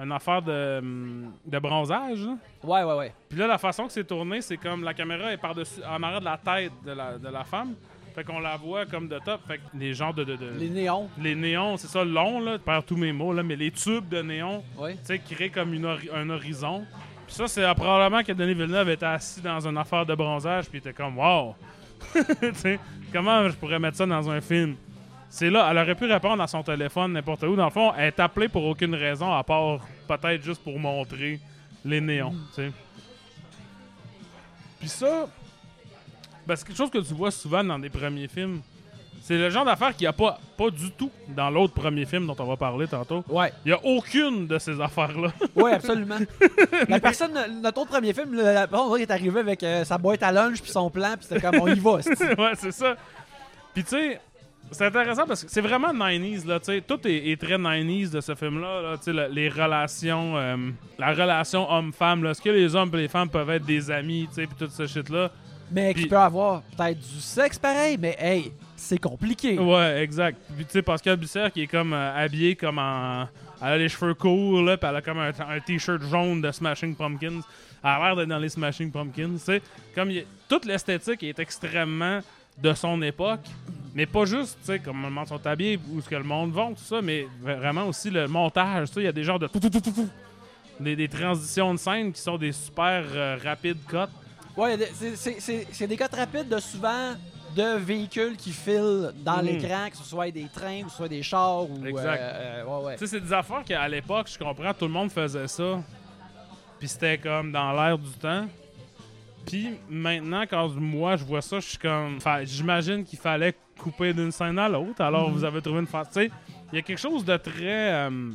une 0.00 0.12
affaire 0.12 0.40
de, 0.40 0.78
hum, 0.78 1.32
de 1.44 1.58
bronzage. 1.58 2.24
là. 2.24 2.36
Ouais, 2.64 2.82
ouais, 2.84 2.96
ouais. 2.96 3.14
Puis 3.28 3.38
là, 3.38 3.46
la 3.46 3.58
façon 3.58 3.86
que 3.86 3.92
c'est 3.92 4.04
tourné, 4.04 4.40
c'est 4.40 4.56
comme 4.56 4.82
la 4.82 4.94
caméra 4.94 5.30
est 5.32 5.36
par-dessus, 5.36 5.80
en 5.84 6.02
arrière 6.02 6.20
de 6.20 6.24
la 6.24 6.38
tête 6.38 6.72
de 6.86 6.92
la, 6.92 7.18
de 7.18 7.28
la 7.28 7.44
femme. 7.44 7.74
Fait 8.18 8.24
qu'on 8.24 8.40
la 8.40 8.56
voit 8.56 8.84
comme 8.84 9.06
de 9.06 9.16
top. 9.24 9.40
Fait 9.46 9.58
que 9.58 9.62
les 9.78 9.94
genres 9.94 10.12
de. 10.12 10.24
de- 10.24 10.34
de- 10.34 10.50
Les 10.58 10.68
néons. 10.68 11.08
les 11.20 11.36
néons, 11.36 11.76
c'est 11.76 11.86
ça, 11.86 12.02
long, 12.04 12.40
là, 12.40 12.54
je 12.54 12.56
perds 12.58 12.82
tous 12.82 12.96
mes 12.96 13.12
mots, 13.12 13.32
là, 13.32 13.44
mais 13.44 13.54
les 13.54 13.70
tubes 13.70 14.08
de 14.08 14.20
néon, 14.22 14.64
Ouais. 14.76 14.94
tu 14.94 14.98
sais, 15.04 15.18
créent 15.20 15.50
comme 15.50 15.72
une 15.72 15.86
un 15.86 16.28
horizon. 16.30 16.84
Puis 17.26 17.36
ça, 17.36 17.46
c'est 17.46 17.62
euh, 17.62 17.74
probablement 17.74 18.24
que 18.24 18.32
Denis 18.32 18.54
Villeneuve 18.54 18.90
était 18.90 19.06
assis 19.06 19.40
dans 19.40 19.64
une 19.68 19.78
affaire 19.78 20.04
de 20.04 20.16
bronzage, 20.16 20.64
puis 20.64 20.78
il 20.78 20.88
était 20.88 20.92
comme, 20.92 21.16
wow! 21.16 21.54
Comment 23.12 23.48
je 23.48 23.54
pourrais 23.54 23.78
mettre 23.78 23.98
ça 23.98 24.06
dans 24.06 24.28
un 24.28 24.40
film? 24.40 24.74
C'est 25.30 25.50
là, 25.50 25.68
elle 25.70 25.78
aurait 25.78 25.94
pu 25.94 26.06
répondre 26.10 26.42
à 26.42 26.48
son 26.48 26.62
téléphone 26.64 27.12
n'importe 27.12 27.44
où. 27.44 27.54
Dans 27.54 27.66
le 27.66 27.70
fond, 27.70 27.92
elle 27.96 28.06
est 28.06 28.18
appelée 28.18 28.48
pour 28.48 28.64
aucune 28.64 28.94
raison, 28.96 29.32
à 29.32 29.44
part 29.44 29.78
peut-être 30.08 30.42
juste 30.42 30.64
pour 30.64 30.76
montrer 30.80 31.38
les 31.84 32.00
néons, 32.00 32.32
tu 32.54 32.62
sais. 32.62 32.72
Puis 34.80 34.88
ça, 34.88 35.28
ben, 36.48 36.56
c'est 36.56 36.66
quelque 36.66 36.76
chose 36.78 36.90
que 36.90 36.98
tu 36.98 37.14
vois 37.14 37.30
souvent 37.30 37.62
dans 37.62 37.78
des 37.78 37.90
premiers 37.90 38.26
films. 38.28 38.60
C'est 39.22 39.36
le 39.36 39.50
genre 39.50 39.64
d'affaire 39.66 39.90
qu'il 39.94 40.04
n'y 40.04 40.08
a 40.08 40.12
pas, 40.14 40.40
pas 40.56 40.70
du 40.70 40.90
tout 40.92 41.10
dans 41.28 41.50
l'autre 41.50 41.74
premier 41.74 42.06
film 42.06 42.26
dont 42.26 42.36
on 42.38 42.46
va 42.46 42.56
parler 42.56 42.86
tantôt. 42.86 43.22
Ouais. 43.28 43.52
Il 43.66 43.68
n'y 43.68 43.74
a 43.74 43.84
aucune 43.84 44.46
de 44.46 44.58
ces 44.58 44.80
affaires-là. 44.80 45.28
Ouais, 45.54 45.72
absolument. 45.74 46.16
la 46.88 46.98
personne, 47.00 47.32
notre 47.60 47.82
autre 47.82 47.90
premier 47.90 48.14
film, 48.14 48.34
la 48.34 48.66
personne, 48.66 48.98
est 49.00 49.10
arrivé 49.10 49.40
avec 49.40 49.62
euh, 49.62 49.84
sa 49.84 49.98
boîte 49.98 50.22
à 50.22 50.32
lunch 50.32 50.62
puis 50.62 50.70
son 50.70 50.88
plan, 50.88 51.14
puis 51.18 51.26
c'était 51.28 51.40
comme 51.42 51.60
on 51.60 51.66
y 51.68 51.78
va. 51.78 52.00
c'est- 52.02 52.40
ouais, 52.40 52.52
c'est 52.56 52.72
ça. 52.72 52.96
Puis 53.74 53.84
tu 53.84 53.90
sais, 53.90 54.20
c'est 54.70 54.86
intéressant 54.86 55.26
parce 55.26 55.44
que 55.44 55.50
c'est 55.50 55.60
vraiment 55.60 55.92
90s, 55.92 56.46
là, 56.46 56.58
tu 56.60 56.66
sais. 56.66 56.80
Tout 56.80 57.06
est, 57.06 57.30
est 57.30 57.38
très 57.40 57.58
90s 57.58 58.10
de 58.10 58.20
ce 58.22 58.34
film-là, 58.34 58.80
là, 58.82 58.96
tu 58.96 59.04
sais, 59.04 59.12
le- 59.12 59.28
les 59.28 59.50
relations, 59.50 60.38
euh, 60.38 60.56
la 60.98 61.10
relation 61.12 61.70
homme-femme, 61.70 62.22
là. 62.22 62.30
Est-ce 62.30 62.40
que 62.40 62.50
les 62.50 62.74
hommes 62.74 62.90
et 62.94 62.98
les 62.98 63.08
femmes 63.08 63.28
peuvent 63.28 63.50
être 63.50 63.66
des 63.66 63.90
amis, 63.90 64.26
tu 64.28 64.36
sais, 64.36 64.46
puis 64.46 64.56
tout 64.58 64.70
ce 64.72 64.86
shit-là? 64.86 65.30
Mais 65.70 65.94
qui 65.94 66.06
peut 66.06 66.16
avoir 66.16 66.62
peut-être 66.76 66.98
du 66.98 67.20
sexe 67.20 67.58
pareil, 67.58 67.96
mais 68.00 68.16
hey, 68.18 68.52
c'est 68.76 68.98
compliqué. 68.98 69.58
Ouais, 69.58 70.02
exact. 70.02 70.38
Puis 70.56 70.64
tu 70.64 70.72
sais, 70.72 70.82
Pascal 70.82 71.16
Busser 71.16 71.48
qui 71.52 71.62
est 71.62 71.66
comme 71.66 71.92
euh, 71.92 72.14
habillé 72.24 72.54
comme 72.56 72.78
en. 72.78 73.26
Elle 73.60 73.66
a 73.68 73.78
les 73.78 73.88
cheveux 73.88 74.14
courts, 74.14 74.62
là, 74.62 74.76
puis 74.76 74.88
elle 74.88 74.96
a 74.96 75.02
comme 75.02 75.18
un, 75.18 75.30
un 75.30 75.60
t-shirt 75.60 76.00
jaune 76.02 76.40
de 76.40 76.50
Smashing 76.52 76.94
Pumpkins. 76.94 77.40
Elle 77.82 77.90
a 77.90 77.98
l'air 78.06 78.16
d'être 78.16 78.28
dans 78.28 78.38
les 78.38 78.48
Smashing 78.48 78.92
Pumpkins, 78.92 79.32
tu 79.32 79.38
sais. 79.38 79.62
Comme 79.94 80.10
il- 80.12 80.24
toute 80.48 80.64
l'esthétique 80.64 81.22
est 81.24 81.38
extrêmement 81.40 82.20
de 82.56 82.72
son 82.74 83.02
époque, 83.02 83.40
mais 83.94 84.06
pas 84.06 84.24
juste, 84.26 84.58
tu 84.60 84.66
sais, 84.66 84.78
comme 84.78 85.02
le 85.02 85.10
monde 85.10 85.26
sont 85.28 85.44
habillés, 85.44 85.78
où 85.92 86.00
ce 86.00 86.08
que 86.08 86.14
le 86.14 86.22
monde 86.24 86.52
va, 86.52 86.66
tout 86.68 86.76
ça, 86.84 87.02
mais 87.02 87.26
vraiment 87.40 87.84
aussi 87.86 88.10
le 88.10 88.26
montage, 88.28 88.88
tu 88.88 88.94
sais, 88.94 89.00
il 89.00 89.04
y 89.04 89.08
a 89.08 89.12
des 89.12 89.24
genres 89.24 89.38
de 89.40 89.48
des 90.80 91.08
transitions 91.08 91.74
de 91.74 91.78
scène 91.78 92.12
qui 92.12 92.20
sont 92.20 92.38
des 92.38 92.52
super 92.52 93.02
euh, 93.12 93.36
rapides 93.42 93.84
cuts. 93.88 93.96
Ouais, 94.58 94.76
c'est- 94.92 95.16
c'est- 95.16 95.40
c'est 95.40 95.66
c'est 95.70 95.86
des 95.86 95.96
cotes 95.96 96.14
rapides 96.14 96.48
de 96.48 96.58
souvent 96.58 97.14
de 97.56 97.76
véhicules 97.78 98.36
qui 98.36 98.50
filent 98.52 99.12
dans 99.24 99.38
Mhm. 99.38 99.44
l'écran, 99.46 99.88
que 99.90 99.96
ce 99.96 100.04
soit 100.04 100.30
des 100.30 100.48
trains, 100.52 100.82
que 100.82 100.90
ce 100.90 100.96
soit 100.96 101.08
des 101.08 101.22
chars 101.22 101.62
ou. 101.70 101.86
Exact. 101.86 102.20
euh, 102.20 102.62
euh, 102.62 102.64
ouais, 102.64 102.84
ouais. 102.86 102.92
Tu 102.94 103.00
sais, 103.00 103.06
c'est 103.06 103.20
des 103.20 103.32
affaires 103.32 103.64
qu'à 103.64 103.88
l'époque, 103.88 104.28
je 104.32 104.38
comprends, 104.38 104.74
tout 104.74 104.86
le 104.86 104.90
monde 104.92 105.10
faisait 105.10 105.48
ça. 105.48 105.80
Puis 106.78 106.88
c'était 106.88 107.18
comme 107.18 107.50
dans 107.52 107.72
l'air 107.72 107.96
du 107.98 108.10
temps. 108.10 108.46
Puis 109.46 109.70
maintenant, 109.88 110.42
quand 110.48 110.68
moi 110.74 111.16
je 111.16 111.24
vois 111.24 111.40
ça, 111.40 111.58
je 111.60 111.66
suis 111.68 111.78
comme. 111.78 112.16
Enfin, 112.18 112.44
j'imagine 112.44 113.04
qu'il 113.04 113.18
fallait 113.18 113.54
couper 113.78 114.12
d'une 114.12 114.30
scène 114.32 114.58
à 114.58 114.68
l'autre. 114.68 115.00
Alors 115.00 115.30
vous 115.30 115.42
avez 115.44 115.62
trouvé 115.62 115.80
une 115.80 115.86
face. 115.86 116.08
Tu 116.08 116.14
sais, 116.14 116.30
il 116.72 116.76
y 116.76 116.78
a 116.78 116.82
quelque 116.82 116.98
chose 117.00 117.24
de 117.24 117.36
très. 117.36 117.94
euh, 117.94 118.30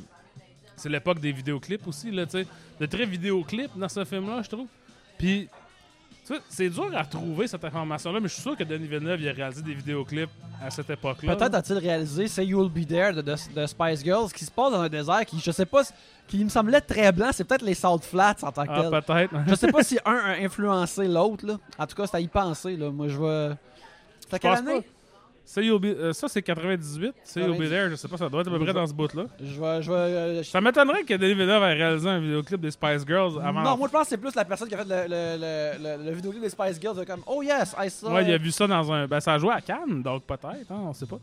c'est 0.75 0.89
l'époque 0.89 1.19
des 1.19 1.31
vidéoclips 1.31 1.85
aussi, 1.87 2.09
là, 2.11 2.25
tu 2.25 2.31
sais. 2.41 2.47
De 2.79 2.85
très 2.87 3.05
vidéoclip 3.05 3.71
dans 3.77 3.89
ce 3.89 4.03
film-là, 4.05 4.41
je 4.41 4.49
trouve. 4.49 4.67
Puis. 5.17 5.47
C'est 6.49 6.69
dur 6.69 6.89
à 6.95 7.03
trouver 7.05 7.47
cette 7.47 7.63
information-là, 7.65 8.19
mais 8.21 8.27
je 8.29 8.33
suis 8.33 8.41
sûr 8.41 8.55
que 8.55 8.63
Denis 8.63 8.87
Villeneuve 8.87 9.19
il 9.21 9.27
a 9.29 9.33
réalisé 9.33 9.61
des 9.61 9.73
vidéoclips 9.73 10.29
à 10.63 10.69
cette 10.69 10.89
époque-là. 10.89 11.35
Peut-être 11.35 11.55
a-t-il 11.55 11.77
réalisé 11.79 12.27
Say 12.29 12.45
You'll 12.45 12.69
Be 12.71 12.87
There 12.87 13.13
de, 13.13 13.21
de- 13.21 13.35
de 13.61 13.65
Spice 13.65 14.03
Girls 14.03 14.31
qui 14.31 14.45
se 14.45 14.51
passe 14.51 14.71
dans 14.71 14.79
un 14.81 14.87
désert 14.89 15.25
qui, 15.25 15.39
je 15.39 15.51
sais 15.51 15.65
pas, 15.65 15.81
qui 16.27 16.43
me 16.43 16.49
semblait 16.49 16.79
très 16.79 17.11
blanc. 17.11 17.29
C'est 17.33 17.43
peut-être 17.43 17.63
les 17.63 17.73
Salt 17.73 18.03
Flats 18.05 18.35
en 18.41 18.51
tant 18.53 18.63
que 18.65 18.71
Ah, 18.71 18.81
tel. 18.89 19.01
peut-être. 19.03 19.33
Je 19.49 19.55
sais 19.55 19.71
pas 19.71 19.83
si 19.83 19.99
un 20.05 20.15
a 20.15 20.31
influencé 20.41 21.07
l'autre. 21.09 21.59
En 21.77 21.85
tout 21.87 21.95
cas, 21.95 22.07
c'est 22.07 22.17
à 22.17 22.19
y 22.21 22.27
penser. 22.27 22.77
Là. 22.77 22.89
Moi, 22.89 23.09
je 23.09 23.17
vais. 23.17 23.55
C'était 24.21 24.39
quelle 24.39 24.51
année 24.53 24.81
pas. 24.81 24.87
Say 25.45 25.65
You'll 25.65 25.79
Be- 25.79 25.95
euh, 25.97 26.13
ça, 26.13 26.27
c'est 26.29 26.41
98. 26.41 27.13
Say 27.23 27.41
You'll 27.41 27.51
Be 27.51 27.57
98. 27.63 27.69
There, 27.69 27.89
je 27.91 27.95
sais 27.95 28.07
pas, 28.07 28.17
ça 28.17 28.29
doit 28.29 28.41
être 28.41 28.47
à 28.47 28.51
peu 28.57 28.63
près 28.63 28.73
dans 28.73 28.87
ce 28.87 28.93
bout-là. 28.93 29.25
Je 29.39 29.59
vais. 29.59 29.81
Je 29.81 29.91
vais 29.91 29.97
euh, 29.97 30.37
je- 30.43 30.49
Ça 30.49 30.61
m'étonnerait 30.61 31.03
que 31.03 31.13
Denis 31.15 31.33
Villeneuve 31.33 31.63
ait 31.63 31.73
réalisé 31.73 32.09
un 32.09 32.19
vidéoclip 32.19 32.61
des 32.61 32.71
Spice 32.71 33.05
Girls 33.05 33.33
avant. 33.43 33.61
Non, 33.61 33.77
moi 33.77 33.87
je 33.87 33.91
pense 33.93 34.03
que 34.03 34.09
c'est 34.09 34.17
plus 34.17 34.33
la 34.35 34.45
personne 34.45 34.69
qui 34.69 34.75
a 34.75 34.77
fait 34.77 34.87
le, 34.87 35.03
le, 35.07 35.37
le, 35.37 35.97
le, 35.99 36.05
le 36.09 36.15
vidéoclip 36.15 36.41
des 36.41 36.49
Spice 36.49 36.79
Girls. 36.79 36.95
de 36.97 37.03
comme, 37.03 37.21
oh 37.27 37.43
yes, 37.43 37.75
I 37.77 37.89
saw. 37.89 38.09
Ouais, 38.13 38.23
il 38.25 38.31
a 38.33 38.37
vu 38.37 38.51
ça 38.51 38.65
dans 38.67 38.91
un. 38.91 39.05
Ben, 39.05 39.19
ça 39.19 39.33
a 39.33 39.37
joué 39.37 39.51
à 39.53 39.59
Cannes, 39.61 40.01
donc 40.01 40.23
peut-être, 40.23 40.71
hein, 40.71 40.79
on 40.87 40.93
sait 40.93 41.05
pas. 41.05 41.19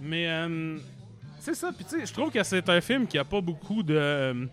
Mais, 0.00 0.28
euh, 0.28 0.76
c'est 1.40 1.54
ça. 1.54 1.70
Puis, 1.76 1.84
tu 1.84 1.98
sais, 1.98 2.06
je 2.06 2.12
trouve 2.12 2.30
que 2.30 2.42
c'est 2.42 2.68
un 2.68 2.80
film 2.80 3.06
qui 3.06 3.18
a 3.18 3.24
pas 3.24 3.40
beaucoup 3.40 3.82
de. 3.82 4.46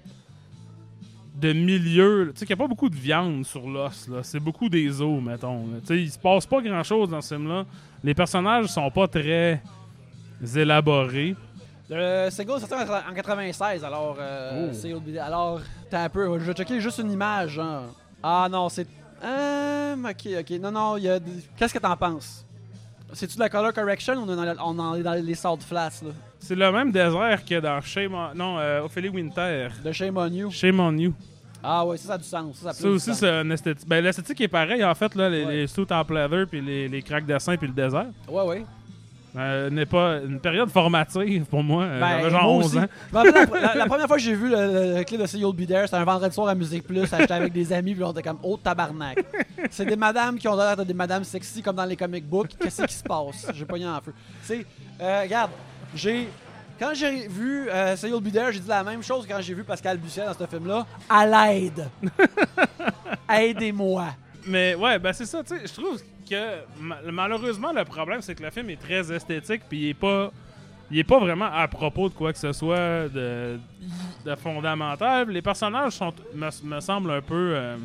Euh, 1.46 1.54
de 1.54 1.54
milieu. 1.54 2.32
Tu 2.34 2.40
sais, 2.40 2.46
qu'il 2.46 2.56
n'y 2.56 2.62
a 2.62 2.64
pas 2.64 2.68
beaucoup 2.68 2.90
de 2.90 2.96
viande 2.96 3.46
sur 3.46 3.68
l'os, 3.68 4.08
là. 4.08 4.20
C'est 4.24 4.40
beaucoup 4.40 4.70
des 4.70 5.02
os, 5.02 5.22
mettons. 5.22 5.66
Tu 5.82 5.88
sais, 5.88 6.02
il 6.02 6.12
se 6.12 6.20
passe 6.20 6.46
pas 6.46 6.62
grand-chose 6.62 7.10
dans 7.10 7.22
ce 7.22 7.36
film-là. 7.36 7.66
Les 8.04 8.14
personnages 8.14 8.66
sont 8.68 8.90
pas 8.92 9.08
très 9.08 9.62
élaborés. 10.56 11.36
Le 11.90 12.30
single 12.30 12.54
est 12.58 12.60
sorti 12.68 12.74
en 12.74 13.12
en 13.12 13.14
96, 13.14 13.84
alors. 13.84 14.16
Euh, 14.20 14.72
Oh. 14.74 15.20
Alors, 15.22 15.62
t'as 15.90 16.04
un 16.06 16.10
peu. 16.10 16.40
Je 16.40 16.46
vais 16.46 16.54
checker 16.54 16.80
juste 16.80 17.00
une 17.00 17.12
image, 17.12 17.52
genre. 17.52 17.84
Ah 18.24 18.48
non, 18.50 18.70
c'est. 18.70 18.88
Euh, 19.24 19.96
ok, 19.98 20.28
ok. 20.40 20.50
Non, 20.62 20.72
non, 20.72 20.98
il 20.98 21.04
y 21.04 21.10
a. 21.10 21.20
des- 21.20 21.32
Qu'est-ce 21.58 21.74
que 21.74 21.80
t'en 21.80 21.96
penses? 21.98 22.46
C'est-tu 23.14 23.36
de 23.36 23.42
la 23.42 23.50
color 23.50 23.74
correction 23.74 24.14
ou 24.14 24.20
on 24.22 24.32
est 24.32 24.36
dans, 24.38 24.46
le- 24.46 24.56
on 24.64 24.96
est 24.96 25.04
dans 25.04 25.14
les 25.14 25.36
Flats, 25.36 25.90
là? 26.02 26.12
C'est 26.44 26.56
le 26.56 26.72
même 26.72 26.92
désert 26.92 27.46
que 27.46 27.60
dans 27.60 27.80
Shame 27.82 28.14
on... 28.14 28.34
Non, 28.36 28.58
euh, 28.60 28.82
Ophélie 28.82 29.10
Winter. 29.10 29.70
De 29.84 29.92
Shame 29.92 30.18
on 30.18 30.28
You. 30.28 30.52
Shame 30.52 30.80
on 30.80 30.98
You. 30.98 31.14
Ah 31.64 31.86
ouais, 31.86 31.96
ça, 31.98 32.08
ça 32.08 32.14
a 32.16 32.18
du 32.18 32.24
sens. 32.24 32.58
Ça, 32.58 32.74
ça 32.74 32.82
Ça 32.82 32.88
aussi, 32.90 33.14
c'est 33.14 33.30
un 33.30 33.50
esthétique. 33.52 33.88
Ben, 33.88 34.04
l'esthétique 34.04 34.42
est 34.42 34.48
pareil, 34.48 34.84
en 34.84 34.96
fait, 34.96 35.14
là, 35.14 35.30
les, 35.30 35.46
Ouais. 35.46 35.52
les 35.58 35.68
suits 35.68 35.86
en 35.92 36.02
leather, 36.12 36.48
puis 36.50 36.60
les, 36.60 36.88
les 36.88 37.02
craques 37.04 37.28
de 37.28 37.38
sein, 37.38 37.56
puis 37.56 37.68
le 37.68 37.74
désert. 37.74 38.08
Ouais, 38.28 38.44
ouais. 38.44 38.66
Euh, 39.38 39.70
n'est 39.70 39.86
pas 39.86 40.18
une 40.18 40.40
période 40.42 40.70
formative 40.70 41.46
pour 41.46 41.64
moi. 41.64 41.84
Euh, 41.84 42.00
Ben, 42.02 42.18
J'avais 42.18 42.30
genre 42.32 42.44
moi 42.44 42.52
11 42.54 42.66
aussi. 42.66 42.80
ans. 42.80 42.88
Rappelle 43.14 43.34
la, 43.34 43.60
la- 43.62 43.76
la 43.76 43.86
première 43.86 44.08
fois 44.08 44.18
que 44.18 44.24
j'ai 44.24 44.34
vu 44.34 44.50
le, 44.50 44.98
le- 44.98 45.04
clip 45.06 45.22
de 45.22 45.26
See 45.28 45.38
You'll 45.40 45.56
Be 45.56 45.68
There, 45.68 45.84
c'était 45.86 45.98
un 45.98 46.04
vendredi 46.04 46.34
soir 46.36 46.48
à 46.50 46.56
Musique 46.56 46.84
Plus, 46.84 47.06
j'étais 47.06 47.32
avec 47.32 47.54
des 47.54 47.72
amis, 47.72 47.94
puis 47.94 48.04
on 48.04 48.12
était 48.12 48.24
comme 48.24 48.40
oh 48.44 48.58
tabarnak. 48.62 49.24
C'est 49.70 49.86
des 49.86 49.96
madames 49.96 50.38
qui 50.40 50.48
ont 50.50 50.56
l'air 50.58 50.76
de 50.76 50.84
des 50.84 50.94
madames 50.96 51.24
sexy 51.24 51.62
comme 51.62 51.76
dans 51.78 51.86
les 51.86 51.96
comic 51.96 52.28
books. 52.28 52.50
Qu'est-ce 52.60 52.84
qui 52.84 52.94
se 52.96 53.04
passe? 53.04 53.48
J'ai 53.54 53.64
pas 53.66 53.76
en 53.78 54.02
feu. 54.02 54.14
C'est, 54.42 54.66
euh, 55.00 55.22
regarde, 55.22 55.52
j'ai 55.96 56.30
quand 56.80 56.94
j'ai 56.96 57.28
vu 57.28 57.70
euh, 57.70 57.96
Be 58.20 58.32
There, 58.32 58.52
j'ai 58.52 58.60
dit 58.60 58.68
la 58.68 58.84
même 58.84 59.04
chose 59.04 59.28
quand 59.30 59.40
j'ai 59.40 59.54
vu 59.54 59.64
Pascal 59.64 59.98
Bussier 60.00 60.24
dans 60.26 60.34
ce 60.34 60.48
film-là. 60.48 60.88
À 61.08 61.26
l'aide. 61.28 61.88
Aidez-moi. 63.30 64.08
Mais 64.48 64.74
ouais, 64.76 64.98
ben 64.98 65.14
c'est 65.14 65.26
ça, 65.28 65.44
tu 65.44 65.56
sais, 65.56 65.68
je 65.68 65.74
trouve 65.80 66.02
que 66.28 66.62
ma- 66.80 67.02
malheureusement, 67.12 67.72
le 67.72 67.86
problème, 67.86 68.22
c'est 68.22 68.34
que 68.34 68.42
le 68.44 68.50
film 68.50 68.70
est 68.72 68.82
très 68.82 69.12
esthétique, 69.12 69.62
puis 69.70 69.80
il 69.80 69.90
est 69.90 69.94
pas. 69.94 70.32
Il 70.94 71.00
est 71.00 71.06
pas 71.06 71.20
vraiment 71.20 71.46
à 71.46 71.70
propos 71.70 72.10
de 72.10 72.14
quoi 72.14 72.34
que 72.34 72.40
ce 72.40 72.52
soit 72.52 73.08
de, 73.08 73.58
de 74.26 74.36
fondamental. 74.36 75.30
Les 75.30 75.42
personnages 75.42 75.94
sont, 75.94 76.12
me, 76.36 76.50
me 76.66 76.80
semblent 76.82 77.12
un 77.12 77.22
peu 77.22 77.54
euh, 77.56 77.78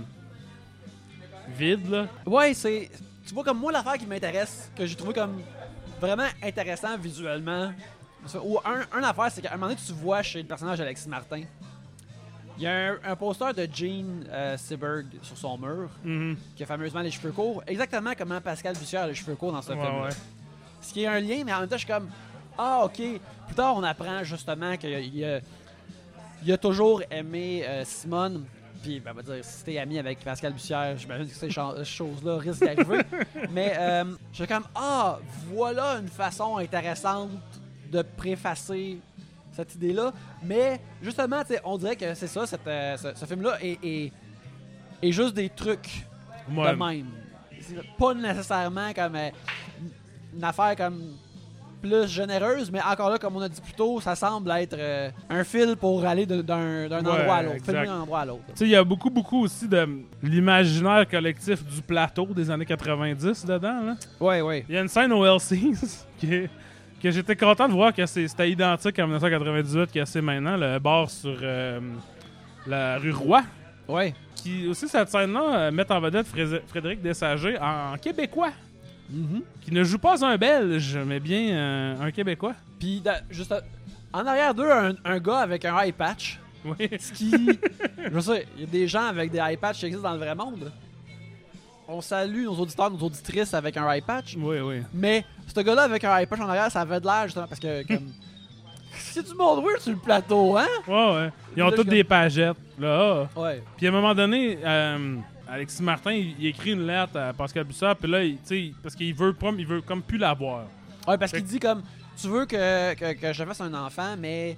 vides, 1.56 1.88
là. 1.88 2.06
Ouais, 2.24 2.52
c'est. 2.54 2.90
Tu 3.26 3.34
vois, 3.34 3.44
comme 3.44 3.58
moi, 3.58 3.70
l'affaire 3.70 3.94
qui 3.98 4.06
m'intéresse, 4.06 4.70
que 4.76 4.86
j'ai 4.86 4.96
trouvé 4.96 5.12
comme 5.14 5.40
vraiment 6.00 6.26
intéressant 6.42 6.96
visuellement, 6.98 7.72
ou 8.44 8.58
un, 8.64 8.80
un 8.98 9.02
affaire, 9.02 9.30
c'est 9.30 9.42
qu'à 9.42 9.50
un 9.52 9.56
moment 9.56 9.68
donné, 9.68 9.80
tu 9.84 9.92
vois 9.92 10.22
chez 10.22 10.42
le 10.42 10.48
personnage 10.48 10.78
d'Alexis 10.78 11.08
Martin, 11.08 11.42
il 12.58 12.62
y 12.62 12.66
a 12.66 12.92
un, 12.92 12.96
un 13.04 13.16
poster 13.16 13.52
de 13.52 13.68
Gene 13.72 14.24
euh, 14.30 14.56
Seberg 14.56 15.06
sur 15.22 15.36
son 15.36 15.58
mur, 15.58 15.90
Mhm. 16.04 16.36
qui 16.56 16.62
a 16.62 16.66
fameusement 16.66 17.00
les 17.00 17.10
cheveux 17.10 17.32
courts, 17.32 17.62
exactement 17.66 18.12
comment 18.16 18.40
Pascal 18.40 18.74
Bussière 18.76 19.02
a 19.02 19.06
les 19.08 19.14
cheveux 19.14 19.34
courts 19.36 19.52
dans 19.52 19.62
ce 19.62 19.72
Ouais, 19.72 19.80
film. 19.80 20.02
ouais. 20.02 20.10
Ce 20.80 20.92
qui 20.92 21.02
est 21.02 21.06
un 21.06 21.20
lien, 21.20 21.42
mais 21.44 21.52
en 21.52 21.60
même 21.60 21.68
temps, 21.68 21.76
je 21.76 21.84
suis 21.84 21.92
comme 21.92 22.08
Ah, 22.58 22.82
ok. 22.84 22.94
Plus 23.46 23.54
tard, 23.54 23.76
on 23.76 23.82
apprend 23.82 24.24
justement 24.24 24.76
qu'il 24.78 25.24
a, 26.52 26.58
toujours 26.58 27.02
aimé 27.10 27.62
euh, 27.66 27.84
Simone. 27.84 28.44
Puis, 28.82 29.00
ben, 29.00 29.10
on 29.12 29.14
va 29.14 29.22
dire, 29.22 29.44
si 29.44 29.64
t'es 29.64 29.78
ami 29.78 29.98
avec 29.98 30.20
Pascal 30.20 30.52
Bussière, 30.52 30.96
j'imagine 30.96 31.28
que 31.28 31.34
ces 31.34 31.50
cha- 31.50 31.82
choses-là 31.84 32.38
risquent 32.38 32.64
d'arriver. 32.64 33.02
mais 33.50 33.74
euh, 33.76 34.04
je 34.32 34.36
suis 34.36 34.46
comme 34.46 34.64
Ah, 34.74 35.18
voilà 35.52 35.96
une 35.98 36.08
façon 36.08 36.56
intéressante 36.58 37.30
de 37.90 38.02
préfacer 38.02 38.98
cette 39.52 39.74
idée-là. 39.74 40.12
Mais 40.42 40.80
justement, 41.02 41.42
on 41.64 41.78
dirait 41.78 41.96
que 41.96 42.14
c'est 42.14 42.26
ça, 42.26 42.46
cette, 42.46 42.66
euh, 42.66 42.96
ce, 42.96 43.08
ce 43.14 43.24
film-là 43.24 43.56
est, 43.62 43.78
est- 43.82 44.12
est 45.02 45.12
juste 45.12 45.34
des 45.34 45.48
trucs 45.48 46.04
Ouais. 46.54 46.70
de 46.72 46.76
même. 46.76 47.06
Pas 47.98 48.14
nécessairement 48.14 48.92
comme 48.92 49.16
euh, 49.16 49.30
une 50.36 50.44
affaire 50.44 50.76
comme 50.76 51.00
plus 51.82 52.06
généreuse, 52.08 52.70
mais 52.70 52.80
encore 52.82 53.10
là, 53.10 53.18
comme 53.18 53.36
on 53.36 53.40
a 53.40 53.48
dit 53.48 53.60
plus 53.60 53.72
tôt, 53.74 54.00
ça 54.00 54.14
semble 54.14 54.50
être 54.52 54.76
euh, 54.78 55.10
un 55.28 55.44
fil 55.44 55.76
pour 55.76 56.04
aller 56.04 56.24
d'un 56.26 56.88
Ouais, 56.88 56.94
endroit 56.96 57.34
à 57.36 57.42
l'autre, 57.42 57.72
d'un 57.72 58.00
endroit 58.02 58.20
à 58.20 58.24
il 58.60 58.68
y 58.70 58.76
a 58.76 58.84
beaucoup, 58.84 59.10
beaucoup 59.10 59.42
aussi 59.42 59.68
de 59.68 59.86
l'imaginaire 60.22 61.06
collectif 61.08 61.64
du 61.64 61.82
plateau 61.82 62.26
des 62.26 62.50
années 62.50 62.64
90 62.66 63.44
dedans. 63.44 63.80
Là. 63.82 63.94
Ouais, 64.20 64.40
ouais. 64.40 64.64
Il 64.68 64.74
y 64.74 64.78
a 64.78 64.82
une 64.82 64.88
scène 64.88 65.12
au 65.12 65.24
LC's 65.24 66.06
qui 66.18 66.32
est- 66.32 66.50
que 67.06 67.12
j'étais 67.12 67.36
content 67.36 67.68
de 67.68 67.72
voir 67.72 67.94
que 67.94 68.04
c'était 68.04 68.50
identique 68.50 68.98
en 68.98 69.04
1998 69.06 69.92
que 69.92 70.04
c'est 70.04 70.20
maintenant, 70.20 70.56
le 70.56 70.80
bar 70.80 71.08
sur 71.08 71.38
euh, 71.40 71.78
la 72.66 72.98
rue 72.98 73.12
Roy. 73.12 73.42
Ouais. 73.86 74.12
Qui 74.34 74.66
aussi, 74.66 74.88
cette 74.88 75.08
scène-là, 75.08 75.58
euh, 75.58 75.70
met 75.70 75.90
en 75.92 76.00
vedette 76.00 76.26
Fré- 76.26 76.60
Frédéric 76.66 77.00
Dessager 77.00 77.56
en 77.60 77.96
québécois. 77.96 78.50
Mhm. 79.08 79.42
Qui 79.60 79.70
ne 79.72 79.84
joue 79.84 79.98
pas 79.98 80.24
un 80.26 80.36
Belge, 80.36 80.98
mais 81.06 81.20
bien 81.20 81.50
euh, 81.56 81.94
un 82.00 82.10
Québécois. 82.10 82.54
Puis, 82.80 83.00
juste 83.30 83.54
en 84.12 84.26
arrière 84.26 84.52
d'eux, 84.52 84.68
un, 84.70 84.94
un 85.04 85.18
gars 85.20 85.38
avec 85.38 85.64
un 85.64 85.78
eye 85.78 85.92
patch. 85.92 86.40
Oui. 86.64 86.88
Ce 86.98 87.12
qui. 87.12 87.30
je 88.12 88.18
sais, 88.18 88.48
il 88.56 88.62
y 88.62 88.64
a 88.64 88.66
des 88.66 88.88
gens 88.88 89.04
avec 89.06 89.30
des 89.30 89.38
eye 89.38 89.56
patch 89.56 89.78
qui 89.78 89.86
existent 89.86 90.08
dans 90.08 90.14
le 90.14 90.18
vrai 90.24 90.34
monde. 90.34 90.72
On 91.88 92.00
salue 92.00 92.44
nos 92.44 92.54
auditeurs, 92.54 92.90
nos 92.90 92.98
auditrices 92.98 93.54
avec 93.54 93.76
un 93.76 93.90
eye 93.90 94.00
patch. 94.00 94.36
Oui, 94.38 94.58
oui. 94.60 94.82
Mais 94.92 95.24
ce 95.54 95.60
gars-là 95.60 95.82
avec 95.82 96.02
un 96.04 96.18
eye 96.18 96.26
patch 96.26 96.40
en 96.40 96.48
arrière, 96.48 96.70
ça 96.70 96.80
avait 96.80 97.00
de 97.00 97.06
l'air 97.06 97.24
justement 97.24 97.46
parce 97.46 97.60
que. 97.60 97.86
comme... 97.86 98.12
C'est 98.98 99.26
du 99.26 99.34
monde 99.34 99.62
weird 99.62 99.80
sur 99.80 99.92
le 99.92 99.98
plateau, 99.98 100.56
hein? 100.56 100.66
Ouais, 100.86 101.14
ouais. 101.14 101.30
Ils 101.54 101.62
ont 101.62 101.70
toutes 101.70 101.88
des 101.88 102.02
pagettes. 102.02 102.56
Là. 102.78 103.28
Ouais. 103.36 103.62
Puis 103.76 103.86
à 103.86 103.90
un 103.90 103.92
moment 103.92 104.14
donné, 104.14 104.58
euh, 104.64 105.16
Alexis 105.48 105.82
Martin, 105.82 106.12
il, 106.12 106.34
il 106.38 106.46
écrit 106.46 106.72
une 106.72 106.86
lettre 106.86 107.18
à 107.18 107.32
Pascal 107.32 107.64
Bussard, 107.64 107.96
puis 107.96 108.10
là, 108.10 108.22
tu 108.22 108.38
sais, 108.44 108.72
parce 108.82 108.94
qu'il 108.94 109.14
veut, 109.14 109.34
il 109.58 109.66
veut 109.66 109.82
comme 109.82 110.02
plus 110.02 110.18
la 110.18 110.32
voir. 110.32 110.64
Ouais, 111.06 111.18
parce 111.18 111.30
qu'il 111.30 111.44
dit 111.44 111.60
comme 111.60 111.82
tu 112.20 112.28
veux 112.28 112.46
que, 112.46 112.94
que, 112.94 113.12
que 113.12 113.32
je 113.32 113.44
fasse 113.44 113.60
un 113.60 113.74
enfant, 113.74 114.16
mais 114.18 114.56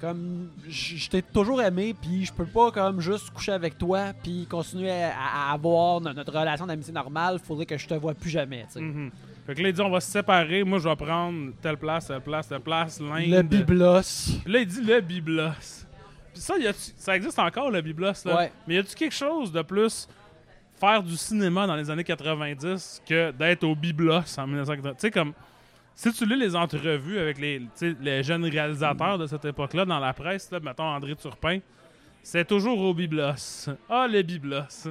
comme 0.00 0.48
je 0.68 1.08
t'ai 1.08 1.22
toujours 1.22 1.60
aimé, 1.62 1.94
puis 2.00 2.24
je 2.24 2.32
peux 2.32 2.46
pas 2.46 2.70
comme 2.70 3.00
juste 3.00 3.30
coucher 3.30 3.52
avec 3.52 3.76
toi, 3.76 4.12
puis 4.22 4.46
continuer 4.48 4.90
à, 4.90 5.12
à 5.50 5.52
avoir 5.52 6.00
no- 6.00 6.12
notre 6.12 6.32
relation 6.32 6.66
d'amitié 6.66 6.92
normale. 6.92 7.38
Faudrait 7.38 7.66
que 7.66 7.76
je 7.76 7.86
te 7.86 7.94
vois 7.94 8.14
plus 8.14 8.30
jamais. 8.30 8.64
tu 8.66 8.72
sais. 8.74 8.80
Mhm. 8.80 9.10
Fait 9.46 9.54
que 9.54 9.62
là, 9.62 9.68
il 9.68 9.74
dit 9.74 9.80
on 9.80 9.90
va 9.90 10.00
se 10.00 10.10
séparer. 10.10 10.64
Moi, 10.64 10.78
je 10.78 10.88
vais 10.88 10.96
prendre 10.96 11.52
telle 11.60 11.76
place, 11.76 12.06
telle 12.06 12.20
place, 12.20 12.48
telle 12.48 12.60
place, 12.60 13.00
l'Inde. 13.00 13.26
Le 13.28 13.42
biblos. 13.42 14.40
Puis 14.44 14.52
là, 14.52 14.60
il 14.60 14.66
dit 14.66 14.82
le 14.82 15.00
biblos. 15.00 15.86
Puis 16.32 16.40
ça, 16.42 16.56
y 16.58 16.66
a-tu- 16.66 16.92
ça 16.96 17.16
existe 17.16 17.38
encore, 17.38 17.70
le 17.70 17.80
biblos, 17.80 18.12
là? 18.24 18.36
Ouais. 18.36 18.52
Mais 18.66 18.76
y 18.76 18.78
a-tu 18.78 18.94
quelque 18.94 19.14
chose 19.14 19.50
de 19.52 19.62
plus 19.62 20.08
faire 20.78 21.02
du 21.02 21.16
cinéma 21.16 21.66
dans 21.66 21.74
les 21.76 21.90
années 21.90 22.04
90 22.04 23.02
que 23.06 23.32
d'être 23.32 23.64
au 23.64 23.74
biblos 23.74 24.38
en 24.38 24.46
1990? 24.46 24.96
Tu 24.96 25.00
sais, 25.00 25.10
comme. 25.10 25.32
Si 25.94 26.12
tu 26.12 26.24
lis 26.24 26.36
les 26.38 26.56
entrevues 26.56 27.18
avec 27.18 27.38
les, 27.38 27.60
les 28.00 28.22
jeunes 28.22 28.44
réalisateurs 28.44 29.18
de 29.18 29.26
cette 29.26 29.44
époque-là 29.44 29.84
dans 29.84 29.98
la 29.98 30.12
presse, 30.14 30.50
là, 30.50 30.58
mettons 30.60 30.84
André 30.84 31.14
Turpin, 31.14 31.58
c'est 32.22 32.46
toujours 32.46 32.78
au 32.80 32.94
biblos. 32.94 33.68
Ah, 33.88 34.06
le 34.10 34.22
biblos. 34.22 34.88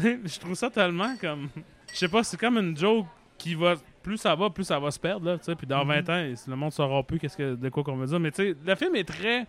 Je 0.00 0.38
trouve 0.40 0.54
ça 0.54 0.68
tellement 0.70 1.16
comme. 1.20 1.48
Je 1.92 1.96
sais 1.96 2.08
pas, 2.08 2.22
c'est 2.24 2.38
comme 2.38 2.58
une 2.58 2.76
joke 2.76 3.06
qui 3.38 3.54
va. 3.54 3.74
Plus 4.02 4.16
ça 4.16 4.34
va, 4.34 4.48
plus 4.50 4.64
ça 4.64 4.78
va 4.78 4.90
se 4.90 4.98
perdre, 4.98 5.26
là. 5.26 5.54
Puis 5.56 5.66
dans 5.66 5.84
20 5.84 6.08
ans, 6.08 6.32
le 6.48 6.56
monde 6.56 6.72
saura 6.72 7.02
plus 7.02 7.18
qu'est-ce 7.18 7.36
que, 7.36 7.54
de 7.54 7.68
quoi 7.68 7.82
qu'on 7.84 7.96
veut 7.96 8.06
dire. 8.06 8.18
Mais 8.20 8.30
tu 8.30 8.42
sais, 8.52 8.56
le 8.66 8.74
film 8.74 8.94
est 8.96 9.06
très. 9.06 9.46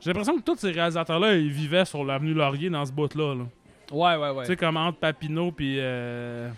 J'ai 0.00 0.10
l'impression 0.10 0.36
que 0.38 0.42
tous 0.42 0.56
ces 0.56 0.70
réalisateurs-là, 0.72 1.36
ils 1.36 1.50
vivaient 1.50 1.84
sur 1.84 2.04
l'avenue 2.04 2.32
Laurier 2.34 2.70
dans 2.70 2.84
ce 2.86 2.92
bout-là. 2.92 3.34
là. 3.34 3.44
Ouais, 3.92 4.16
ouais, 4.16 4.30
ouais. 4.30 4.44
Tu 4.44 4.52
sais, 4.52 4.56
comme 4.56 4.76
entre 4.76 4.98
Papineau 4.98 5.52
puis. 5.52 5.76
euh, 5.78 6.48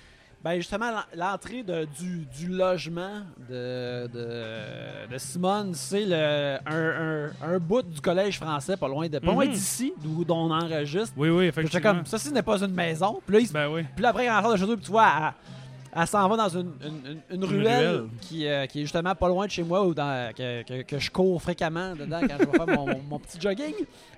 Ben 0.45 0.57
justement, 0.57 0.90
l'en- 0.90 1.16
l'entrée 1.30 1.62
de- 1.62 1.86
du, 2.01 2.26
du 2.36 2.49
logement 2.49 3.20
de, 3.49 4.09
de, 4.09 5.12
de 5.12 5.18
Simone, 5.18 5.72
c'est 5.74 6.05
le 6.05 6.57
un, 6.66 7.28
un, 7.47 7.55
un 7.55 7.59
bout 7.61 7.82
du 7.82 8.01
collège 8.01 8.38
français, 8.40 8.76
pas 8.76 8.88
loin 8.88 9.09
de 9.09 9.20
pas 9.20 9.30
loin 9.32 9.47
Mhm. 9.47 9.53
d'ici, 9.53 9.93
d'où 10.03 10.24
on 10.28 10.51
enregistre. 10.51 11.14
Oui, 11.16 11.28
oui, 11.30 11.45
effectivement. 11.45 11.93
comme, 11.95 12.07
ça, 12.07 12.18
ce 12.18 12.28
n'est 12.30 12.43
pas 12.43 12.59
une 12.61 12.74
maison. 12.74 13.20
Puis 13.24 13.34
là, 13.34 13.40
il 13.40 13.47
se 13.47 13.53
Ben 13.53 13.68
oui. 13.68 13.84
Puis 13.95 14.03
là, 14.03 14.09
après, 14.09 14.24
elle 14.24 14.43
sort 14.43 14.53
de 14.53 14.57
chez 14.57 14.64
eux, 14.64 14.76
puis 14.76 14.84
tu 14.86 14.90
vois, 14.90 15.09
elle, 15.16 16.01
elle 16.01 16.07
s'en 16.09 16.28
va 16.28 16.36
dans 16.36 16.49
une, 16.49 16.72
une, 16.84 17.07
une- 17.12 17.36
une 17.36 17.45
ruelle, 17.45 17.88
ruelle. 17.90 18.05
Qui, 18.20 18.49
euh, 18.49 18.66
qui 18.66 18.80
est 18.80 18.82
justement 18.82 19.14
pas 19.14 19.28
loin 19.28 19.47
de 19.47 19.51
chez 19.53 19.62
moi, 19.62 19.86
ou 19.86 19.95
dans, 19.95 20.32
que, 20.34 20.62
que- 20.64 20.82
que 20.82 20.99
je 20.99 21.09
cours 21.12 21.40
fréquemment 21.40 21.95
dedans 21.95 22.18
quand 22.20 22.36
je 22.40 22.45
vais 22.47 22.53
faire 22.64 22.66
mon, 22.66 23.01
mon- 23.09 23.18
petit 23.20 23.40
jogging. 23.40 23.74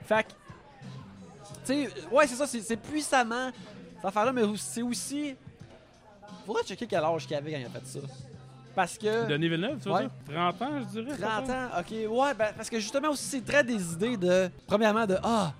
Fait 0.07 0.23
que, 0.25 0.29
tu 1.67 1.85
sais, 1.85 1.89
ouais, 2.11 2.27
c'est 2.27 2.35
ça, 2.37 2.47
c'est 2.47 2.61
c'est 2.63 2.77
puissamment 2.79 3.51
cette 3.97 4.05
affaire-là, 4.07 4.33
mais 4.33 4.43
c'est 4.57 4.81
aussi. 4.83 5.35
Faudrait 6.47 6.63
checker 6.65 6.87
quel 6.87 7.03
âge 7.05 7.27
qu'il 7.27 7.37
avait 7.37 7.53
quand 7.53 7.59
il 7.59 7.67
a 7.67 7.69
fait 7.69 7.87
ça? 7.87 7.99
Parce 8.75 8.99
que. 8.99 9.29
Denis 9.29 9.49
Villeneuve, 9.49 9.79
tu 9.83 9.89
vois 9.89 10.01
Ouais. 10.01 10.09
ça? 10.27 10.33
30 10.35 10.63
ans, 10.63 10.81
je 10.81 11.01
dirais. 11.01 11.17
30 11.17 11.47
ça? 11.47 11.53
ans, 11.53 11.69
ok, 11.81 11.91
ouais, 12.11 12.35
ben, 12.35 12.49
parce 12.57 12.69
que 12.69 12.79
justement 12.81 13.11
aussi, 13.11 13.25
c'est 13.25 13.45
très 13.45 13.63
des 13.63 13.93
idées 13.93 14.17
de. 14.17 14.51
Premièrement, 14.67 15.07
de 15.07 15.17
Ah, 15.23 15.53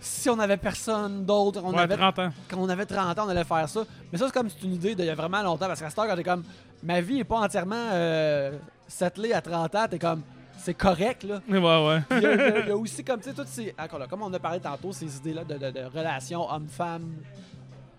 si 0.00 0.28
on 0.30 0.38
avait 0.38 0.56
personne 0.56 1.24
d'autre, 1.24 1.60
on 1.64 1.72
Ouais, 1.74 1.80
avait 1.82 1.96
30 1.96 2.18
ans. 2.18 2.30
quand 2.48 2.56
on 2.58 2.68
avait 2.68 2.86
30 2.86 3.18
ans, 3.18 3.24
on 3.26 3.28
allait 3.28 3.44
faire 3.44 3.68
ça. 3.68 3.84
Mais 4.10 4.18
ça, 4.18 4.26
c'est 4.26 4.32
comme 4.32 4.48
c'est 4.48 4.62
une 4.66 4.74
idée 4.74 4.94
d'il 4.94 5.04
y 5.04 5.10
a 5.10 5.14
vraiment 5.14 5.42
longtemps. 5.42 5.66
Parce 5.66 5.80
qu'à 5.80 5.90
cette 5.90 5.98
heure, 5.98 6.06
quand 6.08 6.16
t'es 6.16 6.24
comme, 6.24 6.44
ma 6.82 7.00
vie 7.00 7.20
est 7.20 7.24
pas 7.24 7.36
entièrement 7.40 7.76
euh, 7.92 8.56
settlée 8.88 9.32
à 9.34 9.40
30 9.42 9.74
ans, 9.74 9.86
t'es 9.90 9.98
comme, 9.98 10.22
c'est 10.58 10.74
correct, 10.74 11.24
là. 11.24 11.40
Ouais, 11.48 11.58
ouais. 11.58 12.20
Y 12.22 12.26
a- 12.26 12.58
il 12.60 12.68
y 12.68 12.70
a 12.70 12.76
aussi, 12.76 13.04
comme, 13.04 13.20
tu 13.20 13.28
sais, 13.28 13.34
toutes 13.34 13.48
ces. 13.48 13.74
Encore 13.78 13.98
là, 13.98 14.06
comme 14.08 14.22
on 14.22 14.32
a 14.32 14.38
parlé 14.38 14.60
tantôt, 14.60 14.92
ces 14.92 15.14
idées-là 15.18 15.44
de, 15.44 15.58
de, 15.58 15.70
de 15.70 15.84
relations 15.94 16.50
homme-femme, 16.50 17.06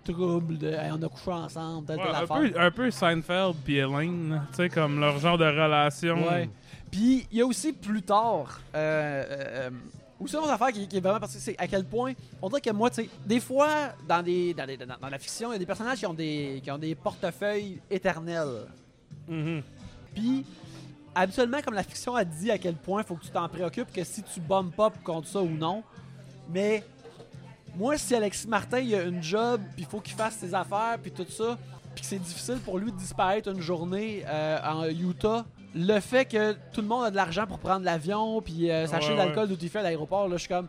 troubles, 0.03 0.57
de, 0.57 0.67
hey, 0.67 0.91
on 0.91 1.01
a 1.01 1.09
couché 1.09 1.31
ensemble, 1.31 1.85
telle, 1.87 1.97
Ouais, 1.97 2.03
telle 2.05 2.15
un, 2.15 2.23
affaire. 2.23 2.51
peu, 2.53 2.59
un 2.59 2.71
peu 2.71 2.91
Seinfeld 2.91 3.55
puis 3.63 3.77
Elaine, 3.77 4.41
tu 4.51 4.55
sais, 4.57 4.69
comme 4.69 4.99
leur 4.99 5.17
genre 5.19 5.37
de 5.37 5.45
relation. 5.45 6.27
Ouais. 6.27 6.49
Puis 6.91 7.27
il 7.31 7.37
y 7.37 7.41
a 7.41 7.45
aussi 7.45 7.73
plus 7.73 8.01
tard, 8.03 8.59
euh, 8.75 8.77
euh, 8.77 9.27
euh, 9.29 9.69
aussi 10.19 10.35
une 10.35 10.49
affaire 10.49 10.71
qui, 10.71 10.87
qui 10.87 10.97
est 10.97 11.01
vraiment 11.01 11.19
parce 11.19 11.33
que 11.33 11.39
c'est 11.39 11.55
à 11.57 11.67
quel 11.67 11.85
point 11.85 12.13
on 12.41 12.49
dirait 12.49 12.61
que 12.61 12.69
moi, 12.71 12.89
tu 12.89 13.03
sais, 13.03 13.09
des 13.25 13.39
fois 13.39 13.67
dans 14.07 14.21
des 14.21 14.53
dans, 14.53 14.65
des- 14.67 14.77
dans- 14.77 14.85
dans 15.01 15.09
la 15.09 15.17
fiction, 15.19 15.49
il 15.49 15.53
y 15.53 15.55
a 15.55 15.59
des 15.59 15.65
personnages 15.65 15.97
qui 15.99 16.05
ont 16.05 16.13
des 16.13 16.61
qui 16.63 16.69
ont 16.71 16.77
des 16.77 16.93
portefeuilles 16.95 17.79
éternels. 17.89 18.67
Mhm. 19.27 19.63
Puis 20.13 20.45
habituellement, 21.15 21.61
comme 21.63 21.73
la 21.73 21.83
fiction 21.83 22.15
a 22.15 22.23
dit 22.23 22.51
à 22.51 22.57
quel 22.57 22.75
point 22.75 23.01
il 23.01 23.05
faut 23.07 23.15
que 23.15 23.23
tu 23.25 23.31
t'en 23.31 23.47
préoccupes 23.49 23.91
que 23.91 24.03
si 24.03 24.21
tu 24.23 24.39
bump 24.39 24.79
up 24.79 24.93
contre 25.03 25.27
ça 25.27 25.41
ou 25.41 25.49
non. 25.49 25.83
Mais 26.49 26.83
moi, 27.75 27.97
si 27.97 28.15
Alexis 28.15 28.47
Martin 28.47 28.79
il 28.79 28.93
a 28.95 29.03
une 29.03 29.21
job, 29.23 29.61
puis 29.75 29.83
il 29.83 29.85
faut 29.85 29.99
qu'il 29.99 30.15
fasse 30.15 30.35
ses 30.35 30.53
affaires, 30.53 30.97
puis 31.01 31.11
tout 31.11 31.25
ça, 31.29 31.57
puis 31.95 32.01
que 32.01 32.07
c'est 32.07 32.19
difficile 32.19 32.59
pour 32.63 32.77
lui 32.77 32.91
de 32.91 32.97
disparaître 32.97 33.49
une 33.51 33.61
journée 33.61 34.23
euh, 34.27 34.57
en 34.63 34.85
Utah, 34.85 35.45
le 35.75 35.99
fait 35.99 36.25
que 36.25 36.53
tout 36.71 36.81
le 36.81 36.87
monde 36.87 37.05
a 37.05 37.11
de 37.11 37.15
l'argent 37.15 37.47
pour 37.47 37.59
prendre 37.59 37.83
l'avion, 37.85 38.41
puis 38.41 38.69
euh, 38.69 38.85
s'acheter 38.87 39.13
Ouais, 39.13 39.19
de 39.19 39.25
l'alcool 39.25 39.47
d'où 39.47 39.57
il 39.61 39.69
fait 39.69 39.79
à 39.79 39.83
l'aéroport, 39.83 40.27
là, 40.27 40.35
je 40.37 40.41
suis 40.41 40.49
comme. 40.49 40.67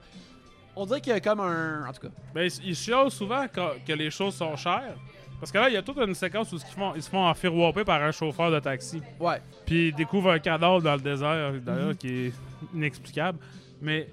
On 0.77 0.87
dirait 0.87 1.01
qu'il 1.01 1.13
y 1.13 1.17
a 1.17 1.21
comme 1.21 1.41
un. 1.41 1.87
En 1.87 1.93
tout 1.93 2.01
cas. 2.09 2.13
Ben, 2.35 2.51
ils- 2.65 2.75
chialent 2.75 3.11
souvent 3.11 3.47
que, 3.49 3.93
les 3.93 4.11
choses 4.11 4.35
sont 4.35 4.57
chères. 4.57 4.97
Parce 5.39 5.53
que 5.53 5.59
là, 5.59 5.69
il 5.69 5.75
y 5.75 5.77
a 5.77 5.83
toute 5.83 5.99
une 5.99 6.15
séquence 6.15 6.51
où 6.53 6.57
ils 6.57 6.61
se 6.61 6.67
font, 6.67 6.95
ils 6.97 7.03
se 7.03 7.11
font 7.11 7.25
enfirouaper 7.27 7.85
par 7.85 8.03
un 8.03 8.11
chauffeur 8.13 8.51
de 8.51 8.59
taxi. 8.61 9.01
Ouais. 9.21 9.41
Puis 9.67 9.89
ils 9.89 9.95
découvrent 9.95 10.31
un 10.31 10.39
cadavre 10.39 10.81
dans 10.83 10.95
le 10.95 11.01
désert, 11.01 11.53
d'ailleurs, 11.61 11.89
Mhm. 11.89 11.97
qui 11.97 12.09
est 12.27 12.33
inexplicable. 12.75 13.39
Mais 13.83 14.09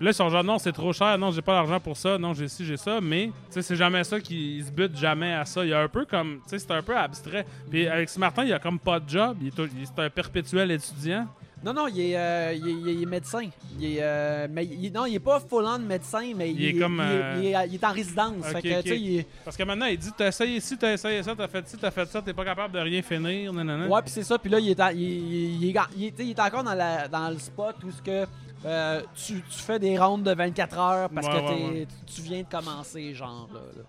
là, 0.00 0.10
ils 0.10 0.14
sont 0.14 0.28
genre, 0.28 0.44
non, 0.44 0.58
c'est 0.58 0.72
trop 0.72 0.92
cher, 0.92 1.16
non, 1.18 1.30
j'ai 1.30 1.42
pas 1.42 1.54
l'argent 1.54 1.80
pour 1.80 1.96
ça, 1.96 2.18
non, 2.18 2.34
j'ai 2.34 2.48
ci, 2.48 2.64
j'ai 2.64 2.76
ça. 2.76 3.00
Mais, 3.00 3.26
tu 3.26 3.32
sais, 3.50 3.62
c'est 3.62 3.76
jamais 3.76 4.04
ça 4.04 4.20
qu'ils 4.20 4.64
se 4.64 4.70
butent 4.70 4.96
jamais 4.96 5.32
à 5.34 5.44
ça. 5.44 5.64
Il 5.64 5.70
y 5.70 5.74
a 5.74 5.80
un 5.80 5.88
peu 5.88 6.04
comme, 6.04 6.40
tu 6.44 6.50
sais, 6.50 6.58
c'est 6.58 6.70
un 6.72 6.82
peu 6.82 6.96
abstrait. 6.96 7.46
Puis 7.70 7.86
Alexis 7.86 8.18
Martin, 8.18 8.44
il 8.44 8.52
a 8.52 8.58
comme 8.58 8.78
pas 8.78 9.00
de 9.00 9.08
job, 9.08 9.36
il 9.40 9.48
est, 9.48 9.52
c'est 9.86 10.02
un 10.02 10.10
perpétuel 10.10 10.70
étudiant. 10.70 11.26
Non, 11.64 11.72
non, 11.72 11.86
il 11.88 11.98
est, 11.98 12.14
euh, 12.18 12.52
il 12.52 12.88
est, 12.90 12.94
il 12.94 13.08
médecin. 13.08 13.48
Il 13.80 13.86
est, 13.86 13.98
euh, 14.02 14.46
mais 14.50 14.66
il- 14.66 14.92
non, 14.92 15.06
il 15.06 15.14
est 15.14 15.18
pas 15.18 15.40
full-on 15.40 15.78
médecin, 15.78 16.32
mais 16.36 16.50
il, 16.50 16.60
Il 16.60 16.66
est 16.76 16.78
comme, 16.78 16.96
il 16.96 17.00
euh, 17.00 17.64
il 17.66 17.74
est- 17.76 17.84
en 17.84 17.90
résidence. 17.92 18.44
Fait 18.44 18.60
que, 18.60 19.22
Parce 19.46 19.56
que 19.56 19.62
maintenant, 19.62 19.86
il 19.86 19.96
dit, 19.96 20.10
t'as 20.14 20.28
essayé 20.28 20.60
ci, 20.60 20.76
t'as 20.76 20.92
essayé 20.92 21.22
ça, 21.22 21.34
t'as 21.34 21.48
fait 21.48 21.66
ci, 21.66 21.78
t'as 21.78 21.90
fait 21.90 22.04
ça, 22.06 22.20
t'es 22.20 22.34
pas 22.34 22.44
capable 22.44 22.74
de 22.74 22.80
rien 22.80 23.00
finir, 23.00 23.50
nanana. 23.54 23.88
Ouais, 23.88 24.02
puis 24.02 24.10
c'est 24.10 24.24
ça. 24.24 24.36
Puis 24.38 24.50
là, 24.50 24.58
il 24.60 24.68
est, 24.72 24.80
en- 24.80 24.90
il, 24.90 25.74
est, 25.74 26.14
il 26.18 26.34
encore 26.38 26.64
dans, 26.64 26.74
la, 26.74 27.08
dans 27.08 27.30
le 27.30 27.38
spot 27.38 27.76
où 27.82 27.90
ce 27.90 28.02
que, 28.02 28.26
euh, 28.64 29.02
tu, 29.14 29.42
tu 29.42 29.58
fais 29.58 29.78
des 29.78 29.98
rondes 29.98 30.22
de 30.22 30.34
24 30.34 30.78
heures 30.78 31.10
parce 31.10 31.26
Ouais, 31.26 31.32
que 31.32 31.72
ouais, 31.72 31.86
tu 32.06 32.22
viens 32.22 32.42
de 32.42 32.48
commencer, 32.48 33.14
genre. 33.14 33.48
Là, 33.52 33.60
là. 33.76 33.82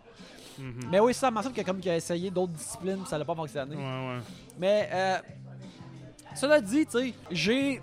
Mhm. 0.58 0.80
Mais 0.92 1.00
oui, 1.00 1.14
ça, 1.14 1.30
il 1.30 1.36
me 1.38 1.42
semble 1.42 1.56
que 1.56 1.62
comme 1.62 1.80
qu'il 1.80 1.92
a 1.92 1.98
essayé 1.98 2.30
d'autres 2.32 2.54
disciplines, 2.54 3.06
ça 3.06 3.18
n'a 3.18 3.26
pas 3.26 3.36
fonctionné. 3.36 3.76
Mais 4.58 4.90
euh, 4.92 5.18
cela 6.36 6.62
dit, 6.62 6.86
tu 6.86 6.92
sais, 7.00 7.14
j'ai 7.32 7.82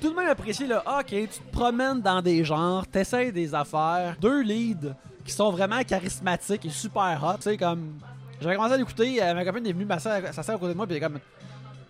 tout 0.00 0.10
de 0.10 0.16
même 0.16 0.28
apprécié 0.28 0.66
le 0.66 0.76
ah, 0.84 0.98
ok, 1.00 1.06
tu 1.06 1.26
te 1.28 1.52
promènes 1.52 2.00
dans 2.00 2.20
des 2.20 2.44
genres, 2.44 2.86
t'essayes 2.86 3.32
des 3.32 3.54
affaires, 3.54 4.16
deux 4.20 4.42
leads 4.42 4.94
qui 5.24 5.32
sont 5.32 5.50
vraiment 5.50 5.82
charismatiques 5.84 6.64
et 6.66 6.70
super 6.70 7.22
hot, 7.24 7.36
tu 7.36 7.42
sais, 7.42 7.56
comme. 7.56 7.98
J'avais 8.40 8.56
commencé 8.56 8.74
à 8.74 8.76
l'écouter, 8.76 9.22
euh, 9.22 9.34
ma 9.34 9.44
copine 9.44 9.64
est 9.66 9.72
venue 9.72 9.84
m'asseoir 9.84 10.16
à 10.16 10.42
côté 10.58 10.68
de 10.68 10.74
moi, 10.74 10.86
puis 10.86 10.96
elle 10.96 11.02
est 11.02 11.06
comme. 11.06 11.20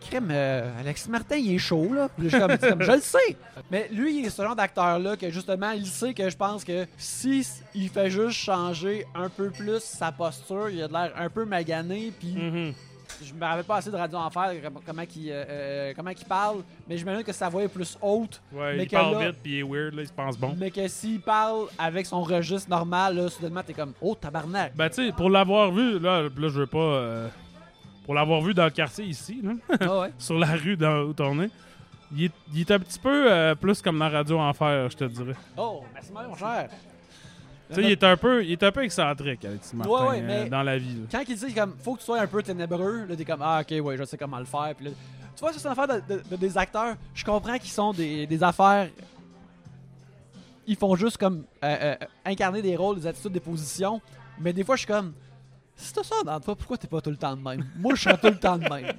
Crème, 0.09 0.28
euh, 0.30 0.80
Alexis 0.80 1.09
Martin, 1.11 1.36
il 1.36 1.55
est 1.55 1.59
chaud, 1.59 1.92
là. 1.92 2.09
Puis 2.16 2.28
je, 2.30 2.36
comme, 2.38 2.82
je 2.82 2.92
le 2.92 3.00
sais. 3.00 3.36
Mais 3.70 3.88
lui, 3.92 4.20
il 4.20 4.26
est 4.26 4.30
ce 4.30 4.42
genre 4.42 4.57
d'acteur-là 4.57 5.16
que 5.16 5.30
justement, 5.30 5.70
il 5.72 5.86
sait 5.86 6.14
que 6.14 6.28
je 6.28 6.36
pense 6.36 6.64
que 6.64 6.86
si 6.96 7.46
il 7.74 7.88
fait 7.88 8.11
juste 8.11 8.38
changer 8.38 9.07
un 9.14 9.28
peu 9.28 9.50
plus 9.50 9.80
sa 9.80 10.12
posture, 10.12 10.68
il 10.70 10.82
a 10.82 10.88
de 10.88 10.92
l'air 10.92 11.12
un 11.16 11.28
peu 11.30 11.44
magané, 11.44 12.12
puis 12.18 12.34
Mhm. 12.34 12.72
je 13.24 13.34
me 13.34 13.40
rappelle 13.44 13.64
pas 13.64 13.76
assez 13.76 13.90
de 13.90 13.96
Radio 13.96 14.18
Enfer, 14.18 14.53
comment, 14.62 14.80
comment, 14.84 15.03
il, 15.16 15.30
euh, 15.30 15.44
euh, 15.48 15.92
comment 15.94 16.11
il 16.11 16.24
parle, 16.24 16.59
mais 16.88 16.96
j'imagine 16.96 17.22
que 17.22 17.32
sa 17.32 17.48
voix 17.48 17.62
est 17.62 17.68
plus 17.68 17.96
haute. 18.00 18.40
Ouais, 18.53 18.76
Mais 18.76 18.82
il 18.84 18.88
que 18.88 18.96
parle 18.96 19.12
là- 19.18 19.26
vite 19.30 19.38
puis 19.42 19.53
il 19.53 19.59
est 19.59 19.62
weird, 19.62 19.94
là, 19.94 20.03
il 20.03 20.09
se 20.09 20.12
pense 20.12 20.38
bon. 20.38 20.55
Mais 20.59 20.70
que 20.70 20.88
s'il 20.88 21.20
parle 21.20 21.66
avec 21.78 22.07
son 22.07 22.22
registre 22.22 22.68
normal, 22.70 23.16
là, 23.16 23.28
soudainement, 23.28 23.62
t'es 23.62 23.74
comme, 23.74 23.92
oh, 24.00 24.14
tabarnak. 24.14 24.74
Ben, 24.74 24.88
tu 24.88 25.07
sais, 25.07 25.12
pour 25.12 25.30
l'avoir 25.30 25.70
vu, 25.70 25.98
là, 25.98 26.22
là 26.22 26.28
je 26.36 26.46
veux 26.48 26.66
pas. 26.66 26.78
euh, 26.78 27.28
pour 28.05 28.14
l'avoir 28.14 28.40
vu 28.40 28.55
dans 28.55 28.64
le 28.64 28.70
quartier 28.70 29.05
ici, 29.05 29.40
là, 29.42 29.53
Ah 29.80 30.00
ouais. 30.00 30.12
sur 30.18 30.38
la 30.38 30.53
rue 30.55 30.76
dans, 30.76 31.03
où 31.05 31.14
on 31.20 31.42
est, 31.42 31.50
il 32.14 32.24
est, 32.24 32.32
il 32.53 32.61
est 32.61 32.70
un 32.70 32.78
petit 32.78 32.98
peu 32.98 33.30
euh, 33.32 33.55
plus 33.55 33.80
comme 33.80 33.98
dans 33.98 34.11
Radio 34.11 34.38
Enfer, 34.38 34.90
je 34.90 34.96
te 34.96 35.05
dirais. 35.05 35.34
Oh, 35.57 35.82
merci, 35.94 36.11
mon 36.12 36.34
cher. 36.36 36.68
Tu 37.68 37.76
sais, 37.76 37.82
il 37.84 37.90
est 37.92 38.05
un 38.05 38.16
peu, 38.18 38.44
il 38.44 38.53
est 38.53 38.62
un 38.62 38.70
peu 38.72 38.84
excentrique, 38.84 39.44
Alexis 39.46 39.74
Martin, 39.74 39.90
Ouais, 39.92 40.09
ouais, 40.11 40.20
euh, 40.20 40.42
mais- 40.44 40.50
dans 40.50 40.62
la 40.62 40.76
vie. 40.76 40.94
là. 40.94 41.07
Quand 41.11 41.22
il 41.26 41.36
dit 41.36 41.55
comme 41.55 41.74
faut 41.82 41.94
que 41.94 42.00
tu 42.00 42.05
sois 42.05 42.20
un 42.20 42.26
peu 42.26 42.42
ténébreux, 42.42 43.07
là 43.07 43.16
t'es 43.16 43.24
comme 43.24 43.40
ah 43.40 43.62
ok 43.62 43.82
ouais 43.82 43.96
je 43.96 44.05
sais 44.05 44.18
comment 44.18 44.38
le 44.38 44.44
faire. 44.44 44.74
Puis 44.76 44.86
là, 44.86 44.90
tu 45.34 45.40
vois 45.40 45.53
ça 45.55 45.59
c'est 45.59 45.68
une 45.68 45.72
affaire 45.72 45.88
de, 46.07 46.14
de- 46.16 46.22
de- 46.30 46.36
des 46.36 46.59
acteurs. 46.59 46.96
Je 47.14 47.24
comprends 47.24 47.57
qu'ils 47.57 47.70
sont 47.70 47.92
des, 47.94 48.26
des 48.26 48.42
affaires. 48.42 48.88
Ils 50.66 50.76
font 50.76 50.94
juste 50.96 51.16
comme 51.16 51.44
euh, 51.64 51.76
euh, 51.80 51.96
incarner 52.26 52.61
des 52.62 52.76
rôles, 52.76 52.96
des 52.96 53.07
attitudes, 53.07 53.32
des 53.32 53.40
positions. 53.40 54.00
Mais 54.38 54.53
des 54.53 54.64
fois 54.64 54.76
je 54.76 54.80
suis 54.80 54.92
comme 54.92 55.14
si 55.77 55.93
t'as 55.93 56.03
ça 56.03 56.14
dans 56.25 56.39
toi, 56.41 56.55
pourquoi 56.57 56.77
t'es 56.79 56.87
pas 56.87 57.01
tout 57.01 57.11
le 57.11 57.16
temps 57.16 57.37
de 57.37 57.43
même? 57.43 57.66
Moi 57.77 57.95
je 57.95 58.03
serais 58.03 58.18
tout 58.18 58.29
le 58.29 58.39
temps 58.39 58.57
de 58.59 58.68
même. 58.68 58.93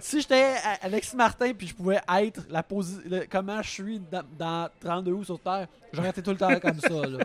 Si 0.00 0.20
j'étais 0.20 0.54
Alexis 0.80 1.16
Martin 1.16 1.52
puis 1.54 1.66
je 1.66 1.74
pouvais 1.74 2.00
être 2.20 2.42
la 2.48 2.62
posi 2.62 2.98
le- 3.04 3.26
comment 3.30 3.60
je 3.62 3.68
suis 3.70 3.98
dans, 4.00 4.22
dans 4.38 4.68
32 4.80 5.12
août 5.12 5.24
sur 5.24 5.40
Terre, 5.40 5.66
j'aurais 5.92 6.10
été 6.10 6.22
tout 6.22 6.30
le 6.30 6.36
temps 6.36 6.58
comme 6.60 6.80
ça. 6.80 7.06
Là. 7.06 7.18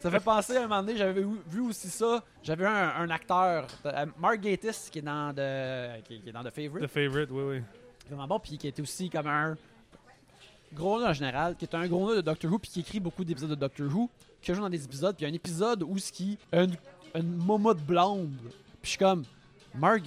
Ça 0.00 0.10
fait 0.10 0.20
penser 0.20 0.56
à 0.56 0.60
un 0.60 0.66
moment 0.68 0.82
donné, 0.82 0.96
j'avais 0.96 1.22
vu, 1.48 1.60
aussi 1.60 1.88
ça. 1.88 2.22
J'avais 2.42 2.64
un, 2.64 2.88
un 3.00 3.10
acteur, 3.10 3.66
euh, 3.84 4.06
Mark 4.18 4.40
Gatiss, 4.40 4.88
qui 4.90 5.00
est 5.00 5.02
dans 5.02 5.34
The, 5.34 6.02
qui, 6.04 6.20
qui 6.22 6.28
est 6.28 6.32
dans 6.32 6.42
The 6.42 6.50
Favorite, 6.50 6.84
The 6.84 6.90
favorite, 6.90 7.28
oui, 7.30 7.42
oui. 7.42 7.62
qui 7.98 8.06
est 8.06 8.14
vraiment 8.14 8.26
bon, 8.28 8.38
puis 8.40 8.56
qui 8.56 8.66
était 8.68 8.80
aussi 8.80 9.10
comme 9.10 9.26
un 9.26 9.58
gros 10.72 10.98
nœud 11.00 11.06
en 11.06 11.12
général, 11.12 11.54
qui 11.56 11.64
est 11.66 11.74
un 11.74 11.86
gros 11.86 12.08
nœud 12.08 12.16
de 12.16 12.20
Doctor 12.22 12.50
Who, 12.50 12.58
puis 12.60 12.70
qui 12.70 12.80
écrit 12.80 13.00
beaucoup 13.00 13.24
d'épisodes 13.24 13.50
de 13.50 13.54
Doctor 13.56 13.86
Who, 13.94 14.08
qui 14.40 14.54
joue 14.54 14.62
dans 14.62 14.70
des 14.70 14.82
épisodes, 14.84 15.14
puis 15.16 15.24
il 15.26 15.28
y 15.28 15.30
a 15.30 15.32
un 15.32 15.36
épisode 15.36 15.82
où 15.82 15.98
ce 15.98 16.10
qui 16.12 16.38
une, 16.52 16.74
une 17.14 17.36
momotte 17.36 17.82
blonde, 17.84 18.30
puis 18.40 18.52
je 18.82 18.88
suis 18.90 18.98
comme, 18.98 19.24
Mark 19.74 20.02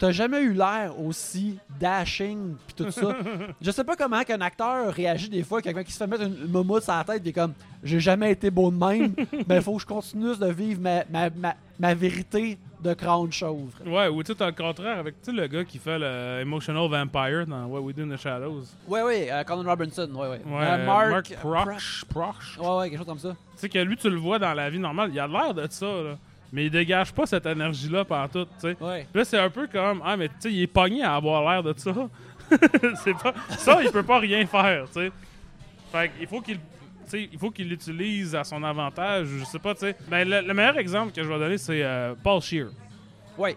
t'as 0.00 0.10
jamais 0.12 0.40
eu 0.40 0.52
l'air 0.54 0.94
aussi 0.98 1.58
dashing, 1.78 2.54
puis 2.66 2.74
tout 2.84 2.90
ça. 2.90 3.14
je 3.60 3.70
sais 3.70 3.84
pas 3.84 3.94
comment 3.96 4.22
qu'un 4.24 4.40
acteur 4.40 4.92
réagit 4.92 5.28
des 5.28 5.42
fois, 5.42 5.60
quelqu'un 5.62 5.84
qui 5.84 5.92
se 5.92 5.98
fait 5.98 6.06
mettre 6.06 6.22
une, 6.24 6.36
une 6.46 6.50
momotte 6.50 6.82
sur 6.84 6.94
la 6.94 7.04
tête, 7.04 7.22
puis 7.22 7.32
comme, 7.32 7.52
j'ai 7.84 8.00
jamais 8.00 8.32
été 8.32 8.50
beau 8.50 8.70
de 8.70 8.76
même, 8.76 9.14
mais 9.48 9.56
il 9.56 9.62
faut 9.62 9.76
que 9.76 9.82
je 9.82 9.86
continue 9.86 10.34
de 10.36 10.46
vivre 10.46 10.80
ma, 10.80 11.04
ma, 11.10 11.30
ma, 11.30 11.54
ma 11.78 11.94
vérité 11.94 12.58
de 12.82 12.94
crâne 12.94 13.30
chauve. 13.30 13.72
Ouais, 13.84 14.08
ou 14.08 14.22
tu 14.22 14.28
sais, 14.32 14.38
t'as 14.38 14.46
le 14.46 14.52
contraire 14.52 14.98
avec 14.98 15.16
le 15.26 15.46
gars 15.46 15.64
qui 15.64 15.76
fait 15.78 15.98
le 15.98 16.40
Emotional 16.40 16.88
Vampire 16.88 17.46
dans 17.46 17.66
What 17.66 17.80
We 17.82 17.94
Do 17.94 18.04
in 18.04 18.16
the 18.16 18.18
Shadows. 18.18 18.62
Ouais, 18.88 19.02
ouais, 19.02 19.28
euh, 19.30 19.44
Conan 19.44 19.68
Robinson, 19.68 20.08
ouais, 20.14 20.28
ouais. 20.28 20.40
Ouais, 20.46 20.66
Euh, 20.66 20.86
Mark, 20.86 21.10
Mark, 21.10 21.34
Pro- 21.40 21.52
Proch. 21.52 22.04
Proch. 22.08 22.58
Ouais, 22.58 22.76
ouais, 22.78 22.88
quelque 22.88 22.98
chose 23.00 23.06
comme 23.06 23.18
ça. 23.18 23.30
Tu 23.52 23.58
sais 23.58 23.68
que 23.68 23.78
lui, 23.80 23.98
tu 23.98 24.08
le 24.08 24.16
vois 24.16 24.38
dans 24.38 24.54
la 24.54 24.70
vie 24.70 24.78
normale, 24.78 25.10
il 25.12 25.20
a 25.20 25.26
l'air 25.26 25.52
de 25.52 25.66
ça, 25.68 25.84
là. 25.86 26.16
Mais 26.52 26.64
il 26.66 26.70
dégage 26.70 27.12
pas 27.12 27.26
cette 27.26 27.46
énergie-là 27.46 28.04
par 28.04 28.28
tout, 28.28 28.44
tu 28.44 28.50
sais. 28.58 28.76
Ouais. 28.80 29.06
Là, 29.14 29.24
c'est 29.24 29.38
un 29.38 29.50
peu 29.50 29.68
comme, 29.68 30.02
ah, 30.04 30.16
mais 30.16 30.28
tu 30.28 30.34
sais, 30.40 30.52
il 30.52 30.62
est 30.62 30.66
pogné 30.66 31.02
à 31.02 31.14
avoir 31.14 31.48
l'air 31.48 31.62
de 31.62 31.78
ça. 31.78 31.92
c'est 33.04 33.14
pas, 33.16 33.32
ça, 33.50 33.80
il 33.84 33.90
peut 33.90 34.02
pas 34.02 34.18
rien 34.18 34.44
faire, 34.46 34.86
tu 34.86 34.94
sais. 34.94 35.12
Fait 35.92 36.10
qu'il 36.18 36.26
faut 36.26 36.40
qu'il, 36.40 36.58
il 37.12 37.38
faut 37.38 37.50
qu'il 37.50 37.68
l'utilise 37.68 38.34
à 38.34 38.42
son 38.42 38.62
avantage, 38.64 39.28
je 39.38 39.44
sais 39.44 39.58
pas, 39.60 39.74
tu 39.74 39.80
sais. 39.80 39.96
Ben, 40.08 40.28
le, 40.28 40.40
le 40.40 40.54
meilleur 40.54 40.76
exemple 40.78 41.12
que 41.12 41.22
je 41.22 41.28
vais 41.28 41.38
donner, 41.38 41.58
c'est 41.58 41.82
euh, 41.84 42.14
Paul 42.22 42.40
Shear. 42.40 42.68
Ouais. 43.38 43.56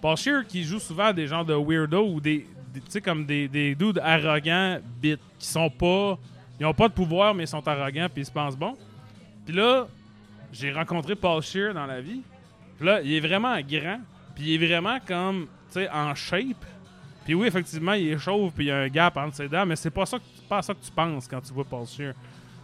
Paul 0.00 0.16
Shear 0.16 0.44
qui 0.46 0.64
joue 0.64 0.80
souvent 0.80 1.12
des 1.12 1.28
genres 1.28 1.44
de 1.44 1.54
weirdo 1.54 2.04
ou 2.04 2.20
des, 2.20 2.46
des- 2.74 2.80
tu 2.80 2.90
sais, 2.90 3.00
comme 3.00 3.24
des, 3.24 3.46
des 3.46 3.76
dudes 3.76 4.00
arrogants, 4.02 4.80
bit, 5.00 5.20
qui 5.38 5.46
sont 5.46 5.70
pas, 5.70 6.18
ils 6.58 6.66
ont 6.66 6.74
pas 6.74 6.88
de 6.88 6.94
pouvoir, 6.94 7.32
mais 7.34 7.44
ils 7.44 7.48
sont 7.48 7.66
arrogants 7.68 8.08
puis 8.12 8.22
ils 8.22 8.26
se 8.26 8.32
pensent 8.32 8.56
bons. 8.56 8.76
Puis 9.46 9.54
là, 9.54 9.86
j'ai 10.52 10.70
rencontré 10.70 11.16
Paul 11.16 11.42
Shear 11.42 11.74
dans 11.74 11.86
la 11.86 12.00
vie. 12.00 12.22
Puis 12.76 12.86
là, 12.86 13.00
il 13.02 13.14
est 13.14 13.20
vraiment 13.20 13.58
grand, 13.60 14.00
puis 14.34 14.44
il 14.44 14.62
est 14.62 14.66
vraiment 14.66 14.98
comme, 15.06 15.46
tu 15.72 15.80
sais, 15.80 15.90
en 15.90 16.14
shape. 16.14 16.64
Puis 17.24 17.34
oui, 17.34 17.46
effectivement, 17.46 17.92
il 17.92 18.08
est 18.08 18.18
chauve, 18.18 18.52
puis 18.52 18.66
il 18.66 18.68
y 18.68 18.70
a 18.70 18.78
un 18.78 18.88
gap 18.88 19.16
entre 19.16 19.36
ses 19.36 19.48
dents, 19.48 19.64
mais 19.64 19.76
c'est 19.76 19.90
pas 19.90 20.06
ça 20.06 20.18
que, 20.18 20.24
pas 20.48 20.60
ça 20.62 20.74
que 20.74 20.84
tu 20.84 20.90
penses 20.90 21.28
quand 21.28 21.40
tu 21.40 21.52
vois 21.52 21.64
Paul 21.64 21.86
Shear. 21.86 22.14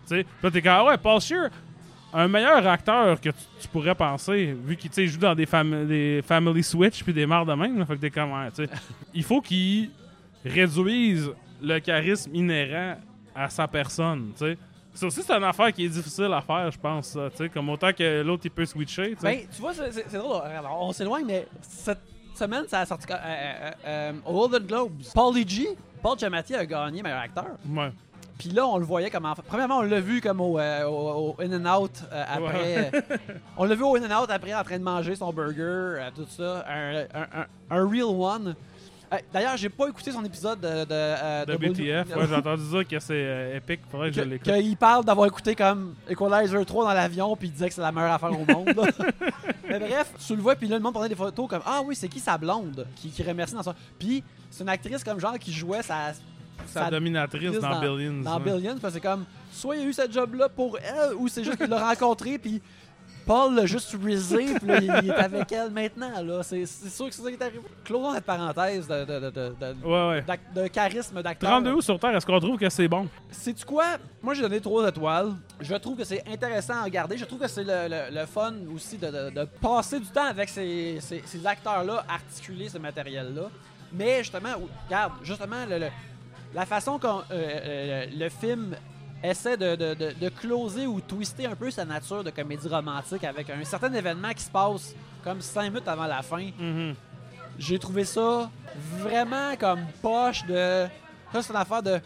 Tu 0.06 0.16
sais, 0.16 0.26
là, 0.42 0.50
t'es 0.50 0.60
comme, 0.60 0.72
ah 0.72 0.84
ouais, 0.84 0.98
Paul 0.98 1.20
Shear, 1.20 1.50
un 2.12 2.26
meilleur 2.26 2.66
acteur 2.66 3.20
que 3.20 3.28
tu, 3.28 3.68
pourrais 3.68 3.94
penser, 3.94 4.56
vu 4.64 4.76
qu'il 4.76 5.08
joue 5.08 5.18
dans 5.18 5.34
des, 5.34 5.46
des 5.86 6.22
Family 6.26 6.62
Switch 6.62 7.04
puis 7.04 7.12
des 7.12 7.26
marres 7.26 7.46
de 7.46 7.54
même, 7.54 7.78
là, 7.78 7.86
fait 7.86 7.96
que 7.96 8.00
t'es 8.00 8.10
comme, 8.10 8.32
sais. 8.52 8.68
il 9.14 9.22
faut 9.22 9.40
qu'il 9.40 9.90
réduise 10.44 11.30
le 11.62 11.78
charisme 11.78 12.34
inhérent 12.34 12.96
à 13.34 13.48
sa 13.48 13.68
personne, 13.68 14.32
tu 14.36 14.46
sais. 14.46 14.58
Ça 14.98 15.06
aussi, 15.06 15.22
c'est 15.22 15.32
une 15.32 15.44
affaire 15.44 15.72
qui 15.72 15.84
est 15.84 15.88
difficile 15.88 16.32
à 16.32 16.40
faire, 16.40 16.70
je 16.70 16.78
pense, 16.78 17.12
tu 17.30 17.36
sais, 17.36 17.48
comme 17.48 17.68
autant 17.70 17.92
que 17.92 18.22
l'autre, 18.22 18.42
il 18.46 18.50
peut 18.50 18.66
switcher, 18.66 19.10
tu 19.10 19.16
sais. 19.20 19.22
Ben, 19.22 19.40
tu 19.54 19.60
vois, 19.60 19.72
c'est 19.74 20.12
drôle. 20.18 20.42
Alors, 20.44 20.78
on 20.82 20.92
s'éloigne, 20.92 21.24
mais 21.26 21.46
cette 21.62 22.00
semaine, 22.34 22.64
ça 22.68 22.80
a 22.80 22.86
sorti 22.86 23.06
euh, 23.10 23.14
euh, 23.16 23.70
euh, 23.86 24.12
au 24.26 24.32
Golden 24.48 24.66
Globes. 24.66 25.02
Paul 25.14 25.36
G. 25.46 25.68
Paul 26.02 26.18
Giamatti 26.18 26.54
a 26.54 26.64
gagné 26.66 27.02
meilleur 27.02 27.20
acteur. 27.20 27.46
Ouais. 27.68 27.90
Puis 28.38 28.50
là, 28.50 28.66
on 28.66 28.78
le 28.78 28.84
voyait 28.84 29.10
comme 29.10 29.24
en... 29.24 29.34
Premièrement, 29.34 29.78
on 29.78 29.82
l'a 29.82 30.00
vu 30.00 30.20
comme 30.20 30.40
au, 30.40 30.58
euh, 30.60 30.84
au- 30.84 31.34
au 31.36 31.42
In-N-Out 31.42 31.90
euh, 32.12 32.24
après... 32.28 32.90
on 33.56 33.64
l'a 33.64 33.74
vu 33.74 33.82
au 33.82 33.96
In-N-Out 33.96 34.30
après 34.30 34.54
en 34.54 34.62
train 34.62 34.78
de 34.78 34.84
manger 34.84 35.16
son 35.16 35.32
burger, 35.32 35.60
euh, 36.00 36.10
tout 36.14 36.26
ça. 36.28 36.64
Un, 36.68 36.98
un, 37.14 37.40
un- 37.42 37.46
un 37.70 37.88
real 37.88 38.04
one. 38.04 38.54
D'ailleurs, 39.32 39.56
j'ai 39.56 39.68
pas 39.70 39.88
écouté 39.88 40.12
son 40.12 40.24
épisode 40.24 40.60
de... 40.60 40.84
De, 40.84 40.86
euh, 40.90 41.44
De 41.46 41.56
BTF, 41.56 42.14
ouais, 42.16 42.26
j'ai 42.28 42.34
entendu 42.34 42.62
dire 42.68 42.86
que 42.88 42.98
c'est 43.00 43.14
euh, 43.14 43.56
épique, 43.56 43.80
faudrait 43.90 44.10
que 44.10 44.16
je 44.16 44.20
que- 44.20 44.26
l'écoute. 44.28 44.52
qu'il 44.52 44.76
parle 44.76 45.04
d'avoir 45.04 45.26
écouté 45.26 45.54
comme 45.54 45.94
Equalizer 46.08 46.64
3 46.66 46.84
dans 46.84 46.92
l'avion 46.92 47.34
puis 47.36 47.48
il 47.48 47.52
disait 47.52 47.68
que 47.68 47.74
c'est 47.74 47.80
la 47.80 47.90
meilleure 47.92 48.12
affaire 48.12 48.32
au 48.32 48.44
monde. 48.44 48.68
là. 48.76 49.06
Mais 49.68 49.78
bref, 49.78 50.12
tu 50.26 50.36
le 50.36 50.42
vois 50.42 50.56
puis 50.56 50.68
là 50.68 50.76
le 50.76 50.82
monde 50.82 50.94
prenait 50.94 51.08
des 51.08 51.14
photos 51.14 51.48
comme 51.48 51.62
ah 51.66 51.80
oui, 51.84 51.94
c'est 51.94 52.08
qui 52.08 52.20
sa 52.20 52.36
blonde 52.38 52.86
qui, 52.96 53.08
qui 53.10 53.22
remercie 53.22 53.54
dans 53.54 53.62
ça. 53.62 53.74
Puis 53.98 54.22
c'est 54.50 54.62
une 54.62 54.68
actrice 54.70 55.02
comme 55.04 55.20
genre 55.20 55.38
qui 55.38 55.52
jouait 55.52 55.82
sa 55.82 56.12
Sa 56.66 56.84
sa- 56.84 56.90
dominatrice 56.90 57.58
dans, 57.60 57.70
dans- 57.70 57.80
Billions. 57.80 58.22
dans. 58.22 58.40
Billions 58.40 58.76
parce 58.80 58.94
que 58.94 59.00
c'est 59.00 59.06
comme 59.08 59.24
soit 59.52 59.76
il 59.76 59.82
a 59.82 59.84
eu 59.86 59.92
cette 59.92 60.12
job 60.12 60.34
là 60.34 60.48
pour 60.48 60.78
elle 60.78 61.14
ou 61.16 61.28
c'est 61.28 61.44
juste 61.44 61.56
qu'il 61.58 61.68
l'a 61.68 61.82
rencontré 61.90 62.38
puis 62.38 62.60
Paul 63.28 63.54
l'a 63.54 63.66
juste 63.66 63.94
risé 64.02 64.54
puis 64.58 64.66
là, 64.66 64.78
il, 64.80 65.08
est 65.10 65.12
avec 65.12 65.52
elle 65.52 65.70
maintenant 65.70 66.20
là. 66.22 66.42
C'est 66.42 66.66
c'est 66.66 66.88
sûr 66.88 67.06
que 67.08 67.14
c'est 67.14 67.22
ça 67.22 67.28
qui 67.28 67.36
est 67.36 67.42
arrivé. 67.42 67.60
Closons 67.84 68.14
cette 68.14 68.24
parenthèse 68.24 68.88
de, 68.88 69.04
de, 69.04 69.20
de, 69.20 69.30
de, 69.30 69.54
de- 69.60 69.86
Ouais, 69.86 70.08
ouais. 70.08 70.22
d'ac- 70.22 70.52
de 70.54 70.66
charisme 70.68 71.22
d'acteur. 71.22 71.50
32 71.50 71.72
août 71.74 71.82
sur 71.82 72.00
Terre, 72.00 72.16
est-ce 72.16 72.26
qu'on 72.26 72.40
trouve 72.40 72.58
que 72.58 72.68
c'est 72.70 72.88
bon? 72.88 73.06
Sais-tu 73.30 73.64
quoi? 73.64 73.84
Moi, 74.22 74.34
j'ai 74.34 74.42
donné 74.42 74.60
3 74.60 74.88
étoiles. 74.88 75.32
Je 75.60 75.74
trouve 75.76 75.96
que 75.98 76.04
c'est 76.04 76.24
intéressant 76.26 76.74
à 76.80 76.84
regarder. 76.84 77.16
Je 77.18 77.24
trouve 77.26 77.38
que 77.40 77.48
c'est 77.48 77.64
le, 77.64 77.88
le- 77.88 78.18
le 78.20 78.26
fun 78.26 78.54
aussi 78.74 78.96
de, 78.96 79.06
de- 79.06 79.30
de 79.30 79.44
passer 79.60 80.00
du 80.00 80.06
temps 80.06 80.24
avec 80.26 80.48
ces, 80.48 80.98
ces- 81.00 81.22
ces 81.24 81.46
acteurs-là, 81.46 82.04
articuler 82.08 82.68
ce 82.68 82.78
matériel-là. 82.78 83.50
Mais 83.92 84.18
justement, 84.18 84.54
ou- 84.60 84.68
regarde, 84.86 85.12
justement, 85.22 85.66
le- 85.68 85.78
le- 85.78 85.90
la 86.54 86.64
façon 86.64 86.98
qu'on 86.98 87.18
euh, 87.18 87.22
euh, 87.32 88.06
le 88.16 88.28
film 88.30 88.74
essaie 89.22 89.56
de, 89.56 89.74
de- 89.76 89.94
de- 89.94 90.12
de 90.20 90.28
closer 90.28 90.86
ou 90.86 91.00
twister 91.00 91.46
un 91.46 91.54
peu 91.54 91.70
sa 91.70 91.84
nature 91.84 92.22
de 92.24 92.30
comédie 92.30 92.68
romantique 92.68 93.24
avec 93.24 93.50
un 93.50 93.62
certain 93.64 93.92
événement 93.92 94.32
qui 94.32 94.42
se 94.42 94.50
passe 94.50 94.94
comme 95.24 95.40
5 95.40 95.64
minutes 95.70 95.88
avant 95.88 96.06
la 96.06 96.22
fin. 96.22 96.48
Mhm. 96.58 96.94
J'ai 97.58 97.78
trouvé 97.78 98.04
ça 98.04 98.50
vraiment 98.98 99.56
comme 99.58 99.80
poche 100.00 100.44
de. 100.46 100.86
Ça, 101.32 101.42
c'est 101.42 101.50
une 101.52 101.56
affaire 101.58 101.82
de. 101.82 102.00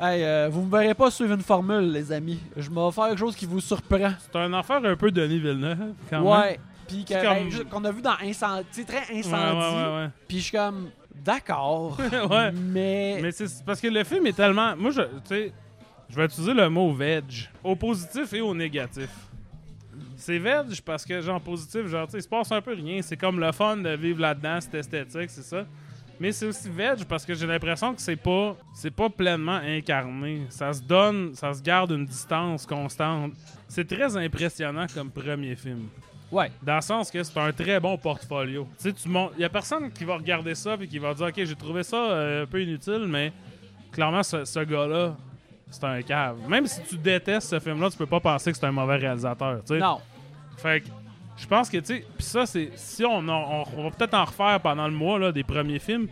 Hey, 0.00 0.22
euh, 0.24 0.48
vous 0.50 0.62
me 0.62 0.70
verrez 0.70 0.94
pas 0.94 1.10
suivre 1.10 1.34
une 1.34 1.42
formule, 1.42 1.90
les 1.92 2.12
amis. 2.12 2.38
Je 2.56 2.70
vais 2.70 2.90
faire 2.92 3.08
quelque 3.08 3.18
chose 3.18 3.34
qui 3.36 3.46
vous 3.46 3.60
surprend. 3.60 4.12
C'est 4.20 4.36
un 4.38 4.52
affaire 4.52 4.80
un 4.84 4.96
peu 4.96 5.10
Denis 5.10 5.38
Villeneuve, 5.40 5.92
quand 6.10 6.20
même. 6.20 6.26
ouais. 6.28 6.60
Puis 6.86 7.04
comme- 7.04 7.20
ben, 7.22 7.50
juste 7.50 7.68
qu'on 7.68 7.84
a 7.84 7.90
vu 7.92 8.00
dans 8.00 8.14
Incendie. 8.22 8.84
Très 8.86 9.02
incendie. 9.12 9.32
ouais, 9.76 9.94
ouais, 9.96 10.08
Puis 10.26 10.38
je 10.38 10.42
suis 10.44 10.56
comme. 10.56 10.90
D'accord. 11.14 11.98
Mais. 12.54 13.18
Mais 13.20 13.30
c'est 13.32 13.64
parce 13.64 13.80
que 13.80 13.88
le 13.88 14.04
film 14.04 14.26
est 14.26 14.32
tellement. 14.36 14.74
Moi, 14.76 14.90
je, 14.92 15.02
tu 15.02 15.08
sais, 15.26 15.52
je 16.10 16.16
vais 16.16 16.24
utiliser 16.24 16.54
le 16.54 16.68
mot 16.68 16.92
veg, 16.92 17.48
au 17.62 17.76
positif 17.76 18.32
et 18.32 18.40
au 18.40 18.54
négatif. 18.54 19.10
C'est 20.16 20.38
veg 20.38 20.80
parce 20.84 21.04
que, 21.04 21.20
genre, 21.20 21.40
positif, 21.40 21.86
genre, 21.86 22.06
tu 22.06 22.12
sais, 22.12 22.18
il 22.18 22.22
se 22.22 22.28
passe 22.28 22.50
un 22.50 22.60
peu 22.60 22.74
rien. 22.74 23.00
C'est 23.02 23.16
comme 23.16 23.38
le 23.38 23.52
fun 23.52 23.76
de 23.76 23.90
vivre 23.90 24.20
là-dedans, 24.20 24.58
c'est 24.60 24.78
esthétique, 24.78 25.30
c'est 25.30 25.42
ça. 25.42 25.64
Mais 26.20 26.32
c'est 26.32 26.46
aussi 26.46 26.68
veg 26.68 27.04
parce 27.04 27.24
que 27.24 27.32
j'ai 27.34 27.46
l'impression 27.46 27.94
que 27.94 28.00
c'est 28.00 28.16
pas 28.16 28.56
c'est 28.74 28.90
pas 28.90 29.08
pleinement 29.08 29.60
incarné. 29.64 30.42
Ça 30.48 30.72
se 30.72 30.82
donne, 30.82 31.34
ça 31.34 31.54
se 31.54 31.62
garde 31.62 31.92
une 31.92 32.04
distance 32.04 32.66
constante. 32.66 33.32
C'est 33.68 33.86
très 33.86 34.16
impressionnant 34.16 34.86
comme 34.92 35.10
premier 35.10 35.54
film. 35.54 35.88
Ouais. 36.32 36.50
Dans 36.62 36.74
le 36.76 36.80
sens 36.80 37.10
que 37.10 37.22
c'est 37.22 37.38
un 37.38 37.52
très 37.52 37.78
bon 37.78 37.96
portfolio. 37.96 38.66
Tu 38.76 38.88
sais, 38.88 38.92
tu 38.92 39.08
montes. 39.08 39.32
Il 39.36 39.42
y 39.42 39.44
a 39.44 39.48
personne 39.48 39.90
qui 39.92 40.04
va 40.04 40.16
regarder 40.16 40.54
ça 40.54 40.76
et 40.80 40.88
qui 40.88 40.98
va 40.98 41.14
dire 41.14 41.26
Ok, 41.26 41.36
j'ai 41.36 41.54
trouvé 41.54 41.84
ça 41.84 41.96
euh, 41.96 42.42
un 42.42 42.46
peu 42.46 42.60
inutile, 42.60 43.06
mais 43.06 43.32
clairement, 43.92 44.24
ce, 44.24 44.44
ce 44.44 44.60
gars-là, 44.60 45.16
c'est 45.70 45.84
un 45.84 46.02
cave. 46.02 46.36
Même 46.48 46.66
si 46.66 46.80
tu 46.82 46.96
détestes 46.96 47.50
ce 47.50 47.60
film-là, 47.60 47.90
tu 47.90 47.96
peux 47.98 48.06
pas 48.06 48.20
penser 48.20 48.52
que 48.52 48.58
c'est 48.58 48.66
un 48.66 48.72
mauvais 48.72 48.96
réalisateur. 48.96 49.60
tu 49.66 49.74
sais. 49.74 49.78
Non. 49.80 49.98
Fait 50.56 50.80
que 50.80 50.88
je 51.36 51.46
pense 51.46 51.68
que, 51.70 51.76
tu 51.78 51.84
sais, 51.86 52.04
puis 52.16 52.24
ça, 52.26 52.46
c'est. 52.46 52.70
Si 52.74 53.04
on, 53.04 53.18
en- 53.28 53.28
on, 53.28 53.64
on 53.76 53.82
va 53.84 53.90
peut-être 53.90 54.14
en 54.14 54.24
refaire 54.24 54.58
pendant 54.60 54.86
le 54.88 54.94
mois 54.94 55.18
là, 55.18 55.30
des 55.30 55.44
premiers 55.44 55.78
films, 55.78 56.08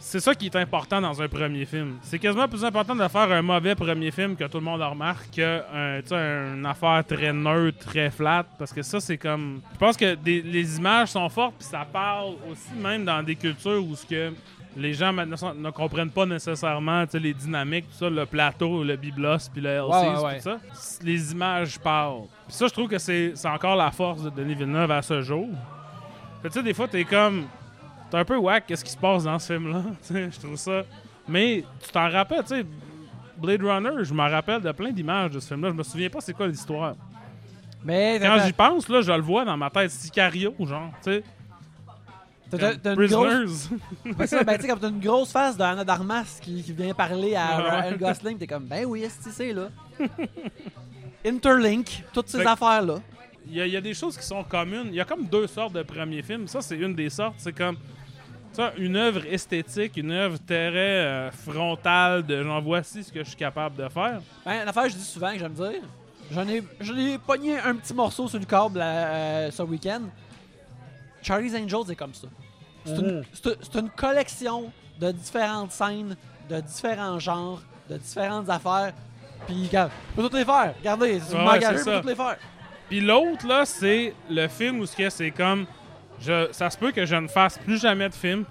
c'est 0.00 0.20
ça 0.20 0.32
qui 0.34 0.46
est 0.46 0.54
important 0.56 1.00
dans 1.00 1.20
un 1.20 1.28
premier 1.28 1.64
film. 1.64 1.96
C'est 2.02 2.18
quasiment 2.20 2.46
plus 2.46 2.64
important 2.64 2.94
de 2.94 3.08
faire 3.08 3.32
un 3.32 3.42
mauvais 3.42 3.74
premier 3.74 4.10
film 4.12 4.36
que 4.36 4.44
tout 4.44 4.58
le 4.58 4.64
monde 4.64 4.80
en 4.80 4.90
remarque 4.90 5.28
que 5.34 5.60
un, 5.74 6.00
tu 6.02 6.08
sais, 6.08 6.14
une 6.54 6.64
affaire 6.66 7.02
très 7.06 7.32
neutre, 7.32 7.78
très 7.86 8.10
flat. 8.10 8.44
Parce 8.58 8.72
que 8.72 8.82
ça, 8.82 9.00
c'est 9.00 9.16
comme. 9.18 9.60
Je 9.72 9.78
pense 9.78 9.96
que 9.96 10.14
des- 10.14 10.42
les 10.42 10.76
images 10.76 11.08
sont 11.08 11.28
fortes, 11.30 11.54
puis 11.58 11.66
ça 11.66 11.84
parle 11.90 12.34
aussi 12.50 12.72
même 12.76 13.04
dans 13.04 13.22
des 13.22 13.34
cultures 13.34 13.82
où 13.84 13.96
ce 13.96 14.06
que. 14.06 14.32
Les 14.78 14.94
gens 14.94 15.12
maintenant 15.12 15.54
ne 15.54 15.70
comprennent 15.70 16.10
pas 16.10 16.24
nécessairement 16.24 17.04
les 17.14 17.34
dynamiques, 17.34 17.86
tout 17.90 17.98
ça, 17.98 18.08
le 18.08 18.24
plateau, 18.26 18.84
le 18.84 18.94
biblos, 18.96 19.48
puis 19.52 19.60
le 19.60 19.70
LCs, 19.70 19.88
Ouais, 19.90 20.08
ouais, 20.16 20.22
ouais. 20.24 20.36
tout 20.36 20.42
ça. 20.44 20.58
Les 21.02 21.32
images 21.32 21.78
parlent. 21.80 22.26
Puis 22.46 22.54
ça, 22.56 22.68
je 22.68 22.72
trouve 22.72 22.88
que 22.88 22.98
c'est 22.98 23.32
encore 23.46 23.74
la 23.76 23.90
force 23.90 24.22
de 24.22 24.30
Denis 24.30 24.54
Villeneuve 24.54 24.90
à 24.92 25.02
ce 25.02 25.20
jour. 25.20 25.48
Tu 26.44 26.50
sais, 26.50 26.62
des 26.62 26.72
fois, 26.74 26.86
t'es 26.86 27.04
comme. 27.04 27.46
T'es 28.10 28.16
un 28.18 28.24
peu 28.24 28.36
whack, 28.36 28.66
qu'est-ce 28.66 28.84
qui 28.84 28.92
se 28.92 28.96
passe 28.96 29.24
dans 29.24 29.38
ce 29.38 29.52
film-là? 29.52 29.82
Je 30.10 30.38
trouve 30.38 30.56
ça. 30.56 30.82
Mais 31.26 31.64
tu 31.84 31.90
t'en 31.90 32.08
rappelles, 32.08 32.42
tu 32.44 32.54
sais. 32.56 32.64
Blade 33.36 33.62
Runner, 33.62 34.02
je 34.02 34.12
m'en 34.14 34.28
rappelle 34.28 34.60
de 34.62 34.72
plein 34.72 34.90
d'images 34.90 35.30
de 35.32 35.38
ce 35.40 35.48
film-là. 35.48 35.68
Je 35.68 35.74
me 35.74 35.82
souviens 35.84 36.08
pas 36.08 36.20
c'est 36.20 36.32
quoi 36.32 36.46
l'histoire. 36.48 36.94
Mais 37.84 38.18
Quand 38.20 38.38
j'y 38.44 38.52
pense, 38.52 38.88
là, 38.88 39.00
je 39.00 39.12
le 39.12 39.20
vois 39.20 39.44
dans 39.44 39.56
ma 39.56 39.70
tête. 39.70 39.90
Sicario, 39.90 40.54
genre, 40.60 40.90
tu 41.02 41.10
sais. 41.12 41.24
T'as- 42.56 42.72
une 42.94 43.06
grosse... 43.06 43.68
Prisoners. 43.68 43.80
Ben, 44.16 44.26
ça, 44.26 44.42
ben, 44.44 44.56
tu 44.56 44.62
sais, 44.62 44.68
comme 44.68 44.78
t'as 44.80 44.88
une 44.88 45.00
grosse 45.00 45.30
face 45.32 45.56
de 45.56 45.62
Anna 45.62 45.84
Darmas 45.84 46.38
qui, 46.40 46.62
qui 46.62 46.72
vient 46.72 46.94
parler 46.94 47.34
à 47.36 47.58
Ouais. 47.58 47.80
Ryan 47.90 47.96
Gosling, 47.98 48.38
t'es 48.38 48.46
comme, 48.46 48.64
ben 48.64 48.84
oui, 48.86 49.02
est-ce 49.02 49.24
que 49.24 49.30
c'est 49.30 49.52
là? 49.52 49.68
Interlink, 51.24 52.04
toutes 52.12 52.28
ces 52.28 52.38
Fait 52.38 52.44
que- 52.44 52.48
affaires-là. 52.50 52.96
Il 53.50 53.56
y, 53.56 53.62
a, 53.62 53.66
il 53.66 53.72
y 53.72 53.76
a 53.76 53.80
des 53.80 53.94
choses 53.94 54.16
qui 54.18 54.26
sont 54.26 54.44
communes. 54.44 54.88
Il 54.88 54.94
y 54.94 55.00
a 55.00 55.06
comme 55.06 55.24
deux 55.24 55.46
sortes 55.46 55.72
de 55.72 55.82
premiers 55.82 56.22
films. 56.22 56.46
Ça, 56.48 56.60
c'est 56.60 56.76
une 56.76 56.94
des 56.94 57.08
sortes. 57.08 57.36
C'est 57.38 57.52
comme 57.56 57.76
ça, 58.52 58.72
une 58.76 58.94
œuvre 58.96 59.22
esthétique, 59.26 59.96
une 59.96 60.10
œuvre 60.10 60.36
très 60.46 60.54
euh, 60.76 61.30
frontale 61.30 62.26
de 62.26 62.42
genre 62.42 62.60
voici 62.60 63.02
ce 63.02 63.10
que 63.10 63.20
je 63.20 63.28
suis 63.28 63.36
capable 63.36 63.76
de 63.82 63.88
faire. 63.88 64.20
Ben, 64.44 64.62
une 64.62 64.68
affaire 64.68 64.82
que 64.84 64.90
je 64.90 64.96
dis 64.96 65.02
souvent 65.04 65.32
que 65.32 65.38
j'aime 65.38 65.54
dire, 65.54 65.80
j'en 66.30 66.46
ai, 66.46 66.62
j'en 66.80 66.96
ai 66.98 67.16
pogné 67.16 67.58
un 67.58 67.74
petit 67.76 67.94
morceau 67.94 68.28
sur 68.28 68.38
le 68.38 68.44
câble 68.44 68.80
euh, 68.82 69.50
ce 69.50 69.62
week-end. 69.62 70.02
Charlie's 71.22 71.54
Angels 71.54 71.90
est 71.90 71.96
comme 71.96 72.14
ça. 72.14 72.28
C'est 72.84 72.92
une, 72.96 73.24
c'est- 73.32 73.58
c'est 73.60 73.78
une 73.80 73.90
collection 73.90 74.72
de 74.98 75.12
différentes 75.12 75.72
scènes, 75.72 76.16
de 76.48 76.60
différents 76.60 77.18
genres, 77.18 77.60
de 77.90 77.96
différentes 77.98 78.48
affaires. 78.48 78.92
Puis, 79.46 79.66
regarde, 79.66 79.90
je 80.10 80.16
peux 80.16 80.22
toutes 80.22 80.34
les 80.38 80.44
faire. 80.44 80.74
Regardez, 80.78 81.20
si 81.20 81.34
vous 81.34 81.36
Ouais, 81.44 81.60
c'est 81.60 81.78
je 81.78 81.84
peux 81.84 81.96
toutes 81.96 82.06
les 82.06 82.14
faire. 82.14 82.36
Puis 82.88 83.00
l'autre, 83.00 83.46
là, 83.46 83.64
c'est 83.66 84.14
le 84.30 84.48
film 84.48 84.80
où 84.80 84.86
c'est 84.86 85.30
comme. 85.30 85.66
Je, 86.20 86.48
ça 86.52 86.68
se 86.70 86.76
peut 86.78 86.90
que 86.90 87.04
je 87.06 87.14
ne 87.14 87.28
fasse 87.28 87.58
plus 87.58 87.78
jamais 87.80 88.08
de 88.08 88.14
film. 88.14 88.44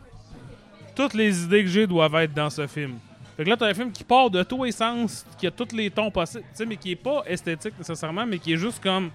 Toutes 0.96 1.14
les 1.14 1.44
idées 1.44 1.64
que 1.64 1.70
j'ai 1.70 1.86
doivent 1.88 2.16
être 2.16 2.34
dans 2.34 2.50
ce 2.50 2.66
film. 2.68 2.98
Fait 3.36 3.44
que 3.44 3.50
là, 3.50 3.58
t'as 3.58 3.68
un 3.68 3.74
film 3.74 3.92
qui 3.92 4.04
part 4.04 4.30
de 4.30 4.42
tous 4.44 4.64
les 4.64 4.72
sens, 4.72 5.26
qui 5.38 5.46
a 5.46 5.52
tous 5.52 5.76
les 5.76 5.92
tons 5.92 6.10
possibles, 6.10 6.44
mais 6.68 6.78
qui 6.78 6.92
est 6.92 6.96
pas 6.96 7.24
esthétique 7.28 7.78
nécessairement, 7.78 8.26
mais 8.26 8.40
qui 8.40 8.54
est 8.54 8.58
juste 8.58 8.82
comme. 8.82 9.12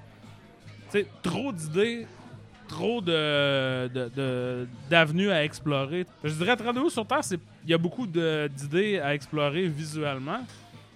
Tu 0.90 0.98
sais, 0.98 1.06
trop 1.22 1.50
d'idées, 1.52 2.06
trop 2.72 3.00
de, 3.00 4.66
d'avenues 4.90 5.30
à 5.30 5.44
explorer. 5.44 6.06
Je 6.24 6.32
dirais, 6.34 6.54
Rendez-vous 6.64 6.90
sur 6.90 7.06
Terre, 7.06 7.22
c'est- 7.22 7.38
il 7.64 7.70
y 7.70 7.74
a 7.74 7.78
beaucoup 7.78 8.06
d'idées 8.06 8.98
à 8.98 9.14
explorer 9.14 9.66
visuellement. 9.68 10.40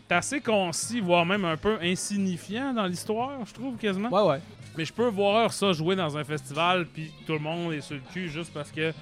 C'est 0.09 0.15
assez 0.15 0.41
concis, 0.41 1.01
voire 1.01 1.27
même 1.27 1.45
un 1.45 1.57
peu 1.57 1.77
insignifiant 1.83 2.73
dans 2.73 2.87
l'histoire, 2.87 3.33
je 3.45 3.53
trouve, 3.53 3.77
quasiment. 3.77 4.09
Ouais, 4.09 4.31
ouais. 4.37 4.41
Mais 4.77 4.85
je 4.85 4.93
peux 4.93 5.09
voir 5.09 5.53
ça 5.53 5.73
jouer 5.73 5.97
dans 5.97 6.17
un 6.17 6.25
festival, 6.25 6.87
puis 6.87 7.11
tout 7.27 7.33
le 7.33 7.39
monde 7.41 7.73
est 7.73 7.81
sur 7.81 7.97
le 7.97 8.03
cul 8.13 8.29
juste 8.29 8.53
parce 8.55 8.71
que 8.71 8.93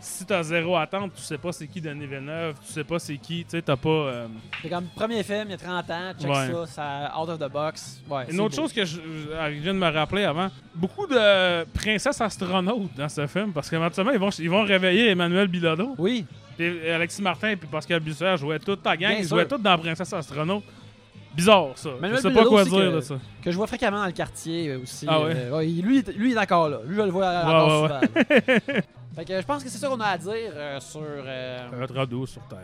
si 0.00 0.24
t'as 0.24 0.42
zéro 0.42 0.76
attente, 0.76 1.12
tu 1.14 1.22
sais 1.22 1.38
pas 1.38 1.52
c'est 1.52 1.66
qui 1.66 1.80
Denis 1.80 2.06
Villeneuve, 2.06 2.54
tu 2.66 2.72
sais 2.72 2.84
pas 2.84 2.98
c'est 2.98 3.16
qui, 3.16 3.44
tu 3.44 3.50
sais, 3.50 3.62
t'as 3.62 3.76
pas. 3.76 3.88
euh, 3.88 4.26
C'est 4.62 4.68
comme 4.68 4.84
premier 4.94 5.22
film, 5.22 5.44
il 5.46 5.50
y 5.50 5.54
a 5.54 5.56
30 5.56 5.90
ans, 5.90 6.12
check 6.20 6.30
Ouais. 6.30 6.66
ça, 6.66 6.66
ça 6.66 7.20
out 7.20 7.28
of 7.28 7.38
the 7.38 7.50
box. 7.52 8.02
Ouais, 8.08 8.24
Une 8.30 8.40
autre 8.40 8.54
beau. 8.56 8.62
chose 8.62 8.72
que 8.72 8.84
je, 8.84 9.00
viens 9.60 9.74
de 9.74 9.78
me 9.78 9.90
rappeler 9.90 10.24
avant, 10.24 10.48
beaucoup 10.74 11.06
de 11.06 11.64
princesses 11.72 12.20
astronautes 12.20 12.94
dans 12.96 13.08
ce 13.08 13.26
film, 13.26 13.52
parce 13.52 13.68
que 13.68 13.76
maintenant 13.76 14.10
ils 14.12 14.18
vont, 14.18 14.30
ils 14.30 14.50
vont 14.50 14.62
réveiller 14.64 15.10
Emmanuel 15.10 15.48
Bilodeau. 15.48 15.94
Oui, 15.98 16.24
Puis 16.56 16.88
Alexis 16.88 17.22
Martin 17.22 17.48
et 17.50 17.56
Pascal 17.56 18.00
Busser 18.00 18.36
jouaient 18.38 18.58
toute 18.58 18.82
ta 18.82 18.96
gang, 18.96 19.10
Bien 19.10 19.18
ils 19.18 19.26
sûr. 19.26 19.36
jouaient 19.36 19.48
tous 19.48 19.58
dans 19.58 19.76
Princesse 19.78 20.12
astronaute. 20.12 20.64
Bizarre 21.36 21.66
ça. 21.76 21.90
Emmanuel 21.98 22.16
je 22.16 22.22
sais 22.22 22.34
pas 22.34 22.44
quoi 22.46 22.64
dire 22.64 22.72
que- 22.72 22.96
de 22.96 23.00
ça. 23.00 23.14
que 23.42 23.50
je 23.50 23.56
vois 23.56 23.66
fréquemment 23.66 23.98
dans 23.98 24.06
le 24.06 24.12
quartier 24.12 24.70
euh, 24.70 24.80
aussi. 24.82 25.06
Ah 25.08 25.20
ouais? 25.20 25.32
Euh, 25.36 25.56
ouais, 25.58 25.66
lui, 25.66 25.98
il- 26.06 26.12
lui, 26.16 26.28
il 26.30 26.32
est 26.32 26.34
d'accord 26.34 26.68
là. 26.68 26.78
Lui, 26.86 26.96
je 26.96 27.02
le 27.02 27.10
vois 27.10 27.28
encore 27.44 27.82
ouais, 27.82 27.88
souvent. 27.88 28.00
là. 28.00 28.82
fait 29.16 29.24
que 29.24 29.40
je 29.40 29.46
pense 29.46 29.62
que 29.64 29.70
c'est 29.70 29.78
ça 29.78 29.88
qu'on 29.88 30.00
a 30.00 30.06
à 30.06 30.18
dire 30.18 30.32
euh, 30.34 30.80
sur. 30.80 31.00
Euh, 31.04 31.68
radeau 31.94 32.26
sur 32.26 32.42
Terre. 32.48 32.58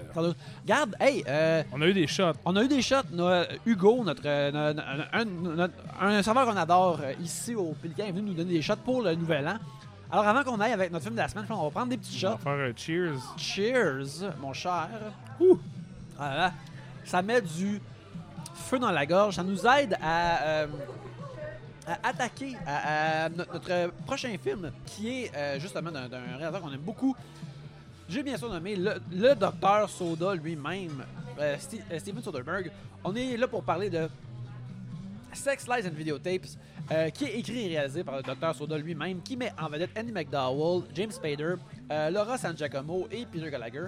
Regarde, 0.64 0.96
hey, 1.00 1.22
euh, 1.28 1.62
On 1.72 1.80
a 1.82 1.86
eu 1.86 1.92
des 1.94 2.06
shots. 2.06 2.32
on 2.44 2.56
a 2.56 2.62
eu 2.62 2.68
des 2.68 2.82
shots. 2.82 2.96
no- 3.12 3.28
euh, 3.28 3.44
Hugo, 3.66 4.02
notre, 4.04 4.22
euh, 4.24 4.72
no- 4.74 5.54
no- 5.56 5.66
un, 6.00 6.22
serveur 6.22 6.46
qu'on 6.46 6.56
adore 6.56 7.00
euh, 7.02 7.12
ici 7.22 7.54
au 7.54 7.74
Pélican, 7.80 8.04
est 8.06 8.12
venu 8.12 8.30
nous 8.30 8.34
donner 8.34 8.54
des 8.54 8.62
shots 8.62 8.76
pour 8.84 9.02
le 9.02 9.14
nouvel 9.14 9.46
an. 9.48 9.56
Alors, 10.10 10.26
avant 10.26 10.42
qu'on 10.44 10.60
aille 10.60 10.72
avec 10.72 10.90
notre 10.92 11.04
film 11.04 11.14
de 11.14 11.20
la 11.20 11.28
semaine, 11.28 11.44
je 11.44 11.48
pense 11.48 11.58
qu'on 11.58 11.64
va 11.64 11.70
prendre 11.70 11.88
des 11.88 11.96
petits 11.96 12.16
On 12.16 12.30
shots. 12.32 12.36
va 12.36 12.38
faire 12.38 12.52
un 12.52 12.72
cheers. 12.76 13.18
Cheers, 13.38 14.30
mon 14.40 14.52
cher. 14.52 14.88
Ouh. 15.40 15.58
Ah 16.18 16.36
là. 16.36 16.52
Ça 17.04 17.22
met 17.22 17.40
du 17.40 17.80
feu 18.54 18.78
dans 18.78 18.90
la 18.90 19.06
gorge. 19.06 19.36
Ça 19.36 19.42
nous 19.42 19.66
aide 19.66 19.96
à, 20.02 20.42
euh, 20.42 20.66
attaquer 22.02 22.56
à, 22.66 23.24
à 23.24 23.28
no- 23.28 23.44
notre 23.52 23.90
prochain 24.06 24.34
film, 24.42 24.70
qui 24.86 25.08
est 25.24 25.32
euh, 25.36 25.58
justement 25.58 25.90
d'un 25.90 26.08
réalisateur 26.08 26.60
qu'on 26.60 26.72
aime 26.72 26.80
beaucoup. 26.80 27.16
J'ai 28.08 28.22
bien 28.22 28.36
sûr 28.36 28.50
nommé 28.50 28.76
le, 28.76 28.94
le 29.10 29.34
docteur 29.34 29.88
Soda 29.88 30.34
lui-même, 30.34 31.04
euh, 31.40 31.56
Steven 31.58 32.22
Soderbergh. 32.22 32.70
On 33.04 33.14
est 33.14 33.36
là 33.36 33.48
pour 33.48 33.62
parler 33.62 33.88
de 33.90 34.08
Sex, 35.32 35.66
Lies 35.66 35.86
and 35.88 35.94
Videotapes, 35.94 36.46
euh, 36.90 37.08
qui 37.10 37.24
est 37.24 37.38
écrit 37.38 37.64
et 37.66 37.68
réalisé 37.78 38.04
par 38.04 38.16
le 38.16 38.22
Dr. 38.22 38.54
Soda 38.54 38.76
lui-même, 38.76 39.22
qui 39.22 39.36
met 39.36 39.52
en 39.58 39.68
vedette 39.68 39.90
Andy 39.98 40.12
McDowell, 40.12 40.82
James 40.94 41.10
Spader, 41.10 41.54
Laura 42.10 42.36
San 42.36 42.56
Giacomo 42.56 43.08
et 43.10 43.24
Peter 43.24 43.50
Gallagher. 43.50 43.86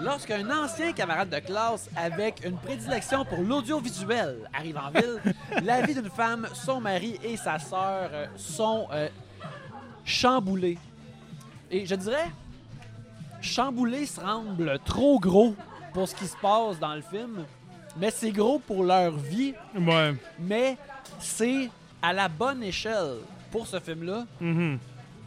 Lorsqu'un 0.00 0.48
ancien 0.50 0.92
camarade 0.92 1.28
de 1.28 1.38
classe 1.40 1.88
avec 1.94 2.44
une 2.46 2.56
prédilection 2.56 3.24
pour 3.24 3.38
l'audiovisuel 3.42 4.38
arrive 4.52 4.78
en 4.78 4.90
ville, 4.90 5.20
la 5.62 5.82
vie 5.82 5.94
d'une 5.94 6.08
femme, 6.10 6.48
son 6.54 6.80
mari 6.80 7.18
et 7.22 7.36
sa 7.36 7.58
sœur 7.58 8.08
euh, 8.12 8.26
sont 8.36 8.88
euh, 8.92 9.08
chamboulés. 10.04 10.78
Et 11.70 11.84
je 11.84 11.94
dirais, 11.94 12.30
chamboulés 13.42 14.06
semble 14.06 14.78
trop 14.84 15.18
gros 15.20 15.54
pour 15.92 16.08
ce 16.08 16.14
qui 16.14 16.26
se 16.26 16.36
passe 16.36 16.78
dans 16.78 16.94
le 16.94 17.02
film, 17.02 17.44
mais 17.98 18.10
c'est 18.10 18.30
gros 18.30 18.58
pour 18.58 18.84
leur 18.84 19.12
vie, 19.12 19.54
Ouais. 19.78 20.14
mais 20.38 20.76
c'est 21.18 21.68
à 22.00 22.12
la 22.12 22.28
bonne 22.28 22.62
échelle 22.62 23.16
pour 23.50 23.66
ce 23.66 23.78
film-là. 23.80 24.24
Mhm. 24.40 24.78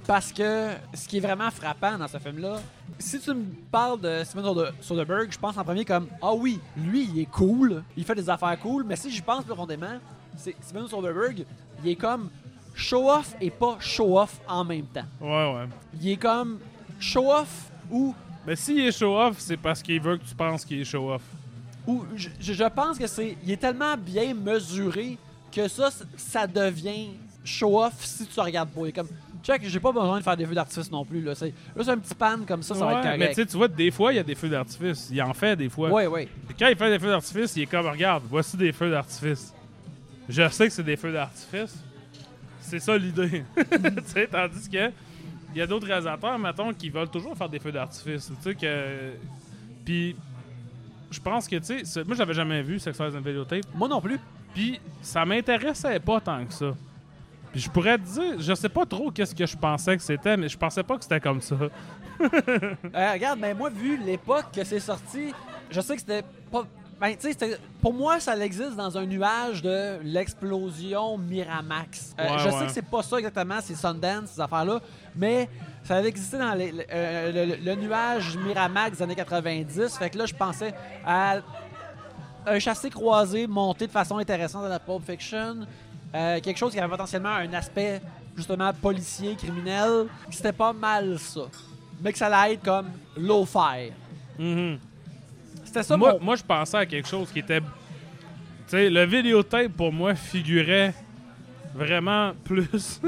Parce 0.06 0.34
que 0.34 0.72
ce 0.94 1.08
qui 1.08 1.18
est 1.18 1.22
vraiment 1.22 1.50
frappant 1.50 1.98
dans 1.98 2.08
ce 2.08 2.18
film-là, 2.18 2.60
si 3.00 3.20
tu 3.20 3.34
me 3.34 3.46
parles 3.72 4.00
de 4.02 4.22
Steven 4.26 4.44
Soder- 4.44 4.72
Soderbergh, 4.82 5.32
je 5.32 5.40
pense 5.40 5.58
en 5.58 5.64
premier 5.64 5.86
comme 5.86 6.08
Ah 6.22 6.34
oui, 6.34 6.60
lui, 6.76 7.10
il 7.14 7.20
est 7.22 7.26
cool, 7.32 7.84
il 7.96 8.04
fait 8.04 8.16
des 8.16 8.30
affaires 8.30 8.60
cool, 8.60 8.84
mais 8.84 8.96
si 8.98 9.10
j'y 9.10 9.22
pense 9.22 9.46
profondément, 9.46 9.98
c'est 10.36 10.56
Steven 10.62 10.88
Soderbergh, 10.88 11.46
il 11.84 11.92
est 11.92 11.96
comme 11.96 12.30
show-off 12.76 13.34
et 13.40 13.50
pas 13.50 13.78
show-off 13.80 14.40
en 14.48 14.66
même 14.66 14.86
temps. 14.88 15.06
Ouais, 15.22 15.30
ouais. 15.56 15.68
Il 16.02 16.10
est 16.10 16.18
comme 16.18 16.60
show-off 17.00 17.70
ou, 17.90 18.14
Mais 18.46 18.58
s'il 18.58 18.82
est 18.82 18.92
show-off, 18.92 19.36
c'est 19.40 19.58
parce 19.58 19.82
qu'il 19.82 20.02
veut 20.02 20.18
que 20.18 20.26
tu 20.26 20.36
penses 20.36 20.66
qu'il 20.66 20.82
est 20.82 20.86
show-off. 20.86 21.22
ou 21.88 22.04
je, 22.16 22.28
je- 22.42 22.64
pense 22.66 22.98
que 22.98 23.08
c'est. 23.08 23.38
Il 23.44 23.52
est 23.52 23.58
tellement 23.58 23.96
bien 23.98 24.34
mesuré 24.34 25.18
que 25.52 25.68
ça, 25.70 25.90
ça 26.18 26.46
devient 26.48 27.12
show-off 27.46 27.94
si 28.04 28.26
tu 28.26 28.40
regardes 28.40 28.70
pas. 28.70 28.82
Il 28.82 28.88
est 28.88 28.92
comme 28.92 29.08
check, 29.44 29.62
j'ai 29.66 29.80
pas 29.80 29.92
besoin 29.92 30.20
de 30.20 30.24
faire 30.24 30.38
des 30.38 30.46
feux 30.46 30.56
d'artifice 30.56 30.92
non 30.92 31.06
plus. 31.06 31.22
Là, 31.22 31.36
c'est 31.36 31.54
juste 31.76 31.90
un 31.90 31.98
petit 31.98 32.16
pan 32.16 32.38
comme 32.48 32.64
ça, 32.64 32.76
ça 32.76 32.86
va 32.86 32.94
être 32.94 33.02
correct. 33.04 33.20
mais 33.20 33.30
tu 33.30 33.36
sais, 33.36 33.46
tu 33.46 33.58
vois, 33.58 33.68
des 33.68 33.92
fois, 33.92 34.14
il 34.14 34.16
y 34.16 34.20
a 34.20 34.24
des 34.24 34.36
feux 34.36 34.50
d'artifice. 34.50 35.10
Il 35.12 35.22
en 35.22 35.34
fait 35.34 35.56
des 35.56 35.70
fois. 35.70 35.90
Ouais, 35.90 36.08
ouais. 36.08 36.28
Puis 36.48 36.56
quand 36.58 36.68
il 36.68 36.76
fait 36.76 36.90
des 36.90 37.00
feux 37.00 37.10
d'artifice, 37.10 37.56
il 37.56 37.64
est 37.64 37.68
comme, 37.68 37.88
regarde, 37.88 38.24
voici 38.30 38.58
des 38.58 38.72
feux 38.72 38.90
d'artifice. 38.90 39.54
Je 40.30 40.48
sais 40.50 40.68
que 40.68 40.74
c'est 40.74 40.84
des 40.84 40.98
feux 40.98 41.12
d'artifice. 41.12 41.76
C'est 42.62 42.80
ça 42.80 42.98
l'idée. 42.98 43.44
tu 43.58 44.04
sais, 44.06 44.28
tandis 44.28 44.70
que 44.70 44.92
il 45.54 45.60
y 45.60 45.62
a 45.62 45.68
d'autres 45.68 45.86
réalisateurs, 45.86 46.40
mettons, 46.40 46.74
qui 46.74 46.90
veulent 46.90 47.10
toujours 47.10 47.38
faire 47.38 47.50
des 47.50 47.60
feux 47.60 47.72
d'artifice. 47.72 48.28
Tu 48.28 48.42
sais 48.42 48.56
que. 48.56 49.12
Puis, 49.86 50.16
je 51.12 51.20
pense 51.20 51.48
que, 51.48 51.58
tu 51.58 51.86
sais, 51.86 52.04
moi, 52.04 52.16
j'avais 52.16 52.34
jamais 52.34 52.64
vu 52.64 52.80
Sex 52.80 53.00
Lies 53.00 53.16
and 53.16 53.22
Videotape. 53.22 53.66
Moi 53.76 53.88
non 53.88 54.02
plus. 54.02 54.20
Puis, 54.54 54.80
ça 55.02 55.26
m'intéressait 55.26 56.00
pas 56.00 56.20
tant 56.20 56.44
que 56.46 56.54
ça. 56.54 56.74
Puis 57.54 57.62
je 57.62 57.70
pourrais 57.70 57.98
te 57.98 58.04
dire, 58.04 58.42
je 58.42 58.54
sais 58.56 58.68
pas 58.68 58.86
trop 58.86 59.10
qu'est-ce 59.12 59.34
que 59.34 59.46
je 59.46 59.56
pensais 59.56 59.96
que 59.96 60.04
c'était, 60.04 60.36
mais 60.36 60.50
je 60.50 60.58
pensais 60.58 60.84
pas 60.84 60.98
que 60.98 61.04
c'était 61.04 61.22
comme 61.22 61.40
ça. 61.40 61.56
Euh, 62.22 63.12
regarde, 63.14 63.40
mais 63.40 63.54
moi, 63.54 63.70
vu 63.70 63.98
l'époque 63.98 64.46
que 64.54 64.64
c'est 64.64 64.80
sorti, 64.80 65.34
je 65.70 65.82
sais 65.82 65.96
que 65.96 66.02
c'était 66.02 66.24
pas. 66.52 66.64
Ben, 67.02 67.16
tu 67.18 67.34
sais, 67.34 67.58
pour 67.82 67.94
moi, 67.94 68.20
ça 68.20 68.38
existe 68.38 68.76
dans 68.76 68.98
un 68.98 69.06
nuage 69.06 69.62
de 69.62 70.00
l'explosion 70.04 71.18
Miramax. 71.18 72.16
Euh, 72.20 72.24
Ouais, 72.24 72.40
je 72.40 72.46
ouais. 72.50 72.52
sais 72.60 72.66
que 72.68 72.72
c'est 72.72 72.86
pas 72.90 73.02
ça 73.04 73.18
exactement, 73.18 73.56
c'est 73.62 73.76
Sundance, 73.76 74.30
ces 74.36 74.42
affaires-là, 74.42 74.80
mais 75.16 75.50
ça 75.84 75.98
avait 75.98 76.08
existé 76.10 76.38
dans 76.38 76.54
les- 76.54 76.72
le, 76.72 76.84
euh, 76.92 77.46
le- 77.48 77.56
le 77.66 77.76
nuage 77.76 78.38
Miramax 78.38 78.98
des 78.98 79.04
années 79.04 79.16
90. 79.16 79.98
Fait 79.98 80.10
que 80.10 80.18
là, 80.18 80.26
je 80.26 80.34
pensais 80.36 80.74
à 81.06 81.38
un 82.46 82.60
chassé 82.60 82.90
croisé 82.90 83.48
monté 83.48 83.88
de 83.88 83.92
façon 83.92 84.18
intéressante 84.18 84.64
dans 84.64 84.70
la 84.70 84.80
Pulp 84.80 85.04
Fiction. 85.10 85.66
Euh, 86.16 86.40
quelque 86.42 86.58
chose 86.58 86.72
qui 86.74 86.80
avait 86.80 86.90
potentiellement 86.90 87.30
un 87.36 87.52
aspect 87.54 88.02
justement 88.38 88.72
policier, 88.74 89.36
criminel. 89.36 90.06
C'était 90.30 90.52
pas 90.52 90.74
mal 90.74 91.18
ça. 91.20 91.42
Mais 92.02 92.12
que 92.12 92.18
ça 92.18 92.28
allait 92.28 92.56
être 92.56 92.64
comme 92.64 92.88
low-fi. 93.18 93.92
Mhm. 94.38 94.78
C'était 95.64 95.84
ça 95.84 95.98
moi, 95.98 96.14
mon- 96.14 96.20
moi, 96.26 96.36
je 96.36 96.44
pensais 96.44 96.78
à 96.78 96.86
quelque 96.86 97.08
chose 97.08 97.32
qui 97.32 97.40
était. 97.40 97.60
Tu 97.62 97.66
sais, 98.68 98.90
le 98.90 99.06
vidéotape 99.06 99.70
pour 99.74 99.92
moi 99.92 100.14
figurait 100.16 100.94
vraiment 101.74 102.34
plus 102.44 103.00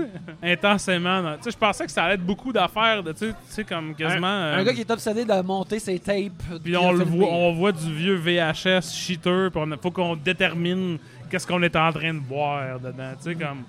intensément. 0.42 1.22
dans- 1.22 1.38
Tu 1.38 1.44
sais, 1.44 1.52
je 1.52 1.58
pensais 1.58 1.86
que 1.86 1.92
ça 1.92 2.06
allait 2.06 2.16
être 2.16 2.26
beaucoup 2.26 2.52
d'affaires, 2.52 3.04
de, 3.04 3.12
tu 3.12 3.32
sais- 3.50 3.64
comme 3.64 3.94
quasiment. 3.96 4.26
Un 4.28 4.60
euh, 4.60 4.64
gars 4.64 4.74
qui 4.74 4.82
est 4.82 4.92
obsédé 4.92 5.26
de 5.26 5.42
monter 5.42 5.80
ses 5.80 6.00
tapes. 6.00 6.42
Puis 6.64 6.76
on 6.78 6.92
le 6.92 7.04
voit, 7.04 7.28
on 7.28 7.54
voit 7.54 7.72
du 7.72 7.94
vieux 7.94 8.16
VHS 8.16 8.92
cheater, 8.94 9.50
puis 9.52 9.62
il 9.66 9.78
faut 9.82 9.92
qu'on 9.92 10.16
détermine 10.16 10.98
qu'est-ce 11.30 11.46
qu'on 11.48 11.62
est 11.64 11.76
en 11.76 11.92
train 11.92 12.14
de 12.14 12.20
voir 12.20 12.80
dedans. 12.80 13.12
Tu 13.18 13.24
sais, 13.24 13.36
comme 13.36 13.64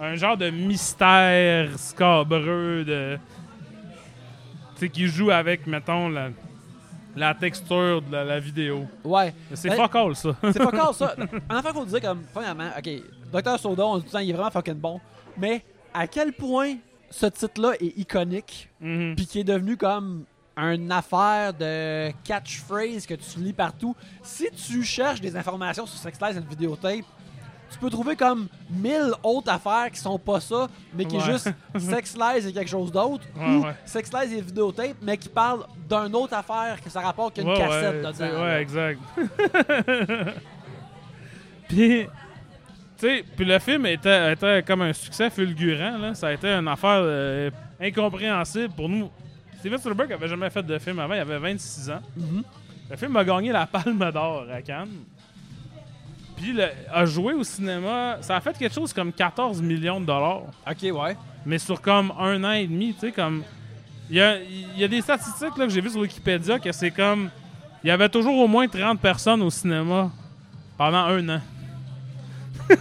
un 0.00 0.14
genre 0.16 0.36
de 0.36 0.50
mystère 0.50 1.78
scabreux 1.78 2.84
de. 2.84 3.18
Tu 4.74 4.80
sais, 4.80 4.88
qui 4.88 5.06
joue 5.08 5.30
avec, 5.30 5.66
mettons, 5.66 6.08
la, 6.08 6.28
la 7.16 7.34
texture 7.34 8.00
de 8.02 8.12
la, 8.12 8.24
la 8.24 8.40
vidéo. 8.40 8.86
Ouais. 9.04 9.34
C'est 9.54 9.68
Ben- 9.70 9.76
fuck 9.76 9.94
all, 9.96 10.14
ça. 10.16 10.30
C'est 10.52 10.58
pas 10.58 10.66
encore 10.68 10.94
ça. 10.94 11.16
En 11.50 11.56
affaire 11.56 11.72
qu'on 11.72 11.84
disait 11.84 12.00
comme, 12.00 12.22
premièrement, 12.32 12.68
ok, 12.78 12.88
Dr. 13.32 13.58
Soda, 13.58 13.84
on 13.86 13.96
dit 13.98 14.02
tout 14.02 14.08
le 14.08 14.12
temps, 14.12 14.18
il 14.20 14.30
est 14.30 14.34
vraiment 14.34 14.50
fucking 14.50 14.74
bon. 14.74 15.00
Mais 15.36 15.62
à 15.92 16.06
quel 16.06 16.32
point 16.32 16.74
ce 17.10 17.26
titre-là 17.26 17.72
est 17.80 17.98
iconique, 17.98 18.68
Mhm. 18.80 19.16
puis 19.16 19.26
qui 19.26 19.40
est 19.40 19.44
devenu 19.44 19.76
comme 19.76 20.24
une 20.58 20.90
affaire 20.90 21.52
de 21.54 22.10
catchphrase 22.24 23.06
que 23.06 23.14
tu 23.14 23.38
lis 23.38 23.52
partout. 23.52 23.94
Si 24.22 24.48
tu 24.50 24.82
cherches 24.82 25.20
des 25.20 25.36
informations 25.36 25.86
sur 25.86 25.98
Sex 25.98 26.18
Lies 26.20 26.36
et 26.36 26.40
vidéotape, 26.48 27.04
tu 27.70 27.78
peux 27.78 27.90
trouver 27.90 28.16
comme 28.16 28.48
mille 28.70 29.12
autres 29.22 29.52
affaires 29.52 29.90
qui 29.92 30.00
sont 30.00 30.18
pas 30.18 30.40
ça, 30.40 30.68
mais 30.94 31.04
qui 31.04 31.16
Ouais. 31.16 31.22
est 31.22 31.32
juste 31.32 31.50
Sex 31.78 32.16
Lies 32.16 32.48
et 32.48 32.52
quelque 32.52 32.70
chose 32.70 32.90
d'autre, 32.90 33.24
Ouais, 33.36 33.44
ou 33.56 33.64
ouais. 33.64 33.74
Sex 33.84 34.10
Lies 34.12 34.34
et 34.36 34.40
vidéotape, 34.40 34.96
mais 35.02 35.16
qui 35.18 35.28
parle 35.28 35.66
d'une 35.88 36.14
autre 36.16 36.34
affaire 36.34 36.78
que 36.82 36.88
ça 36.90 37.00
rapporte 37.02 37.34
qu'une 37.36 37.54
cassette 37.54 38.04
ouais, 38.04 38.12
dedans. 38.12 38.42
Ouais, 38.42 38.62
exact. 38.62 39.00
puis, 41.68 42.06
tu 42.98 43.24
puis 43.36 43.44
le 43.44 43.58
film 43.58 43.86
était, 43.86 44.32
était 44.32 44.62
comme 44.66 44.82
un 44.82 44.92
succès 44.92 45.30
fulgurant. 45.30 45.98
Là. 45.98 46.14
Ça 46.14 46.28
a 46.28 46.32
été 46.32 46.48
une 46.48 46.68
affaire 46.68 47.00
euh, 47.02 47.50
incompréhensible 47.80 48.72
pour 48.74 48.88
nous. 48.88 49.10
Steven 49.58 49.78
Spielberg 49.78 50.12
avait 50.12 50.28
jamais 50.28 50.50
fait 50.50 50.62
de 50.62 50.78
film 50.78 50.98
avant, 50.98 51.14
il 51.14 51.20
avait 51.20 51.38
26 51.38 51.90
ans. 51.90 52.00
Mhm. 52.16 52.42
Le 52.90 52.96
film 52.96 53.16
a 53.16 53.24
gagné 53.24 53.52
la 53.52 53.66
Palme 53.66 54.10
d'Or 54.12 54.46
à 54.52 54.62
Cannes. 54.62 54.88
Puis 56.36 56.52
le- 56.52 56.68
a 56.92 57.04
joué 57.04 57.34
au 57.34 57.42
cinéma. 57.42 58.18
Ça 58.20 58.36
a 58.36 58.40
fait 58.40 58.56
quelque 58.56 58.74
chose 58.74 58.92
comme 58.92 59.12
14 59.12 59.60
millions 59.60 60.00
de 60.00 60.06
dollars. 60.06 60.42
Ok, 60.70 60.82
ouais. 60.82 61.16
Mais 61.44 61.58
sur 61.58 61.80
comme 61.80 62.12
un 62.18 62.42
an 62.44 62.52
et 62.52 62.66
demi, 62.66 62.94
tu 62.94 63.00
sais, 63.00 63.12
comme. 63.12 63.42
Il 64.08 64.16
y 64.16 64.20
a, 64.22 64.36
il 64.40 64.78
y 64.78 64.84
a 64.84 64.88
des 64.88 65.02
statistiques 65.02 65.56
là, 65.58 65.66
que 65.66 65.70
j'ai 65.72 65.80
vues 65.82 65.90
sur 65.90 66.00
Wikipédia 66.00 66.58
que 66.58 66.72
c'est 66.72 66.90
comme. 66.90 67.28
Il 67.84 67.88
y 67.88 67.90
avait 67.90 68.08
toujours 68.08 68.38
au 68.38 68.46
moins 68.48 68.66
30 68.68 68.98
personnes 69.00 69.42
au 69.42 69.50
cinéma 69.50 70.10
pendant 70.76 70.98
un 71.06 71.28
an. 71.28 71.40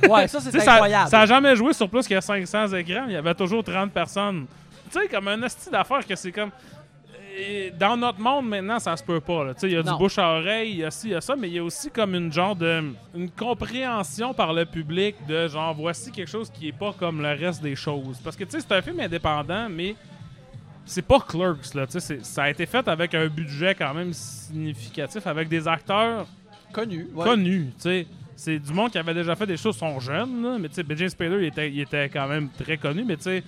Ouais, 0.10 0.28
ça 0.28 0.40
c'est 0.40 0.56
incroyable. 0.70 1.10
ça 1.10 1.22
a 1.22 1.26
jamais 1.26 1.56
joué 1.56 1.74
sur 1.74 1.90
plus 1.90 2.08
que 2.08 2.20
500 2.20 2.74
écrans, 2.74 3.06
il 3.08 3.14
y 3.14 3.16
avait 3.16 3.34
toujours 3.36 3.64
30 3.64 3.92
personnes. 3.92 4.46
Tu 4.92 5.00
sais, 5.00 5.08
comme 5.08 5.28
un 5.28 5.42
hostie 5.44 5.70
d'affaires 5.70 6.06
que 6.06 6.16
c'est 6.16 6.32
comme. 6.32 6.52
Et 7.40 7.72
Dans 7.78 7.96
notre 7.96 8.20
monde 8.20 8.48
maintenant, 8.50 8.80
ça 8.80 8.98
se 8.98 9.04
peut 9.04 9.20
pas. 9.20 9.54
Il 9.64 9.70
y 9.72 9.76
a 9.76 9.84
Non. 9.84 9.92
du 9.94 9.98
bouche 10.00 10.18
à 10.18 10.28
oreille, 10.40 10.72
il 10.72 10.78
y 10.78 10.84
a 10.86 10.90
ci, 10.92 11.08
il 11.10 11.12
y 11.12 11.16
a 11.16 11.22
ça, 11.22 11.36
mais 11.36 11.48
il 11.50 11.54
y 11.54 11.60
a 11.60 11.64
aussi 11.64 11.92
comme 11.92 12.16
une 12.16 12.32
genre 12.34 12.56
de. 12.56 12.84
une 13.16 13.30
compréhension 13.30 14.34
par 14.34 14.54
le 14.54 14.66
public 14.66 15.16
de 15.28 15.48
genre, 15.48 15.74
voici 15.76 16.12
quelque 16.12 16.30
chose 16.30 16.50
qui 16.50 16.70
est 16.70 16.78
pas 16.78 16.94
comme 16.98 17.22
le 17.22 17.30
reste 17.30 17.62
des 17.62 17.76
choses. 17.76 18.20
Parce 18.24 18.36
que 18.36 18.44
tu 18.44 18.52
sais, 18.52 18.60
c'est 18.62 18.72
un 18.76 18.82
film 18.82 19.00
indépendant, 19.00 19.68
mais 19.70 19.96
c'est 20.86 21.04
pas 21.06 21.20
Clerks, 21.20 21.76
là. 21.76 21.86
Ça 21.90 22.44
a 22.44 22.50
été 22.50 22.66
fait 22.66 22.88
avec 22.88 23.14
un 23.14 23.28
budget 23.28 23.76
quand 23.76 23.94
même 23.94 24.14
significatif, 24.14 25.28
avec 25.28 25.48
des 25.48 25.68
acteurs 25.68 26.26
connu. 26.74 27.08
Ouais. 27.14 27.26
connu, 27.26 27.68
tu 27.76 27.82
sais. 27.82 28.08
C'est 28.36 28.60
du 28.60 28.72
monde 28.72 28.92
qui 28.92 29.00
avait 29.00 29.16
déjà 29.16 29.36
fait 29.36 29.48
des 29.48 29.58
choses, 29.58 29.76
sont 29.78 30.00
jeunes, 30.00 30.44
là, 30.44 30.58
mais 30.60 30.70
tu 30.70 30.76
sais, 30.76 30.84
James 30.96 31.10
Spader, 31.10 31.38
il 31.42 31.46
était, 31.46 31.72
il 31.72 31.80
était 31.82 32.08
quand 32.08 32.28
même 32.28 32.50
très 32.50 32.78
connu, 32.78 33.04
mais 33.04 33.18
tu 33.18 33.24
sais, 33.24 33.44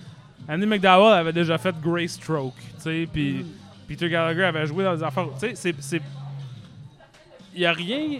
Andy 0.48 0.66
McDowell 0.66 1.12
avait 1.14 1.32
déjà 1.32 1.56
fait 1.58 1.74
Grey 1.80 2.08
Stroke, 2.08 2.54
tu 2.56 2.80
sais, 2.80 3.08
puis 3.12 3.32
Mm. 3.44 3.46
Peter 3.88 4.08
Gallagher 4.08 4.44
avait 4.44 4.66
joué 4.66 4.84
dans 4.84 4.94
des 4.94 5.02
affaires, 5.02 5.26
tu 5.40 5.54
sais, 5.54 5.74
c'est-. 5.80 6.02
Il 7.54 7.60
y 7.60 7.66
a 7.66 7.72
rien 7.72 8.18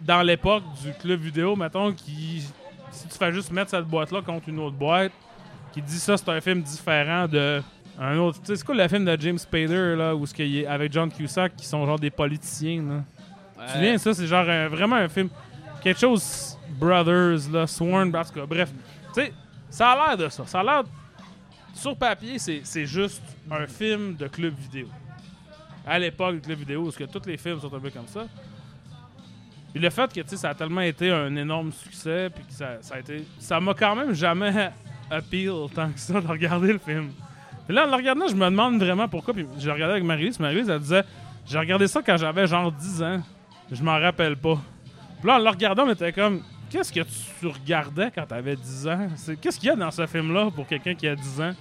dans 0.00 0.22
l'époque 0.22 0.62
du 0.82 0.92
club 0.94 1.20
vidéo, 1.20 1.54
mettons, 1.56 1.92
qui... 1.92 2.42
Si 2.90 3.08
tu 3.08 3.16
fais 3.18 3.32
juste 3.32 3.50
mettre 3.52 3.70
cette 3.70 3.84
boîte-là 3.86 4.20
contre 4.22 4.48
une 4.48 4.58
autre 4.58 4.76
boîte, 4.76 5.12
qui 5.72 5.80
dit 5.82 5.98
ça, 5.98 6.16
c'est 6.16 6.28
un 6.28 6.40
film 6.40 6.62
différent 6.62 7.26
de... 7.28 7.62
Un 7.98 8.16
autre, 8.18 8.40
tu 8.40 8.46
sais, 8.46 8.56
c'est 8.56 8.64
quoi 8.64 8.74
le 8.74 8.88
film 8.88 9.04
de 9.04 9.16
James 9.20 9.38
Spader, 9.38 9.94
là, 9.96 10.14
où 10.16 10.24
ce 10.26 10.32
qu'il 10.34 10.56
est 10.56 10.66
avec 10.66 10.90
John 10.92 11.10
Cusack, 11.12 11.54
qui 11.56 11.66
sont 11.66 11.84
genre 11.86 11.98
des 11.98 12.10
politiciens, 12.10 12.82
là? 12.82 13.04
Tu 13.58 13.66
te 13.66 13.72
souviens, 13.72 13.98
ça, 13.98 14.14
c'est 14.14 14.26
genre 14.26 14.48
un- 14.48 14.68
vraiment 14.68 14.96
un 14.96 15.08
film. 15.08 15.28
Quelque 15.82 16.00
chose 16.00 16.58
Brothers, 16.80 17.50
là, 17.52 17.66
Sworn, 17.66 18.10
tout 18.10 18.18
cas, 18.34 18.46
bref. 18.46 18.70
Tu 19.14 19.20
sais, 19.20 19.32
ça 19.70 19.90
a 19.90 20.08
l'air 20.08 20.16
de 20.16 20.28
ça. 20.30 20.44
Ça 20.46 20.60
a 20.60 20.64
l'air. 20.64 20.82
Sur 21.74 21.96
papier, 21.96 22.38
c'est 22.38 22.86
juste 22.86 23.22
un 23.50 23.66
film 23.66 24.14
de 24.16 24.28
club 24.28 24.54
vidéo. 24.54 24.88
À 25.86 25.98
l'époque 25.98 26.36
du 26.36 26.40
club 26.42 26.58
vidéo, 26.58 26.84
parce 26.84 26.96
que 26.96 27.04
tous 27.04 27.26
les 27.26 27.36
films 27.36 27.60
sont 27.60 27.74
un 27.74 27.80
peu 27.80 27.90
comme 27.90 28.06
ça. 28.06 28.26
Puis 29.72 29.80
le 29.80 29.90
fait 29.90 30.12
que 30.12 30.36
ça 30.36 30.50
a 30.50 30.54
tellement 30.54 30.82
été 30.82 31.10
un 31.10 31.34
énorme 31.34 31.72
succès, 31.72 32.30
puis 32.32 32.44
que 32.44 32.52
ça, 32.52 32.76
ça 32.82 32.96
a 32.96 32.98
été. 32.98 33.24
Ça 33.38 33.58
m'a 33.58 33.72
quand 33.74 33.96
même 33.96 34.12
jamais 34.12 34.70
appeal 35.10 35.52
tant 35.74 35.90
que 35.90 35.98
ça 35.98 36.20
de 36.20 36.26
regarder 36.26 36.74
le 36.74 36.78
film. 36.78 37.10
Puis 37.66 37.74
là, 37.74 37.86
en 37.86 37.90
le 37.90 37.96
regardant, 37.96 38.28
je 38.28 38.34
me 38.34 38.44
demande 38.44 38.78
vraiment 38.78 39.08
pourquoi. 39.08 39.32
Puis 39.32 39.46
je 39.58 39.70
regardais 39.70 39.94
avec 39.94 40.04
Marie-Lise. 40.04 40.38
Marie-Lise, 40.38 40.68
elle 40.68 40.80
disait 40.80 41.04
J'ai 41.46 41.58
regardé 41.58 41.88
ça 41.88 42.02
quand 42.02 42.16
j'avais 42.16 42.46
genre 42.46 42.70
10 42.70 43.02
ans. 43.02 43.22
Je 43.70 43.82
m'en 43.82 43.98
rappelle 43.98 44.36
pas. 44.36 44.60
Puis 45.20 45.28
là, 45.28 45.36
en 45.36 45.38
le 45.38 45.48
regardant, 45.48 45.84
on 45.86 45.92
était 45.92 46.12
comme 46.12 46.42
Qu'est-ce 46.72 46.92
que 46.92 47.00
tu 47.40 47.46
regardais 47.46 48.10
quand 48.14 48.26
t'avais 48.26 48.56
10 48.56 48.88
ans? 48.88 49.08
C'est- 49.16 49.36
Qu'est-ce 49.36 49.58
qu'il 49.60 49.68
y 49.68 49.72
a 49.72 49.76
dans 49.76 49.90
ce 49.90 50.06
film-là 50.06 50.50
pour 50.54 50.66
quelqu'un 50.66 50.94
qui 50.94 51.06
a 51.06 51.14
10 51.14 51.40
ans? 51.40 51.52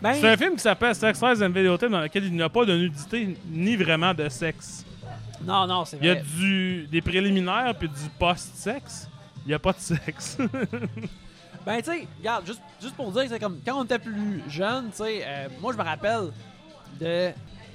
Ben, 0.00 0.14
C'est 0.14 0.28
un 0.28 0.36
film 0.36 0.52
qui 0.54 0.60
s'appelle 0.60 0.94
Sex, 0.94 1.20
Lies 1.22 1.42
and 1.44 1.48
Videotape 1.50 1.90
dans 1.90 2.00
lequel 2.00 2.24
il 2.24 2.32
n'y 2.32 2.42
a 2.42 2.48
pas 2.48 2.64
de 2.64 2.76
nudité 2.76 3.36
ni 3.50 3.76
vraiment 3.76 4.12
de 4.14 4.28
sexe. 4.28 4.84
non, 5.44 5.66
non, 5.66 5.84
c'est 5.84 5.98
Il 6.00 6.06
y 6.06 6.10
a 6.10 6.14
vrai. 6.14 6.24
du, 6.38 6.86
des 6.90 7.00
préliminaires 7.02 7.74
puis 7.78 7.88
du 7.88 8.08
post-sexe. 8.18 9.08
Il 9.44 9.48
n'y 9.48 9.54
a 9.54 9.58
pas 9.58 9.72
de 9.72 9.78
sexe. 9.80 10.38
Ben, 11.64 11.78
tu 11.78 11.90
sais, 11.90 12.06
regarde, 12.20 12.46
juste, 12.46 12.60
juste 12.80 12.94
pour 12.94 13.10
dire, 13.10 13.24
c'est 13.28 13.40
comme 13.40 13.58
quand 13.66 13.80
on 13.80 13.84
était 13.84 13.98
plus 13.98 14.40
jeune, 14.48 14.90
tu 14.90 14.98
sais, 14.98 15.22
euh, 15.26 15.48
moi 15.60 15.72
je 15.72 15.78
me 15.78 15.82
rappelle 15.82 16.30
de. 17.00 17.30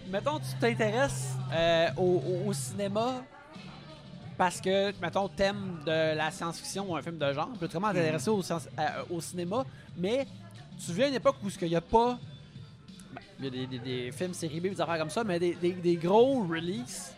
Mettons, 0.09 0.39
tu 0.39 0.57
t'intéresses 0.61 1.33
euh, 1.53 1.89
au, 1.97 2.23
au- 2.45 2.49
au 2.49 2.53
cinéma 2.53 3.15
parce 4.41 4.59
que, 4.59 4.91
mettons, 4.99 5.27
thème 5.27 5.83
de 5.85 6.15
la 6.17 6.31
science-fiction 6.31 6.89
ou 6.91 6.95
un 6.95 7.01
film 7.03 7.19
de 7.19 7.31
genre, 7.31 7.47
tu 7.53 7.59
peux 7.59 7.67
vraiment 7.67 7.89
t'intéresser 7.89 8.31
au, 8.31 8.41
science- 8.41 8.67
euh, 8.79 9.03
au 9.11 9.21
cinéma, 9.21 9.63
mais 9.95 10.25
tu 10.83 10.91
viens 10.93 11.05
à 11.05 11.09
une 11.09 11.13
époque 11.13 11.35
où 11.43 11.47
il 11.61 11.67
n'y 11.67 11.75
a 11.75 11.81
pas. 11.81 12.17
ben, 13.13 13.21
Il 13.37 13.45
y 13.45 13.47
a 13.47 13.51
des, 13.51 13.67
des- 13.67 13.77
des 14.05 14.11
films 14.11 14.33
série 14.33 14.59
B, 14.59 14.63
des 14.69 14.81
affaires 14.81 14.97
comme 14.97 15.11
ça, 15.11 15.23
mais 15.23 15.37
des, 15.37 15.53
des- 15.53 15.73
des 15.73 15.95
gros 15.95 16.41
releases 16.47 17.13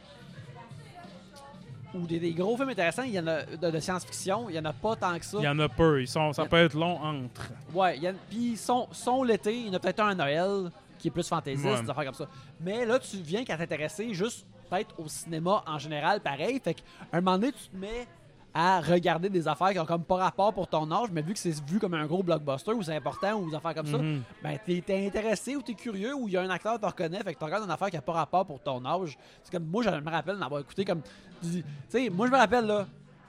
ou 1.93 2.05
des, 2.07 2.19
des 2.19 2.33
gros 2.33 2.57
films 2.57 2.67
intéressants, 2.71 3.03
il 3.03 3.13
y 3.13 3.19
en 3.21 3.27
a 3.27 3.43
de, 3.43 3.71
de 3.71 3.79
science-fiction, 3.79 4.49
il 4.49 4.55
y 4.55 4.59
en 4.59 4.65
a 4.65 4.73
pas 4.73 4.97
tant 4.97 5.17
que 5.17 5.23
ça. 5.23 5.37
Il 5.37 5.45
y 5.45 5.47
en 5.47 5.59
a 5.59 5.69
peu. 5.69 6.01
Ils 6.01 6.07
sont, 6.09 6.33
ça 6.33 6.43
peut 6.43 6.57
être 6.57 6.73
long 6.73 6.99
entre. 7.01 7.53
Ouais, 7.73 7.95
il 7.95 8.03
y 8.03 8.07
a- 8.07 8.13
puis 8.29 8.57
son, 8.57 8.89
son 8.91 9.23
l'été, 9.23 9.55
il 9.57 9.67
y 9.67 9.69
en 9.69 9.73
a 9.75 9.79
peut-être 9.79 10.01
un 10.01 10.09
à 10.09 10.15
Noël 10.15 10.69
qui 10.99 11.07
est 11.07 11.11
plus 11.11 11.25
fantaisiste, 11.25 11.65
Ouais. 11.65 11.81
des 11.83 11.89
affaires 11.89 12.03
comme 12.05 12.13
ça. 12.15 12.27
Mais 12.59 12.85
là, 12.85 12.99
tu 12.99 13.15
viens 13.15 13.45
qu'à 13.45 13.55
t'intéresser 13.57 14.13
juste 14.13 14.45
peut-être 14.69 14.95
au 14.99 15.07
cinéma 15.07 15.63
en 15.67 15.77
général, 15.77 16.19
pareil. 16.21 16.59
Fait 16.63 16.73
qu'à 16.73 16.83
un 17.11 17.21
moment 17.21 17.37
donné, 17.37 17.51
tu 17.53 17.67
te 17.69 17.75
mets 17.77 18.07
à 18.55 18.81
regarder 18.81 19.29
des 19.29 19.47
affaires 19.47 19.71
qui 19.71 19.79
ont 19.79 19.85
comme 19.85 20.03
pas 20.03 20.17
rapport 20.17 20.53
pour 20.53 20.67
ton 20.67 20.91
âge, 20.91 21.09
mais 21.11 21.23
vu 21.23 21.33
que 21.33 21.39
c'est 21.39 21.59
vu 21.67 21.79
comme 21.79 21.95
un 21.95 22.05
gros 22.05 22.21
blockbuster 22.21 22.71
ou 22.71 22.83
c'est 22.83 22.95
important 22.95 23.33
ou 23.39 23.49
des 23.49 23.55
affaires 23.55 23.73
comme 23.73 23.87
ça, 23.87 23.97
Mhm. 23.97 24.21
ben 24.43 24.59
t'es 24.63 25.07
intéressé 25.07 25.55
ou 25.55 25.63
t'es 25.63 25.73
curieux 25.73 26.13
ou 26.13 26.27
il 26.27 26.35
y 26.35 26.37
a 26.37 26.41
un 26.41 26.49
acteur 26.51 26.75
que 26.75 26.81
tu 26.81 26.85
reconnais, 26.85 27.17
fait 27.23 27.33
que 27.33 27.39
tu 27.39 27.45
regardes 27.45 27.63
une 27.63 27.71
affaire 27.71 27.89
qui 27.89 27.97
a 27.97 28.01
pas 28.01 28.13
rapport 28.13 28.45
pour 28.45 28.59
ton 28.61 28.85
âge. 28.85 29.17
C'est 29.43 29.51
comme 29.51 29.65
moi, 29.65 29.81
je 29.81 29.89
me 29.89 30.09
rappelle 30.09 30.37
d'avoir 30.37 30.61
écouté 30.61 30.85
comme. 30.85 31.01
Tu 31.41 31.63
sais, 31.89 32.09
moi 32.11 32.27
je 32.27 32.31
me 32.31 32.37
rappelle 32.37 32.65
là, 32.67 32.85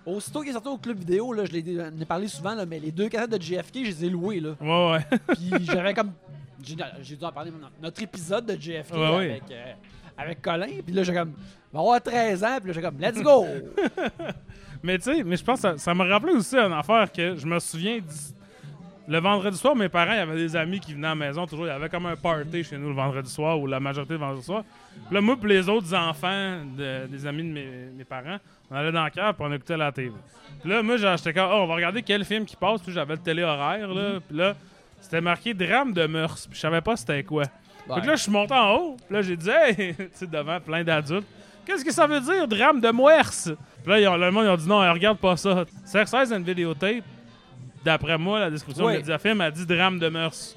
Aussitôt 0.06 0.40
qu'il 0.42 0.50
est 0.50 0.52
sorti 0.52 0.68
au 0.68 0.76
club 0.76 0.98
vidéo, 0.98 1.32
là, 1.32 1.46
je 1.46 1.52
l'ai 1.52 2.04
parlé 2.04 2.28
souvent, 2.28 2.54
là, 2.54 2.66
mais 2.66 2.78
les 2.78 2.92
deux 2.92 3.08
cassettes 3.08 3.30
de 3.30 3.40
JFK, 3.40 3.76
je 3.76 3.80
les 3.84 4.04
ai 4.04 4.10
louées. 4.10 4.38
Là. 4.38 4.50
Ouais, 4.60 4.92
ouais. 4.92 5.18
Puis 5.34 5.64
j'avais 5.64 5.94
comme. 5.94 6.12
J'ai 6.62 7.16
dû 7.16 7.24
en 7.24 7.32
parler 7.32 7.50
dans 7.50 7.68
notre 7.82 8.02
épisode 8.02 8.44
de 8.44 8.52
JFK 8.60 8.92
Ouais, 8.92 9.16
oui. 9.16 9.24
avec, 9.30 9.50
euh, 9.50 9.72
avec 10.16 10.40
Colin. 10.42 10.66
Puis 10.84 10.94
là, 10.94 11.02
j'ai 11.02 11.14
comme. 11.14 11.32
Il 11.72 11.74
va 11.76 11.80
avoir 11.80 12.00
13 12.02 12.44
ans, 12.44 12.58
puis 12.58 12.68
là, 12.68 12.72
j'ai 12.72 12.82
comme, 12.82 12.98
let's 13.00 13.20
go! 13.22 13.46
Mais 14.82 14.98
tu 14.98 15.04
sais, 15.04 15.24
mais 15.24 15.36
je 15.38 15.42
pense 15.42 15.62
que 15.62 15.78
ça, 15.78 15.94
me 15.94 16.04
rappelait 16.06 16.32
aussi 16.34 16.56
une 16.58 16.72
affaire 16.74 17.10
que 17.10 17.36
je 17.36 17.46
me 17.46 17.58
souviens. 17.58 18.00
Le 19.08 19.18
vendredi 19.18 19.56
soir, 19.56 19.74
mes 19.74 19.88
parents, 19.88 20.12
il 20.12 20.16
y 20.18 20.20
avait 20.20 20.36
des 20.36 20.54
amis 20.56 20.78
qui 20.78 20.92
venaient 20.92 21.06
à 21.06 21.10
la 21.10 21.14
maison 21.14 21.46
toujours. 21.46 21.64
Il 21.66 21.70
y 21.70 21.72
avait 21.72 21.88
comme 21.88 22.04
un 22.04 22.16
party 22.16 22.64
chez 22.64 22.76
nous 22.76 22.88
le 22.90 22.94
vendredi 22.94 23.30
soir 23.30 23.58
ou 23.58 23.66
la 23.66 23.80
majorité 23.80 24.12
du 24.14 24.20
vendredi 24.20 24.44
soir. 24.44 24.62
Puis 25.06 25.14
là, 25.14 25.22
moi 25.22 25.36
et 25.42 25.46
les 25.46 25.68
autres 25.70 25.94
enfants 25.94 26.58
de- 26.76 27.06
des 27.06 27.26
amis 27.26 27.42
de 27.44 27.48
mes, 27.48 27.66
mes 27.96 28.04
parents, 28.04 28.36
on 28.70 28.76
allait 28.76 28.92
dans 28.92 29.04
le 29.04 29.10
cœur 29.10 29.34
puis 29.34 29.44
on 29.46 29.52
écoutait 29.54 29.76
la 29.78 29.90
TV. 29.90 30.12
Puis 30.60 30.70
là, 30.70 30.82
moi, 30.82 30.96
j'étais 30.98 31.32
comme, 31.32 31.48
oh, 31.50 31.60
on 31.62 31.66
va 31.66 31.74
regarder 31.76 32.02
quel 32.02 32.24
film 32.24 32.44
qui 32.44 32.56
passe. 32.56 32.82
Puis 32.82 32.92
j'avais 32.92 33.14
le 33.14 33.20
télé 33.22 33.42
horaire, 33.42 33.88
là. 33.88 34.20
Puis 34.26 34.36
là, 34.36 34.54
c'était 35.00 35.22
marqué 35.22 35.54
drame 35.54 35.92
de 35.94 36.06
mœurs. 36.06 36.46
Puis 36.46 36.56
je 36.56 36.60
savais 36.60 36.82
pas 36.82 36.94
c'était 36.96 37.22
quoi. 37.22 37.44
Fait 37.92 38.00
que 38.00 38.06
là, 38.06 38.16
je 38.16 38.22
suis 38.22 38.32
monté 38.32 38.54
en 38.54 38.74
haut. 38.76 38.96
Puis 39.06 39.14
là, 39.14 39.22
j'ai 39.22 39.36
dit, 39.36 39.50
hey, 39.50 39.94
tu 39.96 40.08
sais, 40.14 40.26
devant 40.26 40.58
plein 40.60 40.82
d'adultes, 40.84 41.26
qu'est-ce 41.66 41.84
que 41.84 41.92
ça 41.92 42.06
veut 42.06 42.20
dire, 42.20 42.46
drame 42.48 42.80
de 42.80 42.90
mœurs? 42.90 43.50
Puis 43.82 43.90
là, 43.92 44.00
ils 44.00 44.08
ont- 44.08 44.16
le 44.16 44.30
monde, 44.30 44.44
ils 44.44 44.50
ont 44.50 44.56
dit, 44.56 44.68
non, 44.68 44.78
regarde 44.92 45.18
pas 45.18 45.36
ça. 45.36 45.64
Sex, 45.84 46.10
Size 46.10 46.32
and 46.32 46.40
Videotape, 46.40 47.04
d'après 47.84 48.16
moi, 48.16 48.40
la 48.40 48.50
description 48.50 48.86
Ouais. 48.86 49.02
du 49.02 49.18
film 49.18 49.40
a 49.40 49.50
dit 49.50 49.66
drame 49.66 49.98
de 49.98 50.08
mœurs. 50.08 50.56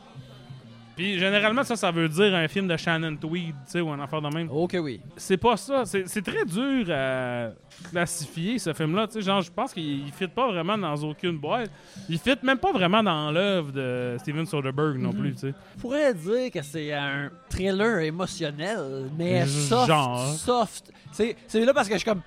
Puis 0.98 1.18
généralement, 1.20 1.64
ça, 1.64 1.76
ça 1.76 1.92
veut 1.92 2.10
dire 2.10 2.34
un 2.36 2.48
film 2.50 2.68
de 2.68 2.76
Shannon 2.76 3.16
Tweed, 3.16 3.54
tu 3.66 3.72
sais, 3.72 3.82
ou 3.82 3.90
un 3.92 4.00
affaire 4.00 4.20
de 4.22 4.28
même. 4.36 4.50
Ok, 4.52 4.76
oui. 4.82 5.00
C'est 5.16 5.38
pas 5.38 5.56
ça. 5.56 5.84
C'est 5.86 6.22
très 6.26 6.44
dur 6.44 6.88
à 6.92 7.52
classifier, 7.92 8.58
ce 8.60 8.74
film-là. 8.74 9.06
Tu 9.08 9.14
sais, 9.14 9.22
genre, 9.22 9.42
je 9.42 9.52
pense 9.52 9.74
qu'il 9.74 10.06
il 10.08 10.12
fit 10.12 10.28
pas 10.28 10.48
vraiment 10.52 10.78
dans 10.78 10.96
aucune 11.04 11.38
boîte. 11.38 11.70
Il 12.10 12.18
fit 12.18 12.36
même 12.42 12.58
pas 12.58 12.72
vraiment 12.72 13.04
dans 13.04 13.32
l'œuvre 13.32 13.72
de 13.72 14.18
Steven 14.20 14.46
Soderbergh 14.46 14.98
non 14.98 15.14
Mhm. 15.14 15.20
plus, 15.20 15.34
tu 15.34 15.40
sais. 15.40 15.54
Je 15.76 15.82
pourrais 15.82 16.14
dire 16.16 16.52
que 16.52 16.62
c'est 16.64 16.92
un 16.94 17.30
thriller 17.50 18.00
émotionnel, 18.00 19.10
mais 19.18 19.46
soft. 19.46 19.88
Genre. 19.88 20.26
soft. 20.34 20.92
C'est 21.12 21.36
là 21.64 21.74
parce 21.74 21.88
que 21.88 21.94
je 21.94 22.00
suis 22.00 22.10
comme. 22.10 22.22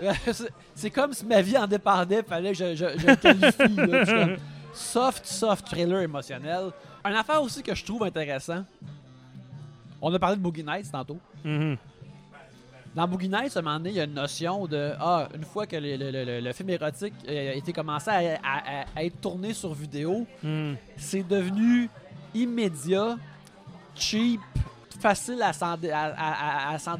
c'est- 0.74 0.90
comme 0.90 1.12
si 1.12 1.24
ma 1.26 1.40
vie 1.42 1.56
en 1.56 1.66
dépendait, 1.66 2.22
fallait 2.22 2.52
que 2.52 2.58
je, 2.58 2.74
je, 2.76 2.98
je 2.98 3.06
le 3.06 3.16
qualifie. 3.16 3.76
là. 3.76 4.36
Soft, 4.72 5.24
soft 5.24 5.66
thriller 5.68 6.00
émotionnel. 6.02 6.70
Une 7.06 7.14
affaire 7.14 7.42
aussi 7.42 7.62
que 7.62 7.74
je 7.74 7.84
trouve 7.84 8.02
intéressant. 8.04 8.64
On 10.02 10.12
a 10.12 10.18
parlé 10.18 10.36
de 10.36 10.40
Boogie 10.42 10.64
Nights 10.64 10.90
tantôt. 10.90 11.18
Mhm. 11.44 11.76
Dans 12.94 13.06
Boogie 13.06 13.28
Nights, 13.28 13.56
à 13.56 13.60
un 13.60 13.62
moment 13.62 13.76
donné, 13.76 13.90
il 13.90 13.96
y 13.96 14.00
a 14.00 14.04
une 14.04 14.14
notion 14.14 14.66
de 14.66 14.92
Ah, 14.98 15.28
une 15.34 15.44
fois 15.44 15.66
que 15.66 15.76
le, 15.76 15.96
le- 15.96 16.10
le- 16.24 16.40
le 16.40 16.52
film 16.52 16.70
érotique 16.70 17.14
a 17.28 17.54
été 17.54 17.72
commencé 17.72 18.10
à, 18.10 18.16
à- 18.42 18.80
à- 18.82 18.84
à 18.96 19.04
être 19.04 19.20
tourné 19.20 19.52
sur 19.54 19.72
vidéo, 19.74 20.26
Mhm. 20.42 20.76
c'est 20.96 21.22
devenu 21.26 21.88
immédiat, 22.34 23.16
cheap, 23.94 24.40
facile 25.00 25.42
à 25.42 25.52
s'en 25.52 25.76
dé- 25.76 25.92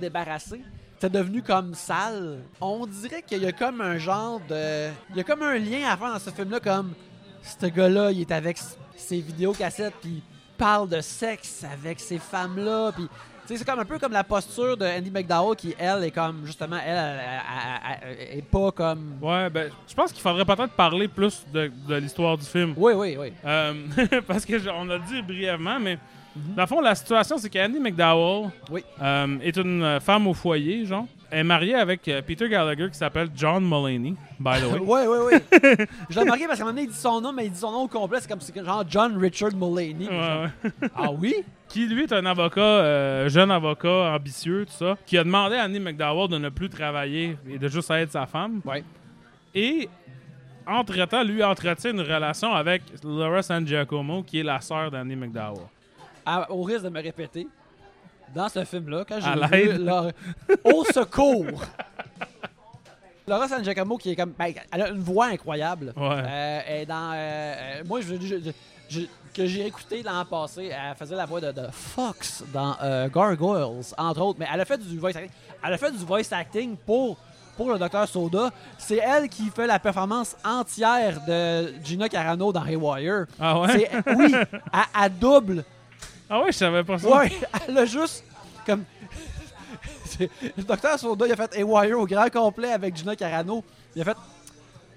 débarrasser. 0.01 0.61
C'est 0.99 1.13
devenu 1.13 1.43
comme 1.43 1.75
sale. 1.75 2.39
On 2.61 2.87
dirait 2.87 3.23
qu'il 3.23 3.43
y 3.43 3.47
a 3.47 3.53
comme 3.53 3.81
un 3.81 3.99
genre 3.99 4.41
de. 4.49 4.91
Il 5.11 5.17
y 5.17 5.21
a 5.21 5.25
comme 5.25 5.43
un 5.43 5.59
lien 5.59 5.89
à 5.91 5.97
faire 5.97 6.13
dans 6.13 6.19
ce 6.19 6.31
film-là, 6.31 6.61
comme 6.61 6.93
ce 7.43 7.67
gars-là, 7.67 8.13
il 8.13 8.21
est 8.23 8.33
avec 8.33 8.59
ses 8.97 9.21
vidéocassettes, 9.21 9.95
puis 10.01 10.23
parle 10.59 10.89
de 10.89 11.01
sexe 11.01 11.65
avec 11.65 12.01
ces 12.01 12.19
femmes-là, 12.19 12.93
puis. 12.93 13.07
C'est 13.49 13.65
comme 13.65 13.79
un 13.79 13.85
peu 13.85 13.97
comme 14.01 14.11
la 14.11 14.25
posture 14.25 14.77
de 14.77 14.85
Andy 14.85 15.09
McDowell 15.09 15.55
qui, 15.55 15.73
elle, 15.79 16.03
est 16.03 16.11
comme, 16.11 16.45
justement, 16.45 16.79
elle, 16.85 16.97
elle, 16.97 17.21
elle- 17.23 17.99
elle- 18.11 18.29
elle 18.33 18.39
est 18.39 18.43
pas 18.43 18.73
comme... 18.73 19.19
Ouais, 19.23 19.49
ben, 19.51 19.71
je 19.87 19.95
pense 19.95 20.11
qu'il 20.11 20.21
faudrait 20.21 20.45
peut-être 20.45 20.73
parler 20.73 21.07
plus 21.07 21.45
de, 21.55 21.71
de 21.87 21.95
l'histoire 21.95 22.37
du 22.37 22.45
film. 22.45 22.75
Oui, 22.77 22.93
oui, 22.97 23.17
oui. 23.17 23.33
Euh, 23.45 23.73
parce 24.27 24.45
que 24.45 24.59
je- 24.59 24.69
on 24.69 24.91
a 24.91 24.99
dit 24.99 25.23
brièvement, 25.23 25.79
mais 25.79 25.97
Mhm. 26.35 26.55
dans 26.57 26.63
le 26.65 26.67
fond, 26.67 26.81
la 26.81 26.97
situation, 26.97 27.39
c'est 27.39 27.49
qu'Andy 27.49 27.79
McDowell 27.79 28.51
Oui. 28.69 28.83
euh, 29.01 29.39
est 29.41 29.57
une 29.57 30.01
femme 30.01 30.27
au 30.27 30.35
foyer, 30.35 30.85
genre. 30.85 31.07
Elle 31.31 31.41
est 31.41 31.45
mariée 31.45 31.75
avec 31.75 32.07
euh, 32.09 32.23
Peter 32.23 32.49
Gallagher 32.49 32.89
qui 32.91 32.99
s'appelle 32.99 33.29
John 33.35 33.65
Mulaney, 33.65 34.15
by 34.39 34.61
the 34.61 34.73
way. 34.73 34.79
Oui, 34.81 35.01
oui, 35.09 35.19
oui. 35.33 35.61
Je 36.11 36.15
l'ai 36.15 36.21
remarqué 36.21 36.47
parce 36.47 36.59
qu'à 36.59 36.65
un 36.65 36.67
moment 36.67 36.77
donné, 36.77 36.83
il 36.83 36.91
dit 36.91 36.97
son 36.97 37.21
nom, 37.21 37.33
mais 37.33 37.47
il 37.47 37.53
dit 37.53 37.59
son 37.59 37.73
nom 37.73 37.83
au 37.83 37.89
complet. 37.89 38.19
C'est 38.21 38.29
comme 38.29 38.41
si 38.41 38.53
genre 38.55 38.85
John 38.89 39.17
Richard 39.19 39.53
Mulaney. 39.55 40.09
Ouais, 40.09 40.45
ouais. 40.65 40.89
Ah 40.95 41.11
oui? 41.11 41.35
Qui, 41.69 41.87
lui, 41.89 42.05
est 42.05 42.13
un 42.13 42.25
avocat, 42.27 42.61
euh, 42.61 43.29
jeune 43.29 43.51
avocat, 43.51 44.15
ambitieux, 44.15 44.65
tout 44.67 44.73
ça, 44.73 44.97
qui 45.05 45.19
a 45.19 45.25
demandé 45.25 45.57
à 45.57 45.65
Andy 45.65 45.81
McDowell 45.81 46.29
de 46.31 46.39
ne 46.39 46.49
plus 46.49 46.69
travailler 46.69 47.37
et 47.49 47.59
de 47.59 47.67
juste 47.67 47.91
être 47.91 48.13
sa 48.13 48.25
femme. 48.25 48.61
Ouais. 48.65 48.85
Et, 49.53 49.89
entre-temps, 50.65 51.25
lui 51.25 51.43
entretient 51.43 51.91
une 51.91 52.03
relation 52.03 52.55
avec 52.55 52.83
Laura 53.03 53.43
San 53.43 53.67
Giacomo, 53.67 54.23
qui 54.23 54.39
est 54.39 54.43
la 54.45 54.61
sœur 54.61 54.93
d'Andy 54.93 55.17
McDowell. 55.17 55.67
À- 56.25 56.51
au 56.53 56.63
risque 56.63 56.85
de 56.85 56.89
me 56.89 57.03
répéter, 57.03 57.49
dans 58.35 58.49
ce 58.49 58.65
film-là, 58.65 59.05
quand 59.09 59.19
j'ai 59.21 59.67
vu 59.69 59.89
Au 60.65 60.85
secours! 60.85 61.63
Laura 63.29 63.49
San 63.49 63.65
Giacomo, 63.65 63.97
qui 63.97 64.13
est 64.13 64.17
comme. 64.17 64.33
ben, 64.39 64.53
elle 64.71 64.83
a 64.83 64.89
une 64.91 65.01
voix 65.01 65.27
incroyable. 65.27 65.93
Ouais. 65.97 66.23
Euh, 66.25 66.61
elle 66.67 66.83
est 66.83 66.87
dans. 66.87 67.13
euh, 67.13 67.17
euh, 67.17 67.83
moi, 67.85 68.01
je, 68.01 68.15
je- 68.21 68.51
je- 68.89 69.01
que 69.35 69.45
j'ai 69.47 69.67
écouté 69.67 70.03
l'an 70.03 70.25
passé, 70.25 70.71
elle 70.73 70.95
faisait 70.97 71.17
la 71.17 71.27
voix 71.27 71.41
de, 71.41 71.51
de 71.51 71.67
Fox 71.73 72.45
dans 72.55 72.77
euh, 72.83 73.09
Gargoyles, 73.09 73.83
entre 73.99 74.21
autres. 74.23 74.39
Mais 74.39 74.47
elle 74.53 74.61
a 74.61 74.65
fait 74.65 74.79
du 74.79 74.97
voice 74.99 75.11
acting. 75.11 75.31
Elle 75.65 75.73
a 75.73 75.79
fait 75.79 75.91
du 75.91 76.05
voice 76.05 76.23
acting 76.33 76.77
pour, 76.87 77.19
pour 77.57 77.71
le 77.73 77.79
Dr 77.79 78.07
Soda. 78.07 78.51
C'est 78.79 78.97
elle 78.99 79.29
qui 79.29 79.51
fait 79.51 79.67
la 79.67 79.79
performance 79.81 80.37
entière 80.45 81.21
de 81.27 81.75
Gina 81.85 82.09
Carano 82.09 82.53
dans 82.53 82.65
Haywire. 82.65 83.27
Ah 83.41 83.61
ouais? 83.61 83.91
C'est- 83.91 84.15
Oui, 84.17 84.33
à, 84.73 84.85
à 85.03 85.09
double. 85.09 85.65
Ah 86.29 86.41
ouais, 86.41 86.47
je 86.53 86.57
savais 86.57 86.83
pas 86.85 86.99
ça. 86.99 87.09
Ouais, 87.09 87.33
elle 87.69 87.79
a 87.79 87.85
juste 87.85 88.25
comme. 88.67 88.85
Le 90.57 90.63
docteur 90.63 90.99
Soda, 90.99 91.27
il 91.27 91.33
a 91.33 91.37
fait 91.37 91.57
Haywire 91.57 91.99
au 91.99 92.07
grand 92.07 92.29
complet 92.31 92.73
avec 92.73 92.97
Gina 92.97 93.15
Carano. 93.17 93.63
Il 93.95 94.03
a 94.03 94.05
fait. 94.05 94.17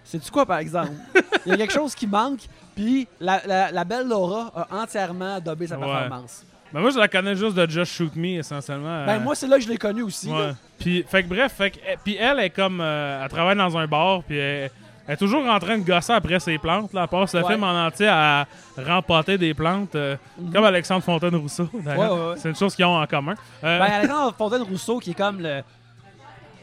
C'est-tu 0.03 0.31
quoi, 0.31 0.45
par 0.45 0.59
exemple? 0.59 0.91
Il 1.45 1.49
y 1.51 1.53
a 1.53 1.57
quelque 1.57 1.73
chose 1.73 1.93
qui 1.93 2.07
manque, 2.07 2.39
puis 2.75 3.07
la, 3.19 3.41
la- 3.45 3.71
la 3.71 3.83
belle 3.83 4.07
Laura 4.07 4.51
a 4.55 4.81
entièrement 4.81 5.39
dobé 5.39 5.67
sa 5.67 5.77
Ouais. 5.77 5.85
performance. 5.85 6.43
Ben 6.73 6.81
moi, 6.81 6.89
je 6.91 6.99
la 6.99 7.07
connais 7.07 7.35
juste 7.35 7.55
de 7.55 7.67
Just 7.69 7.93
Shoot 7.93 8.15
Me, 8.15 8.39
essentiellement. 8.39 9.05
Ben, 9.05 9.17
Euh, 9.17 9.19
moi, 9.19 9.35
c'est 9.35 9.47
là 9.47 9.57
que 9.57 9.63
je 9.63 9.69
l'ai 9.69 9.77
connu 9.77 10.03
aussi. 10.03 10.29
Ouais. 10.31 10.51
Puis, 10.79 11.03
fait 11.07 11.23
que 11.23 11.27
bref, 11.27 11.53
fait 11.53 11.71
que, 11.71 11.77
eh, 11.87 11.97
puis 12.03 12.15
elle 12.15 12.39
est 12.39 12.49
comme. 12.51 12.79
euh, 12.81 13.23
elle 13.23 13.29
travaille 13.29 13.55
dans 13.57 13.75
un 13.77 13.87
bar, 13.87 14.23
puis 14.23 14.37
elle, 14.37 14.69
elle 15.09 15.13
est 15.15 15.17
toujours 15.17 15.43
en 15.45 15.57
train 15.57 15.77
de 15.79 15.83
gosser 15.83 16.13
après 16.13 16.39
ses 16.39 16.59
plantes. 16.59 16.93
Là, 16.93 17.01
elle 17.01 17.07
passe 17.07 17.33
le 17.33 17.41
Ouais. 17.41 17.51
film 17.51 17.63
en 17.63 17.85
entier 17.87 18.07
à 18.07 18.45
rempoter 18.77 19.39
des 19.39 19.55
plantes, 19.55 19.95
euh, 19.95 20.15
Mhm. 20.37 20.53
comme 20.53 20.63
Alexandre 20.65 21.03
Fontaine-Rousseau. 21.03 21.67
Ouais, 21.73 21.97
ouais. 21.97 22.35
C'est 22.37 22.49
une 22.49 22.55
chose 22.55 22.75
qu'ils 22.75 22.85
ont 22.85 22.95
en 23.01 23.07
commun. 23.07 23.33
Euh, 23.63 23.79
Ben, 23.79 23.85
Alexandre 23.91 24.35
Fontaine-Rousseau, 24.37 24.99
qui 24.99 25.11
est 25.11 25.15
comme 25.15 25.41
le. 25.41 25.61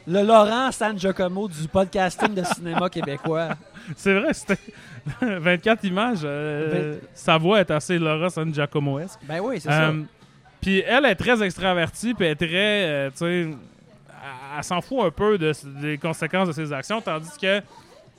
Le 0.09 0.23
Laurent 0.23 0.71
San 0.71 0.97
Giacomo 0.97 1.49
du 1.49 1.67
podcasting 1.67 2.33
de 2.33 2.45
cinéma 2.45 2.89
québécois. 2.89 3.49
c'est 3.97 4.15
vrai, 4.15 4.33
c'était 4.33 4.59
24 5.21 5.83
images. 5.85 6.21
euh, 6.23 6.99
Sa 7.13 7.37
voix 7.39 7.59
est 7.61 7.71
assez 7.73 7.99
Laura 7.99 8.31
San 8.31 8.55
Giacomo-esque. 8.55 9.19
Ben 9.25 9.41
oui, 9.43 9.59
c'est 9.61 9.69
ça. 9.69 9.93
Puis 10.61 10.79
elle 10.87 11.07
est 11.07 11.17
très 11.17 11.43
extravertie, 11.43 12.15
puis 12.15 12.25
elle 12.27 12.33
est 12.33 12.37
très, 12.37 13.11
tu 13.11 13.17
sais, 13.19 13.41
elle, 13.41 13.57
elle 14.57 14.63
s'en 14.65 14.81
fout 14.81 15.01
un 15.05 15.11
peu 15.11 15.37
de- 15.39 15.53
des 15.81 15.99
conséquences 15.99 16.49
de 16.49 16.53
ses 16.53 16.73
actions, 16.73 17.01
tandis 17.01 17.37
que 17.41 17.61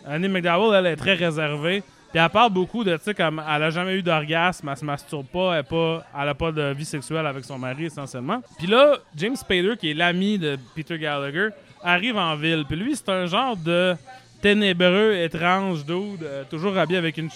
Annie 0.08 0.28
McDowell, 0.30 0.86
elle 0.86 0.94
est 0.94 0.96
très 0.96 1.14
réservée. 1.16 1.84
Puis 2.12 2.20
elle 2.24 2.30
parle 2.30 2.54
beaucoup 2.54 2.84
de, 2.86 2.96
tu 2.96 3.04
sais, 3.04 3.14
comme 3.14 3.44
elle 3.46 3.64
a 3.64 3.70
jamais 3.70 3.96
eu 3.96 4.02
d'orgasme, 4.02 4.70
elle 4.70 4.78
se 4.78 4.86
masturbe 4.86 5.26
pas, 5.28 5.56
elle, 5.58 5.64
pas, 5.66 6.06
elle 6.18 6.30
a 6.30 6.34
pas 6.34 6.52
de 6.54 6.72
vie 6.74 6.86
sexuelle 6.86 7.26
avec 7.28 7.44
son 7.44 7.60
mari 7.60 7.86
essentiellement. 7.86 8.42
Puis 8.58 8.68
là, 8.68 8.96
James 9.16 9.36
Spader, 9.36 9.76
qui 9.78 9.92
est 9.92 9.94
l'ami 9.94 10.40
de 10.40 10.58
Peter 10.74 10.98
Gallagher, 10.98 11.50
arrive 11.84 12.16
en 12.16 12.36
ville. 12.38 12.64
Puis 12.66 12.78
lui, 12.78 12.96
c'est 12.96 13.10
un 13.10 13.26
genre 13.26 13.58
de 13.58 13.94
ténébreux, 14.42 15.16
étrange 15.16 15.86
dude, 15.86 16.24
euh, 16.24 16.44
toujours 16.50 16.78
habillé 16.78 16.98
avec 16.98 17.18
une... 17.18 17.30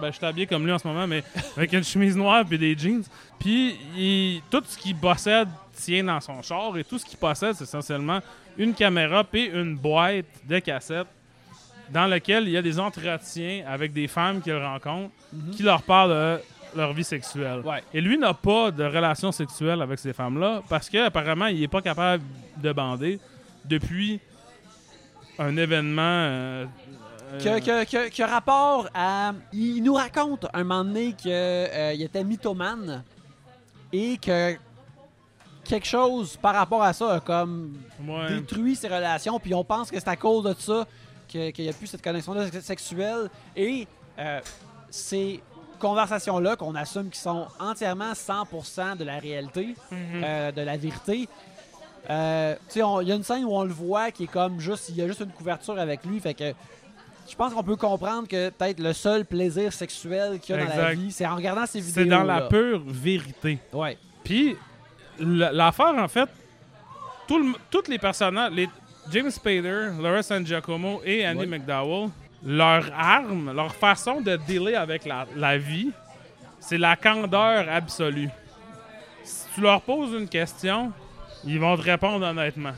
Ben, 0.00 0.12
je 0.12 0.16
suis 0.18 0.26
habillé 0.26 0.46
comme 0.46 0.64
lui 0.64 0.72
en 0.72 0.78
ce 0.78 0.86
moment, 0.86 1.06
mais 1.06 1.24
avec 1.56 1.72
une 1.72 1.82
chemise 1.82 2.16
noire 2.16 2.44
puis 2.46 2.58
des 2.58 2.76
jeans. 2.76 3.02
Puis 3.40 3.76
il- 3.96 4.42
tout 4.50 4.62
ce 4.66 4.76
qu'il 4.76 4.94
possède 4.96 5.48
tient 5.74 6.04
dans 6.04 6.20
son 6.20 6.42
char 6.42 6.76
et 6.76 6.84
tout 6.84 6.98
ce 6.98 7.04
qu'il 7.06 7.18
possède, 7.18 7.54
c'est 7.54 7.64
essentiellement 7.64 8.20
une 8.58 8.74
caméra 8.74 9.24
puis 9.24 9.46
une 9.46 9.76
boîte 9.76 10.26
de 10.48 10.58
cassettes 10.58 11.06
dans 11.90 12.06
lequel 12.06 12.44
il 12.44 12.50
y 12.50 12.56
a 12.56 12.62
des 12.62 12.78
entretiens 12.78 13.64
avec 13.66 13.92
des 13.92 14.08
femmes 14.08 14.40
qu'il 14.40 14.56
rencontre 14.56 15.10
qui 15.52 15.62
leur 15.62 15.82
parlent 15.82 16.10
de 16.10 16.40
leur 16.76 16.92
vie 16.92 17.04
sexuelle. 17.04 17.60
Ouais. 17.60 17.82
Et 17.94 18.00
lui 18.00 18.18
n'a 18.18 18.34
pas 18.34 18.70
de 18.70 18.84
relation 18.84 19.32
sexuelle 19.32 19.80
avec 19.82 19.98
ces 19.98 20.12
femmes-là 20.12 20.62
parce 20.68 20.88
qu'apparemment, 20.88 21.46
il 21.46 21.60
n'est 21.60 21.68
pas 21.68 21.82
capable 21.82 22.22
de 22.56 22.72
bander 22.72 23.18
depuis 23.64 24.20
un 25.38 25.56
événement. 25.56 26.02
euh, 26.02 26.66
euh, 27.32 27.38
que, 27.38 27.60
que, 27.60 27.84
que, 27.84 28.16
que 28.16 28.22
rapport 28.22 28.88
à. 28.94 29.32
Il 29.52 29.82
nous 29.82 29.94
raconte 29.94 30.46
un 30.52 30.64
moment 30.64 30.84
donné 30.84 31.12
qu'il 31.12 32.02
était 32.02 32.24
mythomane 32.24 33.04
et 33.92 34.16
que 34.18 34.56
quelque 35.64 35.86
chose 35.86 36.36
par 36.36 36.54
rapport 36.54 36.82
à 36.82 36.92
ça 36.92 37.14
a 37.14 37.20
comme 37.20 37.76
ouais. 38.02 38.34
détruit 38.34 38.74
ses 38.74 38.88
relations, 38.88 39.38
puis 39.38 39.54
on 39.54 39.64
pense 39.64 39.90
que 39.90 39.98
c'est 39.98 40.08
à 40.08 40.16
cause 40.16 40.44
de 40.44 40.54
ça 40.58 40.86
qu'il 41.28 41.64
y 41.64 41.68
a 41.68 41.72
plus 41.72 41.86
cette 41.86 42.02
connexion-là 42.02 42.46
sexuelle 42.60 43.28
et 43.56 43.86
euh, 44.18 44.40
ces 44.90 45.40
conversations-là 45.78 46.56
qu'on 46.56 46.74
assume 46.74 47.08
qui 47.10 47.20
sont 47.20 47.46
entièrement 47.60 48.12
100% 48.12 48.96
de 48.96 49.04
la 49.04 49.18
réalité, 49.18 49.74
euh, 49.92 50.50
de 50.50 50.60
la 50.62 50.76
vérité. 50.76 51.28
Euh, 52.10 52.54
tu 52.68 52.74
sais, 52.74 52.82
on- 52.82 53.00
il 53.00 53.08
y 53.08 53.12
a 53.12 53.14
une 53.14 53.22
scène 53.22 53.44
où 53.44 53.52
on 53.52 53.62
le 53.64 53.72
voit 53.72 54.10
qui 54.10 54.24
est 54.24 54.28
comme 54.28 54.58
juste, 54.60 54.88
il 54.88 54.96
y 54.96 55.02
a 55.02 55.06
juste 55.06 55.20
une 55.20 55.30
couverture 55.30 55.78
avec 55.78 56.04
lui, 56.04 56.18
fait 56.20 56.34
que 56.34 56.52
je 57.30 57.36
pense 57.36 57.52
qu'on 57.52 57.62
peut 57.62 57.76
comprendre 57.76 58.26
que 58.26 58.48
peut-être 58.48 58.80
le 58.80 58.92
seul 58.94 59.24
plaisir 59.26 59.72
sexuel 59.72 60.40
qu'il 60.40 60.56
y 60.56 60.58
a 60.58 60.62
dans 60.64 60.68
la 60.70 60.74
Exact. 60.92 60.94
vie, 61.02 61.12
c'est 61.12 61.26
en 61.26 61.36
regardant 61.36 61.66
ces 61.66 61.80
vidéos. 61.80 61.94
C'est 62.04 62.08
dans 62.08 62.22
la 62.24 62.42
pure 62.42 62.82
vérité. 62.86 63.58
Ouais. 63.72 63.98
Puis, 64.24 64.56
l'affaire, 65.20 65.94
en 65.98 66.08
fait, 66.08 66.28
tout 67.26 67.38
le- 67.38 67.54
tous 67.70 67.88
les 67.88 67.98
personnages, 67.98 68.52
les, 68.52 68.68
James 69.12 69.30
Spader, 69.30 69.90
Laura 70.00 70.22
San 70.22 70.46
Giacomo 70.46 71.00
et 71.04 71.26
Andy 71.26 71.40
Ouais. 71.40 71.46
McDowell, 71.46 72.10
leur 72.44 72.84
arme, 72.96 73.52
leur 73.54 73.74
façon 73.74 74.20
de 74.20 74.36
dealer 74.36 74.74
avec 74.76 75.04
la, 75.04 75.26
la 75.36 75.58
vie, 75.58 75.90
c'est 76.60 76.78
la 76.78 76.96
candeur 76.96 77.66
absolue. 77.70 78.28
Si 79.24 79.46
tu 79.54 79.60
leur 79.60 79.80
poses 79.82 80.12
une 80.12 80.28
question, 80.28 80.92
ils 81.44 81.58
vont 81.58 81.76
te 81.76 81.82
répondre 81.82 82.26
honnêtement. 82.26 82.72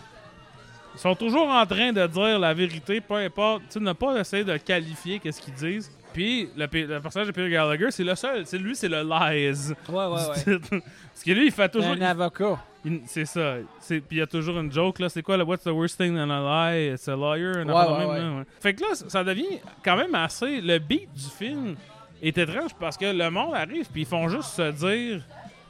Ils 0.95 0.99
sont 1.01 1.15
toujours 1.15 1.49
en 1.49 1.65
train 1.67 1.93
de 1.93 2.07
dire 2.07 2.39
la 2.39 2.53
vérité, 2.53 3.01
peu 3.01 3.15
importe. 3.15 3.63
Tu 3.69 3.75
sais, 3.75 3.81
ne 3.81 3.93
pas 3.93 4.19
essayer 4.19 4.45
de 4.45 4.57
qualifier 4.57 5.19
qu'est-ce 5.21 5.41
qu'ils 5.41 5.55
disent. 5.55 5.91
Puis, 6.13 6.49
le 6.57 6.67
personnage 6.99 7.29
de 7.29 7.33
Peter 7.33 7.49
Gallagher, 7.49 7.91
c'est 7.93 8.03
le 8.03 8.17
seul. 8.17 8.45
C'est 8.45 8.59
lui, 8.59 8.75
c'est 8.75 8.89
le 8.89 9.03
lies. 9.03 9.73
Ouais, 9.89 9.95
ouais, 9.95 10.07
ouais. 10.09 10.59
Parce 10.71 11.23
que 11.25 11.31
lui, 11.31 11.47
il 11.47 11.53
fait 11.53 11.69
toujours. 11.69 11.93
un 11.93 12.01
avocat. 12.03 12.59
C'est 13.07 13.27
ça. 13.27 13.57
Puis 13.87 14.03
il 14.13 14.17
y 14.19 14.21
a 14.23 14.27
toujours 14.27 14.59
une 14.59 14.73
joke, 14.73 14.99
là. 15.01 15.09
C'est 15.09 15.23
quoi, 15.23 15.37
le 15.37 15.45
What's 15.45 15.65
the 15.65 15.69
worst 15.69 15.99
thing 16.01 16.17
in 16.17 16.31
a 16.31 16.73
lie? 16.73 16.95
It's 16.95 17.09
a 17.09 17.17
liar. 17.17 17.59
un 17.59 17.69
Ouais, 17.69 17.75
ouais, 17.75 17.99
même, 17.99 18.09
ouais. 18.09 18.19
là, 18.21 18.39
ouais. 18.39 18.45
Fait 18.61 18.75
que 18.75 18.81
là, 18.83 18.89
ça- 18.95 19.23
devient 19.25 19.59
quand 19.85 19.97
même 19.97 20.15
assez. 20.15 20.61
Le 20.61 20.79
beat 20.79 21.13
du 21.15 21.25
film 21.39 21.77
est 22.23 22.37
étrange 22.39 22.71
parce 22.79 22.97
que 22.97 23.05
le 23.07 23.31
monde 23.31 23.55
arrive, 23.55 23.87
puis 23.93 24.03
ils 24.03 24.07
font 24.07 24.29
juste 24.29 24.51
se 24.51 24.71
dire 24.73 25.23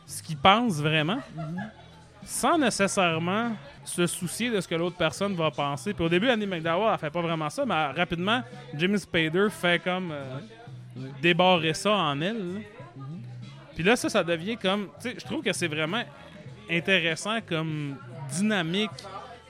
ce 0.07 0.23
qu'ils 0.23 0.37
pensent 0.37 0.81
vraiment, 0.81 1.19
sans 2.25 2.59
nécessairement 2.59 3.53
se 3.85 4.07
soucier 4.07 4.51
de 4.51 4.61
ce 4.61 4.69
que 4.69 4.75
l'autre 4.77 4.97
personne 4.97 5.35
va 5.35 5.51
penser. 5.51 5.95
Puis 5.95 6.05
au 6.05 6.09
début, 6.09 6.29
Annie 6.29 6.47
McDowell, 6.47 6.91
elle 6.93 6.99
fait 6.99 7.11
pas 7.11 7.23
vraiment 7.23 7.51
ça, 7.51 7.65
mais 7.67 7.87
rapidement, 7.87 8.43
Jimmy 8.75 8.99
Spader 8.99 9.49
fait 9.51 9.83
comme 9.83 10.13
euh, 10.13 10.39
débarrer 11.21 11.75
ça 11.75 11.93
en 11.93 12.21
elle. 12.21 12.55
là. 12.55 12.61
Puis 13.75 13.83
là, 13.85 13.97
ça, 13.97 14.09
ça 14.09 14.23
devient 14.23 14.57
comme. 14.57 14.89
Tu 15.01 15.09
sais, 15.11 15.15
je 15.19 15.25
trouve 15.25 15.43
que 15.43 15.53
c'est 15.53 15.69
vraiment 15.69 16.03
intéressant 16.71 17.39
comme 17.47 17.97
dynamique 18.31 18.91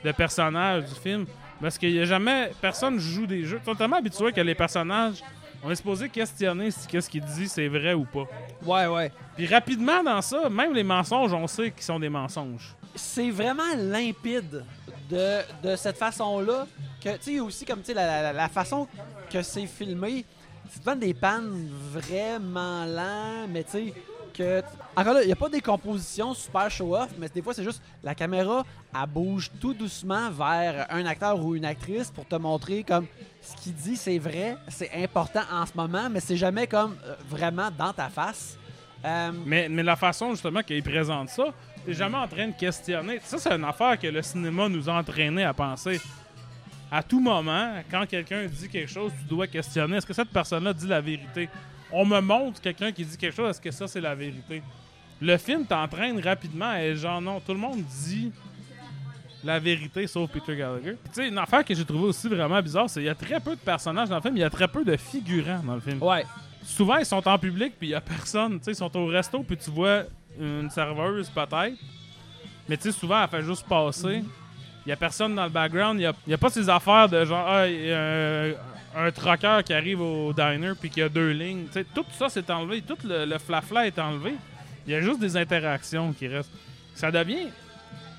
de 0.05 0.13
personnage 0.13 0.85
du 0.87 0.95
film. 0.95 1.27
Parce 1.61 1.77
qu'il 1.77 1.91
y 1.91 2.01
a 2.01 2.05
jamais. 2.05 2.51
Personne 2.61 2.99
joue 2.99 3.27
des 3.27 3.45
jeux. 3.45 3.61
Ils 3.63 3.65
sont 3.67 3.75
tellement 3.75 3.97
habitués 3.97 4.33
que 4.33 4.41
les 4.41 4.55
personnages. 4.55 5.23
On 5.63 5.71
est 5.71 5.75
supposé 5.75 6.09
questionner 6.09 6.71
si 6.71 6.87
qu'est-ce 6.89 7.11
qu'il 7.11 7.23
dit 7.23 7.47
c'est 7.47 7.69
vrai 7.69 7.93
ou 7.93 8.05
pas. 8.07 8.25
Ouais, 8.65 8.87
ouais. 8.87 9.13
Puis 9.37 9.47
rapidement 9.47 10.03
dans 10.03 10.23
ça, 10.23 10.49
même 10.49 10.73
les 10.73 10.83
mensonges, 10.83 11.35
on 11.35 11.47
sait 11.47 11.71
qu'ils 11.71 11.83
sont 11.83 12.01
des 12.01 12.09
mensonges. 12.09 12.75
c'est 12.95 13.31
vraiment 13.31 13.75
limpide 13.77 14.65
de, 15.11 15.41
de 15.63 15.77
cette 15.77 15.99
façon-là. 15.99 16.67
Que, 17.05 17.11
tu 17.17 17.23
sais, 17.35 17.41
aussi, 17.41 17.65
comme, 17.67 17.81
tu 17.81 17.87
sais, 17.87 17.95
la, 17.95 18.23
la- 18.23 18.33
la 18.33 18.49
façon 18.49 18.89
que 19.31 19.43
c'est 19.43 19.67
filmé, 19.67 20.25
c'est 20.71 20.79
souvent 20.79 20.97
des 20.97 21.13
pannes 21.13 21.69
vraiment 21.93 22.87
lents, 22.87 23.47
mais 23.49 23.65
tu 23.65 23.71
sais, 23.73 23.95
Encore 24.97 25.15
là, 25.15 25.23
il 25.23 25.27
n'y 25.27 25.33
a 25.33 25.37
pas 25.37 25.49
des 25.49 25.61
compositions 25.61 26.35
super 26.35 26.71
show-off, 26.71 27.09
mais 27.19 27.29
des 27.29 27.43
fois, 27.43 27.55
c'est 27.55 27.65
juste 27.65 27.83
la 28.03 28.15
caméra, 28.15 28.65
elle 28.95 29.09
bouge 29.09 29.51
tout 29.61 29.75
doucement 29.75 30.31
vers 30.31 30.87
un 30.91 31.05
acteur 31.07 31.43
ou 31.45 31.55
une 31.55 31.65
actrice 31.65 32.11
pour 32.11 32.27
te 32.27 32.37
montrer 32.37 32.83
comme 32.83 33.07
ce 33.41 33.57
qu'il 33.57 33.75
dit, 33.75 33.97
c'est 33.97 34.19
vrai, 34.19 34.57
c'est 34.69 34.91
important 34.95 35.43
en 35.53 35.65
ce 35.65 35.73
moment, 35.75 36.09
mais 36.11 36.21
c'est 36.21 36.37
jamais 36.37 36.67
comme 36.67 36.97
euh, 37.07 37.15
vraiment 37.29 37.71
dans 37.77 37.93
ta 37.93 38.09
face. 38.09 38.59
Euh, 39.05 39.33
Mais, 39.47 39.69
mais 39.69 39.83
la 39.83 39.97
façon 39.97 40.31
justement 40.33 40.63
qu'il 40.63 40.83
présente 40.83 41.31
ça, 41.31 41.45
t'es 41.87 41.95
jamais 41.95 42.19
en 42.19 42.29
train 42.29 42.49
de 42.49 42.53
questionner. 42.55 43.19
Ça, 43.25 43.39
c'est 43.39 43.53
une 43.53 43.65
affaire 43.65 43.99
que 43.99 44.07
le 44.07 44.21
cinéma 44.21 44.69
nous 44.69 44.89
a 44.91 44.93
entraîné 44.93 45.45
à 45.45 45.55
penser. 45.55 45.99
À 46.93 47.03
tout 47.03 47.21
moment, 47.21 47.77
quand 47.91 48.05
quelqu'un 48.07 48.47
dit 48.47 48.69
quelque 48.69 48.91
chose, 48.91 49.13
tu 49.19 49.25
dois 49.25 49.47
questionner. 49.47 49.97
Est-ce 49.97 50.07
que 50.07 50.13
cette 50.13 50.31
personne-là 50.31 50.73
dit 50.75 50.87
la 50.89 51.01
vérité? 51.01 51.49
On 51.93 52.05
me 52.05 52.21
montre 52.21 52.61
quelqu'un 52.61 52.93
qui 52.93 53.05
dit 53.05 53.17
quelque 53.17 53.35
chose, 53.35 53.51
est-ce 53.51 53.61
que 53.61 53.71
ça, 53.71 53.89
c'est 53.89 54.01
la 54.01 54.15
vérité? 54.15 54.63
Le 55.21 55.37
film 55.37 55.67
t'entraîne 55.67 56.19
rapidement 56.21 56.75
et 56.77 56.95
genre, 56.97 57.21
non, 57.21 57.41
tout 57.41 57.53
le 57.53 57.59
monde 57.59 57.83
dit 57.83 58.33
la 59.45 59.59
vérité 59.59 60.07
sauf 60.07 60.31
Peter 60.31 60.57
Gallagher. 60.57 60.97
Tu 61.05 61.11
sais, 61.13 61.29
une 61.29 61.39
affaire 61.39 61.65
que 61.65 61.75
j'ai 61.75 61.85
trouvé 61.85 62.05
aussi 62.05 62.29
vraiment 62.29 62.61
bizarre, 62.61 62.89
c'est 62.89 63.01
qu'il 63.01 63.07
y 63.07 63.11
a 63.11 63.15
très 63.15 63.41
peu 63.41 63.55
de 63.55 63.61
personnages 63.61 64.09
dans 64.09 64.17
le 64.17 64.23
film, 64.23 64.37
il 64.37 64.41
y 64.41 64.45
a 64.45 64.51
très 64.51 64.69
peu 64.69 64.85
de 64.85 64.97
figurants 64.97 65.63
dans 65.65 65.75
le 65.75 65.81
film 65.81 66.03
ouais. 66.03 66.25
souvent 66.63 66.97
ils 66.97 67.07
sont 67.07 67.27
en 67.27 67.39
public 67.39 67.75
puis 67.79 67.89
il 67.89 67.91
y 67.91 67.95
a 67.95 68.01
personne. 68.01 68.59
Tu 68.59 68.65
sais, 68.65 68.71
ils 68.73 68.77
sont 68.77 68.95
au 68.97 69.07
resto 69.07 69.43
puis 69.43 69.57
tu 69.57 69.71
vois 69.71 70.05
une 70.39 70.71
serveuse 70.71 71.29
peut-être. 71.31 71.77
Mais 72.69 72.77
tu 72.77 72.85
sais, 72.85 72.93
souvent 72.93 73.23
elle 73.23 73.29
fait 73.29 73.43
juste 73.43 73.67
passer. 73.67 74.23
Il 74.87 74.89
y 74.89 74.93
a 74.93 74.97
personne 74.97 75.35
dans 75.35 75.45
le 75.45 75.51
background. 75.51 76.01
Il 76.01 76.31
y 76.31 76.35
a, 76.35 76.39
pas 76.39 76.49
ces 76.49 76.69
affaires 76.69 77.09
de 77.09 77.25
genre 77.25 77.47
ah, 77.47 77.67
il 77.67 77.87
y 77.87 77.93
a 77.93 78.55
un, 78.97 79.11
trucker 79.11 79.61
qui 79.65 79.73
arrive 79.73 80.01
au 80.01 80.33
diner 80.33 80.73
puis 80.79 80.91
qui 80.91 81.03
a 81.03 81.09
deux 81.09 81.31
lignes. 81.31 81.67
Tout 81.95 82.05
ça 82.19 82.29
c'est 82.29 82.49
enlevé. 82.51 82.83
Tout 82.83 82.99
le, 83.05 83.25
le 83.25 83.39
flafla 83.39 83.87
est 83.87 83.99
enlevé. 83.99 84.35
Il 84.87 84.93
y 84.93 84.97
a 84.97 85.01
juste 85.01 85.21
des 85.21 85.37
interactions 85.37 86.13
qui 86.13 86.27
restent. 86.29 86.53
Ça 86.95 87.11
devient 87.11 87.49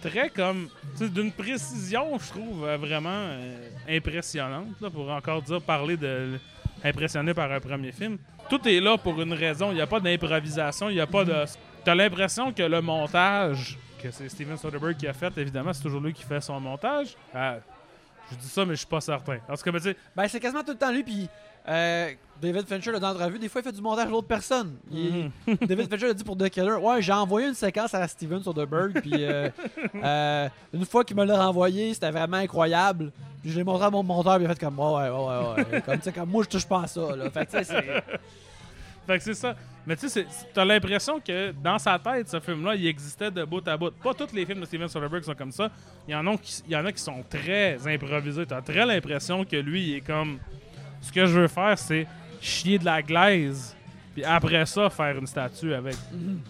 très 0.01 0.29
comme 0.29 0.67
d'une 0.99 1.31
précision, 1.31 2.17
je 2.19 2.27
trouve 2.29 2.65
euh, 2.65 2.77
vraiment 2.77 3.09
euh, 3.09 3.69
impressionnante 3.87 4.81
là, 4.81 4.89
pour 4.89 5.09
encore 5.09 5.41
dire 5.41 5.61
parler 5.61 5.95
de 5.95 6.39
impressionné 6.83 7.33
par 7.33 7.51
un 7.51 7.59
premier 7.59 7.91
film. 7.91 8.17
Tout 8.49 8.67
est 8.67 8.79
là 8.79 8.97
pour 8.97 9.21
une 9.21 9.33
raison. 9.33 9.71
Il 9.71 9.75
n'y 9.75 9.81
a 9.81 9.87
pas 9.87 9.99
d'improvisation. 9.99 10.89
Il 10.89 10.95
n'y 10.95 11.01
a 11.01 11.07
pas 11.07 11.23
de. 11.23 11.45
T'as 11.83 11.95
l'impression 11.95 12.51
que 12.51 12.63
le 12.63 12.81
montage, 12.81 13.77
que 14.01 14.11
c'est 14.11 14.29
Steven 14.29 14.57
Soderbergh 14.57 14.97
qui 14.97 15.07
a 15.07 15.13
fait, 15.13 15.35
évidemment, 15.37 15.73
c'est 15.73 15.83
toujours 15.83 16.01
lui 16.01 16.13
qui 16.13 16.23
fait 16.23 16.41
son 16.41 16.59
montage. 16.59 17.15
Euh, 17.35 17.59
je 18.31 18.35
dis 18.37 18.47
ça, 18.47 18.65
mais 18.65 18.73
je 18.73 18.79
suis 18.79 18.87
pas 18.87 19.01
certain. 19.01 19.37
Parce 19.47 19.61
que, 19.61 19.69
ben, 19.69 19.77
tu 19.79 19.89
sais, 19.89 19.97
Ben, 20.15 20.27
c'est 20.27 20.39
quasiment 20.39 20.63
tout 20.63 20.71
le 20.71 20.77
temps 20.77 20.91
lui, 20.91 21.03
puis 21.03 21.29
euh, 21.67 22.11
David 22.41 22.65
Fincher, 22.67 22.91
là, 22.91 22.99
dans 22.99 23.13
l'entrevue, 23.13 23.37
des 23.39 23.47
fois, 23.49 23.61
il 23.61 23.63
fait 23.65 23.71
du 23.71 23.81
montage 23.81 24.07
à 24.07 24.09
l'autre 24.09 24.27
personne. 24.27 24.75
Il- 24.91 25.29
Mhm. 25.47 25.57
David 25.67 25.89
Fincher 25.89 26.09
a 26.09 26.13
dit 26.13 26.23
pour 26.23 26.35
The 26.37 26.49
Killer, 26.49 26.73
ouais, 26.75 27.01
j'ai 27.01 27.13
envoyé 27.13 27.47
une 27.47 27.53
séquence 27.53 27.93
à 27.93 28.07
Steven 28.07 28.41
Soderbergh, 28.41 28.99
puis 29.01 29.11
euh, 29.25 29.49
euh, 30.03 30.49
une 30.73 30.85
fois 30.85 31.03
qu'il 31.03 31.15
me 31.15 31.23
l'a 31.25 31.45
renvoyé, 31.45 31.93
c'était 31.93 32.11
vraiment 32.11 32.37
incroyable. 32.37 33.11
Puis 33.41 33.51
je 33.51 33.57
l'ai 33.57 33.63
montré 33.63 33.85
à 33.85 33.89
mon 33.89 34.03
monteur, 34.03 34.35
puis 34.35 34.45
il 34.45 34.51
a 34.51 34.53
fait 34.53 34.59
comme, 34.65 34.79
ouais, 34.79 34.85
ouais, 34.85 35.09
ouais, 35.09 35.65
ouais. 35.73 35.81
Comme, 35.81 35.97
tu 35.97 36.03
sais, 36.03 36.11
comme 36.13 36.29
moi, 36.29 36.43
je 36.43 36.49
touche 36.49 36.65
pas 36.67 36.83
à 36.83 36.87
ça, 36.87 37.15
là. 37.15 37.29
Fait 37.31 37.45
que, 37.45 37.51
tu 37.51 37.57
sais, 37.57 37.63
c'est. 37.63 38.03
Fait 39.07 39.17
que 39.17 39.23
c'est 39.23 39.33
ça. 39.33 39.55
Mais 39.85 39.95
tu 39.95 40.07
sais, 40.09 40.27
t'as 40.53 40.63
l'impression 40.63 41.19
que 41.19 41.51
dans 41.51 41.79
sa 41.79 41.97
tête, 41.97 42.29
ce 42.29 42.39
film-là, 42.39 42.75
il 42.75 42.85
existait 42.85 43.31
de 43.31 43.43
bout 43.43 43.67
à 43.67 43.75
bout. 43.75 43.91
Pas 43.91 44.13
tous 44.13 44.31
les 44.33 44.45
films 44.45 44.59
de 44.59 44.65
Steven 44.65 44.87
Soderbergh 44.87 45.23
sont 45.23 45.33
comme 45.33 45.51
ça. 45.51 45.71
Il 46.07 46.11
y 46.11 46.15
en 46.15 46.27
a 46.27 46.37
qui, 46.37 46.61
il 46.67 46.71
y 46.71 46.75
en 46.75 46.85
a 46.85 46.91
qui 46.91 47.01
sont 47.01 47.23
très 47.27 47.79
improvisés. 47.87 48.45
T'as 48.45 48.61
très 48.61 48.85
l'impression 48.85 49.43
que 49.43 49.55
lui, 49.55 49.83
il 49.83 49.95
est 49.95 50.01
comme. 50.01 50.37
Ce 51.01 51.11
que 51.11 51.25
je 51.25 51.39
veux 51.39 51.47
faire, 51.47 51.77
c'est 51.79 52.05
chier 52.39 52.77
de 52.77 52.85
la 52.85 53.01
glaise. 53.01 53.75
Puis 54.13 54.23
après 54.23 54.65
ça, 54.67 54.89
faire 54.91 55.17
une 55.17 55.25
statue 55.25 55.73
avec. 55.73 55.95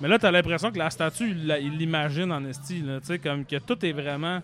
Mais 0.01 0.09
là, 0.09 0.19
t'as 0.19 0.31
l'impression 0.31 0.69
que 0.69 0.77
la 0.77 0.89
statue, 0.89 1.29
il 1.29 1.77
l'imagine 1.77 2.31
en 2.33 2.43
esti. 2.43 2.83
Tu 2.83 2.99
sais, 3.03 3.19
comme 3.19 3.45
que 3.45 3.57
tout 3.57 3.85
est 3.85 3.93
vraiment. 3.93 4.41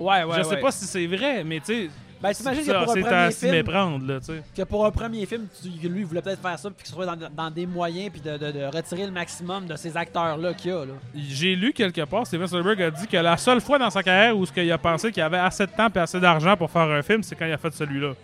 Ouais, 0.00 0.24
ouais. 0.24 0.38
je 0.38 0.42
sais 0.42 0.54
ouais. 0.56 0.60
pas 0.60 0.72
si 0.72 0.86
c'est 0.86 1.06
vrai, 1.06 1.44
mais 1.44 1.60
tu 1.60 1.66
sais. 1.66 1.90
Ben, 2.24 2.32
t'imagines 2.34 2.64
que 2.64 2.70
pour 2.84 2.96
un 2.96 3.00
premier 3.02 3.30
film- 3.32 3.50
méprendre, 3.52 4.06
là, 4.06 4.18
tu 4.20 4.26
sais. 4.26 4.42
que 4.56 4.62
pour 4.62 4.86
un 4.86 4.90
premier 4.90 5.26
film, 5.26 5.46
tu- 5.62 5.88
lui, 5.88 6.00
il 6.00 6.06
voulait 6.06 6.22
peut-être 6.22 6.40
faire 6.40 6.58
ça, 6.58 6.70
puis 6.70 6.78
qu'il 6.78 6.86
se 6.86 6.92
trouvait 6.92 7.06
dans, 7.06 7.16
dans 7.30 7.50
des 7.50 7.66
moyens, 7.66 8.10
puis 8.10 8.20
de, 8.20 8.36
de- 8.38 8.50
de 8.52 8.64
retirer 8.64 9.04
le 9.06 9.12
maximum 9.12 9.66
de 9.66 9.76
ces 9.76 9.96
acteurs-là 9.96 10.54
qu'il 10.54 10.70
y 10.70 10.74
a, 10.74 10.84
là. 10.86 10.94
J'ai 11.14 11.54
lu 11.54 11.72
quelque 11.72 12.00
part, 12.06 12.26
Steven 12.26 12.46
Spielberg 12.46 12.80
a 12.82 12.90
dit 12.90 13.06
que 13.06 13.16
la 13.18 13.36
seule 13.36 13.60
fois 13.60 13.78
dans 13.78 13.90
sa 13.90 14.02
carrière 14.02 14.36
où 14.36 14.44
ce 14.46 14.52
qu'il 14.52 14.72
a 14.72 14.78
pensé 14.78 15.12
qu'il 15.12 15.22
avait 15.22 15.36
assez 15.38 15.66
de 15.66 15.72
temps 15.72 15.88
et 15.94 15.98
assez 15.98 16.18
d'argent 16.18 16.56
pour 16.56 16.70
faire 16.70 16.82
un 16.90 17.02
film, 17.02 17.22
c'est 17.22 17.36
quand 17.36 17.46
il 17.46 17.52
a 17.52 17.58
fait 17.58 17.72
celui-là. 17.74 18.14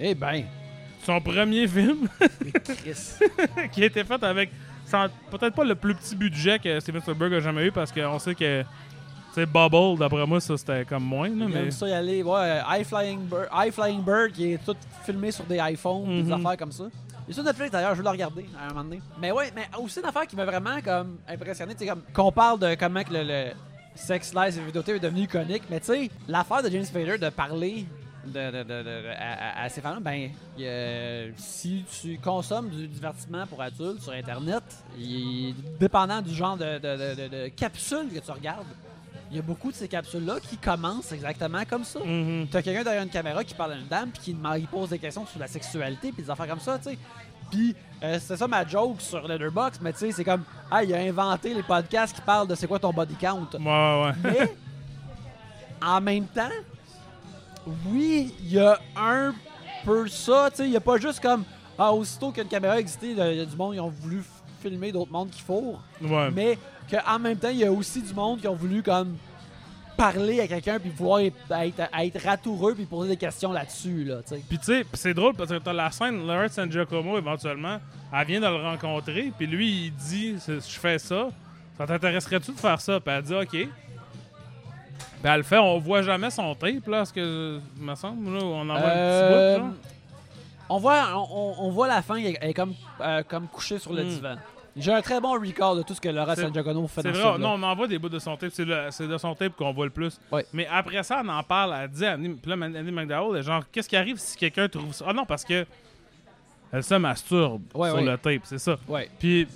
Eh 0.00 0.14
ben, 0.14 0.44
Son 1.04 1.20
premier 1.20 1.66
film, 1.66 2.08
qui 3.72 3.82
a 3.82 3.86
été 3.86 4.04
fait 4.04 4.22
avec 4.22 4.50
sans- 4.84 5.08
peut-être 5.30 5.54
pas 5.54 5.64
le 5.64 5.74
plus 5.74 5.94
petit 5.94 6.14
budget 6.14 6.58
que 6.58 6.78
Steven 6.80 7.00
Spielberg 7.00 7.34
a 7.34 7.40
jamais 7.40 7.66
eu, 7.66 7.72
parce 7.72 7.90
qu'on 7.92 8.18
sait 8.18 8.34
que 8.34 8.62
sais, 9.40 9.46
Bubble, 9.46 9.98
d'après 9.98 10.26
moi, 10.26 10.40
ça 10.40 10.56
c'était 10.56 10.84
comme 10.84 11.04
moins. 11.04 11.28
Là, 11.28 11.46
mais... 11.48 11.70
ça 11.70 11.88
y 11.88 11.92
aller. 11.92 12.22
Ouais, 12.22 12.60
High 12.68 12.84
Flying 12.84 13.20
Bird, 13.20 13.48
High 13.54 13.72
Flying 13.72 14.02
Bird 14.02 14.32
qui 14.32 14.52
est 14.52 14.64
tout 14.64 14.76
filmé 15.04 15.30
sur 15.30 15.44
des 15.44 15.58
iPhones, 15.60 16.04
des 16.06 16.22
Mhm. 16.22 16.32
affaires 16.46 16.56
comme 16.56 16.72
ça. 16.72 16.84
Il 17.26 17.30
est 17.32 17.34
sur 17.34 17.44
Netflix 17.44 17.70
d'ailleurs, 17.70 17.90
je 17.92 17.98
veux 17.98 18.04
le 18.04 18.10
regarder 18.10 18.46
à 18.58 18.64
un 18.64 18.68
moment 18.68 18.84
donné. 18.84 19.02
Mais 19.20 19.30
ouais, 19.32 19.50
mais 19.54 19.68
aussi 19.78 20.00
une 20.00 20.06
affaire 20.06 20.26
qui 20.26 20.34
m'a 20.36 20.44
vraiment 20.46 20.80
comme 20.82 21.18
impressionné, 21.28 21.74
tu 21.74 21.80
sais, 21.80 21.86
comme 21.86 22.02
qu'on 22.12 22.32
parle 22.32 22.58
de 22.58 22.74
comment 22.74 23.02
que 23.04 23.12
le, 23.12 23.22
le 23.22 23.44
sex 23.94 24.32
life 24.34 24.56
et 24.56 24.60
vidéotape 24.64 24.94
est 24.96 25.00
devenu 25.00 25.22
iconique, 25.22 25.64
mais 25.68 25.78
tu 25.80 25.86
sais, 25.86 26.10
l'affaire 26.26 26.62
de 26.62 26.70
James 26.70 26.84
Spader 26.84 27.18
de 27.18 27.28
parler 27.28 27.84
de, 28.24 28.32
de- 28.32 28.62
de- 28.62 28.82
de- 28.82 29.08
à, 29.18 29.62
à- 29.64 29.68
ces 29.68 29.80
femmes 29.80 30.02
ben, 30.02 30.30
y 30.58 30.66
a- 30.66 31.30
si 31.36 31.84
tu 32.00 32.18
consommes 32.18 32.68
du 32.70 32.86
divertissement 32.86 33.46
pour 33.46 33.60
adultes 33.62 34.00
sur 34.02 34.12
Internet, 34.12 34.62
il 34.98 35.54
dépendant 35.78 36.20
du 36.22 36.34
genre 36.34 36.56
de 36.56 37.48
capsule 37.48 38.08
que 38.14 38.20
tu 38.20 38.30
regardes, 38.30 38.66
il 39.30 39.36
y 39.36 39.38
a 39.38 39.42
beaucoup 39.42 39.70
de 39.70 39.76
ces 39.76 39.88
capsules-là 39.88 40.40
qui 40.40 40.56
commencent 40.56 41.12
exactement 41.12 41.62
comme 41.68 41.84
ça. 41.84 42.00
Mhm. 42.00 42.48
T'as 42.50 42.62
quelqu'un 42.62 42.82
derrière 42.82 43.02
une 43.02 43.10
caméra 43.10 43.44
qui 43.44 43.54
parle 43.54 43.72
à 43.72 43.76
une 43.76 43.86
dame 43.86 44.10
puis 44.10 44.22
qui 44.22 44.36
il 44.56 44.66
pose 44.66 44.90
des 44.90 44.98
questions 44.98 45.26
sur 45.26 45.38
la 45.38 45.46
sexualité 45.46 46.12
puis 46.12 46.22
des 46.22 46.30
affaires 46.30 46.48
comme 46.48 46.60
ça, 46.60 46.78
tu 46.78 46.90
sais. 46.90 46.98
Puis 47.50 47.74
euh, 48.02 48.18
c'est 48.20 48.36
ça 48.36 48.46
ma 48.46 48.66
joke 48.66 49.00
sur 49.00 49.26
Letterboxd, 49.26 49.80
mais 49.82 49.92
tu 49.92 50.00
sais, 50.00 50.12
c'est 50.12 50.24
comme 50.24 50.44
ah, 50.70 50.84
il 50.84 50.94
a 50.94 50.98
inventé 50.98 51.54
les 51.54 51.62
podcasts 51.62 52.14
qui 52.14 52.22
parlent 52.22 52.48
de 52.48 52.54
c'est 52.54 52.66
quoi 52.66 52.78
ton 52.78 52.92
body 52.92 53.14
count. 53.14 53.48
Ouais, 53.54 53.60
ouais, 53.60 54.02
ouais. 54.04 54.12
Mais 54.22 54.54
en 55.86 56.00
même 56.00 56.26
temps, 56.26 56.50
oui, 57.86 58.34
il 58.40 58.52
y 58.52 58.58
a 58.58 58.78
un 58.96 59.34
peu 59.84 60.08
ça, 60.08 60.48
tu 60.50 60.56
sais, 60.56 60.64
il 60.66 60.72
y 60.72 60.76
a 60.76 60.80
pas 60.80 60.98
juste 60.98 61.20
comme 61.20 61.44
ah 61.78 61.92
aussitôt 61.92 62.32
qu'une 62.32 62.48
caméra 62.48 62.78
existait, 62.78 63.12
il 63.12 63.18
y 63.18 63.40
a 63.40 63.44
du 63.44 63.56
monde 63.56 63.74
qui 63.74 63.80
ont 63.80 63.88
voulu 63.88 64.22
filmer 64.60 64.92
d'autres 64.92 65.12
mondes 65.12 65.30
qui 65.30 65.40
fourrent, 65.42 65.82
Ouais. 66.02 66.30
mais 66.34 66.58
qu'en 66.90 67.18
même 67.18 67.36
temps, 67.38 67.48
il 67.50 67.58
y 67.58 67.64
a 67.64 67.72
aussi 67.72 68.00
du 68.02 68.12
monde 68.14 68.40
qui 68.40 68.48
ont 68.48 68.54
voulu 68.54 68.82
comme 68.82 69.16
parler 69.96 70.40
à 70.40 70.46
quelqu'un 70.46 70.78
puis 70.78 70.90
pouvoir 70.90 71.20
être, 71.20 71.34
être, 71.50 72.24
ratoureux 72.24 72.74
puis 72.74 72.84
poser 72.84 73.10
des 73.10 73.16
questions 73.16 73.50
là-dessus 73.52 74.04
là. 74.04 74.18
Puis 74.48 74.58
tu 74.58 74.64
sais, 74.64 74.86
c'est 74.94 75.12
drôle 75.12 75.34
parce 75.34 75.50
que 75.50 75.58
t'as 75.58 75.72
la 75.72 75.90
scène, 75.90 76.24
Laura 76.26 76.48
San 76.48 76.70
Giacomo, 76.70 77.18
éventuellement, 77.18 77.78
elle 78.12 78.26
vient 78.26 78.40
de 78.40 78.46
le 78.46 78.62
rencontrer, 78.62 79.32
puis 79.36 79.46
lui, 79.48 79.86
il 79.86 79.92
dit 79.94 80.36
Je 80.46 80.60
fais 80.78 80.98
ça, 80.98 81.28
ça 81.76 81.86
t'intéresserait-tu 81.86 82.52
de 82.52 82.56
faire 82.58 82.80
ça? 82.80 83.00
Puis 83.00 83.12
elle 83.12 83.22
dit 83.22 83.34
Ok. 83.34 83.48
Puis 83.50 83.68
elle 85.24 85.38
le 85.38 85.42
fait, 85.42 85.58
on 85.58 85.78
voit 85.78 86.02
jamais 86.02 86.30
son 86.30 86.54
tape, 86.54 86.86
là, 86.86 87.04
ce 87.04 87.12
que 87.12 87.58
me 87.76 87.94
semble. 87.96 88.34
Là, 88.34 88.44
on 88.44 88.60
en 88.60 88.64
voit 88.66 88.76
Euh, 88.88 89.56
un 89.56 89.58
petit 89.58 89.60
bout, 89.60 89.66
genre. 89.66 89.74
On 90.68 90.78
voit, 90.78 91.06
on, 91.30 91.70
voit 91.70 91.88
la 91.88 92.02
fin, 92.02 92.16
elle 92.16 92.36
est 92.40 92.54
comme, 92.54 92.74
euh, 93.00 93.22
comme 93.26 93.46
couchée 93.48 93.78
sur 93.78 93.92
le 93.92 94.04
Hmm. 94.04 94.08
divan. 94.08 94.36
J'ai 94.76 94.92
un 94.92 95.02
très 95.02 95.20
bon 95.20 95.32
record 95.32 95.74
de 95.74 95.82
tout 95.82 95.92
ce 95.94 96.00
que 96.00 96.08
Laura 96.08 96.36
C'est- 96.36 96.42
San 96.42 96.54
Giacomo 96.54 96.86
fait 96.86 97.02
C'est 97.02 97.08
dans 97.08 97.14
ce 97.14 97.20
vrai, 97.20 97.32
film-là. 97.32 97.48
non, 97.48 97.54
on 97.54 97.62
envoie 97.68 97.88
des 97.88 97.98
bouts 97.98 98.08
de 98.08 98.18
son 98.20 98.36
tape, 98.36 98.52
c'est 98.52 98.64
c'est 98.90 99.08
de 99.08 99.18
son 99.18 99.34
tape 99.34 99.56
qu'on 99.56 99.72
voit 99.72 99.86
le 99.86 99.90
plus. 99.90 100.20
Mais 100.52 100.66
après 100.70 101.02
ça, 101.02 101.20
on 101.24 101.28
en 101.28 101.42
parle, 101.42 101.74
elle 101.82 101.88
dit 101.90 102.06
à 102.06 102.12
Annie, 102.12 102.28
puis 102.40 102.50
là, 102.54 102.64
Annie 102.64 102.92
McDowell, 102.92 103.34
elle 103.36 103.40
est 103.40 103.42
genre, 103.42 103.64
qu'est-ce 103.72 103.88
qui 103.88 103.96
arrive 103.96 104.18
si 104.18 104.36
quelqu'un 104.36 104.68
trouve 104.68 104.92
ça? 104.92 105.06
Ah 105.08 105.12
non, 105.12 105.24
parce 105.26 105.44
que 105.44 105.66
elle 106.70 106.84
se 106.84 106.94
masturbe 106.94 107.62
Ouais, 107.74 107.88
sur 107.88 107.96
ouais. 107.98 108.04
le 108.04 108.18
tape, 108.18 108.42
c'est 108.44 108.58
ça. 108.58 108.76
Ouais. 108.86 109.08
Puis, 109.18 109.48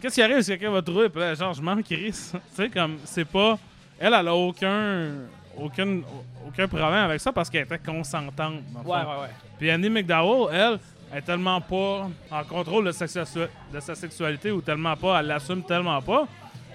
qu'est-ce 0.00 0.14
qui 0.16 0.22
arrive 0.22 0.40
si 0.40 0.50
quelqu'un 0.50 0.70
va 0.72 0.82
trouver? 0.82 1.10
Puis 1.10 1.20
là, 1.20 1.34
genre, 1.34 1.52
je 1.54 1.62
m'en 1.62 1.80
crisse. 1.82 2.32
tu 2.56 2.62
sais, 2.62 2.68
comme, 2.68 2.96
c'est 3.04 3.26
pas. 3.26 3.58
Elle, 4.00 4.14
elle 4.14 4.28
a 4.28 4.34
aucun. 4.34 5.10
Aucun, 5.58 6.00
aucun 6.46 6.68
problème 6.68 6.92
avec 6.92 7.20
ça 7.20 7.32
parce 7.32 7.48
qu'elle 7.50 7.64
était 7.64 7.78
consentante. 7.78 8.34
dans 8.36 8.50
le 8.50 8.56
Ouais, 8.88 9.02
fond. 9.02 9.10
ouais, 9.10 9.20
ouais. 9.22 9.30
Puis 9.58 9.70
Annie 9.70 9.88
McDowell, 9.90 10.54
elle, 10.54 10.78
elle 11.12 11.18
est 11.18 11.22
tellement 11.22 11.60
pas 11.60 12.08
en 12.30 12.44
contrôle 12.48 12.84
de 12.86 12.92
sa, 12.92 13.06
sexu- 13.06 13.48
de 13.72 13.80
sa 13.80 13.94
sexualité 13.94 14.50
ou 14.50 14.60
tellement 14.60 14.96
pas, 14.96 15.20
elle 15.20 15.26
l'assume 15.26 15.62
tellement 15.62 16.00
pas, 16.02 16.26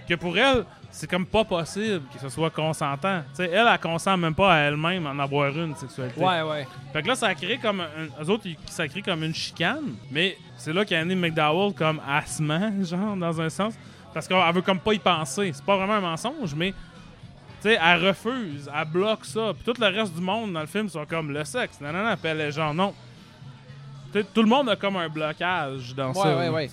que 0.07 0.15
pour 0.15 0.37
elle, 0.37 0.65
c'est 0.89 1.09
comme 1.09 1.25
pas 1.25 1.45
possible 1.45 2.01
que 2.13 2.19
ce 2.19 2.27
soit 2.27 2.49
consentant. 2.49 3.21
Tu 3.29 3.35
sais, 3.45 3.49
elle, 3.51 3.67
elle 3.71 3.79
consent 3.79 4.17
même 4.17 4.35
pas 4.35 4.53
à 4.53 4.57
elle-même 4.59 5.07
en 5.07 5.17
avoir 5.19 5.49
une 5.57 5.73
sexualité. 5.75 6.19
Ouais, 6.19 6.41
ouais. 6.41 6.67
Fait 6.91 7.01
que 7.01 7.07
là, 7.07 7.15
ça 7.15 7.27
a 7.27 7.35
créé 7.35 7.57
comme 7.57 7.79
un, 7.81 8.23
eux 8.23 8.29
autres, 8.29 8.45
ça 8.65 8.87
crée 8.89 9.01
comme 9.01 9.23
une 9.23 9.33
chicane. 9.33 9.95
Mais 10.11 10.37
c'est 10.57 10.73
là 10.73 10.83
qu'Annie 10.83 11.15
McDowell 11.15 11.73
comme 11.73 12.01
assement, 12.05 12.71
genre, 12.83 13.15
dans 13.15 13.39
un 13.39 13.49
sens. 13.49 13.73
Parce 14.13 14.27
qu'elle 14.27 14.53
veut 14.53 14.61
comme 14.61 14.79
pas 14.79 14.93
y 14.93 14.99
penser. 14.99 15.51
C'est 15.53 15.63
pas 15.63 15.77
vraiment 15.77 15.93
un 15.93 16.01
mensonge, 16.01 16.53
mais. 16.55 16.73
Tu 17.61 17.69
sais, 17.69 17.77
elle 17.81 18.07
refuse, 18.07 18.69
elle 18.75 18.85
bloque 18.87 19.23
ça. 19.25 19.51
Puis 19.53 19.63
tout 19.73 19.79
le 19.79 19.87
reste 19.87 20.13
du 20.15 20.21
monde 20.21 20.53
dans 20.53 20.61
le 20.61 20.65
film 20.65 20.89
sont 20.89 21.05
comme 21.05 21.31
le 21.31 21.43
sexe. 21.45 21.79
Non, 21.79 21.91
non, 21.93 22.03
non. 22.03 22.15
Puis 22.17 22.27
elle 22.29 22.41
est 22.41 22.51
genre 22.51 22.73
non. 22.73 22.93
Tout 24.33 24.41
le 24.41 24.47
monde 24.47 24.67
a 24.69 24.75
comme 24.75 24.97
un 24.97 25.07
blocage 25.07 25.93
dans 25.95 26.07
Ouais, 26.09 26.13
ça. 26.21 26.37
ouais, 26.37 26.49
ouais. 26.49 26.69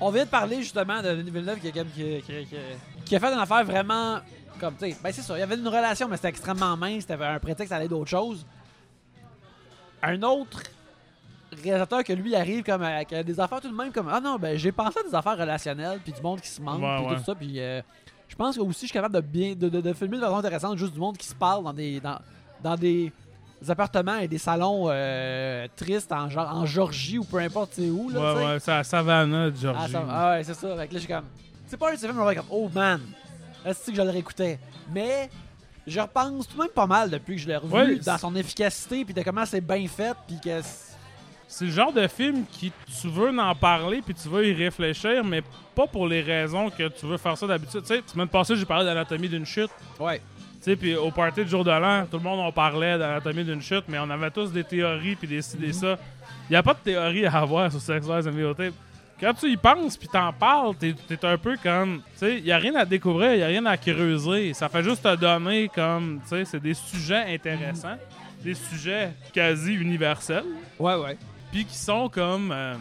On 0.00 0.10
vient 0.10 0.24
de 0.24 0.30
parler 0.30 0.56
justement 0.62 1.02
de 1.02 1.14
Denis 1.14 1.30
Villeneuve 1.30 1.58
qui, 1.58 1.68
a 1.68 1.72
comme- 1.72 1.90
qui, 1.90 2.22
qui- 2.22 2.46
qui- 2.46 2.56
qui 3.04 3.16
a 3.16 3.20
fait 3.20 3.32
une 3.32 3.38
affaire 3.38 3.64
vraiment 3.64 4.20
comme, 4.58 4.74
tu 4.76 4.90
sais, 4.90 4.96
ben 5.02 5.12
c'est 5.12 5.20
ça, 5.22 5.36
il 5.36 5.40
y 5.40 5.42
avait 5.42 5.56
une 5.56 5.66
relation, 5.68 6.06
mais 6.08 6.16
c'était 6.16 6.28
extrêmement 6.28 6.76
mince, 6.76 7.00
c'était 7.06 7.22
un 7.22 7.38
prétexte 7.38 7.72
à 7.72 7.76
aller 7.76 7.88
d'autre 7.88 8.08
chose. 8.10 8.46
Un 10.02 10.22
autre 10.22 10.62
réalisateur 11.52 12.04
que 12.04 12.12
lui 12.12 12.34
arrive 12.36 12.62
comme 12.62 12.82
avec 12.82 13.12
des 13.26 13.40
affaires 13.40 13.60
tout 13.60 13.68
de 13.70 13.74
même 13.76 13.90
comme 13.92 14.08
ah 14.08 14.20
non 14.20 14.36
ben 14.38 14.56
j'ai 14.56 14.70
pensé 14.70 15.00
à 15.00 15.08
des 15.08 15.14
affaires 15.14 15.36
relationnelles 15.36 15.98
puis 16.02 16.12
du 16.12 16.22
monde 16.22 16.40
qui 16.40 16.48
se 16.48 16.62
manque 16.62 16.80
puis 16.80 17.16
tout 17.16 17.24
ça 17.24 17.34
puis 17.34 17.54
euh, 17.58 17.82
pense 18.44 18.56
que 18.56 18.62
aussi 18.62 18.80
je 18.82 18.86
suis 18.86 18.92
capable 18.92 19.14
de 19.14 19.20
bien 19.20 19.54
de, 19.54 19.68
de- 19.68 19.80
de 19.80 19.92
filmer 19.92 20.16
de 20.16 20.22
façon 20.22 20.36
intéressante 20.36 20.76
juste 20.78 20.92
du 20.94 20.98
monde 21.00 21.16
qui 21.16 21.26
se 21.26 21.34
parle 21.34 21.62
dans 21.64 21.72
des 21.72 22.00
dans, 22.00 22.18
dans 22.62 22.74
des 22.76 23.12
appartements 23.68 24.16
et 24.16 24.26
des 24.28 24.38
salons 24.38 24.86
euh, 24.88 25.66
tristes 25.76 26.10
en 26.12 26.28
en 26.34 26.64
Georgie 26.66 27.18
ou 27.18 27.24
peu 27.24 27.38
importe 27.38 27.72
c'est 27.74 27.90
où 27.90 28.08
là. 28.10 28.34
Ouais, 28.34 28.44
ouais, 28.46 28.58
c'est 28.60 28.72
à 28.72 28.82
Savannah, 28.84 29.50
de 29.50 29.54
Ah, 29.56 29.60
Georgie. 29.60 29.92
ça- 29.92 30.04
ah 30.08 30.30
ouais, 30.30 30.44
c'est 30.44 30.54
ça. 30.54 30.76
Fait 30.76 30.88
que 30.88 30.94
là, 30.94 31.00
j'ai 31.00 31.06
comme. 31.06 31.24
C'est 31.66 31.76
pas 31.76 31.90
un 31.90 31.94
de 31.94 31.98
ces 31.98 32.06
films 32.08 32.18
où 32.20 32.24
comme, 32.34 32.44
oh 32.50 32.68
man, 32.74 33.00
est-ce 33.64 33.90
que 33.90 33.96
je 33.96 34.02
le 34.02 34.10
réécoutais? 34.10 34.58
Mais 34.92 35.28
je 35.86 36.00
repense 36.00 36.48
tout 36.48 36.56
de 36.56 36.62
même 36.62 36.70
pas 36.70 36.86
mal 36.86 37.10
depuis 37.10 37.36
que 37.36 37.42
je 37.42 37.46
l'ai 37.48 37.56
revu 37.56 37.72
Ouais, 37.74 37.96
dans 37.96 38.18
son 38.18 38.34
efficacité, 38.34 39.04
puis 39.04 39.12
de 39.14 39.22
comment 39.22 39.44
c'est 39.46 39.60
bien 39.60 39.86
fait, 39.86 40.14
puis 40.26 40.38
que. 40.42 40.60
C'est- 41.50 41.64
le 41.66 41.70
genre 41.70 41.92
de 41.92 42.06
film 42.06 42.44
qui 42.50 42.72
tu 43.00 43.08
veux 43.08 43.36
en 43.38 43.54
parler 43.54 44.00
puis 44.04 44.14
tu 44.14 44.28
veux 44.28 44.46
y 44.46 44.52
réfléchir, 44.52 45.24
mais 45.24 45.42
pas 45.74 45.86
pour 45.86 46.06
les 46.06 46.20
raisons 46.22 46.70
que 46.70 46.88
tu 46.88 47.06
veux 47.06 47.16
faire 47.16 47.36
ça 47.36 47.46
d'habitude. 47.46 47.80
Tu 47.82 47.88
sais, 47.94 48.02
semaine 48.06 48.28
passée, 48.28 48.56
j'ai 48.56 48.64
parlé 48.64 48.84
d'anatomie 48.84 49.28
d'une 49.28 49.46
chute. 49.46 49.70
Ouais. 49.98 50.18
Tu 50.18 50.64
sais, 50.64 50.76
puis 50.76 50.94
au 50.94 51.10
party 51.10 51.44
de 51.44 51.48
jour 51.48 51.64
de 51.64 51.70
l'an, 51.70 52.06
tout 52.10 52.18
le 52.18 52.22
monde 52.22 52.40
en 52.40 52.52
parlait 52.52 52.98
d'anatomie 52.98 53.44
d'une 53.44 53.62
chute, 53.62 53.84
mais 53.88 53.98
on 53.98 54.10
avait 54.10 54.30
tous 54.30 54.52
des 54.52 54.62
théories 54.64 55.16
puis 55.16 55.26
des 55.26 55.40
ci, 55.42 55.56
des 55.56 55.72
ça. 55.72 55.98
Il 56.48 56.52
n'y 56.52 56.56
a 56.56 56.62
pas 56.62 56.74
de 56.74 56.80
théorie 56.80 57.24
à 57.26 57.32
avoir 57.38 57.70
sur 57.70 57.80
Sex 57.80 58.06
Lies 58.06 58.26
and 58.28 58.30
Videotape. 58.32 58.74
Quand 59.18 59.34
tu 59.34 59.50
y 59.50 59.56
penses 59.56 59.96
puis 59.96 60.08
t'en 60.08 60.32
parles, 60.32 60.74
t'es 60.76 60.94
es 61.10 61.24
un 61.26 61.36
peu 61.38 61.56
comme, 61.62 61.98
tu 62.12 62.18
sais, 62.18 62.38
il 62.38 62.44
y 62.46 62.52
a 62.52 62.58
rien 62.58 62.74
à 62.74 62.84
découvrir, 62.84 63.34
il 63.34 63.40
y 63.40 63.42
a 63.42 63.46
rien 63.48 63.64
à 63.66 63.76
creuser. 63.76 64.52
Ça 64.54 64.68
fait 64.68 64.82
juste 64.82 65.02
te 65.02 65.14
donner 65.16 65.68
comme, 65.74 66.20
tu 66.22 66.28
sais, 66.28 66.44
c'est 66.46 66.60
des 66.60 66.74
sujets 66.74 67.24
intéressants, 67.34 67.96
des 68.42 68.54
sujets 68.54 69.12
quasi 69.32 69.74
universels 69.74 70.44
Ouais, 70.78 70.94
ouais. 70.94 71.18
Puis 71.50 71.64
qui 71.64 71.76
sont 71.76 72.08
comme 72.08 72.52
euh, 72.52 72.74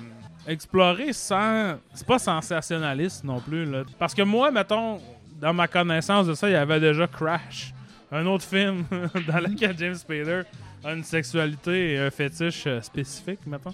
explorés 0.47 1.13
sans. 1.13 1.77
C'est 1.93 2.07
pas 2.07 2.19
sensationnaliste 2.19 3.23
non 3.23 3.39
plus. 3.39 3.65
Là. 3.65 3.83
Parce 3.97 4.13
que 4.13 4.21
moi, 4.21 4.51
mettons, 4.51 4.99
dans 5.39 5.53
ma 5.53 5.67
connaissance 5.67 6.27
de 6.27 6.33
ça, 6.33 6.49
il 6.49 6.53
y 6.53 6.55
avait 6.55 6.79
déjà 6.79 7.07
Crash, 7.07 7.73
un 8.11 8.25
autre 8.25 8.45
film 8.45 8.85
dans 9.27 9.39
lequel 9.39 9.77
James 9.77 9.95
Spader 9.95 10.41
a 10.83 10.93
une 10.93 11.03
sexualité 11.03 11.93
et 11.93 11.99
un 11.99 12.11
fétiche 12.11 12.63
euh, 12.67 12.81
spécifique, 12.81 13.39
mettons. 13.45 13.73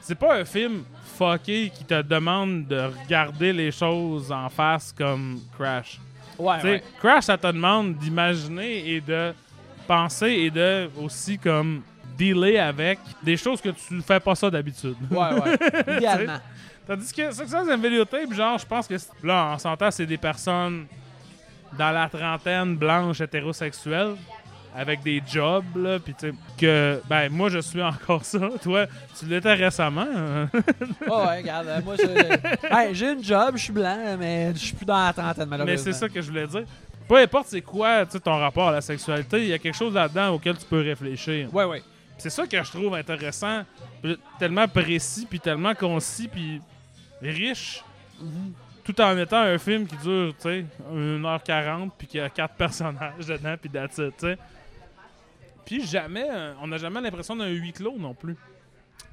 C'est 0.00 0.14
pas 0.14 0.38
un 0.38 0.44
film 0.44 0.82
fucké 1.16 1.70
qui 1.70 1.84
te 1.84 2.02
demande 2.02 2.66
de 2.66 2.90
regarder 3.02 3.52
les 3.52 3.70
choses 3.70 4.32
en 4.32 4.48
face 4.48 4.92
comme 4.92 5.40
Crash. 5.56 6.00
Ouais, 6.38 6.62
ouais. 6.62 6.82
Crash, 6.98 7.24
ça 7.24 7.36
te 7.36 7.46
demande 7.46 7.96
d'imaginer 7.96 8.94
et 8.94 9.00
de 9.00 9.32
penser 9.86 10.30
et 10.30 10.50
de 10.50 10.88
aussi 10.98 11.38
comme 11.38 11.82
dealer 12.20 12.58
avec 12.58 12.98
des 13.22 13.36
choses 13.36 13.60
que 13.60 13.70
tu 13.70 13.94
ne 13.94 14.02
fais 14.02 14.20
pas 14.20 14.34
ça 14.34 14.50
d'habitude. 14.50 14.96
Ouais, 15.10 15.18
ouais. 15.18 15.96
Idéalement. 15.96 16.38
Tandis 16.86 17.12
que 17.12 17.30
Success 17.32 17.54
and 17.68 17.78
Videotape, 17.78 18.32
genre, 18.32 18.58
je 18.58 18.66
pense 18.66 18.86
que 18.86 18.94
là, 19.22 19.52
on 19.54 19.58
s'entend, 19.58 19.90
c'est 19.90 20.06
des 20.06 20.18
personnes 20.18 20.86
dans 21.78 21.90
la 21.92 22.08
trentaine, 22.08 22.76
blanches, 22.76 23.20
hétérosexuelles, 23.20 24.16
avec 24.76 25.02
des 25.02 25.22
jobs, 25.26 25.64
là, 25.76 25.98
puis 25.98 26.14
tu 26.18 26.28
sais, 26.30 26.34
que, 26.58 27.00
ben, 27.08 27.28
moi, 27.30 27.48
je 27.48 27.58
suis 27.60 27.82
encore 27.82 28.24
ça. 28.24 28.38
Toi, 28.62 28.86
tu 29.18 29.26
l'étais 29.26 29.54
récemment. 29.54 30.06
hein? 30.14 30.48
Ouais, 31.00 31.08
ouais, 31.26 31.36
regarde. 31.38 31.66
euh, 31.68 31.80
moi, 31.84 31.94
je- 31.96 32.66
hey, 32.76 32.94
j'ai 32.94 33.12
une 33.12 33.22
job, 33.24 33.52
je 33.54 33.62
suis 33.64 33.72
blanc, 33.72 34.16
mais 34.18 34.52
je 34.54 34.58
suis 34.58 34.74
plus 34.74 34.86
dans 34.86 34.98
la 35.06 35.12
trentaine, 35.12 35.48
Mais 35.48 35.58
malheureusement. 35.58 35.84
c'est 35.92 35.98
ça 35.98 36.08
que 36.08 36.20
je 36.20 36.28
voulais 36.28 36.46
dire. 36.46 36.64
Peu 37.08 37.16
importe 37.16 37.48
c'est 37.48 37.60
quoi 37.62 38.06
tu 38.06 38.12
sais, 38.12 38.20
ton 38.20 38.38
rapport 38.38 38.68
à 38.68 38.72
la 38.72 38.80
sexualité, 38.80 39.38
il 39.42 39.48
y 39.48 39.52
a 39.52 39.58
quelque 39.58 39.76
chose 39.76 39.92
là-dedans 39.94 40.28
auquel 40.34 40.56
tu 40.56 40.64
peux 40.64 40.80
réfléchir. 40.80 41.52
Ouais, 41.52 41.64
ouais. 41.64 41.82
C'est 42.20 42.30
ça 42.30 42.46
que 42.46 42.62
je 42.62 42.70
trouve 42.70 42.94
intéressant, 42.94 43.64
tellement 44.38 44.68
précis, 44.68 45.26
puis 45.28 45.40
tellement 45.40 45.74
concis, 45.74 46.28
puis 46.28 46.60
riche, 47.22 47.82
tout 48.84 49.00
en 49.00 49.16
étant 49.18 49.40
un 49.40 49.58
film 49.58 49.86
qui 49.86 49.96
dure, 49.96 50.34
tu 50.36 50.42
sais, 50.42 50.64
1h40, 50.92 51.90
puis 51.96 52.06
qui 52.06 52.20
a 52.20 52.28
quatre 52.28 52.54
personnages 52.58 53.26
dedans, 53.26 53.56
puis 53.60 53.70
it, 53.74 53.90
tu 53.94 54.12
sais. 54.18 54.38
Puis 55.64 55.86
jamais, 55.86 56.26
euh, 56.30 56.52
on 56.60 56.66
n'a 56.66 56.78
jamais 56.78 57.00
l'impression 57.00 57.36
d'un 57.36 57.48
huis 57.48 57.72
clos 57.72 57.96
non 57.98 58.14
plus. 58.14 58.36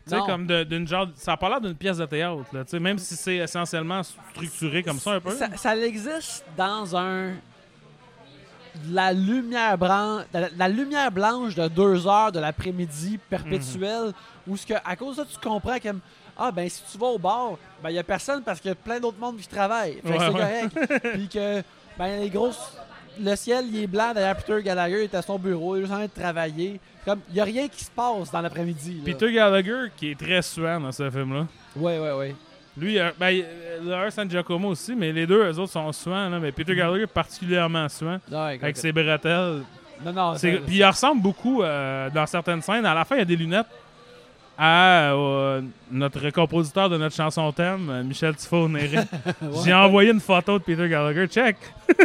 Tu 0.08 0.16
sais, 0.16 0.20
comme 0.26 0.48
d'une 0.48 0.88
genre, 0.88 1.08
ça 1.16 1.34
a 1.34 1.38
pas 1.38 1.50
l'air 1.50 1.62
d'une 1.62 1.76
pièce 1.76 1.98
de 1.98 2.06
théâtre, 2.06 2.46
là, 2.54 2.64
tu 2.64 2.72
sais, 2.72 2.80
même 2.80 2.98
si 2.98 3.16
c'est 3.16 3.38
essentiellement 3.38 4.02
structuré 4.04 4.82
comme 4.84 5.00
ça 5.00 5.14
un 5.14 5.20
peu. 5.20 5.32
Ça, 5.32 5.56
ça 5.56 5.76
existe 5.78 6.46
dans 6.56 6.96
un. 6.96 7.34
La 8.92 9.14
lumière, 9.14 9.78
blanche, 9.78 10.24
la, 10.34 10.50
la 10.58 10.68
lumière 10.70 11.12
blanche 11.12 11.56
de 11.56 11.68
deux 11.68 12.08
heures 12.08 12.32
de 12.32 12.40
l'après-midi 12.40 13.20
perpétuelle, 13.30 14.14
où 14.48 14.56
ce 14.58 14.66
que, 14.66 14.74
à 14.86 14.96
cause 14.96 15.18
de 15.18 15.24
ça, 15.24 15.28
tu 15.32 15.40
comprends 15.48 15.80
que 15.80 15.90
ah 16.38 16.52
ben 16.52 16.70
si 16.70 16.82
tu 16.92 16.98
vas 16.98 17.08
au 17.08 17.18
bar, 17.18 17.54
ben 17.82 17.90
il 17.90 17.96
y 17.96 18.00
a 18.00 18.04
personne 18.04 18.44
parce 18.44 18.60
qu'il 18.60 18.70
y 18.70 18.72
a 18.72 18.76
plein 18.76 19.00
d'autres 19.00 19.20
monde 19.20 19.38
qui 19.38 19.48
travaillent. 19.48 20.00
Fait 20.06 20.10
Ouais, 20.10 20.18
c'est 20.20 20.28
ouais. 20.28 20.70
correct. 20.78 21.04
Puis 21.14 21.28
que 21.30 21.64
ben 21.98 22.20
les 22.20 22.30
grosses 22.30 22.78
le 23.20 23.36
ciel 23.36 23.66
il 23.70 23.82
est 23.84 23.88
blanc 23.88 24.14
derrière 24.14 24.38
Peter 24.38 24.62
Gallagher, 24.62 25.00
il 25.00 25.04
est 25.06 25.16
à 25.16 25.24
son 25.24 25.40
bureau, 25.40 25.76
il 25.76 25.80
est 25.80 25.82
juste 25.82 25.94
en 25.94 25.96
train 25.98 26.06
de 26.06 26.12
travailler. 26.22 26.80
Comme 27.04 27.22
il 27.32 27.36
y 27.36 27.40
a 27.42 27.44
rien 27.44 27.68
qui 27.68 27.84
se 27.84 27.90
passe 27.90 28.30
dans 28.32 28.42
l'après-midi. 28.42 28.98
là. 28.98 29.02
Peter 29.06 29.32
Gallagher, 29.34 29.92
qui 29.98 30.12
est 30.12 30.20
très 30.20 30.42
suant 30.44 30.80
dans 30.80 30.92
ce 30.92 31.10
film-là. 31.10 31.48
Ouais 31.76 31.98
ouais 31.98 32.12
ouais. 32.12 32.36
Lui, 32.78 33.00
euh, 33.00 33.10
ben, 33.20 33.34
euh, 33.44 33.80
Lars 33.90 34.12
San 34.12 34.30
Giacomo 34.30 34.70
aussi, 34.70 34.96
mais 34.96 35.12
les 35.12 35.26
deux, 35.26 35.44
eux 35.52 35.60
autres 35.60 35.72
sont 35.72 35.92
souvent, 35.92 36.30
là, 36.30 36.40
mais 36.40 36.52
Peter 36.52 36.76
Gallagher 36.76 37.08
particulièrement 37.08 37.90
souvent, 37.90 38.20
Ouais, 38.32 38.60
avec 38.62 38.78
ses 38.78 38.92
bretelles. 38.92 39.64
Non, 40.06 40.14
non, 40.14 40.34
Puis 40.40 40.60
il 40.78 40.86
ressemble 40.86 41.22
beaucoup 41.24 41.64
euh, 41.64 42.10
dans 42.12 42.28
certaines 42.28 42.62
scènes. 42.62 42.86
À 42.86 42.94
la 42.94 43.04
fin, 43.04 43.16
il 43.16 43.20
y 43.20 43.22
a 43.24 43.26
des 43.26 43.36
lunettes 43.36 43.66
à 44.60 45.12
euh, 45.14 45.62
notre 45.92 46.30
compositeur 46.30 46.88
de 46.90 46.98
notre 46.98 47.16
chanson 47.16 47.52
thème, 47.52 48.04
Michel 48.04 48.34
Tifo-Néré. 48.36 49.00
J'ai 49.66 49.74
envoyé 49.74 50.12
une 50.12 50.20
photo 50.20 50.60
de 50.60 50.64
Peter 50.64 50.88
Gallagher. 50.88 51.28
Check! 51.28 51.58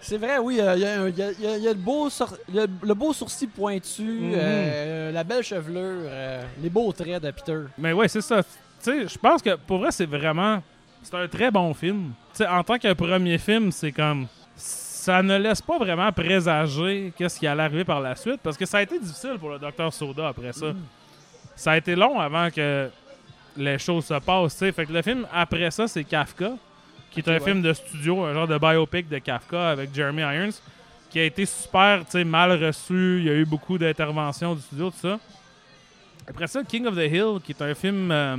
C'est 0.00 0.18
vrai, 0.18 0.38
oui, 0.38 0.58
euh, 0.60 0.74
il 0.76 0.82
y, 0.82 1.22
a 1.22 1.30
y 1.30 1.58
y 1.60 1.64
y 1.64 1.68
le 1.68 1.74
beau, 1.74 2.08
le, 2.52 2.66
le 2.82 3.12
sourcil 3.12 3.48
pointu, 3.48 4.02
Mhm. 4.02 4.32
euh, 4.36 5.12
la 5.12 5.22
belle 5.24 5.42
chevelure, 5.44 6.08
les 6.60 6.70
beaux 6.70 6.92
traits 6.92 7.22
de 7.22 7.30
Peter. 7.32 7.58
Mais 7.78 7.92
ouais, 7.92 8.08
c'est 8.08 8.20
ça. 8.20 8.42
Sais, 8.82 9.06
je 9.06 9.16
pense 9.16 9.40
que 9.40 9.54
pour 9.54 9.78
vrai, 9.78 9.92
c'est 9.92 10.06
vraiment. 10.06 10.60
C'est 11.04 11.14
un 11.14 11.28
très 11.28 11.50
bon 11.52 11.72
film. 11.72 12.12
Tu 12.32 12.38
sais, 12.38 12.46
en 12.48 12.64
tant 12.64 12.78
que 12.78 12.92
premier 12.94 13.38
film, 13.38 13.70
c'est 13.70 13.92
comme. 13.92 14.26
Ça 14.56 15.22
ne 15.22 15.36
laisse 15.36 15.62
pas 15.62 15.78
vraiment 15.78 16.10
présager 16.12 17.12
qu'est-ce 17.16 17.38
qui 17.38 17.46
allait 17.46 17.62
arriver 17.62 17.84
par 17.84 18.00
la 18.00 18.14
suite 18.14 18.40
parce 18.40 18.56
que 18.56 18.64
ça 18.64 18.78
a 18.78 18.82
été 18.82 19.00
difficile 19.00 19.36
pour 19.38 19.50
le 19.50 19.58
Docteur 19.58 19.92
Soda 19.92 20.28
après 20.28 20.52
ça. 20.52 20.66
Ça 21.56 21.72
a 21.72 21.76
été 21.76 21.96
long 21.96 22.20
avant 22.20 22.50
que 22.50 22.88
les 23.56 23.78
choses 23.78 24.04
se 24.04 24.14
passent. 24.14 24.52
tu 24.52 24.58
sais. 24.58 24.72
Fait 24.72 24.86
que 24.86 24.92
le 24.92 25.02
film 25.02 25.26
après 25.32 25.70
ça, 25.70 25.88
c'est 25.88 26.04
Kafka, 26.04 26.52
qui 27.10 27.20
est 27.20 27.28
un 27.28 27.32
ouais. 27.32 27.40
film 27.40 27.62
de 27.62 27.72
studio, 27.72 28.24
un 28.24 28.34
genre 28.34 28.48
de 28.48 28.58
biopic 28.58 29.08
de 29.08 29.18
Kafka 29.18 29.70
avec 29.70 29.94
Jeremy 29.94 30.22
Irons, 30.22 30.54
qui 31.10 31.18
a 31.18 31.24
été 31.24 31.46
super 31.46 32.04
tu 32.04 32.12
sais, 32.12 32.24
mal 32.24 32.52
reçu. 32.64 33.18
Il 33.18 33.24
y 33.24 33.30
a 33.30 33.34
eu 33.34 33.44
beaucoup 33.44 33.78
d'interventions 33.78 34.54
du 34.54 34.60
studio, 34.60 34.90
tout 34.90 34.98
ça. 34.98 35.18
Après 36.28 36.46
ça, 36.46 36.62
King 36.62 36.86
of 36.86 36.94
the 36.94 37.10
Hill, 37.10 37.40
qui 37.42 37.52
est 37.52 37.62
un 37.62 37.74
film 37.74 38.10
euh, 38.12 38.36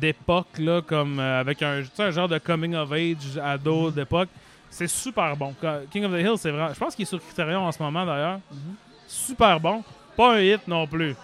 d'époque, 0.00 0.58
là, 0.58 0.80
comme 0.82 1.18
euh, 1.20 1.40
avec 1.40 1.62
un, 1.62 1.82
un 1.98 2.10
genre 2.10 2.28
de 2.28 2.38
coming 2.38 2.74
of 2.74 2.90
age 2.92 3.38
ado 3.42 3.88
Mhm. 3.88 3.92
d'époque. 3.92 4.28
C'est 4.70 4.88
super 4.88 5.36
bon. 5.36 5.54
King 5.90 6.04
of 6.06 6.12
the 6.12 6.20
Hill, 6.20 6.34
c'est 6.38 6.50
vraiment. 6.50 6.72
Je 6.72 6.78
pense 6.78 6.94
qu'il 6.94 7.02
est 7.02 7.06
sur 7.06 7.20
Criterion 7.20 7.66
en 7.66 7.72
ce 7.72 7.82
moment 7.82 8.06
d'ailleurs. 8.06 8.40
Mhm. 8.50 8.74
Super 9.06 9.60
bon. 9.60 9.82
Pas 10.16 10.34
un 10.36 10.40
hit 10.40 10.66
non 10.66 10.86
plus. 10.86 11.14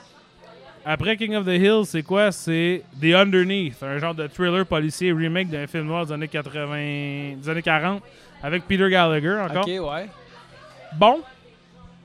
Après 0.84 1.16
King 1.16 1.34
of 1.34 1.44
the 1.44 1.50
Hill, 1.50 1.82
c'est 1.84 2.02
quoi? 2.02 2.30
C'est 2.32 2.82
The 3.00 3.14
Underneath, 3.14 3.82
un 3.82 3.98
genre 3.98 4.14
de 4.14 4.26
thriller 4.26 4.64
policier 4.66 5.12
remake 5.12 5.48
d'un 5.50 5.66
film 5.66 5.86
noir 5.86 6.06
des 6.06 6.12
années 6.12 6.28
80, 6.28 7.36
des 7.36 7.48
années 7.48 7.62
40, 7.62 8.02
avec 8.42 8.64
Peter 8.66 8.88
Gallagher 8.88 9.38
encore. 9.42 9.62
Ok, 9.66 9.92
ouais. 9.92 10.06
Bon, 10.94 11.20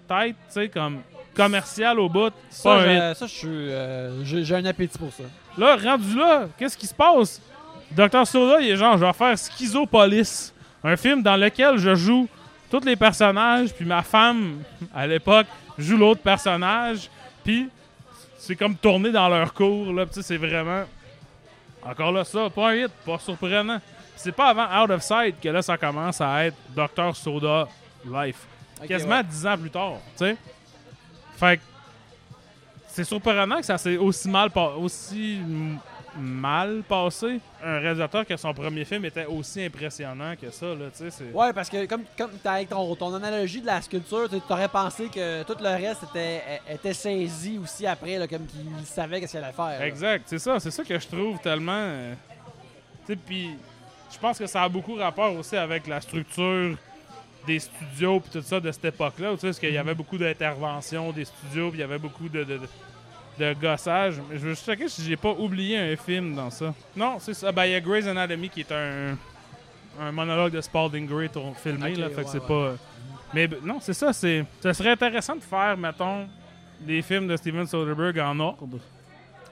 tête, 0.07 0.35
tu 0.48 0.53
sais, 0.53 0.69
comme 0.69 0.99
commercial 1.35 1.99
au 1.99 2.10
bout. 2.10 2.34
Ça, 2.49 2.69
pas 2.69 2.81
un 2.81 2.94
hit. 2.94 3.02
je- 3.14 3.19
ça, 3.19 3.26
je 3.27 3.31
suis, 3.34 3.48
euh, 3.49 4.23
j'ai 4.26 4.56
un 4.56 4.65
appétit 4.65 4.98
pour 4.98 5.11
ça. 5.14 5.23
Là, 5.58 5.76
rendu 5.76 6.18
là, 6.18 6.48
qu'est-ce 6.58 6.78
qui 6.78 6.88
se 6.88 6.94
passe? 6.94 7.42
Dr. 7.92 8.26
Soda, 8.26 8.60
il 8.60 8.70
est 8.70 8.76
genre, 8.76 8.98
je 8.98 9.06
vais 9.06 9.14
faire 9.14 9.38
Schizopolis. 9.38 10.52
Un 10.84 10.98
film 10.98 11.22
dans 11.22 11.38
lequel 11.38 11.78
je 11.78 11.96
joue 11.96 12.28
tous 12.70 12.84
les 12.84 12.96
personnages, 12.96 13.74
puis 13.74 13.86
ma 13.86 14.02
femme, 14.02 14.64
à 14.94 15.06
l'époque, 15.06 15.46
joue 15.78 15.98
l'autre 15.98 16.22
personnage, 16.22 17.10
puis 17.44 17.70
c'est 18.38 18.56
comme 18.56 18.76
tourner 18.76 19.12
dans 19.12 19.30
leur 19.30 19.54
cours, 19.54 19.94
là, 19.94 20.06
puis 20.06 20.16
tu 20.16 20.22
sais, 20.22 20.28
c'est 20.28 20.38
vraiment... 20.38 20.84
Encore 21.86 22.12
là, 22.12 22.24
ça, 22.24 22.50
pas 22.50 22.72
un 22.72 22.76
hit, 22.76 22.92
pas 23.06 23.20
surprenant. 23.20 23.80
C'est 24.16 24.32
pas 24.32 24.48
avant 24.48 24.84
Out 24.84 24.90
of 24.92 25.02
Sight 25.02 25.40
que 25.40 25.50
là, 25.50 25.62
ça 25.62 25.78
commence 25.78 26.20
à 26.22 26.46
être 26.46 26.56
Dr. 26.70 27.16
Soda 27.16 27.68
Life. 28.06 28.48
Quasiment 28.88 29.18
ouais. 29.18 29.24
dix 29.24 29.46
ans 29.46 29.58
plus 29.58 29.70
tard, 29.70 29.98
tu 30.18 30.26
sais. 30.26 30.38
Fait 31.38 31.58
que 31.58 31.62
c'est 32.94 33.03
surprenant 33.03 33.57
que 33.57 33.65
ça 33.65 33.78
s'est 33.78 33.98
aussi 33.98 34.30
mal 34.30 34.49
aussi 34.78 35.40
mal 36.15 36.84
passé. 36.88 37.40
Un 37.64 37.80
réalisateur 37.80 38.24
que 38.24 38.38
son 38.38 38.53
premier 38.53 38.86
film 38.86 39.03
était 39.06 39.26
aussi 39.26 39.64
impressionnant 39.65 40.36
que 40.40 40.52
ça, 40.52 40.68
là, 40.68 40.86
tu 40.95 40.98
sais. 40.99 41.10
c'est- 41.10 41.32
Ouais, 41.34 41.52
parce 41.53 41.70
que 41.72 41.86
comme, 41.88 42.03
comme 42.15 42.30
t'as- 42.44 42.52
avec 42.53 42.70
ton, 42.70 42.95
ton 42.95 43.11
analogie 43.15 43.61
de 43.61 43.65
la 43.65 43.82
sculpture, 43.82 44.30
tu 44.30 44.36
aurais 44.53 44.68
pensé 44.68 45.07
que 45.07 45.41
tout 45.41 45.56
le 45.60 45.70
reste 45.70 46.03
était, 46.03 46.44
était 46.70 46.94
saisi 46.94 47.57
aussi 47.57 47.88
après, 47.88 48.20
là, 48.20 48.28
comme 48.28 48.45
qu'il 48.45 48.86
savait 48.86 49.20
qu'est-ce 49.22 49.32
qu'il 49.32 49.44
allait 49.44 49.53
faire. 49.53 49.80
là. 49.80 49.88
Exact, 49.88 50.24
c'est 50.28 50.38
ça, 50.38 50.60
c'est 50.60 50.70
ça 50.72 50.84
que 50.84 50.99
je 50.99 51.07
trouve 51.07 51.40
tellement. 51.40 51.72
euh, 51.74 52.14
tu 53.07 53.14
sais, 53.14 53.15
puis 53.15 53.49
je 54.14 54.20
pense 54.20 54.38
que 54.38 54.45
ça 54.45 54.61
a 54.61 54.70
beaucoup 54.70 54.94
rapport 54.95 55.34
aussi 55.36 55.57
avec 55.57 55.88
la 55.88 55.99
structure 55.99 56.78
des 57.45 57.60
studios 57.60 58.20
puis 58.20 58.30
tout 58.32 58.41
ça 58.45 58.60
de 58.60 58.72
cette 58.72 58.86
époque-là, 58.86 59.32
tu 59.34 59.40
sais, 59.40 59.48
parce 59.48 59.60
qu'il 59.60 59.74
y 59.74 59.78
avait 59.78 59.95
beaucoup 59.95 60.18
d'interventions 60.18 61.11
des 61.11 61.26
studios, 61.26 61.70
puis 61.70 61.80
il 61.80 61.82
y 61.82 61.84
avait 61.84 61.98
beaucoup 61.99 62.30
de, 62.30 62.44
de, 62.44 62.60
de- 63.40 63.53
gossage. 63.60 64.15
Mais 64.30 64.38
Je 64.38 64.44
veux 64.44 64.49
juste 64.52 64.65
checker 64.65 64.88
si 64.88 65.03
j'ai 65.03 65.18
pas 65.18 65.32
oublié 65.32 65.78
un 65.78 65.95
film 65.95 66.36
dans 66.36 66.49
ça. 66.49 66.74
Non, 66.95 67.18
c'est 67.20 67.34
ça. 67.34 67.52
Ben, 67.52 67.65
il 67.65 67.72
y 67.72 67.76
a 67.76 67.82
Grey's 67.82 68.07
Anatomy 68.07 68.49
qui 68.49 68.61
est 68.61 68.72
un, 68.72 69.18
un 69.99 70.11
monologue 70.11 70.53
de 70.53 70.61
Spalding 70.61 71.07
Gray 71.07 71.30
tour- 71.30 71.56
filmé, 71.57 71.95
là, 71.95 72.10
fait 72.10 72.24
que 72.24 72.30
c'est 72.30 72.40
ouais. 72.40 72.48
pas. 72.48 72.74
Mais 73.34 73.48
ben, 73.48 73.60
non, 73.64 73.80
c'est 73.82 73.94
ça, 73.94 74.14
c'est. 74.14 74.45
Ça 74.61 74.74
serait 74.74 74.91
intéressant 74.91 75.36
de 75.36 75.41
faire, 75.41 75.76
mettons, 75.78 76.28
des 76.80 77.02
films 77.02 77.28
de 77.28 77.36
Steven 77.36 77.65
Soderbergh 77.65 78.20
en 78.20 78.40
ordre. 78.40 78.80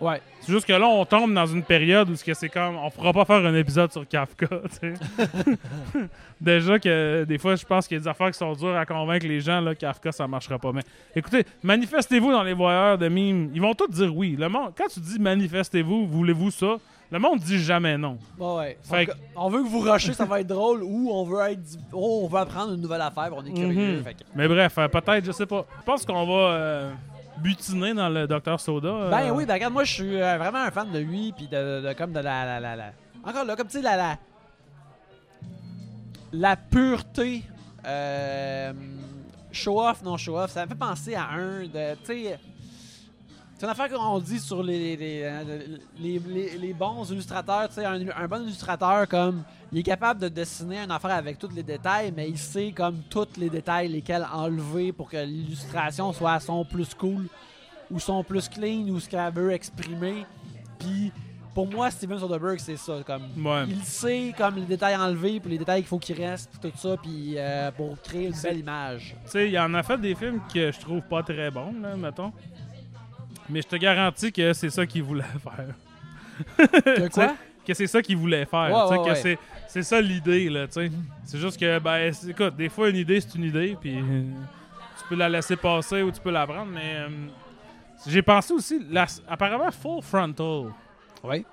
Ouais. 0.02 0.19
C'est 0.41 0.52
juste 0.52 0.65
que 0.65 0.73
là, 0.73 0.88
on 0.88 1.06
tombe 1.06 1.32
dans 1.34 1.45
une 1.45 1.61
période 1.64 2.10
où 2.10 2.15
c'est 2.15 2.49
comme. 2.49 2.76
On 2.78 2.90
pourra 2.90 3.14
pas 3.14 3.26
faire 3.26 3.45
un 3.45 3.53
épisode 3.56 3.91
sur 3.91 4.07
Kafka, 4.07 4.48
tu 4.82 4.95
sais. 4.95 5.52
Déjà 6.41 6.80
que 6.80 7.23
des 7.26 7.38
fois, 7.38 7.56
je 7.56 7.65
pense 7.65 7.88
qu'il 7.88 7.95
y 7.98 7.99
a 7.99 8.02
des 8.02 8.07
affaires 8.07 8.32
qui 8.32 8.38
sont 8.38 8.53
dures 8.53 8.76
à 8.76 8.86
convaincre 8.86 9.28
les 9.28 9.40
gens, 9.41 9.61
là, 9.61 9.76
Kafka, 9.76 10.11
ça 10.11 10.28
marchera 10.28 10.57
pas. 10.57 10.72
Mais 10.72 10.82
écoutez, 11.15 11.45
manifestez-vous 11.61 12.32
dans 12.32 12.44
les 12.44 12.53
voyeurs 12.53 12.98
de 12.98 13.07
mimes. 13.07 13.52
Ils 13.53 13.61
vont 13.61 13.76
tous 13.76 13.88
dire 13.90 14.15
oui. 14.15 14.36
Le 14.40 14.49
monde, 14.49 14.72
quand 14.76 14.88
tu 14.91 14.99
dis 14.99 15.19
manifestez-vous, 15.19 16.07
voulez-vous 16.07 16.49
ça, 16.49 16.78
le 17.11 17.19
monde 17.19 17.40
dit 17.40 17.60
jamais 17.61 17.98
non. 17.98 18.18
Bon, 18.38 18.57
ouais. 18.57 18.78
Fait 18.82 19.07
on 19.36 19.49
veut 19.49 19.61
que 19.64 19.68
vous 19.68 19.82
rushez, 19.82 20.14
ça 20.14 20.26
va 20.26 20.40
être 20.41 20.48
drôle, 20.48 20.82
ou 20.82 21.11
on 21.11 21.23
veut 21.26 21.41
être, 21.52 21.60
oh, 21.94 22.22
on 22.23 22.28
veut 22.28 22.40
apprendre 22.40 22.73
une 22.73 22.82
nouvelle 22.82 23.02
affaire, 23.02 23.30
on 23.36 23.45
est 23.45 23.52
curieux. 23.53 23.98
Mhm. 23.98 24.03
fait 24.03 24.14
que- 24.15 24.23
Mais 24.34 24.48
bref, 24.48 24.76
euh, 24.80 24.88
peut-être, 24.88 25.26
je 25.26 25.32
sais 25.32 25.45
pas. 25.45 25.65
Je 25.80 25.84
pense 25.86 26.06
qu'on 26.06 26.26
va 26.26 26.34
euh, 26.53 26.91
butiner 27.41 27.93
dans 27.93 28.09
le 28.09 28.27
Dr 28.27 28.59
Soda. 28.59 28.88
euh. 28.88 29.09
Ben 29.09 29.31
oui, 29.31 29.45
ben 29.45 29.53
regarde, 29.55 29.73
moi 29.73 29.84
je 29.84 29.93
suis 29.93 30.22
euh, 30.22 30.38
vraiment 30.38 30.59
un 30.59 30.72
fan 30.72 30.91
de 30.91 30.99
lui, 30.99 31.34
puis 31.35 31.47
de, 31.47 31.93
comme 31.97 32.13
de 32.13 32.19
la, 32.19 32.59
la, 32.59 32.76
la, 32.76 32.91
Encore 33.23 33.45
là, 33.45 33.55
comme 33.55 33.68
tu 33.68 33.73
sais, 33.77 33.81
la, 33.81 33.95
la. 33.97 34.18
La 36.34 36.55
pureté. 36.55 37.43
Euh, 37.85 38.72
show-off, 39.51 40.03
non 40.03 40.18
show-off, 40.18 40.51
ça 40.51 40.63
me 40.65 40.69
fait 40.69 40.76
penser 40.76 41.15
à 41.15 41.30
un 41.31 41.61
de. 41.63 41.95
Tu 41.95 42.05
sais. 42.05 42.39
C'est 43.61 43.67
une 43.67 43.73
affaire 43.73 43.89
qu'on 43.89 44.17
dit 44.17 44.39
sur 44.39 44.63
les, 44.63 44.95
les, 44.97 45.29
les, 45.99 46.17
les- 46.19 46.57
les 46.57 46.73
bons 46.73 47.07
illustrateurs. 47.11 47.69
Un, 47.77 48.07
un 48.23 48.27
bon 48.27 48.41
illustrateur, 48.41 49.07
comme. 49.07 49.43
Il 49.71 49.77
est 49.77 49.83
capable 49.83 50.19
de 50.19 50.29
dessiner 50.29 50.79
une 50.79 50.89
affaire 50.89 51.11
avec 51.11 51.38
tous 51.38 51.49
les 51.55 51.61
détails, 51.61 52.11
mais 52.17 52.27
il 52.27 52.39
sait, 52.39 52.71
comme, 52.75 53.03
tous 53.07 53.27
les 53.38 53.51
détails 53.51 53.88
lesquels 53.88 54.25
enlever 54.33 54.91
pour 54.91 55.11
que 55.11 55.17
l'illustration 55.17 56.11
soit 56.11 56.31
à 56.33 56.39
son 56.39 56.65
plus 56.65 56.95
cool 56.95 57.27
ou 57.91 57.99
son 57.99 58.23
plus 58.23 58.49
clean 58.49 58.88
ou 58.89 58.99
ce 58.99 59.07
qu'elle 59.07 59.31
veut 59.31 59.51
exprimer. 59.51 60.25
Puis 60.79 61.11
pour 61.53 61.67
moi, 61.69 61.91
Steven 61.91 62.17
Soderbergh, 62.17 62.57
c'est 62.59 62.77
ça. 62.77 63.03
Comme, 63.05 63.27
Ouais. 63.45 63.65
Il 63.69 63.83
sait 63.83 64.33
comme 64.35 64.55
les 64.55 64.61
détails 64.65 64.95
enlevés, 64.95 65.39
puis 65.39 65.51
les 65.51 65.57
détails 65.59 65.81
qu'il 65.81 65.88
faut 65.89 65.99
qu'il 65.99 66.19
reste, 66.19 66.49
puis 66.49 66.71
tout 66.71 66.77
ça, 66.79 66.97
puis 66.97 67.35
euh, 67.38 67.69
pour 67.69 68.01
créer 68.01 68.25
une 68.25 68.41
belle 68.41 68.57
image. 68.57 69.15
Tu 69.25 69.29
sais, 69.29 69.49
il 69.51 69.59
en 69.59 69.71
a 69.75 69.83
fait 69.83 69.99
des 69.99 70.15
films 70.15 70.41
que 70.51 70.71
je 70.71 70.79
trouve 70.79 71.01
pas 71.03 71.21
très 71.21 71.51
bons, 71.51 71.75
là, 71.79 71.95
mettons. 71.95 72.31
Mais 73.52 73.61
je 73.61 73.68
te 73.68 73.76
garantis 73.76 74.32
que 74.32 74.53
c'est 74.53 74.69
ça 74.69 74.86
qu'il 74.86 75.03
voulait 75.03 75.23
faire. 75.44 75.76
Que 76.84 77.07
quoi? 77.10 77.36
Que 77.65 77.73
c'est 77.73 77.88
ça 77.88 78.02
qu'il 78.02 78.18
voulait 78.18 78.45
faire. 78.45 78.72
Ouais, 78.91 78.98
ouais, 78.98 79.10
ouais. 79.11 79.38
c'est, 79.68 79.84
ça 79.84 80.02
l'idée, 80.02 80.49
là. 80.49 80.65
C'est 80.69 81.38
juste 81.40 81.60
que, 81.60 81.80
ben, 81.80 82.11
écoute, 82.28 82.56
des 82.56 82.69
fois, 82.69 82.90
une 82.90 82.95
idée, 82.95 83.22
c'est 83.22 83.36
une 83.36 83.44
idée, 83.45 83.78
puis 83.80 83.98
euh, 83.98 84.23
tu 84.98 85.03
peux 85.10 85.15
la 85.15 85.30
laisser 85.30 85.56
passer 85.56 86.02
ou 86.02 86.11
tu 86.11 86.19
peux 86.19 86.32
la 86.32 86.48
prendre, 86.48 86.72
mais 86.72 86.95
euh, 86.95 87.07
j'ai 88.07 88.22
pensé 88.23 88.53
aussi, 88.53 88.84
la- 88.90 89.06
apparemment, 89.28 89.69
Full 89.72 90.02
Frontal, 90.02 90.72
Oui. 91.23 91.45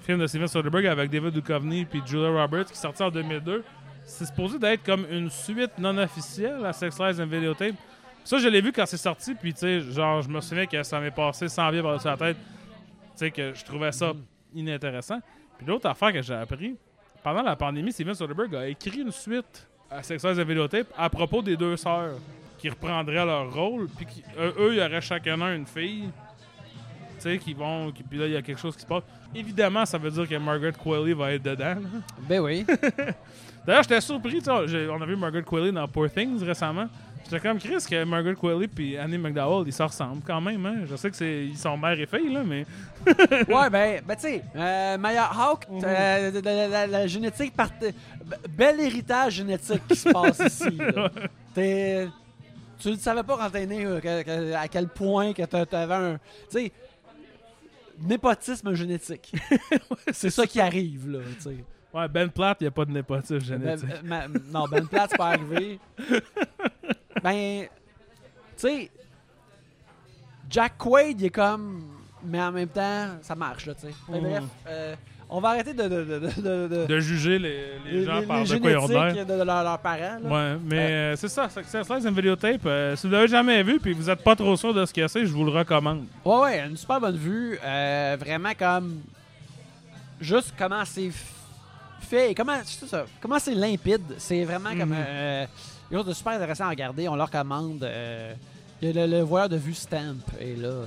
film 0.00 0.18
de 0.18 0.26
Steven 0.26 0.48
Soderbergh 0.48 0.86
avec 0.86 1.10
David 1.10 1.32
Duchovny 1.32 1.84
puis 1.86 2.02
Julia 2.04 2.28
Roberts 2.30 2.66
qui 2.66 2.72
est 2.72 2.76
sorti 2.76 3.02
en 3.02 3.10
2002. 3.10 3.64
C'est 4.04 4.26
supposé 4.26 4.58
d'être 4.58 4.82
comme 4.84 5.06
une 5.10 5.30
suite 5.30 5.72
non 5.78 5.96
officielle 5.98 6.64
à 6.64 6.72
Sex 6.72 6.98
Lies 6.98 7.20
and 7.22 7.26
Videotape. 7.26 7.74
Ça, 8.24 8.38
je 8.38 8.48
l'ai 8.48 8.60
vu 8.60 8.72
quand 8.72 8.84
c'est 8.86 8.96
sorti, 8.98 9.34
puis 9.34 9.52
tu 9.54 9.60
sais, 9.60 9.80
genre, 9.80 10.20
je 10.22 10.28
me 10.28 10.40
souviens 10.40 10.66
que 10.66 10.82
ça 10.82 11.00
m'est 11.00 11.10
passé 11.10 11.48
sans 11.48 11.70
bien 11.70 11.82
par-dessus 11.82 12.06
la 12.08 12.16
tête. 12.16 12.36
Tu 12.36 12.44
sais, 13.16 13.30
que 13.30 13.54
je 13.54 13.64
trouvais 13.64 13.90
ça 13.92 14.12
inintéressant. 14.54 15.18
Puis 15.56 15.66
l'autre 15.66 15.86
affaire 15.88 16.12
que 16.12 16.20
j'ai 16.22 16.34
appris, 16.34 16.76
pendant 17.22 17.42
la 17.42 17.56
pandémie, 17.56 17.90
Steven 17.92 18.14
Soderbergh 18.14 18.54
a 18.54 18.68
écrit 18.68 19.00
une 19.00 19.10
suite 19.10 19.66
à 19.90 20.02
Sex 20.02 20.24
and 20.24 20.34
Videotape 20.34 20.86
à 20.96 21.08
propos 21.08 21.40
des 21.42 21.56
deux 21.56 21.76
sœurs 21.76 22.16
qui 22.58 22.68
reprendraient 22.68 23.24
leur 23.24 23.52
rôle, 23.52 23.88
puis 23.96 24.04
qui- 24.06 24.22
eux, 24.38 24.54
eux, 24.58 24.72
il 24.74 24.78
y 24.78 24.80
aurait 24.84 25.00
chacun 25.00 25.40
un 25.40 25.54
une 25.56 25.66
fille. 25.66 26.10
Tu 27.16 27.22
sais, 27.22 27.38
qui 27.38 27.52
vont. 27.54 27.90
Qui, 27.90 28.02
puis 28.04 28.18
là, 28.18 28.26
il 28.26 28.32
y 28.32 28.36
a 28.36 28.42
quelque 28.42 28.60
chose 28.60 28.76
qui 28.76 28.82
se 28.82 28.86
passe. 28.86 29.02
Évidemment, 29.34 29.84
ça 29.84 29.98
veut 29.98 30.10
dire 30.10 30.28
que 30.28 30.34
Margaret 30.36 30.72
Qualley 30.72 31.14
va 31.14 31.32
être 31.32 31.42
dedans. 31.42 31.74
là. 31.74 31.88
Ben 32.28 32.40
oui. 32.40 32.64
D'ailleurs, 33.66 33.82
j'étais 33.82 34.00
surpris. 34.00 34.38
tu 34.38 34.44
sais, 34.44 34.88
On 34.88 35.02
a 35.02 35.06
vu 35.06 35.16
Margaret 35.16 35.42
Qualley 35.42 35.72
dans 35.72 35.86
Poor 35.88 36.08
Things 36.10 36.42
récemment. 36.44 36.86
J'étais 37.24 37.40
comme 37.40 37.58
Chris 37.58 37.84
que 37.88 38.04
Margaret 38.04 38.34
Qualley 38.34 38.68
puis 38.68 38.96
Annie 38.96 39.18
McDowell, 39.18 39.66
ils 39.66 39.72
se 39.72 39.82
ressemblent 39.82 40.22
quand 40.24 40.40
même. 40.40 40.64
Hein? 40.64 40.76
Je 40.88 40.96
sais 40.96 41.10
que 41.10 41.16
c'est 41.16 41.44
ils 41.46 41.58
sont 41.58 41.76
mère 41.76 41.98
et 41.98 42.06
fille, 42.06 42.32
là, 42.32 42.42
mais. 42.42 42.64
ouais, 43.48 43.70
ben, 43.70 44.00
ben 44.06 44.14
tu 44.16 44.20
sais, 44.22 44.42
euh, 44.56 44.96
Maya 44.98 45.26
Hawk, 45.26 45.68
Mhm. 45.70 45.80
euh, 45.84 46.30
la, 46.42 46.52
la- 46.54 46.68
la- 46.68 46.86
la 46.86 47.06
génétique, 47.06 47.54
part... 47.54 47.70
bel 48.50 48.80
héritage 48.80 49.34
génétique 49.34 49.82
qui 49.88 49.96
se 49.96 50.08
passe 50.08 50.38
ici. 50.40 50.76
là. 50.78 51.10
T'es- 51.54 52.08
Tu 52.80 52.90
ne 52.90 52.96
savais 52.96 53.22
pas 53.24 53.36
quand 53.36 53.50
t'es 53.50 53.66
né 53.66 53.84
euh, 53.84 54.54
à 54.56 54.68
quel 54.68 54.88
point 54.88 55.32
que 55.34 55.42
t'a- 55.42 55.66
t'avais 55.66 55.94
un. 55.94 56.14
Tu 56.50 56.58
sais, 56.60 56.72
népotisme 58.00 58.72
génétique. 58.74 59.32
c'est 60.12 60.30
ça 60.30 60.46
qui 60.46 60.60
arrive, 60.60 61.10
là, 61.10 61.18
tu 61.36 61.42
sais. 61.42 61.56
Ouais, 61.92 62.06
Ben 62.06 62.28
Platt, 62.28 62.58
il 62.60 62.64
n'y 62.64 62.68
a 62.68 62.70
pas 62.70 62.84
de 62.84 62.92
népotisme 62.92 63.38
Ben, 63.38 63.44
génétique. 63.78 63.88
euh, 63.90 64.00
ma- 64.04 64.28
non, 64.28 64.66
Ben 64.70 64.86
Platt, 64.86 65.08
c'est 65.10 65.16
pas 65.16 65.30
arrivé. 65.30 65.80
Ben, 67.22 67.62
tu 67.62 67.68
sais, 68.56 68.90
Jack 70.50 70.78
Quaid, 70.78 71.20
il 71.20 71.26
est 71.26 71.30
comme. 71.30 71.82
Mais 72.24 72.40
en 72.42 72.50
même 72.50 72.68
temps, 72.68 73.06
ça 73.22 73.34
marche, 73.34 73.66
là, 73.66 73.74
tu 73.74 73.82
sais. 73.82 73.94
Ben. 74.08 74.20
Bref, 74.20 74.42
euh, 74.66 74.94
on 75.30 75.40
va 75.40 75.50
arrêter 75.50 75.72
de. 75.72 75.82
de, 75.84 76.04
de, 76.04 76.18
de, 76.18 76.28
de- 76.40 76.68
de- 76.68 76.86
De 76.86 77.00
juger 77.00 77.38
les, 77.38 77.64
les 77.84 78.04
gens 78.04 78.22
par 78.26 78.42
de 78.42 78.56
quoi 78.58 78.70
ils 78.70 78.76
ont 78.76 78.88
l'air. 78.88 79.24
de, 79.26 79.32
de 79.38 79.42
leurs 79.42 79.62
leurs 79.62 79.78
parents. 79.78 80.18
là. 80.22 80.28
Ouais, 80.54 80.58
mais 80.64 80.78
euh, 80.90 81.16
c'est 81.16 81.28
ça, 81.28 81.48
Success 81.48 81.88
Live, 81.88 81.98
c'est 82.02 82.08
une 82.08 82.14
vidéotape. 82.14 82.62
Euh, 82.66 82.96
si 82.96 83.06
vous 83.06 83.12
l'avez 83.12 83.28
jamais 83.28 83.62
vu 83.62 83.78
puis 83.78 83.92
vous 83.92 84.08
êtes 84.10 84.24
pas 84.24 84.34
trop 84.34 84.56
sûr 84.56 84.74
de 84.74 84.84
ce 84.84 84.92
que 84.92 85.06
c'est, 85.06 85.26
je 85.26 85.32
vous 85.32 85.44
le 85.44 85.50
recommande. 85.52 86.06
Ouais, 86.24 86.38
ouais, 86.40 86.66
une 86.66 86.76
super 86.76 87.00
bonne 87.00 87.16
vue. 87.16 87.58
euh, 87.62 88.16
vraiment 88.18 88.52
comme. 88.58 89.00
Juste 90.20 90.52
comment 90.58 90.84
c'est 90.84 91.02
f- 91.08 91.12
fait. 92.00 92.32
et 92.32 92.34
Comment 92.34 92.56
c'est 92.64 92.86
ça, 92.88 93.04
comment 93.20 93.38
c'est 93.38 93.54
limpide. 93.54 94.02
C'est 94.16 94.44
vraiment 94.44 94.70
comme. 94.70 94.88
Mhm. 94.90 94.96
Euh, 95.06 95.46
quelque 95.88 95.98
chose 95.98 96.06
de 96.06 96.12
super 96.12 96.32
intéressant 96.32 96.64
à 96.64 96.70
regarder. 96.70 97.08
On 97.08 97.16
leur 97.16 97.30
commande. 97.30 97.82
euh, 97.84 98.34
le, 98.82 99.06
le 99.06 99.20
voyeur 99.22 99.48
de 99.48 99.56
vue 99.56 99.74
Stamp. 99.74 100.18
Et 100.40 100.54
là. 100.56 100.68
euh, 100.68 100.86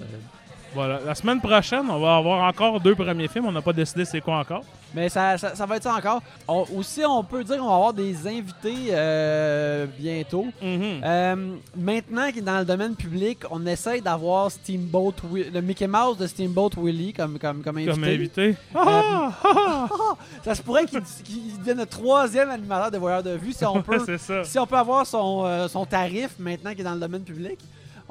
Voilà. 0.74 1.00
La 1.06 1.16
semaine 1.16 1.42
prochaine, 1.42 1.86
on 1.90 2.00
va 2.00 2.16
avoir 2.18 2.48
encore 2.48 2.80
deux 2.80 2.96
premiers 2.96 3.28
films. 3.28 3.46
On 3.46 3.52
n'a 3.52 3.62
pas 3.62 3.74
décidé 3.74 4.06
c'est 4.06 4.22
quoi 4.22 4.38
encore. 4.40 4.64
mais 4.94 5.10
ça, 5.10 5.38
ça, 5.38 5.54
ça 5.56 5.66
va 5.66 5.76
être 5.78 5.84
ça 5.84 5.94
encore. 5.96 6.22
On- 6.48 6.66
aussi, 6.78 7.02
on 7.06 7.24
peut 7.24 7.44
dire 7.44 7.58
qu'on 7.58 7.68
va 7.68 7.76
avoir 7.76 7.94
des 7.94 8.26
invités 8.28 8.88
euh, 8.92 9.86
bientôt. 10.00 10.46
Mhm. 10.62 11.02
Euh, 11.04 11.36
maintenant 11.76 12.28
qu'il 12.30 12.40
est 12.40 12.42
dans 12.42 12.60
le 12.60 12.66
domaine 12.66 12.96
public, 12.96 13.40
on 13.50 13.66
essaye 13.66 14.02
d'avoir 14.02 14.50
Steamboat 14.52 15.14
le 15.54 15.62
Mickey 15.62 15.88
Mouse 15.88 16.18
de 16.18 16.28
Steamboat 16.28 16.72
Willie 16.78 17.14
comme, 17.14 17.38
comme, 17.40 17.62
comme 17.64 17.78
invité. 17.78 17.92
Comme 17.94 18.04
invité. 18.06 18.56
Ah! 18.76 19.32
Ah! 19.44 19.88
Ça 20.44 20.56
se 20.56 20.62
pourrait 20.62 20.86
qu'il 20.86 21.02
devienne 21.60 21.80
le 21.80 21.86
troisième 21.86 22.50
animateur 22.50 22.92
de 22.92 22.98
voyeurs 22.98 23.24
de 23.24 23.32
vue 23.32 23.54
si 23.54 23.66
on 23.66 23.82
peut, 23.82 24.00
ça. 24.18 24.44
si 24.44 24.58
on 24.60 24.66
peut 24.66 24.78
avoir 24.78 25.06
son, 25.06 25.44
euh, 25.46 25.68
son 25.68 25.86
tarif 25.86 26.32
maintenant 26.40 26.72
qu'il 26.72 26.82
est 26.82 26.84
dans 26.84 26.94
le 26.94 27.00
domaine 27.00 27.24
public. 27.24 27.60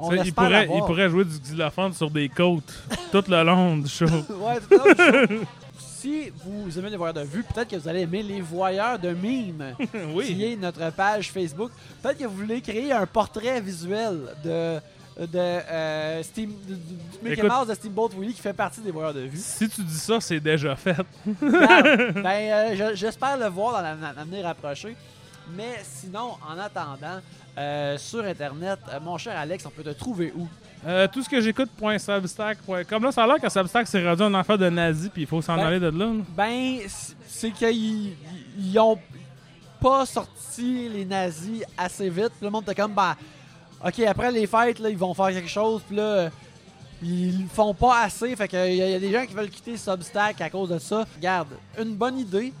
On 0.03 0.11
il, 0.11 0.33
pourrait, 0.33 0.47
il 0.47 0.51
l'avoir. 0.51 0.85
pourrait 0.85 1.09
jouer 1.09 1.25
du 1.25 1.37
xylophone 1.39 1.93
sur 1.93 2.09
des 2.09 2.27
côtes 2.29 2.73
tout 3.11 3.23
le 3.27 3.43
long 3.43 3.77
du 3.77 3.87
show. 3.89 4.05
Ouais, 4.29 4.59
show. 4.69 5.35
si 5.77 6.31
vous 6.43 6.79
aimez 6.79 6.89
les 6.89 6.97
voyeurs 6.97 7.13
de 7.13 7.21
vue, 7.21 7.43
peut-être 7.43 7.69
que 7.69 7.75
vous 7.75 7.87
allez 7.87 8.01
aimer 8.01 8.23
les 8.23 8.41
voyeurs 8.41 8.97
de 8.97 9.09
mimes, 9.09 9.75
qui 9.79 9.87
oui. 10.15 10.43
est 10.43 10.55
notre 10.55 10.91
page 10.91 11.31
Facebook. 11.31 11.71
Peut-être 12.01 12.17
que 12.17 12.25
vous 12.25 12.35
voulez 12.37 12.61
créer 12.61 12.91
un 12.91 13.05
portrait 13.05 13.61
visuel 13.61 14.19
de 14.43 14.79
de, 15.19 15.37
euh, 15.37 16.23
Steam, 16.23 16.51
de- 16.67 16.73
du 16.73 16.81
Mickey 17.21 17.41
Écoute- 17.45 17.51
Mouse 17.51 17.67
de 17.67 17.73
Steamboat 17.75 18.09
Willie 18.17 18.33
qui 18.33 18.41
fait 18.41 18.53
partie 18.53 18.79
des 18.79 18.91
voyeurs 18.91 19.13
de 19.13 19.19
vue. 19.19 19.37
Si 19.37 19.67
tu 19.69 19.83
dis 19.83 19.93
ça, 19.99 20.19
c'est 20.21 20.39
déjà 20.39 20.73
fait. 20.77 20.95
Ben, 21.41 22.25
euh, 22.25 22.75
je- 22.75 22.95
j'espère 22.95 23.37
le 23.37 23.47
voir 23.47 23.73
dans 23.73 23.81
la- 23.81 23.95
dans 23.95 24.13
l'avenir 24.15 24.45
rapproché. 24.45 24.95
Mais 25.55 25.81
sinon, 25.83 26.31
en 26.49 26.57
attendant, 26.57 27.19
euh, 27.57 27.97
sur 27.97 28.23
Internet, 28.23 28.79
euh, 28.91 28.99
mon 29.01 29.17
cher 29.17 29.37
Alex, 29.37 29.65
on 29.65 29.69
peut 29.69 29.83
te 29.83 29.89
trouver 29.89 30.33
où? 30.35 30.47
Euh, 30.87 31.07
tout 31.11 31.21
ce 31.21 31.29
que 31.29 31.39
j'écoute.substack.com. 31.41 33.03
Là, 33.03 33.11
ça 33.11 33.23
a 33.23 33.27
l'air 33.27 33.39
que 33.39 33.49
Substack 33.49 33.87
s'est 33.87 34.07
rendu 34.07 34.23
un 34.23 34.33
affaire 34.33 34.57
de 34.57 34.69
nazi, 34.69 35.09
puis 35.09 35.23
il 35.23 35.27
faut 35.27 35.41
s'en 35.41 35.55
Ben- 35.55 35.65
aller 35.65 35.79
de 35.79 35.89
là. 35.89 36.05
là. 36.05 36.23
Ben, 36.35 36.79
c'est 37.27 37.51
qu'ils 37.51 38.13
ils 38.57 38.79
ont 38.79 38.97
pas 39.79 40.05
sorti 40.05 40.89
les 40.89 41.05
nazis 41.05 41.63
assez 41.77 42.09
vite. 42.09 42.31
Le 42.41 42.49
monde 42.49 42.63
était 42.63 42.75
comme, 42.75 42.93
ben, 42.93 43.15
ok, 43.85 43.99
après 44.01 44.31
les 44.31 44.47
fêtes, 44.47 44.79
là, 44.79 44.89
ils 44.89 44.97
vont 44.97 45.13
faire 45.13 45.27
quelque 45.29 45.49
chose. 45.49 45.81
Puis 45.87 45.95
là, 45.97 46.29
ils 47.03 47.43
le 47.43 47.47
font 47.47 47.73
pas 47.73 48.03
assez. 48.03 48.35
Fait 48.35 48.47
qu'il 48.47 48.73
y, 48.73 48.77
y 48.77 48.93
a 48.95 48.99
des 48.99 49.11
gens 49.11 49.25
qui 49.25 49.33
veulent 49.33 49.49
quitter 49.49 49.77
Substack 49.77 50.41
à 50.41 50.49
cause 50.49 50.69
de 50.69 50.79
ça. 50.79 51.05
Regarde, 51.15 51.49
une 51.79 51.95
bonne 51.95 52.17
idée. 52.19 52.53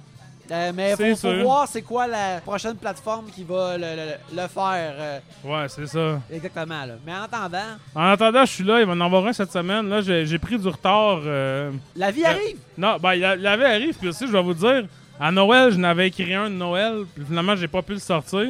Euh, 0.51 0.71
mais 0.75 0.95
C'est 0.97 1.15
faut, 1.15 1.33
voir 1.43 1.65
c'est 1.67 1.81
quoi 1.81 2.07
la 2.07 2.41
prochaine 2.41 2.75
plateforme 2.75 3.27
qui 3.33 3.43
va 3.45 3.77
le, 3.77 3.83
le- 3.95 4.41
le 4.41 4.47
faire 4.49 4.93
euh, 4.99 5.19
Ouais, 5.45 5.67
c'est 5.69 5.87
ça. 5.87 6.19
exactement. 6.29 6.85
Là. 6.85 6.93
Mais 7.05 7.13
en 7.13 7.21
attendant, 7.23 7.77
En 7.95 8.05
attendant, 8.11 8.43
je 8.45 8.51
suis 8.51 8.63
là. 8.65 8.81
Il 8.81 8.85
va 8.85 8.91
en 8.91 8.99
avoir 9.01 9.25
un 9.27 9.31
cette 9.33 9.51
semaine. 9.51 9.87
Là, 9.87 10.01
j'ai 10.01 10.39
pris 10.39 10.59
du 10.59 10.67
retard. 10.67 11.21
euh, 11.25 11.71
la 11.95 12.11
vie 12.11 12.25
arrive. 12.25 12.57
Non, 12.77 12.97
ben, 13.01 13.13
il 13.13 13.21
y 13.21 13.25
a- 13.25 13.35
il 13.35 13.41
y 13.43 13.47
avait 13.47 13.65
arrive, 13.65 13.95
puis 13.97 14.09
aussi, 14.09 14.27
je 14.27 14.31
vais 14.33 14.41
vous 14.43 14.53
dire, 14.53 14.83
à 15.19 15.31
Noël, 15.31 15.71
je 15.71 15.77
n'avais 15.77 16.07
écrit 16.07 16.33
un 16.33 16.49
de 16.49 16.55
Noël, 16.55 17.05
puis 17.15 17.23
finalement, 17.25 17.55
j'ai 17.55 17.67
pas 17.69 17.81
pu 17.81 17.93
le 17.93 17.99
sortir. 17.99 18.47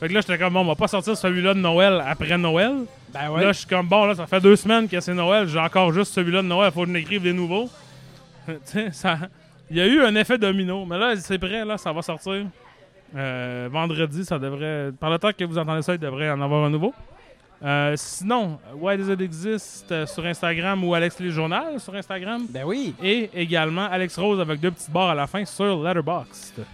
Fait 0.00 0.08
que 0.08 0.14
là, 0.14 0.20
j'étais 0.22 0.38
comme, 0.38 0.54
bon, 0.54 0.60
on 0.60 0.64
va 0.64 0.74
pas 0.74 0.88
sortir 0.88 1.14
celui-là 1.16 1.52
de 1.54 1.58
Noël 1.60 2.02
après 2.06 2.38
Noël. 2.38 2.72
Ben 3.12 3.36
Là, 3.36 3.52
je 3.52 3.58
suis 3.58 3.66
comme, 3.66 3.86
bon, 3.86 4.06
là, 4.06 4.14
ça 4.14 4.26
fait 4.26 4.40
deux 4.40 4.56
semaines 4.56 4.88
que 4.88 4.98
c'est 5.00 5.14
Noël, 5.14 5.46
j'ai 5.46 5.58
encore 5.58 5.92
juste 5.92 6.14
celui-là 6.14 6.40
de 6.42 6.46
Noël, 6.48 6.72
faut 6.72 6.80
que 6.82 6.86
je 6.88 6.92
n'écrive 6.92 7.22
des 7.22 7.32
nouveaux. 7.32 7.68
tu 8.46 8.52
sais, 8.64 8.88
ça. 8.92 9.18
Il 9.70 9.76
y 9.76 9.80
a 9.80 9.86
eu 9.86 10.02
un 10.02 10.14
effet 10.14 10.38
domino, 10.38 10.84
mais 10.84 10.98
là, 10.98 11.16
c'est 11.16 11.38
prêt, 11.38 11.64
là, 11.64 11.78
ça 11.78 11.92
va 11.92 12.02
sortir. 12.02 12.46
Euh, 13.16 13.68
vendredi, 13.70 14.24
ça 14.24 14.38
devrait. 14.38 14.92
Par 14.98 15.10
le 15.10 15.18
temps 15.18 15.30
que 15.32 15.44
vous 15.44 15.58
entendez 15.58 15.82
ça, 15.82 15.94
il 15.94 16.00
devrait 16.00 16.30
en 16.30 16.40
avoir 16.40 16.64
un 16.64 16.70
nouveau. 16.70 16.92
Euh, 17.62 17.94
sinon, 17.96 18.58
Why 18.74 18.98
Does 18.98 19.12
It 19.12 19.20
Exist 19.20 19.90
euh, 19.90 20.04
sur 20.06 20.26
Instagram 20.26 20.84
ou 20.84 20.92
Alex 20.92 21.18
Les 21.20 21.30
Journal 21.30 21.80
sur 21.80 21.94
Instagram? 21.94 22.46
Ben 22.50 22.64
oui. 22.64 22.94
Et 23.02 23.30
également 23.32 23.86
Alex 23.86 24.18
Rose 24.18 24.40
avec 24.40 24.60
deux 24.60 24.70
petites 24.70 24.90
barres 24.90 25.10
à 25.10 25.14
la 25.14 25.26
fin 25.26 25.44
sur 25.44 25.82
Letterboxd. 25.82 26.64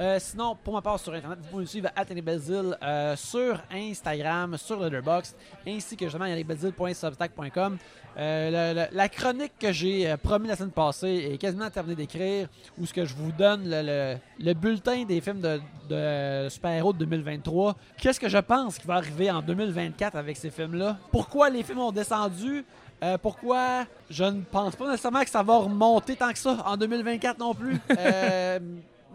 Euh, 0.00 0.18
sinon, 0.18 0.56
pour 0.56 0.74
ma 0.74 0.82
part 0.82 0.98
sur 0.98 1.14
Internet, 1.14 1.38
vous 1.40 1.48
pouvez 1.48 1.62
me 1.62 1.68
suivre 1.68 1.88
à 1.94 2.04
Télébazil 2.04 2.76
euh, 2.82 3.14
sur 3.14 3.60
Instagram, 3.72 4.56
sur 4.58 4.80
Letterboxd, 4.80 5.36
ainsi 5.66 5.96
que 5.96 6.04
justement 6.06 6.26
yalibazil.substack.com. 6.26 7.78
Euh, 8.16 8.86
la 8.92 9.08
chronique 9.08 9.52
que 9.58 9.72
j'ai 9.72 10.08
euh, 10.10 10.16
promis 10.16 10.46
la 10.46 10.54
semaine 10.54 10.70
passée 10.70 11.30
est 11.32 11.36
quasiment 11.38 11.68
terminée 11.68 11.96
d'écrire, 11.96 12.46
où 12.78 12.86
ce 12.86 12.94
que 12.94 13.04
je 13.04 13.14
vous 13.14 13.32
donne 13.32 13.62
le, 13.68 13.82
le- 13.82 14.16
le 14.44 14.54
bulletin 14.54 15.04
des 15.04 15.20
films 15.20 15.40
de, 15.40 15.60
de 15.88 16.48
super-héros 16.48 16.92
de 16.92 16.98
2023. 16.98 17.74
Qu'est-ce 18.00 18.20
que 18.20 18.28
je 18.28 18.38
pense 18.38 18.78
qui 18.78 18.86
va 18.86 18.94
arriver 18.94 19.30
en 19.30 19.42
2024 19.42 20.16
avec 20.16 20.36
ces 20.36 20.50
films-là? 20.50 20.96
Pourquoi 21.10 21.50
les 21.50 21.62
films 21.64 21.80
ont 21.80 21.90
descendu? 21.92 22.64
Euh, 23.02 23.18
pourquoi? 23.18 23.84
Je 24.08 24.24
ne 24.24 24.40
pense 24.42 24.76
pas 24.76 24.88
nécessairement 24.90 25.22
que 25.24 25.30
ça 25.30 25.42
va 25.42 25.56
remonter 25.58 26.14
tant 26.14 26.30
que 26.32 26.38
ça 26.38 26.56
en 26.64 26.76
2024 26.76 27.38
non 27.38 27.52
plus. 27.54 27.78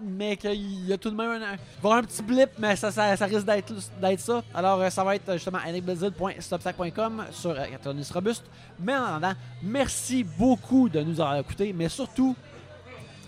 Mais 0.02 0.38
qu'il 0.38 0.88
y 0.88 0.94
a 0.94 0.98
tout 0.98 1.10
de 1.10 1.16
même 1.16 1.30
un, 1.30 1.36
il 1.36 1.42
va 1.42 1.54
y 1.54 1.58
avoir 1.80 1.98
un 1.98 2.04
petit 2.04 2.22
blip, 2.22 2.50
mais 2.58 2.76
ça, 2.76 2.92
ça, 2.92 3.16
ça 3.18 3.26
risque 3.26 3.46
d'être 3.46 3.74
d'être 4.02 4.20
ça. 4.20 4.44
Alors, 4.54 4.80
euh, 4.80 4.90
ça 4.90 5.04
va 5.04 5.16
être 5.16 5.30
euh, 5.30 5.34
justement 5.34 5.60
annickbrazil.substack.com 5.66 7.26
sur 7.32 7.52
euh, 7.52 7.66
Catonis 7.66 8.10
Robuste. 8.14 8.46
Mais 8.80 8.96
en 8.96 9.04
attendant, 9.04 9.34
merci 9.62 10.24
beaucoup 10.24 10.90
de 10.90 11.02
nous 11.02 11.20
avoir 11.20 11.38
écoutés, 11.38 11.74
mais 11.74 11.90
surtout, 11.90 12.36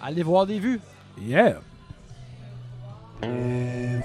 allez 0.02 0.24
voir 0.24 0.46
des 0.46 0.60
vues. 0.60 0.80
Yeah! 1.20 1.60
Et 3.24 4.00